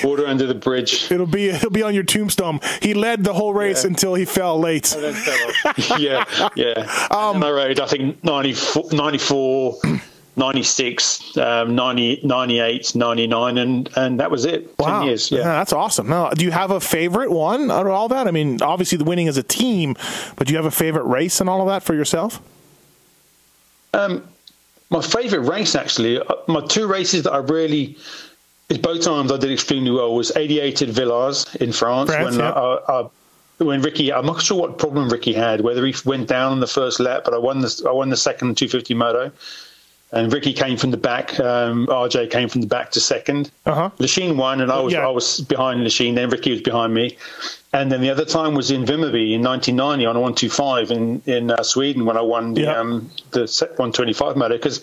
water 0.04 0.26
under 0.26 0.46
the 0.46 0.54
bridge. 0.54 1.06
It'll 1.10 1.26
be 1.26 1.48
it'll 1.48 1.70
be 1.70 1.82
on 1.82 1.94
your 1.94 2.04
tombstone. 2.04 2.60
He 2.82 2.94
led 2.94 3.24
the 3.24 3.34
whole 3.34 3.52
race 3.54 3.84
Yeah. 3.84 3.90
until 3.90 4.14
he 4.14 4.24
fell 4.24 4.58
late. 4.60 4.94
Then 4.98 5.14
fell 5.14 5.98
yeah, 5.98 6.24
yeah. 6.54 7.06
Um, 7.10 7.36
and 7.36 7.44
I 7.44 7.50
rode, 7.50 7.80
I 7.80 7.86
think 7.86 8.22
94, 8.22 8.84
94 8.92 9.78
96, 10.38 11.36
um, 11.36 11.74
90, 11.74 12.20
98, 12.24 12.94
99, 12.94 13.58
and 13.58 13.90
and 13.96 14.20
that 14.20 14.30
was 14.30 14.44
it. 14.44 14.74
Wow, 14.78 15.00
Ten 15.00 15.08
years. 15.08 15.30
Yeah. 15.30 15.42
that's 15.42 15.72
awesome. 15.72 16.08
Now, 16.08 16.30
do 16.30 16.44
you 16.44 16.50
have 16.50 16.70
a 16.70 16.80
favorite 16.80 17.30
one 17.30 17.70
out 17.70 17.86
of 17.86 17.92
all 17.92 18.08
that? 18.08 18.26
I 18.26 18.30
mean, 18.30 18.62
obviously 18.62 18.98
the 18.98 19.04
winning 19.04 19.28
as 19.28 19.36
a 19.36 19.42
team, 19.42 19.96
but 20.36 20.46
do 20.46 20.52
you 20.52 20.56
have 20.56 20.66
a 20.66 20.70
favorite 20.70 21.04
race 21.04 21.40
and 21.40 21.50
all 21.50 21.60
of 21.60 21.68
that 21.68 21.82
for 21.82 21.94
yourself? 21.94 22.40
Um, 23.92 24.28
my 24.90 25.02
favourite 25.02 25.46
race, 25.46 25.74
actually, 25.74 26.20
uh, 26.20 26.24
my 26.46 26.60
two 26.66 26.86
races 26.86 27.24
that 27.24 27.32
I 27.32 27.38
really, 27.38 27.96
is 28.68 28.78
both 28.78 29.02
times 29.02 29.32
I 29.32 29.36
did 29.36 29.50
extremely 29.50 29.90
well 29.90 30.14
was 30.14 30.34
88 30.36 30.82
at 30.82 30.88
Villars 30.88 31.54
in 31.56 31.72
France, 31.72 32.10
France, 32.10 32.36
when 32.36 32.40
yeah. 32.40 32.52
I, 32.52 33.00
I, 33.00 33.08
when 33.58 33.82
Ricky, 33.82 34.12
I'm 34.12 34.26
not 34.26 34.40
sure 34.40 34.60
what 34.60 34.78
problem 34.78 35.08
Ricky 35.08 35.32
had, 35.32 35.60
whether 35.62 35.84
he 35.84 35.94
went 36.04 36.28
down 36.28 36.52
on 36.52 36.60
the 36.60 36.66
first 36.66 37.00
lap, 37.00 37.22
but 37.24 37.34
I 37.34 37.38
won 37.38 37.60
the 37.60 37.84
I 37.88 37.92
won 37.92 38.08
the 38.08 38.16
second 38.16 38.56
250 38.56 38.94
moto, 38.94 39.32
and 40.12 40.32
Ricky 40.32 40.52
came 40.52 40.76
from 40.76 40.90
the 40.90 40.96
back. 40.96 41.38
Um, 41.38 41.86
RJ 41.86 42.30
came 42.30 42.48
from 42.48 42.60
the 42.62 42.66
back 42.66 42.90
to 42.92 43.00
second. 43.00 43.50
Uh-huh. 43.66 43.90
Lechien 43.98 44.36
won, 44.36 44.60
and 44.60 44.70
I 44.72 44.80
was 44.80 44.92
Yeah. 44.92 45.06
I 45.06 45.10
was 45.10 45.40
behind 45.40 45.80
Lechien. 45.86 46.14
Then 46.14 46.30
Ricky 46.30 46.50
was 46.52 46.62
behind 46.62 46.94
me, 46.94 47.16
and 47.72 47.92
then 47.92 48.00
the 48.00 48.10
other 48.10 48.24
time 48.24 48.54
was 48.54 48.70
in 48.70 48.84
Vimmerby 48.84 49.32
in 49.34 49.42
1990 49.42 50.06
on 50.06 50.16
a 50.16 50.20
125 50.20 50.90
in 50.90 51.22
in 51.26 51.50
uh, 51.50 51.62
Sweden 51.62 52.04
when 52.06 52.16
I 52.16 52.22
won 52.22 52.54
the 52.54 52.62
Yeah. 52.62 52.78
um, 52.80 53.10
the 53.32 53.46
se- 53.46 53.66
125 53.76 54.36
motor 54.36 54.56
because 54.56 54.80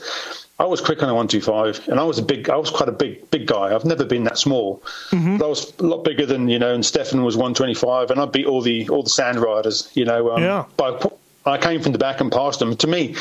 I 0.58 0.64
was 0.66 0.80
quick 0.80 1.04
on 1.04 1.10
a 1.10 1.14
125, 1.14 1.90
and 1.90 2.00
I 2.00 2.04
was 2.04 2.18
a 2.18 2.24
big 2.24 2.50
I 2.50 2.56
was 2.56 2.70
quite 2.70 2.88
a 2.88 2.94
big 2.94 3.30
big 3.32 3.46
guy. 3.48 3.74
I've 3.76 3.84
never 3.84 4.06
been 4.06 4.24
that 4.26 4.38
small. 4.38 4.82
Mm-hmm. 5.12 5.38
But 5.38 5.46
I 5.46 5.50
was 5.50 5.74
a 5.80 5.84
lot 5.84 6.04
bigger 6.04 6.26
than 6.26 6.48
you 6.48 6.60
know, 6.60 6.74
and 6.74 6.86
Stefan 6.86 7.24
was 7.24 7.36
125, 7.36 8.12
and 8.12 8.22
I 8.22 8.26
beat 8.26 8.46
all 8.46 8.62
the 8.62 8.88
all 8.90 9.04
the 9.04 9.10
sand 9.10 9.40
riders. 9.40 9.90
You 9.96 10.06
know, 10.06 10.32
um, 10.32 10.44
Yeah. 10.44 10.66
By, 10.78 10.98
I 11.48 11.58
came 11.58 11.82
from 11.82 11.92
the 11.92 12.00
back 12.00 12.22
and 12.22 12.32
passed 12.32 12.60
them. 12.60 12.76
To 12.78 12.88
me, 12.88 13.16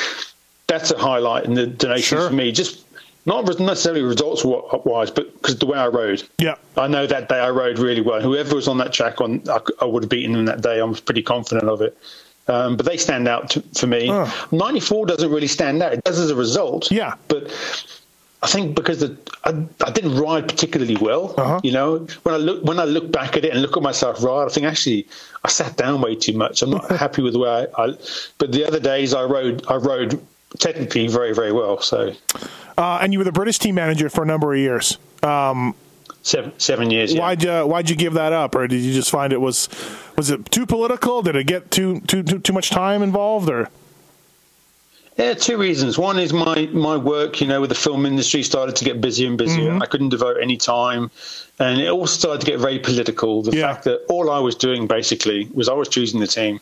that's 0.67 0.91
a 0.91 0.99
highlight 0.99 1.45
in 1.45 1.55
the 1.55 1.67
Des 1.67 1.89
Nations 1.89 2.21
Sure. 2.21 2.29
for 2.29 2.35
me. 2.35 2.53
Just 2.53 2.85
not 3.27 3.47
necessarily 3.59 4.03
results 4.03 4.45
wise, 4.45 5.11
but 5.11 5.33
because 5.35 5.59
the 5.59 5.67
way 5.67 5.79
I 5.79 5.87
rode. 5.87 6.23
Yeah. 6.39 6.57
I 6.77 6.87
know 6.89 7.07
that 7.07 7.29
day 7.29 7.41
I 7.41 7.51
rode 7.51 7.79
really 7.79 8.03
well. 8.03 8.21
Whoever 8.21 8.55
was 8.55 8.69
on 8.69 8.79
that 8.79 8.93
track, 8.93 9.21
on 9.21 9.43
I, 9.49 9.61
I 9.81 9.85
would 9.87 10.03
have 10.03 10.11
beaten 10.11 10.33
them 10.33 10.45
that 10.47 10.61
day. 10.61 10.81
I 10.81 10.85
was 10.85 11.01
pretty 11.01 11.23
confident 11.23 11.69
of 11.69 11.81
it. 11.81 11.97
Um, 12.47 12.77
but 12.77 12.85
they 12.85 12.99
stand 12.99 13.27
out 13.27 13.51
to, 13.51 13.63
for 13.75 13.87
me. 13.87 14.09
Oh. 14.11 14.47
94 14.53 15.07
doesn't 15.07 15.31
really 15.31 15.47
stand 15.47 15.83
out. 15.83 15.95
It 15.95 16.05
does 16.05 16.19
as 16.19 16.31
a 16.31 16.35
result. 16.37 16.91
Yeah. 16.91 17.15
But 17.29 17.51
I 18.43 18.47
think 18.47 18.77
because 18.77 19.01
the, 19.01 19.17
I, 19.45 19.65
I 19.87 19.91
didn't 19.91 20.17
ride 20.19 20.47
particularly 20.47 20.97
well. 20.97 21.35
Uh-huh. 21.39 21.61
You 21.63 21.73
know, 21.73 22.07
when 22.25 22.35
I 22.35 22.39
look 22.39 22.63
when 22.63 22.79
I 22.79 22.85
look 22.85 23.11
back 23.11 23.39
at 23.39 23.47
it 23.47 23.53
and 23.53 23.63
look 23.63 23.79
at 23.79 23.83
myself 23.83 24.23
ride, 24.23 24.45
I 24.45 24.49
think 24.51 24.67
actually 24.67 25.07
I 25.43 25.49
sat 25.49 25.79
down 25.79 26.03
way 26.03 26.15
too 26.15 26.35
much. 26.35 26.61
I'm 26.61 26.69
not 26.71 26.91
happy 27.05 27.23
with 27.23 27.33
the 27.33 27.39
way 27.39 27.49
I, 27.79 27.83
I. 27.83 27.97
But 28.37 28.53
the 28.53 28.67
other 28.67 28.81
days 28.81 29.15
I 29.15 29.25
rode 29.25 29.65
I 29.67 29.77
rode 29.77 30.21
technically 30.59 31.07
very 31.09 31.35
very 31.35 31.53
well. 31.53 31.81
So 31.81 32.13
Uh, 32.77 32.99
and 33.01 33.13
you 33.13 33.19
were 33.21 33.25
the 33.25 33.33
British 33.33 33.59
team 33.59 33.75
manager 33.77 34.09
for 34.11 34.23
a 34.25 34.27
number 34.27 34.53
of 34.53 34.59
years. 34.59 34.99
Um, 35.23 35.75
seven 36.23 36.53
seven 36.59 36.91
years. 36.91 37.13
Yeah. 37.13 37.21
Why'd 37.21 37.43
you 37.43 37.67
Why'd 37.67 37.89
you 37.91 37.97
give 37.97 38.15
that 38.15 38.33
up, 38.33 38.55
or 38.55 38.67
did 38.67 38.81
you 38.81 38.93
just 38.93 39.11
find 39.11 39.33
it 39.33 39.41
was 39.41 39.69
was 40.17 40.31
it 40.31 40.51
too 40.51 40.67
political? 40.67 41.23
Did 41.23 41.37
it 41.37 41.47
get 41.47 41.71
too 41.71 42.01
too 42.07 42.23
too, 42.23 42.39
too 42.41 42.53
much 42.53 42.71
time 42.71 43.03
involved, 43.03 43.49
or 43.49 43.69
Yeah, 45.17 45.35
two 45.35 45.57
reasons. 45.59 45.97
One 45.97 46.19
is 46.19 46.33
my 46.33 46.69
my 46.73 46.97
work, 46.97 47.41
you 47.41 47.47
know, 47.47 47.61
with 47.61 47.71
the 47.71 47.77
film 47.77 48.05
industry 48.07 48.43
started 48.43 48.75
to 48.77 48.85
get 48.85 49.01
busier 49.01 49.29
and 49.29 49.39
busier. 49.39 49.71
Mm-hmm. 49.71 49.83
I 49.83 49.87
couldn't 49.87 50.09
devote 50.09 50.39
any 50.43 50.57
time, 50.57 51.11
and 51.61 51.81
it 51.81 51.89
all 51.89 52.09
started 52.09 52.41
to 52.41 52.47
get 52.51 52.59
very 52.59 52.81
political. 52.81 53.43
The 53.43 53.57
Yeah. 53.57 53.73
fact 53.73 53.85
that 53.85 54.01
all 54.09 54.29
I 54.31 54.41
was 54.41 54.57
doing 54.57 54.89
basically 54.89 55.49
was 55.55 55.69
I 55.69 55.75
was 55.75 55.89
choosing 55.89 56.19
the 56.19 56.27
team, 56.27 56.59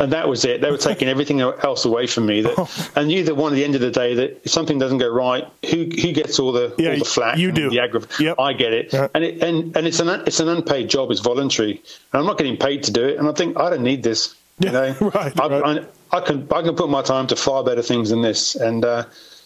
and 0.00 0.12
that 0.12 0.28
was 0.28 0.44
it. 0.44 0.60
They 0.60 0.70
were 0.70 0.76
taking 0.78 1.06
everything 1.14 1.40
else 1.40 1.84
away 1.84 2.06
from 2.08 2.26
me. 2.26 2.40
That, 2.40 2.90
and 2.96 3.12
you, 3.12 3.22
the 3.22 3.34
one 3.34 3.52
at 3.52 3.56
the 3.56 3.64
end 3.64 3.76
of 3.76 3.80
the 3.80 3.90
day, 3.92 4.14
that 4.14 4.40
if 4.44 4.50
something 4.50 4.78
doesn't 4.78 4.98
go 4.98 5.08
right, 5.08 5.46
who 5.70 5.84
who 5.84 6.12
gets 6.12 6.38
all 6.40 6.50
the 6.52 6.74
Yeah, 6.78 6.90
all 6.92 6.98
the 6.98 7.04
flack? 7.04 7.38
you 7.38 7.52
do. 7.52 7.70
The 7.70 7.76
aggra- 7.76 8.18
Yep. 8.18 8.40
I 8.40 8.52
get 8.54 8.72
it, 8.72 8.92
Yeah. 8.92 9.06
and 9.14 9.22
it 9.22 9.42
and 9.42 9.76
and 9.76 9.86
it's 9.86 10.00
an 10.00 10.08
it's 10.26 10.40
an 10.40 10.48
unpaid 10.48 10.90
job. 10.90 11.10
It's 11.12 11.20
voluntary, 11.20 11.72
and 12.12 12.20
I'm 12.20 12.26
not 12.26 12.38
getting 12.38 12.56
paid 12.56 12.82
to 12.84 12.90
do 12.92 13.04
it. 13.06 13.18
And 13.18 13.28
I 13.28 13.32
think 13.32 13.56
I 13.58 13.70
don't 13.70 13.82
need 13.82 14.02
this. 14.02 14.34
You 14.58 14.70
know, 14.72 14.94
right, 15.14 15.40
I, 15.40 15.46
right. 15.48 15.86
I, 16.12 16.18
I 16.18 16.20
can 16.20 16.46
I 16.52 16.60
can 16.62 16.74
put 16.76 16.90
my 16.90 17.00
time 17.02 17.26
to 17.28 17.36
far 17.36 17.62
better 17.64 17.80
things 17.82 18.10
than 18.10 18.20
this, 18.20 18.56
and 18.56 18.84
uh, 18.84 19.04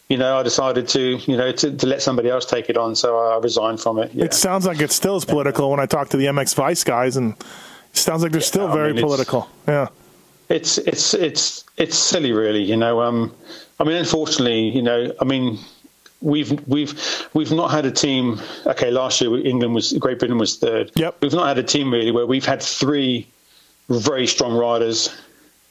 you 0.08 0.16
know 0.18 0.36
I 0.38 0.42
decided 0.42 0.88
to 0.88 1.00
you 1.18 1.36
know 1.36 1.52
to, 1.52 1.76
to 1.76 1.86
let 1.86 2.02
somebody 2.02 2.28
else 2.30 2.44
take 2.46 2.68
it 2.68 2.76
on, 2.76 2.96
so 2.96 3.16
I 3.18 3.38
resigned 3.38 3.80
from 3.80 3.98
it. 4.00 4.12
Yeah. 4.12 4.24
it 4.24 4.34
sounds 4.34 4.66
like 4.66 4.80
it 4.80 4.90
still 4.90 5.16
is 5.16 5.24
political 5.24 5.70
when 5.70 5.78
I 5.78 5.86
talk 5.86 6.08
to 6.10 6.16
the 6.16 6.26
MX 6.26 6.54
Vice 6.56 6.82
guys, 6.82 7.16
and 7.16 7.34
it 7.92 7.96
sounds 7.96 8.22
like 8.24 8.32
they're 8.32 8.40
still 8.40 8.66
I 8.68 8.74
very 8.74 8.92
mean, 8.92 9.04
political. 9.04 9.48
Yeah. 9.68 9.86
It's 10.48 10.78
it's 10.78 11.14
it's 11.14 11.64
it's 11.76 11.96
silly, 11.96 12.32
really. 12.32 12.62
You 12.62 12.76
know, 12.76 13.00
um, 13.02 13.34
I 13.80 13.84
mean, 13.84 13.96
unfortunately, 13.96 14.68
you 14.68 14.82
know, 14.82 15.12
I 15.20 15.24
mean, 15.24 15.58
we've 16.20 16.66
we've 16.68 17.28
we've 17.34 17.52
not 17.52 17.70
had 17.70 17.86
a 17.86 17.90
team. 17.90 18.40
Okay, 18.66 18.90
last 18.90 19.20
year 19.20 19.36
England 19.46 19.74
was 19.74 19.92
Great 19.94 20.18
Britain 20.18 20.38
was 20.38 20.56
third. 20.56 20.90
Yep. 20.96 21.16
We've 21.22 21.32
not 21.32 21.48
had 21.48 21.58
a 21.58 21.62
team 21.62 21.92
really 21.92 22.10
where 22.10 22.26
we've 22.26 22.44
had 22.44 22.62
three 22.62 23.26
very 23.88 24.26
strong 24.26 24.54
riders. 24.54 25.14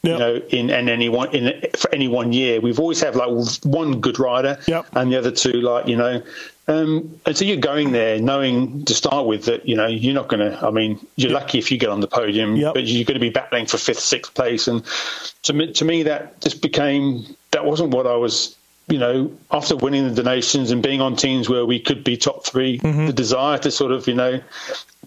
Yep. 0.03 0.11
You 0.13 0.19
know, 0.19 0.35
in, 0.49 0.69
in 0.69 0.89
any 0.89 1.07
one 1.07 1.33
in 1.33 1.61
for 1.77 1.93
any 1.93 2.07
one 2.09 2.33
year, 2.33 2.59
we've 2.59 2.79
always 2.79 2.99
had 2.99 3.15
like 3.15 3.29
one 3.63 4.01
good 4.01 4.19
rider, 4.19 4.57
Yep. 4.67 4.87
and 4.93 5.11
the 5.11 5.17
other 5.17 5.31
two 5.31 5.61
like 5.61 5.87
you 5.87 5.95
know, 5.95 6.21
um, 6.67 7.19
and 7.25 7.35
so 7.35 7.43
you're 7.45 7.57
going 7.57 7.91
there 7.91 8.19
knowing 8.19 8.85
to 8.85 8.93
start 8.93 9.25
with 9.27 9.45
that 9.45 9.67
you 9.67 9.75
know 9.75 9.87
you're 9.87 10.13
not 10.13 10.27
going 10.29 10.39
to. 10.51 10.65
I 10.65 10.71
mean, 10.71 11.05
you're 11.15 11.31
lucky 11.31 11.59
if 11.59 11.71
you 11.71 11.77
get 11.77 11.89
on 11.89 11.99
the 11.99 12.07
podium, 12.07 12.55
Yep. 12.55 12.73
but 12.73 12.85
you're 12.85 13.03
going 13.05 13.15
to 13.15 13.19
be 13.19 13.29
battling 13.29 13.65
for 13.65 13.77
fifth, 13.77 13.99
sixth 13.99 14.33
place, 14.33 14.67
and 14.67 14.83
to 15.43 15.53
me, 15.53 15.73
to 15.73 15.85
me 15.85 16.03
that 16.03 16.39
just 16.41 16.61
became 16.61 17.25
that 17.51 17.65
wasn't 17.65 17.89
what 17.91 18.07
I 18.07 18.15
was. 18.15 18.55
You 18.89 18.99
know, 18.99 19.31
after 19.49 19.77
winning 19.77 20.13
the 20.13 20.21
Des 20.23 20.29
Nations 20.29 20.69
and 20.71 20.83
being 20.83 20.99
on 20.99 21.15
teams 21.15 21.47
where 21.47 21.65
we 21.65 21.79
could 21.79 22.03
be 22.03 22.17
top 22.17 22.45
3 22.45 22.79
Mm-hmm. 22.79 23.05
the 23.07 23.13
desire 23.13 23.57
to 23.59 23.71
sort 23.71 23.93
of 23.93 24.07
you 24.09 24.13
know 24.13 24.41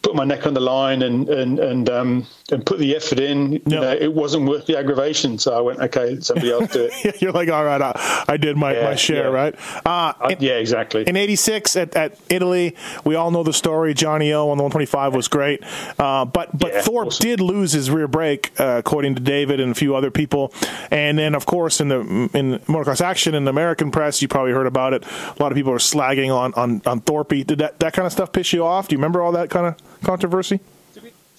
put 0.03 0.15
my 0.15 0.25
neck 0.25 0.47
on 0.47 0.55
the 0.55 0.61
line 0.61 1.03
and 1.03 1.29
and 1.29 1.59
and 1.59 1.89
um, 1.91 2.27
and 2.51 2.65
put 2.65 2.79
the 2.79 2.95
effort 2.95 3.19
in. 3.19 3.53
You 3.53 3.63
know, 3.67 3.93
it 3.93 4.13
wasn't 4.13 4.49
worth 4.49 4.67
the 4.67 4.79
aggravation, 4.79 5.39
so 5.39 5.57
I 5.57 5.61
went, 5.61 5.81
okay, 5.81 6.21
somebody 6.21 6.53
else 6.53 6.73
do 6.73 6.89
it. 6.93 7.21
You're 7.23 7.33
like, 7.33 7.49
all 7.49 7.65
right, 7.65 7.81
I, 7.81 8.25
I 8.29 8.37
did 8.37 8.57
my, 8.57 8.75
yeah, 8.75 8.85
my 8.85 8.95
share, 8.95 9.31
yeah. 9.31 9.37
right? 9.37 9.55
Uh, 9.87 10.13
in, 10.31 10.37
yeah, 10.41 10.55
exactly. 10.55 11.05
In 11.07 11.17
'86 11.17 11.77
at, 11.77 11.97
at 11.97 12.19
Italy, 12.29 12.77
we 13.05 13.15
all 13.15 13.31
know 13.31 13.43
the 13.43 13.53
story. 13.53 13.95
Johnny 13.95 14.33
O 14.33 14.51
on 14.51 14.59
the 14.59 14.63
125 14.63 15.15
was 15.15 15.29
great, 15.29 15.63
uh, 15.99 16.25
but 16.25 16.57
but 16.57 16.75
Thorpe 16.85 17.09
awesome. 17.09 17.23
did 17.23 17.41
lose 17.41 17.73
his 17.73 17.91
rear 17.91 18.09
brake, 18.09 18.53
uh, 18.59 18.77
according 18.79 19.15
to 19.17 19.21
David 19.21 19.61
and 19.61 19.73
a 19.73 19.75
few 19.75 19.97
other 19.97 20.11
people. 20.11 20.53
And 20.91 21.19
then, 21.19 21.35
of 21.35 21.47
course, 21.47 21.81
in 21.81 21.89
the 21.89 22.01
in 22.33 22.59
motocross 22.67 23.01
action 23.01 23.35
in 23.35 23.45
the 23.45 23.51
American 23.51 23.91
press, 23.91 24.23
you 24.23 24.29
probably 24.29 24.53
heard 24.53 24.67
about 24.67 24.93
it. 24.93 25.05
A 25.05 25.43
lot 25.43 25.53
of 25.53 25.57
people 25.57 25.73
are 25.73 25.79
slagging 25.79 26.35
on 26.35 26.55
on, 26.55 26.83
on 26.87 27.01
Thorpe. 27.01 27.29
Did 27.29 27.59
that 27.59 27.79
that 27.81 27.93
kind 27.93 28.07
of 28.07 28.13
stuff 28.13 28.33
piss 28.33 28.53
you 28.53 28.65
off? 28.65 28.89
Do 28.89 28.95
you 28.95 28.99
remember 28.99 29.23
all 29.23 29.33
that 29.33 29.51
kind 29.51 29.67
of 29.67 29.96
controversy? 30.07 30.61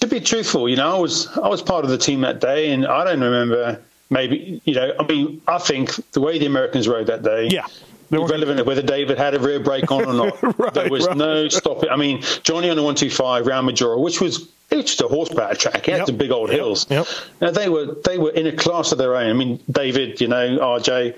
To 0.02 0.08
be 0.08 0.20
truthful, 0.20 0.70
you 0.70 0.76
know, 0.76 0.96
I 0.96 1.00
was 1.00 1.28
I 1.38 1.48
was 1.48 1.64
part 1.64 1.84
of 1.84 1.90
the 1.90 1.98
team 1.98 2.22
that 2.22 2.40
day, 2.40 2.72
and 2.72 2.86
I 2.86 3.04
don't 3.04 3.22
remember. 3.22 3.82
Maybe 4.12 4.62
you 4.64 4.76
know, 4.76 4.94
I 5.00 5.04
mean, 5.08 5.42
I 5.48 5.58
think 5.58 5.96
the 6.12 6.22
way 6.22 6.38
the 6.38 6.46
Americans 6.46 6.88
rode 6.88 7.08
that 7.08 7.24
day, 7.24 7.48
yeah, 7.48 7.66
irrelevant 8.12 8.64
whether 8.66 8.84
David 8.84 9.18
had 9.18 9.34
a 9.34 9.40
rear 9.40 9.60
brake 9.60 9.92
on 9.92 10.06
or 10.06 10.14
not. 10.14 10.44
right, 10.60 10.74
there 10.74 10.90
was 10.90 11.08
right. 11.08 11.18
no 11.18 11.50
stopping. 11.50 11.90
I 11.90 11.96
mean, 11.96 12.22
Johnny 12.44 12.70
on 12.70 12.76
the 12.76 12.84
one 12.84 12.94
two 12.94 13.10
five 13.10 13.48
round 13.48 13.68
Maggiora, 13.68 14.00
which 14.00 14.22
was 14.22 14.48
it 14.70 14.76
was 14.76 14.86
just 14.86 15.02
a 15.02 15.08
horsepower 15.08 15.56
track. 15.56 15.88
It 15.88 15.92
had 15.92 15.98
yep. 15.98 16.08
some 16.08 16.18
big 16.18 16.32
old 16.32 16.52
hills. 16.52 16.86
Yep. 16.90 17.08
Now 17.42 17.52
they 17.52 17.70
were 17.70 17.96
they 18.06 18.18
were 18.20 18.32
in 18.32 18.46
a 18.48 18.56
class 18.56 18.92
of 18.92 19.00
their 19.00 19.16
own. 19.16 19.30
I 19.30 19.34
mean, 19.34 19.60
David, 19.72 20.22
you 20.22 20.28
know, 20.28 20.60
RJ, 20.60 21.18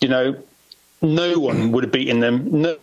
you 0.00 0.08
know, 0.08 0.36
no 1.02 1.38
one 1.38 1.72
would 1.72 1.84
have 1.84 1.92
beaten 1.92 2.20
them. 2.20 2.62
No, 2.62 2.76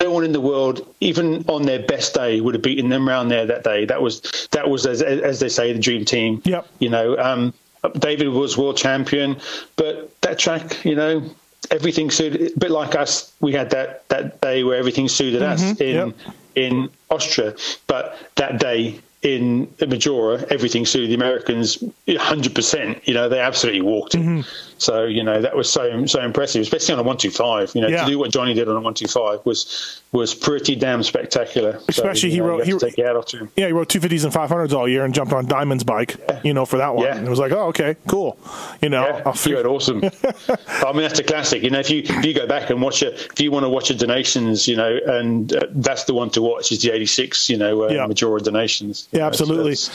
no 0.00 0.10
one 0.10 0.24
in 0.24 0.32
the 0.32 0.40
world, 0.40 0.86
even 1.00 1.44
on 1.48 1.62
their 1.62 1.80
best 1.80 2.14
day, 2.14 2.40
would 2.40 2.54
have 2.54 2.62
beaten 2.62 2.88
them 2.88 3.08
around 3.08 3.28
there 3.28 3.46
that 3.46 3.64
day. 3.64 3.84
That 3.84 4.02
was 4.02 4.48
that 4.52 4.68
was 4.68 4.86
as, 4.86 5.02
as 5.02 5.40
they 5.40 5.48
say 5.48 5.72
the 5.72 5.78
dream 5.78 6.04
team. 6.04 6.40
Yep. 6.44 6.66
You 6.78 6.88
know, 6.88 7.18
um, 7.18 7.52
David 7.98 8.28
was 8.28 8.56
world 8.56 8.76
champion, 8.76 9.36
but 9.76 10.10
that 10.22 10.38
track, 10.38 10.84
you 10.84 10.94
know, 10.94 11.22
everything 11.70 12.10
suited. 12.10 12.52
A 12.56 12.58
bit 12.58 12.70
like 12.70 12.94
us, 12.94 13.32
we 13.40 13.52
had 13.52 13.70
that 13.70 14.08
that 14.08 14.40
day 14.40 14.64
where 14.64 14.76
everything 14.76 15.08
suited 15.08 15.42
mm-hmm. 15.42 15.52
us 15.52 15.80
in 15.80 15.94
yep. 15.94 16.16
in 16.54 16.90
Austria, 17.10 17.54
but 17.86 18.18
that 18.36 18.58
day 18.58 19.00
in 19.22 19.66
Maggiora, 19.78 20.44
everything 20.50 20.86
suited 20.86 21.10
the 21.10 21.14
Americans 21.14 21.76
100%. 22.08 23.06
You 23.06 23.14
know, 23.14 23.28
they 23.28 23.38
absolutely 23.38 23.82
walked 23.82 24.14
it. 24.14 24.22
Mm-hmm. 24.22 24.69
So, 24.80 25.04
you 25.04 25.22
know, 25.22 25.42
that 25.42 25.54
was 25.54 25.70
so 25.70 26.06
so 26.06 26.22
impressive, 26.22 26.62
especially 26.62 26.94
on 26.94 27.00
a 27.00 27.02
125. 27.02 27.74
You 27.74 27.82
know, 27.82 27.88
yeah. 27.88 28.04
to 28.04 28.10
do 28.10 28.18
what 28.18 28.30
Johnny 28.30 28.54
did 28.54 28.66
on 28.66 28.72
a 28.72 28.80
125 28.80 29.44
was 29.44 30.00
was 30.10 30.34
pretty 30.34 30.74
damn 30.74 31.02
spectacular. 31.02 31.78
Especially 31.86 32.30
so, 32.30 32.34
he 32.34 32.38
know, 32.38 32.46
wrote 32.46 32.66
he, 32.66 32.78
take 32.78 32.96
your 32.96 33.06
hat 33.06 33.16
off 33.16 33.26
to 33.26 33.40
him. 33.40 33.50
Yeah, 33.56 33.66
he 33.66 33.72
wrote 33.72 33.90
250s 33.90 34.24
and 34.24 34.32
500s 34.32 34.72
all 34.72 34.88
year 34.88 35.04
and 35.04 35.14
jumped 35.14 35.34
on 35.34 35.46
Dymond's 35.46 35.84
bike, 35.84 36.16
yeah. 36.18 36.40
you 36.42 36.54
know, 36.54 36.64
for 36.64 36.78
that 36.78 36.94
one. 36.94 37.04
Yeah. 37.04 37.16
And 37.16 37.26
it 37.26 37.30
was 37.30 37.38
like, 37.38 37.52
oh, 37.52 37.66
okay, 37.68 37.96
cool. 38.08 38.38
You 38.80 38.88
know, 38.88 39.02
yeah, 39.02 39.22
I'll 39.26 39.34
figure 39.34 39.60
it 39.60 39.66
awesome. 39.66 39.98
I 40.68 40.92
mean, 40.92 41.02
that's 41.02 41.18
a 41.18 41.24
classic. 41.24 41.62
You 41.62 41.68
know, 41.68 41.80
if 41.80 41.90
you 41.90 42.02
if 42.02 42.24
you 42.24 42.32
go 42.32 42.46
back 42.46 42.70
and 42.70 42.80
watch 42.80 43.02
it, 43.02 43.28
if 43.32 43.38
you 43.38 43.50
want 43.50 43.64
to 43.64 43.68
watch 43.68 43.90
a 43.90 43.94
Des 43.94 44.06
Nations, 44.06 44.66
you 44.66 44.76
know, 44.76 44.98
and 45.06 45.54
uh, 45.54 45.66
that's 45.72 46.04
the 46.04 46.14
one 46.14 46.30
to 46.30 46.40
watch 46.40 46.72
is 46.72 46.80
the 46.80 46.90
86, 46.90 47.50
you 47.50 47.58
know, 47.58 47.84
uh, 47.84 47.88
yeah. 47.88 48.06
Maggiora 48.06 48.42
Des 48.42 48.50
Nations. 48.50 49.08
Yeah, 49.12 49.26
absolutely. 49.26 49.72
That's, 49.72 49.90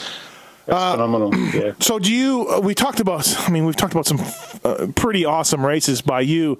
that's, 0.66 0.76
uh, 0.76 0.92
phenomenal. 0.92 1.32
Yeah. 1.56 1.72
So, 1.80 1.98
do 1.98 2.12
you? 2.12 2.48
Uh, 2.48 2.60
we 2.60 2.74
talked 2.74 3.00
about. 3.00 3.48
I 3.48 3.50
mean, 3.50 3.64
we've 3.64 3.76
talked 3.76 3.92
about 3.92 4.06
some 4.06 4.20
uh, 4.64 4.88
pretty 4.94 5.24
awesome 5.24 5.64
races 5.64 6.02
by 6.02 6.20
you. 6.20 6.58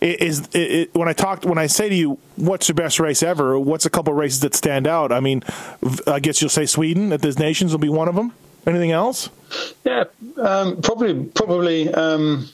Is 0.00 0.40
it, 0.52 0.54
it, 0.54 0.94
when 0.94 1.08
I 1.08 1.14
talked 1.14 1.44
when 1.44 1.58
I 1.58 1.66
say 1.66 1.88
to 1.88 1.94
you, 1.94 2.18
what's 2.36 2.68
your 2.68 2.74
best 2.74 3.00
race 3.00 3.22
ever? 3.22 3.58
What's 3.58 3.86
a 3.86 3.90
couple 3.90 4.12
races 4.12 4.40
that 4.40 4.54
stand 4.54 4.86
out? 4.86 5.10
I 5.10 5.20
mean, 5.20 5.42
I 6.06 6.20
guess 6.20 6.40
you'll 6.40 6.50
say 6.50 6.66
Sweden 6.66 7.12
at 7.12 7.22
this 7.22 7.38
Nations 7.38 7.72
will 7.72 7.78
be 7.78 7.88
one 7.88 8.08
of 8.08 8.14
them. 8.14 8.32
Anything 8.66 8.92
else? 8.92 9.30
Yeah, 9.84 10.04
um, 10.36 10.82
probably. 10.82 11.24
Probably. 11.24 11.92
Um, 11.92 12.48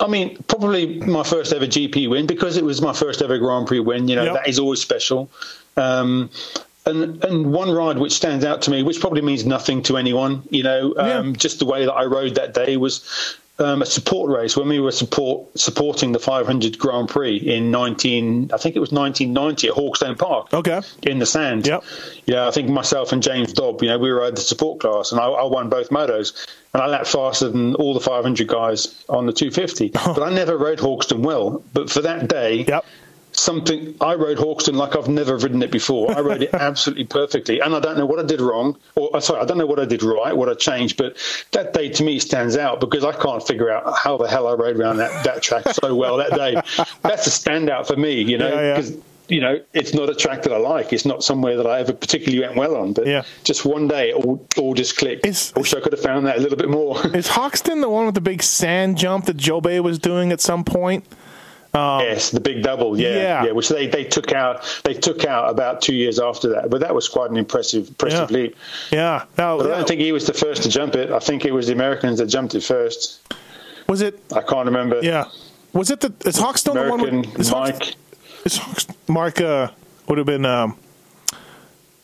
I 0.00 0.08
mean, 0.08 0.42
probably 0.48 0.98
my 1.00 1.22
first 1.22 1.52
ever 1.52 1.66
GP 1.66 2.10
win 2.10 2.26
because 2.26 2.56
it 2.56 2.64
was 2.64 2.82
my 2.82 2.92
first 2.92 3.22
ever 3.22 3.38
Grand 3.38 3.66
Prix 3.66 3.80
win. 3.80 4.08
You 4.08 4.16
know, 4.16 4.24
yep. 4.24 4.34
that 4.34 4.48
is 4.48 4.58
always 4.58 4.80
special. 4.80 5.30
Um, 5.76 6.30
and 6.86 7.22
and 7.24 7.52
one 7.52 7.70
ride 7.70 7.98
which 7.98 8.12
stands 8.12 8.44
out 8.44 8.62
to 8.62 8.70
me, 8.70 8.82
which 8.82 9.00
probably 9.00 9.22
means 9.22 9.44
nothing 9.44 9.82
to 9.84 9.96
anyone, 9.96 10.42
you 10.50 10.62
know, 10.62 10.94
um, 10.96 11.28
yeah. 11.28 11.32
just 11.32 11.58
the 11.58 11.64
way 11.64 11.84
that 11.84 11.92
I 11.92 12.04
rode 12.04 12.34
that 12.34 12.54
day 12.54 12.76
was 12.76 13.38
um, 13.58 13.82
a 13.82 13.86
support 13.86 14.30
race 14.30 14.56
when 14.56 14.68
we 14.68 14.80
were 14.80 14.90
support 14.90 15.46
supporting 15.58 16.12
the 16.12 16.18
500 16.18 16.78
Grand 16.78 17.08
Prix 17.08 17.36
in 17.36 17.70
19, 17.70 18.50
I 18.52 18.56
think 18.56 18.74
it 18.74 18.80
was 18.80 18.90
1990 18.90 19.68
at 19.68 19.74
Hawkstone 19.74 20.18
Park. 20.18 20.52
Okay, 20.52 20.80
in 21.04 21.20
the 21.20 21.26
sand. 21.26 21.66
Yep. 21.66 21.84
Yeah, 22.26 22.48
I 22.48 22.50
think 22.50 22.68
myself 22.68 23.12
and 23.12 23.22
James 23.22 23.52
Dobb, 23.52 23.82
you 23.82 23.88
know, 23.88 23.98
we 23.98 24.10
at 24.24 24.34
the 24.34 24.40
support 24.40 24.80
class, 24.80 25.12
and 25.12 25.20
I, 25.20 25.26
I 25.26 25.44
won 25.44 25.68
both 25.68 25.90
motos, 25.90 26.46
and 26.72 26.82
I 26.82 26.86
lapped 26.86 27.06
faster 27.06 27.48
than 27.48 27.74
all 27.76 27.94
the 27.94 28.00
500 28.00 28.46
guys 28.48 29.04
on 29.08 29.26
the 29.26 29.32
250. 29.32 29.88
but 29.94 30.22
I 30.22 30.30
never 30.30 30.56
rode 30.56 30.80
Hawkstone 30.80 31.22
well. 31.22 31.62
But 31.72 31.90
for 31.90 32.00
that 32.02 32.28
day, 32.28 32.64
yep 32.66 32.84
something 33.36 33.94
I 34.00 34.14
rode 34.14 34.38
Hawkstone 34.38 34.76
like 34.76 34.96
I've 34.96 35.08
never 35.08 35.36
ridden 35.36 35.62
it 35.62 35.70
before. 35.70 36.16
I 36.16 36.20
rode 36.20 36.42
it 36.42 36.50
absolutely 36.54 37.04
perfectly, 37.04 37.60
and 37.60 37.74
I 37.74 37.80
don't 37.80 37.98
know 37.98 38.06
what 38.06 38.18
I 38.18 38.22
did 38.22 38.40
wrong, 38.40 38.78
or 38.94 39.16
uh, 39.16 39.20
sorry, 39.20 39.40
I 39.40 39.44
don't 39.44 39.58
know 39.58 39.66
what 39.66 39.80
I 39.80 39.84
did 39.84 40.02
right, 40.02 40.36
what 40.36 40.48
I 40.48 40.54
changed. 40.54 40.96
But 40.96 41.16
that 41.52 41.72
day 41.72 41.88
to 41.90 42.02
me 42.02 42.18
stands 42.18 42.56
out 42.56 42.80
because 42.80 43.04
I 43.04 43.12
can't 43.12 43.46
figure 43.46 43.70
out 43.70 43.96
how 43.96 44.16
the 44.16 44.28
hell 44.28 44.46
I 44.46 44.52
rode 44.52 44.76
around 44.78 44.98
that, 44.98 45.24
that 45.24 45.42
track 45.42 45.68
so 45.68 45.94
well 45.94 46.18
that 46.18 46.32
day. 46.32 46.54
That's 47.02 47.26
a 47.26 47.30
standout 47.30 47.86
for 47.86 47.96
me, 47.96 48.22
you 48.22 48.38
know, 48.38 48.50
because. 48.50 48.90
Yeah, 48.90 48.96
yeah. 48.96 49.02
You 49.26 49.40
know, 49.40 49.58
it's 49.72 49.94
not 49.94 50.10
a 50.10 50.14
track 50.14 50.42
that 50.42 50.52
I 50.52 50.58
like. 50.58 50.92
It's 50.92 51.06
not 51.06 51.24
somewhere 51.24 51.56
that 51.56 51.66
I 51.66 51.80
ever 51.80 51.94
particularly 51.94 52.46
went 52.46 52.58
well 52.58 52.76
on. 52.76 52.92
But 52.92 53.06
yeah. 53.06 53.22
just 53.42 53.64
one 53.64 53.88
day, 53.88 54.10
it 54.10 54.16
all, 54.16 54.46
all 54.58 54.74
just 54.74 54.98
clicked. 54.98 55.24
Is, 55.24 55.50
I 55.56 55.60
wish 55.60 55.72
I 55.72 55.80
could 55.80 55.92
have 55.92 56.02
found 56.02 56.26
that 56.26 56.36
a 56.36 56.40
little 56.40 56.58
bit 56.58 56.68
more. 56.68 56.98
is 57.16 57.28
Hawkstone 57.28 57.80
the 57.80 57.88
one 57.88 58.04
with 58.04 58.14
the 58.14 58.20
big 58.20 58.42
sand 58.42 58.98
jump 58.98 59.24
that 59.24 59.38
Jobé 59.38 59.82
was 59.82 59.98
doing 59.98 60.30
at 60.30 60.42
some 60.42 60.62
point? 60.62 61.06
Um, 61.74 62.00
yes, 62.00 62.30
the 62.30 62.38
big 62.38 62.62
double, 62.62 62.98
yeah, 62.98 63.08
yeah, 63.08 63.44
yeah, 63.46 63.50
which 63.50 63.68
they, 63.68 63.88
they 63.88 64.04
took 64.04 64.30
out 64.30 64.80
they 64.84 64.94
took 64.94 65.24
out 65.24 65.50
about 65.50 65.82
two 65.82 65.94
years 65.94 66.20
after 66.20 66.48
that, 66.50 66.70
but 66.70 66.80
that 66.80 66.94
was 66.94 67.08
quite 67.08 67.32
an 67.32 67.36
impressive 67.36 67.88
impressive 67.88 68.30
yeah. 68.30 68.36
leap. 68.36 68.56
Yeah, 68.92 69.24
no, 69.36 69.58
but 69.58 69.72
I 69.72 69.76
don't 69.78 69.88
think 69.88 70.00
he 70.00 70.12
was 70.12 70.24
the 70.24 70.34
first 70.34 70.62
to 70.62 70.68
jump 70.68 70.94
it. 70.94 71.10
I 71.10 71.18
think 71.18 71.44
it 71.44 71.52
was 71.52 71.66
the 71.66 71.72
Americans 71.72 72.20
that 72.20 72.26
jumped 72.26 72.54
it 72.54 72.62
first. 72.62 73.20
Was 73.88 74.02
it? 74.02 74.20
I 74.32 74.42
can't 74.42 74.66
remember. 74.66 75.00
Yeah, 75.02 75.24
was 75.72 75.90
it 75.90 76.00
the? 76.00 76.12
Is 76.28 76.38
Hawkstone 76.38 76.76
American 76.76 76.98
the 76.98 77.04
one? 77.04 77.32
With, 77.32 77.40
is 77.40 77.50
Mike. 77.50 77.74
Hawkstone, 77.74 77.96
is 78.46 79.08
Mark 79.08 79.40
uh, 79.40 79.70
would 80.08 80.18
have 80.18 80.28
been 80.28 80.46
um, 80.46 80.78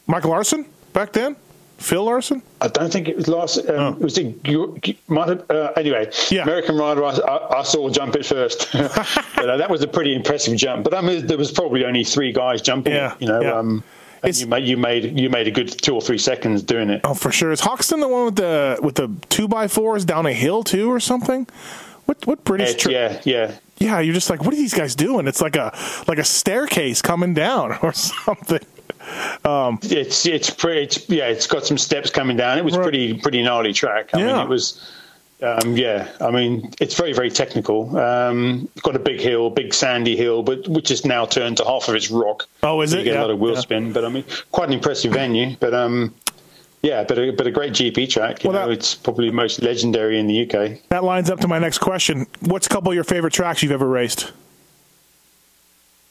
Mike 0.08 0.24
Larson 0.24 0.66
back 0.92 1.12
then. 1.12 1.36
Phil 1.80 2.04
Larson? 2.04 2.42
I 2.60 2.68
don't 2.68 2.92
think 2.92 3.08
it 3.08 3.16
was 3.16 3.26
Larson. 3.26 3.68
Um, 3.70 3.96
oh. 3.98 4.04
Was 4.04 4.18
it? 4.18 5.08
Might 5.08 5.28
have, 5.28 5.50
uh, 5.50 5.72
anyway, 5.76 6.10
yeah. 6.30 6.42
American 6.42 6.76
Rider. 6.76 7.02
I, 7.04 7.58
I, 7.58 7.62
saw 7.62 7.88
jump 7.88 8.14
it 8.16 8.26
first, 8.26 8.70
but 8.72 9.48
uh, 9.48 9.56
that 9.56 9.70
was 9.70 9.82
a 9.82 9.88
pretty 9.88 10.14
impressive 10.14 10.56
jump. 10.58 10.84
But 10.84 10.92
I 10.92 11.00
mean, 11.00 11.26
there 11.26 11.38
was 11.38 11.50
probably 11.50 11.86
only 11.86 12.04
three 12.04 12.32
guys 12.32 12.60
jumping. 12.60 12.92
Yeah, 12.92 13.16
you 13.18 13.26
know. 13.26 13.40
Yeah. 13.40 13.54
Um, 13.54 13.82
you 14.22 14.46
made 14.46 14.68
you 14.68 14.76
made 14.76 15.18
you 15.18 15.30
made 15.30 15.48
a 15.48 15.50
good 15.50 15.70
two 15.70 15.94
or 15.94 16.02
three 16.02 16.18
seconds 16.18 16.62
doing 16.62 16.90
it. 16.90 17.00
Oh, 17.04 17.14
for 17.14 17.32
sure. 17.32 17.50
Is 17.50 17.60
Hawkstone 17.60 18.00
the 18.00 18.08
one 18.08 18.26
with 18.26 18.36
the 18.36 18.78
with 18.82 18.96
the 18.96 19.10
two 19.30 19.48
by 19.48 19.66
fours 19.66 20.04
down 20.04 20.26
a 20.26 20.34
hill 20.34 20.62
too, 20.62 20.92
or 20.92 21.00
something? 21.00 21.46
What 22.04 22.26
what 22.26 22.44
British? 22.44 22.74
Tri- 22.74 22.92
yeah, 22.92 23.20
yeah, 23.24 23.54
yeah. 23.78 24.00
You're 24.00 24.12
just 24.12 24.28
like, 24.28 24.44
what 24.44 24.52
are 24.52 24.58
these 24.58 24.74
guys 24.74 24.94
doing? 24.94 25.26
It's 25.26 25.40
like 25.40 25.56
a 25.56 25.74
like 26.06 26.18
a 26.18 26.24
staircase 26.24 27.00
coming 27.00 27.32
down 27.32 27.78
or 27.82 27.94
something. 27.94 28.60
Um, 29.44 29.78
it's 29.82 30.26
it's 30.26 30.50
pretty 30.50 30.82
it's, 30.82 31.08
yeah 31.08 31.28
it's 31.28 31.46
got 31.46 31.64
some 31.64 31.78
steps 31.78 32.10
coming 32.10 32.36
down. 32.36 32.58
It 32.58 32.64
was 32.64 32.76
right. 32.76 32.82
pretty 32.82 33.14
pretty 33.14 33.42
gnarly 33.42 33.72
track. 33.72 34.10
I 34.12 34.18
yeah. 34.18 34.26
mean 34.26 34.36
it 34.36 34.48
was. 34.48 34.96
Um, 35.42 35.74
yeah, 35.74 36.10
I 36.20 36.30
mean 36.30 36.70
it's 36.80 36.94
very 36.94 37.14
very 37.14 37.30
technical. 37.30 37.96
Um, 37.96 38.68
got 38.82 38.94
a 38.94 38.98
big 38.98 39.20
hill, 39.20 39.48
big 39.48 39.72
sandy 39.72 40.14
hill, 40.14 40.42
but 40.42 40.68
which 40.68 40.90
is 40.90 41.06
now 41.06 41.24
turned 41.24 41.56
to 41.56 41.64
half 41.64 41.88
of 41.88 41.94
its 41.94 42.10
rock. 42.10 42.46
Oh, 42.62 42.82
is 42.82 42.90
so 42.90 42.96
it? 42.96 43.00
You 43.00 43.04
get 43.04 43.14
yeah. 43.14 43.20
a 43.20 43.22
lot 43.22 43.30
of 43.30 43.38
wheel 43.38 43.54
yeah. 43.54 43.60
spin, 43.60 43.92
but 43.94 44.04
I 44.04 44.10
mean 44.10 44.24
quite 44.52 44.68
an 44.68 44.74
impressive 44.74 45.12
venue. 45.12 45.56
But 45.58 45.72
um, 45.72 46.14
yeah, 46.82 47.04
but 47.04 47.18
a, 47.18 47.30
but 47.30 47.46
a 47.46 47.50
great 47.50 47.72
GP 47.72 48.08
track. 48.10 48.42
You 48.42 48.50
well, 48.50 48.60
know, 48.60 48.68
that, 48.68 48.74
it's 48.74 48.94
probably 48.94 49.30
most 49.30 49.62
legendary 49.62 50.18
in 50.18 50.26
the 50.26 50.42
UK. 50.42 50.80
That 50.88 51.04
lines 51.04 51.30
up 51.30 51.40
to 51.40 51.48
my 51.48 51.58
next 51.58 51.78
question. 51.78 52.26
What's 52.40 52.66
a 52.66 52.70
couple 52.70 52.90
of 52.90 52.94
your 52.94 53.04
favorite 53.04 53.32
tracks 53.32 53.62
you've 53.62 53.72
ever 53.72 53.88
raced? 53.88 54.32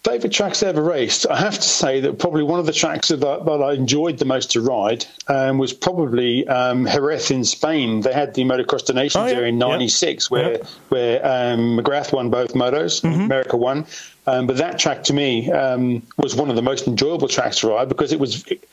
Favorite 0.06 0.32
tracks 0.32 0.64
ever 0.64 0.82
raced? 0.82 1.28
I 1.30 1.36
have 1.36 1.56
to 1.56 1.62
say 1.62 2.00
that 2.00 2.20
probably 2.20 2.44
one 2.44 2.58
of 2.58 2.66
the 2.66 2.72
tracks 2.72 3.10
that, 3.10 3.22
I, 3.22 3.44
that 3.44 3.62
I 3.62 3.74
enjoyed 3.74 4.18
the 4.18 4.24
most 4.24 4.52
to 4.52 4.62
ride 4.62 5.06
um, 5.28 5.58
was 5.58 5.74
probably 5.74 6.48
um, 6.48 6.86
Jerez 6.86 7.32
in 7.32 7.44
Spain. 7.44 8.00
They 8.00 8.14
had 8.14 8.34
the 8.34 8.44
Motocross 8.44 8.86
the 8.86 8.94
Nations 8.94 9.24
oh, 9.24 9.28
yeah. 9.28 9.34
there 9.34 9.46
in 9.46 9.58
'96, 9.58 10.30
yeah. 10.32 10.34
where 10.34 10.52
yeah. 10.54 10.64
where 10.88 11.26
um, 11.26 11.78
McGrath 11.78 12.14
won 12.14 12.30
both 12.30 12.54
motos, 12.54 13.02
mm-hmm. 13.02 13.24
America 13.24 13.58
won. 13.58 13.86
Um, 14.26 14.48
but 14.48 14.56
that 14.58 14.80
track 14.80 15.04
to 15.04 15.14
me 15.14 15.52
um, 15.52 16.02
was 16.16 16.34
one 16.34 16.50
of 16.50 16.56
the 16.56 16.62
most 16.62 16.88
enjoyable 16.88 17.28
tracks 17.28 17.60
to 17.60 17.68
ride 17.68 17.90
because 17.90 18.14
it 18.14 18.22
was 18.22 18.48
it, 18.48 18.64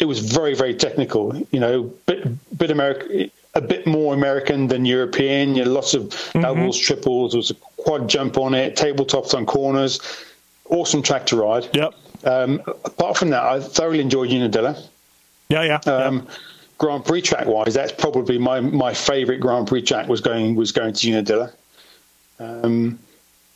it 0.00 0.06
was 0.06 0.18
very 0.18 0.54
very 0.54 0.74
technical. 0.74 1.36
You 1.52 1.60
know, 1.60 1.82
bit 2.06 2.58
bit 2.58 2.72
American 2.72 3.30
a 3.54 3.60
bit 3.60 3.86
more 3.86 4.14
American 4.14 4.66
than 4.66 4.84
European. 4.84 5.54
You 5.54 5.64
know, 5.64 5.70
lots 5.70 5.94
of 5.94 6.02
mm-hmm. 6.08 6.40
doubles, 6.40 6.76
triples. 6.76 7.32
There 7.32 7.38
was 7.38 7.52
a 7.52 7.54
quad 7.54 8.08
jump 8.08 8.36
on 8.36 8.52
it, 8.54 8.74
tabletops 8.74 9.32
on 9.32 9.46
corners 9.46 10.00
awesome 10.72 11.02
track 11.02 11.26
to 11.26 11.36
ride. 11.36 11.68
Yep. 11.74 11.94
Um, 12.24 12.62
apart 12.84 13.16
from 13.16 13.30
that, 13.30 13.42
I 13.42 13.60
thoroughly 13.60 14.00
enjoyed 14.00 14.30
Unadilla. 14.30 14.76
Yeah, 15.48 15.62
yeah. 15.64 15.92
Um, 15.92 16.26
Grand 16.78 17.04
Prix 17.04 17.22
track 17.22 17.46
wise, 17.46 17.74
that's 17.74 17.92
probably 17.92 18.38
my, 18.38 18.60
my 18.60 18.94
favourite 18.94 19.40
Grand 19.40 19.68
Prix 19.68 19.82
track 19.82 20.08
was 20.08 20.20
going 20.20 20.56
was 20.56 20.72
going 20.72 20.94
to 20.94 21.08
Unadilla. 21.08 21.52
Um, 22.40 22.98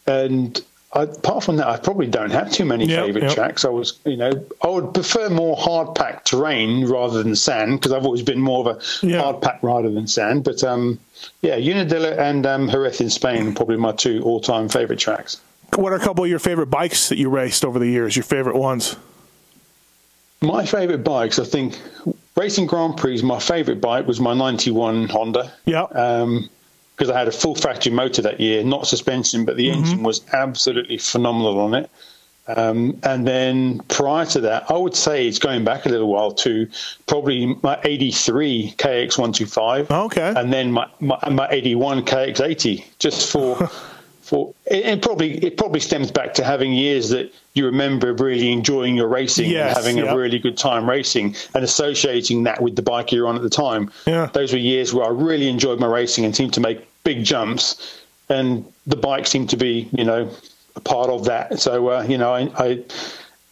and 0.06 0.60
I, 0.93 1.02
apart 1.02 1.43
from 1.43 1.56
that, 1.56 1.66
I 1.66 1.78
probably 1.78 2.06
don't 2.06 2.30
have 2.30 2.52
too 2.52 2.64
many 2.64 2.86
Yep, 2.86 3.05
favourite 3.06 3.24
yep. 3.26 3.34
tracks. 3.34 3.64
I 3.64 3.68
was, 3.70 3.98
you 4.05 4.16
know, 4.16 4.30
I 4.62 4.68
would 4.68 4.94
prefer 4.94 5.28
more 5.28 5.56
hard 5.56 5.94
packed 5.97 6.28
terrain 6.28 6.86
rather 6.86 7.22
than 7.22 7.34
sand 7.34 7.80
because 7.80 7.93
I've 7.93 8.05
always 8.05 8.22
been 8.22 8.40
more 8.40 8.68
of 8.68 8.76
a 8.76 9.06
Yeah. 9.06 9.20
hard 9.22 9.43
pack 9.43 9.59
rather 9.62 9.90
than 9.90 10.06
sand. 10.06 10.44
But 10.44 10.62
um, 10.62 11.01
yeah, 11.43 11.56
Unadilla 11.56 12.14
and 12.16 12.47
um, 12.47 12.68
Jerez 12.70 13.01
in 13.01 13.10
Spain 13.10 13.48
are 13.48 13.52
probably 13.52 13.76
my 13.76 13.93
two 13.93 14.22
all 14.22 14.40
time 14.40 14.68
favourite 14.68 15.01
tracks. 15.01 15.40
What 15.74 15.93
are 15.93 15.97
a 15.97 16.01
couple 16.01 16.24
of 16.24 16.30
your 16.30 16.38
favorite 16.38 16.66
bikes 16.66 17.09
that 17.10 17.18
you 17.18 17.28
raced 17.28 17.64
over 17.64 17.78
the 17.78 17.86
years? 17.86 18.16
Your 18.16 18.22
favorite 18.22 18.56
ones? 18.56 18.97
My 20.40 20.64
favourite 20.64 21.05
bikes, 21.05 21.38
I 21.38 21.44
think, 21.44 21.78
racing 22.36 22.66
Grand 22.66 22.97
Prix. 22.97 23.22
My 23.22 23.38
favourite 23.38 23.80
bike 23.80 24.06
was 24.06 24.20
my 24.20 24.34
'91 24.34 25.09
Honda. 25.09 25.52
Yeah. 25.64 25.82
Um, 25.82 26.48
because 26.97 27.10
I 27.10 27.18
had 27.18 27.28
a 27.28 27.32
full 27.32 27.55
factory 27.55 27.93
motor 27.93 28.22
that 28.22 28.40
year, 28.40 28.64
not 28.64 28.86
suspension, 28.86 29.44
but 29.44 29.59
the 29.59 29.70
engine 29.70 30.02
was 30.02 30.22
absolutely 30.32 30.97
phenomenal 30.97 31.60
on 31.60 31.74
it. 31.74 31.90
Um, 32.48 32.98
and 33.02 33.26
then 33.26 33.80
prior 33.88 34.24
to 34.26 34.40
that, 34.40 34.70
I 34.70 34.78
would 34.78 34.94
say 34.94 35.26
it's 35.26 35.38
going 35.38 35.64
back 35.64 35.84
a 35.84 35.88
little 35.88 36.09
while 36.09 36.32
to 36.32 36.68
probably 37.06 37.55
my 37.62 37.78
83 37.82 38.74
KX125. 38.78 39.90
Okay. 39.90 40.32
And 40.36 40.52
then 40.52 40.72
my, 40.72 40.88
my, 41.01 41.18
my 41.28 41.48
81 41.51 42.05
KX80, 42.06 42.84
just 42.98 43.30
for. 43.30 43.70
For, 44.27 44.53
it, 44.66 44.85
it 44.85 45.03
probably 45.03 45.39
it 45.39 45.57
probably 45.57 45.78
stems 45.78 46.11
back 46.11 46.35
to 46.35 46.44
having 46.44 46.73
years 46.73 47.11
that 47.11 47.32
you 47.55 47.65
remember 47.65 48.12
really 48.12 48.51
enjoying 48.51 48.97
your 48.97 49.07
racing 49.07 49.48
Yes, 49.48 49.77
and 49.77 49.77
having 49.77 49.98
yep. 49.98 50.12
a 50.12 50.16
really 50.19 50.40
good 50.40 50.59
time 50.59 50.90
racing 50.90 51.36
and 51.55 51.62
associating 51.62 52.43
that 52.43 52.61
with 52.61 52.74
the 52.74 52.82
bike 52.82 53.12
you're 53.12 53.28
on 53.28 53.36
at 53.36 53.43
the 53.43 53.51
time. 53.51 53.93
Yeah. 54.05 54.28
Those 54.32 54.53
were 54.53 54.59
years 54.59 54.93
where 54.93 55.07
I 55.07 55.11
really 55.11 55.48
enjoyed 55.48 55.78
my 55.78 55.86
racing 55.86 56.24
and 56.24 56.35
seemed 56.35 56.55
to 56.55 56.61
make 56.61 56.86
big 57.05 57.23
jumps, 57.23 58.01
and 58.28 58.65
the 58.85 58.97
bike 58.97 59.28
seemed 59.28 59.48
to 59.51 59.57
be, 59.57 59.89
you 59.93 60.05
know, 60.05 60.28
a 60.74 60.81
part 60.81 61.09
of 61.09 61.24
that. 61.27 61.61
So, 61.61 61.89
uh, 61.89 62.03
you 62.03 62.19
know, 62.19 62.35
I, 62.35 62.51
I 62.59 62.85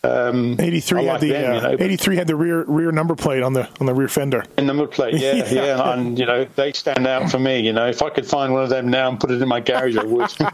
um, 0.04 0.56
83 0.60 1.00
I 1.08 1.12
had 1.12 1.20
the 1.20 1.28
them, 1.30 1.50
uh, 1.50 1.54
you 1.70 1.76
know, 1.78 1.84
83 1.84 2.16
had 2.16 2.26
the 2.26 2.36
rear 2.36 2.64
rear 2.64 2.92
number 2.92 3.14
plate 3.16 3.42
on 3.42 3.52
the 3.54 3.68
on 3.80 3.86
the 3.86 3.94
rear 3.94 4.08
fender. 4.08 4.44
and 4.56 4.68
the 4.68 4.74
number 4.74 4.86
plate, 4.86 5.14
yeah, 5.14 5.34
Yeah. 5.50 5.52
yeah, 5.52 5.92
and 5.92 6.18
you 6.18 6.26
know 6.26 6.44
they 6.56 6.72
stand 6.72 7.06
out 7.06 7.30
for 7.30 7.38
me. 7.38 7.60
You 7.60 7.72
know, 7.72 7.86
if 7.88 8.02
I 8.02 8.10
could 8.10 8.26
find 8.26 8.52
one 8.52 8.62
of 8.62 8.68
them 8.70 8.88
now 8.88 9.08
and 9.08 9.18
put 9.18 9.30
it 9.30 9.40
in 9.42 9.48
my 9.48 9.60
garage, 9.60 9.96
I 9.96 10.04
would. 10.04 10.30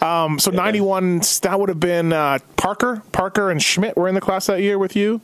Um, 0.00 0.38
so 0.38 0.50
91 0.52 1.22
that 1.42 1.58
would 1.58 1.68
have 1.68 1.80
been 1.80 2.12
uh, 2.12 2.38
Parker, 2.56 3.02
Parker 3.10 3.50
and 3.50 3.60
Schmit 3.60 3.96
were 3.96 4.06
in 4.08 4.14
the 4.14 4.20
class 4.20 4.46
that 4.46 4.60
year 4.60 4.78
with 4.78 4.94
you. 4.94 5.20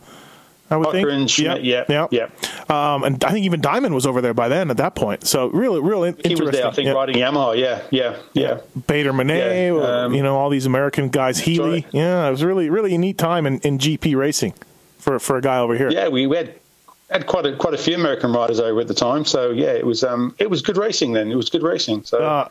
I 0.70 0.76
would 0.76 0.84
Parker 0.84 1.10
think. 1.10 1.28
Schmit, 1.28 1.62
Yep, 1.62 1.88
yeah, 1.90 2.06
yep. 2.10 2.70
Um, 2.70 3.04
and 3.04 3.22
I 3.22 3.30
think 3.30 3.44
even 3.44 3.60
Dymond 3.60 3.92
was 3.92 4.06
over 4.06 4.20
there 4.20 4.32
by 4.34 4.48
then 4.48 4.70
at 4.70 4.78
that 4.78 4.94
point. 4.94 5.26
So 5.26 5.48
really, 5.48 5.80
really 5.80 6.12
he 6.12 6.30
interesting. 6.30 6.46
was 6.46 6.56
there, 6.56 6.66
I 6.66 6.70
think, 6.70 6.86
yeah. 6.86 6.92
riding 6.92 7.16
Yamaha. 7.16 7.58
Yeah, 7.58 7.82
yeah, 7.90 8.16
yeah. 8.32 8.60
Bader 8.86 9.12
Monet, 9.12 9.68
Yeah, 9.68 10.04
um, 10.04 10.14
you 10.14 10.22
know, 10.22 10.36
all 10.36 10.48
these 10.48 10.64
American 10.66 11.10
guys, 11.10 11.38
Healy. 11.38 11.82
right. 11.82 11.86
Yeah, 11.92 12.26
it 12.26 12.30
was 12.30 12.42
really, 12.42 12.70
really 12.70 12.94
a 12.94 12.98
neat 12.98 13.18
time 13.18 13.46
in, 13.46 13.58
in 13.60 13.78
GP 13.78 14.16
racing 14.16 14.54
for 14.98 15.18
for 15.18 15.36
a 15.36 15.42
guy 15.42 15.58
over 15.58 15.76
here. 15.76 15.90
Yeah, 15.90 16.08
we 16.08 16.28
had 16.30 16.54
had 17.10 17.26
quite 17.26 17.44
a 17.44 17.54
quite 17.56 17.74
a 17.74 17.78
few 17.78 17.94
American 17.94 18.32
riders 18.32 18.58
over 18.58 18.80
at 18.80 18.88
the 18.88 18.94
time. 18.94 19.26
So 19.26 19.50
yeah, 19.50 19.72
it 19.72 19.84
was 19.84 20.02
um 20.02 20.34
it 20.38 20.48
was 20.48 20.62
good 20.62 20.78
racing 20.78 21.12
then. 21.12 21.30
It 21.30 21.36
was 21.36 21.50
good 21.50 21.62
racing. 21.62 22.04
So 22.04 22.18
Uh, 22.18 22.48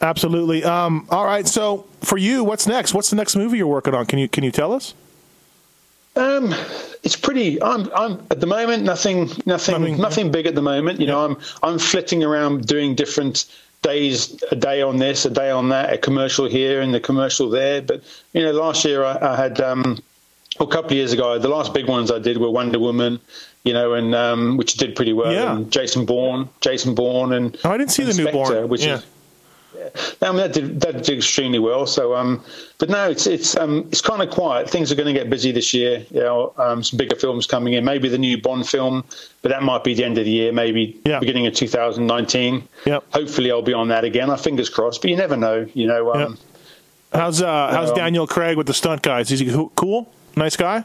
absolutely. 0.00 0.62
Um, 0.62 1.06
all 1.10 1.24
right. 1.24 1.46
So 1.46 1.86
for 2.00 2.16
you, 2.16 2.44
what's 2.44 2.66
next? 2.68 2.94
What's 2.94 3.10
the 3.10 3.16
next 3.16 3.34
movie 3.34 3.58
you're 3.58 3.66
working 3.66 3.92
on? 3.94 4.06
Can 4.06 4.20
you 4.20 4.28
can 4.28 4.44
you 4.44 4.52
tell 4.52 4.72
us? 4.72 4.94
Um, 6.16 6.54
it's 7.02 7.16
pretty. 7.16 7.62
I'm. 7.62 7.90
I'm 7.94 8.26
at 8.30 8.40
the 8.40 8.46
moment 8.46 8.82
nothing. 8.84 9.30
Nothing. 9.46 9.80
Nothing, 9.80 9.96
Nothing, 9.98 10.26
yeah. 10.26 10.32
big 10.32 10.46
at 10.46 10.54
the 10.54 10.62
moment. 10.62 11.00
You 11.00 11.06
know, 11.06 11.24
I'm. 11.24 11.36
I'm 11.62 11.78
flitting 11.78 12.24
around 12.24 12.66
doing 12.66 12.94
different 12.94 13.44
days. 13.82 14.42
A 14.50 14.56
day 14.56 14.82
on 14.82 14.96
this, 14.96 15.24
a 15.26 15.30
day 15.30 15.50
on 15.50 15.68
that. 15.70 15.92
A 15.92 15.98
commercial 15.98 16.46
here 16.46 16.80
and 16.80 16.94
the 16.94 17.00
commercial 17.00 17.50
there. 17.50 17.82
But 17.82 18.02
you 18.32 18.42
know, 18.42 18.52
last 18.52 18.84
year 18.84 19.04
I, 19.04 19.18
I 19.20 19.36
had. 19.36 19.60
Um, 19.60 19.98
a 20.58 20.66
couple 20.66 20.86
of 20.92 20.92
years 20.92 21.12
ago, 21.12 21.38
the 21.38 21.48
last 21.48 21.74
big 21.74 21.86
ones 21.86 22.10
I 22.10 22.18
did 22.18 22.38
were 22.38 22.50
Wonder 22.50 22.78
Woman. 22.78 23.20
You 23.64 23.74
know, 23.74 23.92
and 23.92 24.14
um, 24.14 24.56
which 24.56 24.74
did 24.74 24.96
pretty 24.96 25.12
well. 25.12 25.30
Yeah. 25.32 25.54
And 25.56 25.70
Jason 25.70 26.06
Bourne, 26.06 26.48
Jason 26.62 26.94
Bourne, 26.94 27.32
and 27.34 27.58
Oh, 27.62 27.70
I 27.72 27.76
didn't 27.76 27.90
see 27.90 28.04
the 28.04 28.14
new 28.14 28.22
Spectre, 28.22 28.38
Bourne. 28.54 28.68
which 28.68 28.82
Yeah. 28.84 28.96
is 28.98 29.04
I 30.22 30.28
mean, 30.28 30.36
that 30.38 30.52
did 30.52 30.80
that 30.80 31.04
did 31.04 31.18
extremely 31.18 31.58
well. 31.58 31.86
So, 31.86 32.14
um, 32.14 32.42
but 32.78 32.88
no, 32.90 33.08
it's 33.10 33.26
it's 33.26 33.56
um, 33.56 33.86
it's 33.92 34.00
kind 34.00 34.22
of 34.22 34.30
quiet. 34.30 34.68
Things 34.68 34.90
are 34.90 34.94
going 34.94 35.12
to 35.12 35.18
get 35.18 35.28
busy 35.30 35.52
this 35.52 35.72
year. 35.74 36.04
You 36.10 36.20
know, 36.20 36.52
um, 36.58 36.82
some 36.82 36.96
bigger 36.96 37.16
films 37.16 37.46
coming 37.46 37.74
in. 37.74 37.84
Maybe 37.84 38.08
the 38.08 38.18
new 38.18 38.40
Bond 38.40 38.68
film, 38.68 39.04
but 39.42 39.50
that 39.50 39.62
might 39.62 39.84
be 39.84 39.94
the 39.94 40.04
end 40.04 40.18
of 40.18 40.24
the 40.24 40.30
year. 40.30 40.52
Maybe 40.52 40.98
Yeah. 41.04 41.18
beginning 41.20 41.46
of 41.46 41.54
2019. 41.54 42.66
Yep. 42.86 43.04
Hopefully, 43.12 43.50
I'll 43.50 43.62
be 43.62 43.72
on 43.74 43.88
that 43.88 44.04
again. 44.04 44.30
I 44.30 44.36
fingers 44.36 44.68
crossed. 44.68 45.00
But 45.02 45.10
you 45.10 45.16
never 45.16 45.36
know. 45.36 45.66
You 45.74 45.86
know. 45.86 46.12
Um, 46.12 46.20
Yep. 46.20 46.30
How's 47.12 47.40
uh, 47.40 47.70
how's 47.70 47.90
Um, 47.90 47.96
Daniel 47.96 48.26
Craig 48.26 48.56
with 48.56 48.66
the 48.66 48.74
stunt 48.74 49.02
guys? 49.02 49.30
Is 49.30 49.40
he 49.40 49.68
cool? 49.76 50.12
Nice 50.36 50.56
guy? 50.56 50.84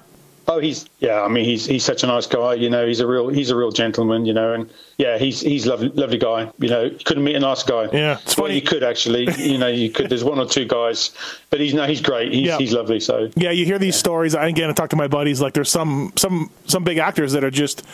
Oh, 0.52 0.60
he's 0.60 0.86
yeah. 1.00 1.22
I 1.22 1.28
mean, 1.28 1.46
he's 1.46 1.66
he's 1.66 1.84
such 1.84 2.04
a 2.04 2.08
nice 2.08 2.28
guy. 2.28 2.56
You 2.56 2.70
know, 2.70 2.86
he's 2.86 3.00
a 3.00 3.08
real 3.08 3.30
he's 3.30 3.50
a 3.50 3.56
real 3.56 3.72
gentleman. 3.72 4.26
You 4.26 4.34
know, 4.34 4.54
and 4.54 4.70
yeah, 4.98 5.18
he's 5.18 5.40
he's 5.40 5.66
lovely 5.66 5.90
lovely 5.90 6.18
guy. 6.18 6.52
You 6.60 6.70
know, 6.70 6.84
you 6.84 7.00
couldn't 7.06 7.24
meet 7.24 7.36
a 7.36 7.40
nice 7.40 7.64
guy. 7.64 7.88
Yeah, 7.94 8.20
it's 8.22 8.36
well, 8.38 8.48
funny. 8.48 8.56
you 8.56 8.62
could 8.62 8.84
actually. 8.84 9.28
You 9.52 9.58
know, 9.58 9.68
you 9.68 9.90
could. 9.90 10.10
There's 10.10 10.24
one 10.24 10.40
or 10.40 10.46
two 10.46 10.66
guys, 10.66 11.12
but 11.50 11.60
he's 11.60 11.74
no, 11.74 11.86
he's 11.88 12.02
great. 12.02 12.34
He's 12.34 12.48
Yeah. 12.48 12.58
he's 12.58 12.74
lovely. 12.74 13.00
So 13.00 13.30
Yeah, 13.36 13.52
you 13.52 13.66
hear 13.66 13.80
these 13.80 13.96
stories. 13.96 14.36
I 14.36 14.48
again 14.48 14.70
I 14.70 14.74
talk 14.74 14.90
to 14.92 14.96
my 14.96 15.08
buddies. 15.08 15.42
Like 15.42 15.54
there's 15.54 15.72
some 15.72 16.14
some 16.16 16.52
some 16.66 16.84
big 16.84 16.98
actors 16.98 17.32
that 17.34 17.44
are 17.44 17.52
just 17.52 17.86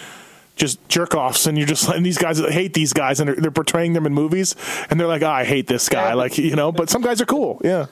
just 0.56 0.88
jerk 0.90 1.16
offs, 1.16 1.46
and 1.46 1.58
you're 1.58 1.68
just 1.68 1.88
and 1.90 2.06
these 2.06 2.18
guys 2.18 2.40
hate 2.40 2.74
these 2.74 2.94
guys, 2.94 3.20
and 3.20 3.30
they're, 3.30 3.36
they're 3.36 3.52
portraying 3.52 3.94
them 3.94 4.06
in 4.06 4.14
movies, 4.14 4.56
and 4.90 5.00
they're 5.00 5.08
like, 5.08 5.22
oh, 5.22 5.30
I 5.30 5.44
hate 5.44 5.68
this 5.68 5.88
guy. 5.90 6.10
Yeah. 6.10 6.14
Like 6.16 6.38
you 6.38 6.56
know, 6.56 6.72
but 6.72 6.90
some 6.90 7.02
guys 7.02 7.22
are 7.22 7.26
cool. 7.26 7.62
Yeah. 7.64 7.86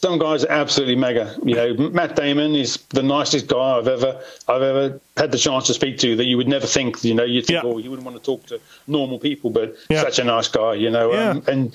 Some 0.00 0.18
guys 0.18 0.44
are 0.44 0.50
absolutely 0.50 0.94
mega. 0.96 1.34
You 1.44 1.54
know, 1.56 1.74
Matt 1.90 2.14
Damon 2.14 2.54
is 2.54 2.76
the 2.90 3.02
nicest 3.02 3.48
guy 3.48 3.78
I've 3.78 3.88
ever 3.88 4.20
I've 4.46 4.62
ever 4.62 5.00
had 5.16 5.32
the 5.32 5.38
chance 5.38 5.66
to 5.66 5.74
speak 5.74 5.98
to. 5.98 6.14
That 6.16 6.26
you 6.26 6.36
would 6.36 6.48
never 6.48 6.66
think. 6.66 7.02
You 7.04 7.14
know, 7.14 7.24
you 7.24 7.42
think, 7.42 7.62
Yeah. 7.64 7.68
oh, 7.70 7.78
you 7.78 7.90
wouldn't 7.90 8.06
want 8.06 8.16
to 8.16 8.22
talk 8.22 8.46
to 8.46 8.60
normal 8.86 9.18
people, 9.18 9.50
but 9.50 9.74
Yeah. 9.90 10.02
such 10.02 10.18
a 10.20 10.24
nice 10.24 10.46
guy. 10.48 10.74
You 10.74 10.90
know, 10.90 11.12
um, 11.12 11.42
Yeah. 11.46 11.52
and 11.52 11.72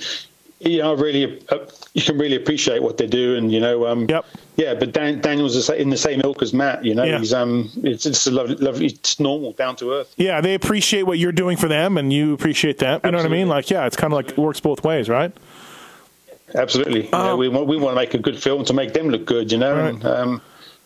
you 0.62 0.78
know, 0.78 0.94
really, 0.94 1.42
uh, 1.50 1.58
you 1.94 2.02
can 2.02 2.18
really 2.18 2.38
appreciate 2.38 2.82
what 2.82 2.96
they 2.98 3.06
do, 3.08 3.36
and 3.36 3.52
you 3.52 3.60
know, 3.60 3.86
um, 3.86 4.06
Yep. 4.08 4.26
yeah. 4.56 4.74
But 4.74 4.94
Dan, 4.94 5.20
Daniel's 5.20 5.70
in 5.70 5.90
the 5.90 5.98
same 5.98 6.22
ilk 6.24 6.42
as 6.42 6.54
Matt. 6.54 6.86
You 6.86 6.96
know, 6.96 7.04
Yeah. 7.04 7.20
he's 7.20 7.34
um, 7.34 7.70
it's 7.84 8.06
it's 8.06 8.26
a 8.28 8.32
lovely, 8.32 8.56
lovely, 8.56 8.86
it's 8.86 9.20
normal, 9.20 9.52
down 9.52 9.76
to 9.78 9.92
earth. 9.92 10.14
Yeah, 10.16 10.40
they 10.40 10.54
appreciate 10.54 11.04
what 11.04 11.20
you're 11.20 11.34
doing 11.34 11.58
for 11.58 11.68
them, 11.68 11.98
and 11.98 12.14
you 12.14 12.34
appreciate 12.34 12.78
that. 12.78 13.02
You 13.04 13.12
know 13.12 13.18
what 13.18 13.26
I 13.26 13.30
mean? 13.30 13.50
Like, 13.50 13.70
yeah, 13.70 13.86
it's 13.86 13.98
kind 13.98 14.14
of 14.14 14.16
like 14.16 14.30
it 14.30 14.38
works 14.38 14.62
both 14.62 14.86
ways, 14.86 15.10
right? 15.10 15.34
Absolutely. 16.56 17.06
You 17.06 17.12
know, 17.12 17.34
Um, 17.34 17.40
we 17.40 17.50
want 17.50 17.68
we 17.68 17.78
want 17.78 17.96
to 17.96 18.02
make 18.02 18.14
a 18.14 18.18
good 18.20 18.42
film 18.42 18.64
to 18.66 18.74
make 18.74 18.94
them 18.94 19.10
look 19.10 19.26
good. 19.26 19.52
You 19.52 19.58
know, 19.58 19.76
Right. 19.76 19.94
and 19.94 20.06
um, 20.06 20.42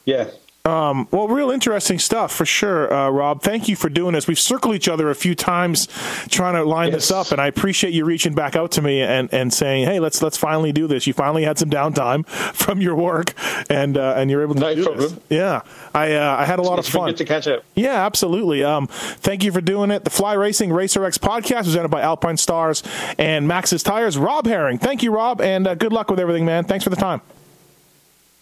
yeah. 0.06 0.30
Um, 0.68 1.07
well, 1.11 1.30
real 1.30 1.49
interesting 1.49 1.98
stuff 1.98 2.34
for 2.35 2.45
sure, 2.45 2.94
uh, 2.94 3.10
Rob. 3.10 3.41
Thank 3.41 3.69
you 3.69 3.77
for 3.77 3.88
doing 3.88 4.14
this. 4.14 4.27
We've 4.27 4.38
circled 4.38 4.76
each 4.76 4.89
other 4.89 5.10
a 5.10 5.15
few 5.15 5.34
times 5.34 5.88
trying 6.30 6.56
to 6.56 6.64
line 6.65 6.91
this 6.91 7.10
up, 7.10 7.31
and 7.31 7.39
I 7.39 7.48
appreciate 7.48 7.94
you 7.94 8.03
reaching 8.03 8.35
back 8.35 8.57
out 8.57 8.72
to 8.73 8.81
me 8.81 9.02
and, 9.02 9.34
and 9.34 9.53
saying, 9.53 9.85
"Hey, 9.85 9.99
let's 10.02 10.22
let's 10.22 10.35
finally 10.35 10.73
do 10.73 10.85
this." 10.85 11.07
You 11.07 11.14
finally 11.14 11.44
had 11.44 11.57
some 11.57 11.69
downtime 11.69 12.27
from 12.53 12.81
your 12.81 12.95
work, 12.95 13.34
and 13.69 13.98
uh, 13.98 14.15
and 14.18 14.30
you're 14.30 14.41
able 14.41 14.56
to 14.56 14.60
No 14.60 14.76
do 14.76 14.84
problem. 14.84 15.10
this. 15.10 15.19
Yeah, 15.30 15.61
I 15.94 16.14
uh, 16.15 16.35
I 16.38 16.44
had 16.44 16.60
a 16.60 16.64
lot 16.64 16.80
It's 16.80 16.89
of 16.89 16.94
fun. 16.95 17.06
good 17.11 17.18
to 17.18 17.26
catch 17.26 17.48
up. 17.48 17.64
Yeah, 17.76 18.06
absolutely. 18.06 18.64
Um, 18.65 18.88
thank 18.88 19.45
you 19.45 19.53
for 19.53 19.61
doing 19.61 19.89
it. 19.89 20.03
The 20.03 20.10
Fly 20.10 20.34
Racing 20.34 20.73
Racer 20.73 21.06
X 21.06 21.18
podcast 21.18 21.64
presented 21.64 21.89
by 21.89 22.02
Alpinestars 22.02 22.84
and 23.18 23.49
Maxxis 23.49 23.85
Tires. 23.85 24.18
Rob 24.18 24.45
Herring. 24.45 24.80
Thank 24.80 25.02
you, 25.02 25.11
Rob, 25.11 25.39
and 25.39 25.65
uh, 25.65 25.76
good 25.76 25.94
luck 25.94 26.11
with 26.11 26.19
everything, 26.19 26.45
man. 26.45 26.65
Thanks 26.65 26.84
for 26.84 26.89
the 26.89 26.98
time. 26.98 27.22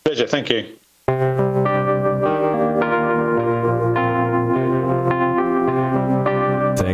Pleasure. 0.04 0.26
Thank 0.26 0.50
you. 0.50 1.45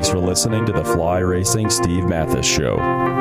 Thanks 0.01 0.09
for 0.09 0.17
listening 0.17 0.65
to 0.65 0.71
the 0.71 0.83
Fly 0.83 1.19
Racing 1.19 1.69
Steve 1.69 2.05
Matthes 2.05 2.43
Show. 2.43 3.20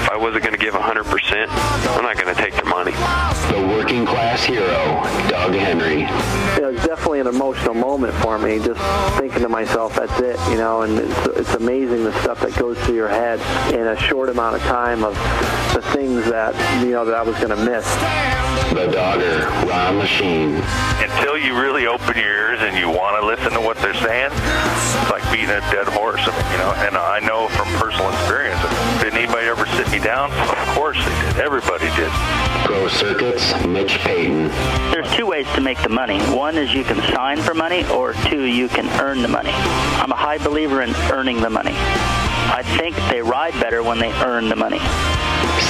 If 0.01 0.09
I 0.09 0.17
wasn't 0.17 0.43
going 0.43 0.57
to 0.57 0.59
give 0.59 0.73
100%, 0.73 1.45
I'm 1.49 2.03
not 2.03 2.17
going 2.17 2.33
to 2.33 2.41
take 2.41 2.55
their 2.55 2.65
money. 2.65 2.91
The 2.91 3.67
working 3.77 4.03
class 4.03 4.43
hero, 4.43 4.65
Doug 5.29 5.53
Henry. 5.53 6.03
it 6.57 6.65
was 6.65 6.83
definitely 6.83 7.19
an 7.19 7.27
emotional 7.27 7.75
moment 7.75 8.15
for 8.15 8.39
me. 8.39 8.57
Just 8.57 8.81
thinking 9.19 9.43
to 9.43 9.49
myself, 9.49 9.95
that's 9.95 10.19
it, 10.19 10.39
you 10.49 10.57
know. 10.57 10.81
And 10.81 10.97
it's, 10.97 11.27
it's 11.37 11.53
amazing 11.53 12.03
the 12.03 12.19
stuff 12.21 12.39
that 12.41 12.57
goes 12.57 12.79
through 12.79 12.95
your 12.95 13.09
head 13.09 13.39
in 13.75 13.85
a 13.85 13.95
short 13.95 14.29
amount 14.29 14.55
of 14.55 14.61
time 14.63 15.03
of 15.03 15.13
the 15.75 15.81
things 15.93 16.25
that 16.29 16.55
you 16.83 16.91
know 16.91 17.05
that 17.05 17.13
I 17.13 17.21
was 17.21 17.35
going 17.35 17.49
to 17.49 17.63
miss. 17.63 17.85
The 18.73 18.87
Dogger, 18.91 19.47
Ron 19.69 20.01
Lechien. 20.01 20.63
Until 21.03 21.37
you 21.37 21.59
really 21.59 21.85
open 21.87 22.17
your 22.17 22.25
ears 22.25 22.59
and 22.61 22.77
you 22.77 22.89
want 22.89 23.21
to 23.21 23.25
listen 23.25 23.51
to 23.53 23.61
what 23.61 23.77
they're 23.77 23.93
saying, 23.93 24.31
it's 24.33 25.11
like 25.11 25.23
beating 25.31 25.49
a 25.49 25.61
dead 25.71 25.87
horse. 25.87 26.25
You 26.25 26.57
know, 26.57 26.73
and 26.87 26.97
I 26.97 27.19
know 27.19 27.47
from 27.49 27.67
personal 27.79 28.09
experience. 28.11 28.59
Did 29.81 29.87
anybody 29.87 29.89
ever 29.89 29.89
sit 29.89 29.99
me 29.99 30.05
down? 30.05 30.31
Of 30.31 30.75
course 30.75 30.97
they 30.97 31.21
did. 31.21 31.41
Everybody 31.41 31.85
did. 31.95 32.11
Pro 32.65 32.87
Circuits, 32.87 33.65
Mitch 33.65 33.97
Payton. 33.99 34.49
There's 34.91 35.11
two 35.15 35.25
ways 35.25 35.47
to 35.55 35.61
make 35.61 35.81
the 35.81 35.89
money. 35.89 36.19
One 36.35 36.55
is 36.55 36.73
you 36.73 36.83
can 36.83 37.01
sign 37.13 37.41
for 37.41 37.55
money, 37.55 37.83
or 37.89 38.13
two, 38.13 38.43
you 38.43 38.67
can 38.67 38.87
earn 39.01 39.21
the 39.23 39.27
money. 39.27 39.49
I'm 39.51 40.11
a 40.11 40.15
high 40.15 40.37
believer 40.37 40.83
in 40.83 40.93
earning 41.11 41.41
the 41.41 41.49
money. 41.49 41.73
I 41.73 42.61
think 42.77 42.95
they 43.09 43.21
ride 43.21 43.53
better 43.53 43.81
when 43.81 43.97
they 43.97 44.11
earn 44.23 44.49
the 44.49 44.55
money. 44.55 44.79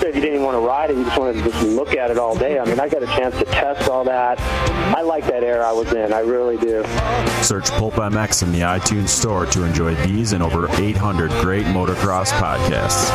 sit 0.00 0.12
there, 0.12 0.14
you 0.14 0.20
didn't 0.20 0.34
even 0.36 0.44
want 0.44 0.56
to 0.56 0.66
ride 0.66 0.90
it, 0.90 0.96
you 0.96 1.04
just 1.04 1.18
wanted 1.18 1.42
to 1.42 1.50
just 1.50 1.62
look 1.66 1.94
at 1.94 2.10
it 2.10 2.18
all 2.18 2.36
day. 2.36 2.58
I 2.58 2.64
mean, 2.64 2.80
I 2.80 2.88
got 2.88 3.02
a 3.02 3.06
chance 3.06 3.36
to 3.38 3.44
test 3.44 3.88
all 3.88 4.04
that. 4.04 4.40
I 4.96 5.02
like 5.02 5.26
that 5.26 5.44
era 5.44 5.68
I 5.68 5.72
was 5.72 5.92
in. 5.92 6.12
I 6.12 6.20
really 6.20 6.56
do. 6.56 6.82
Search 7.42 7.70
Pulp 7.72 7.94
MX 7.94 8.42
in 8.42 8.52
the 8.52 8.60
iTunes 8.60 9.08
Store 9.08 9.46
to 9.46 9.64
enjoy 9.64 9.94
these 10.06 10.32
and 10.32 10.42
over 10.42 10.68
800 10.80 11.30
great 11.42 11.66
motocross 11.66 12.30
podcasts. 12.32 13.10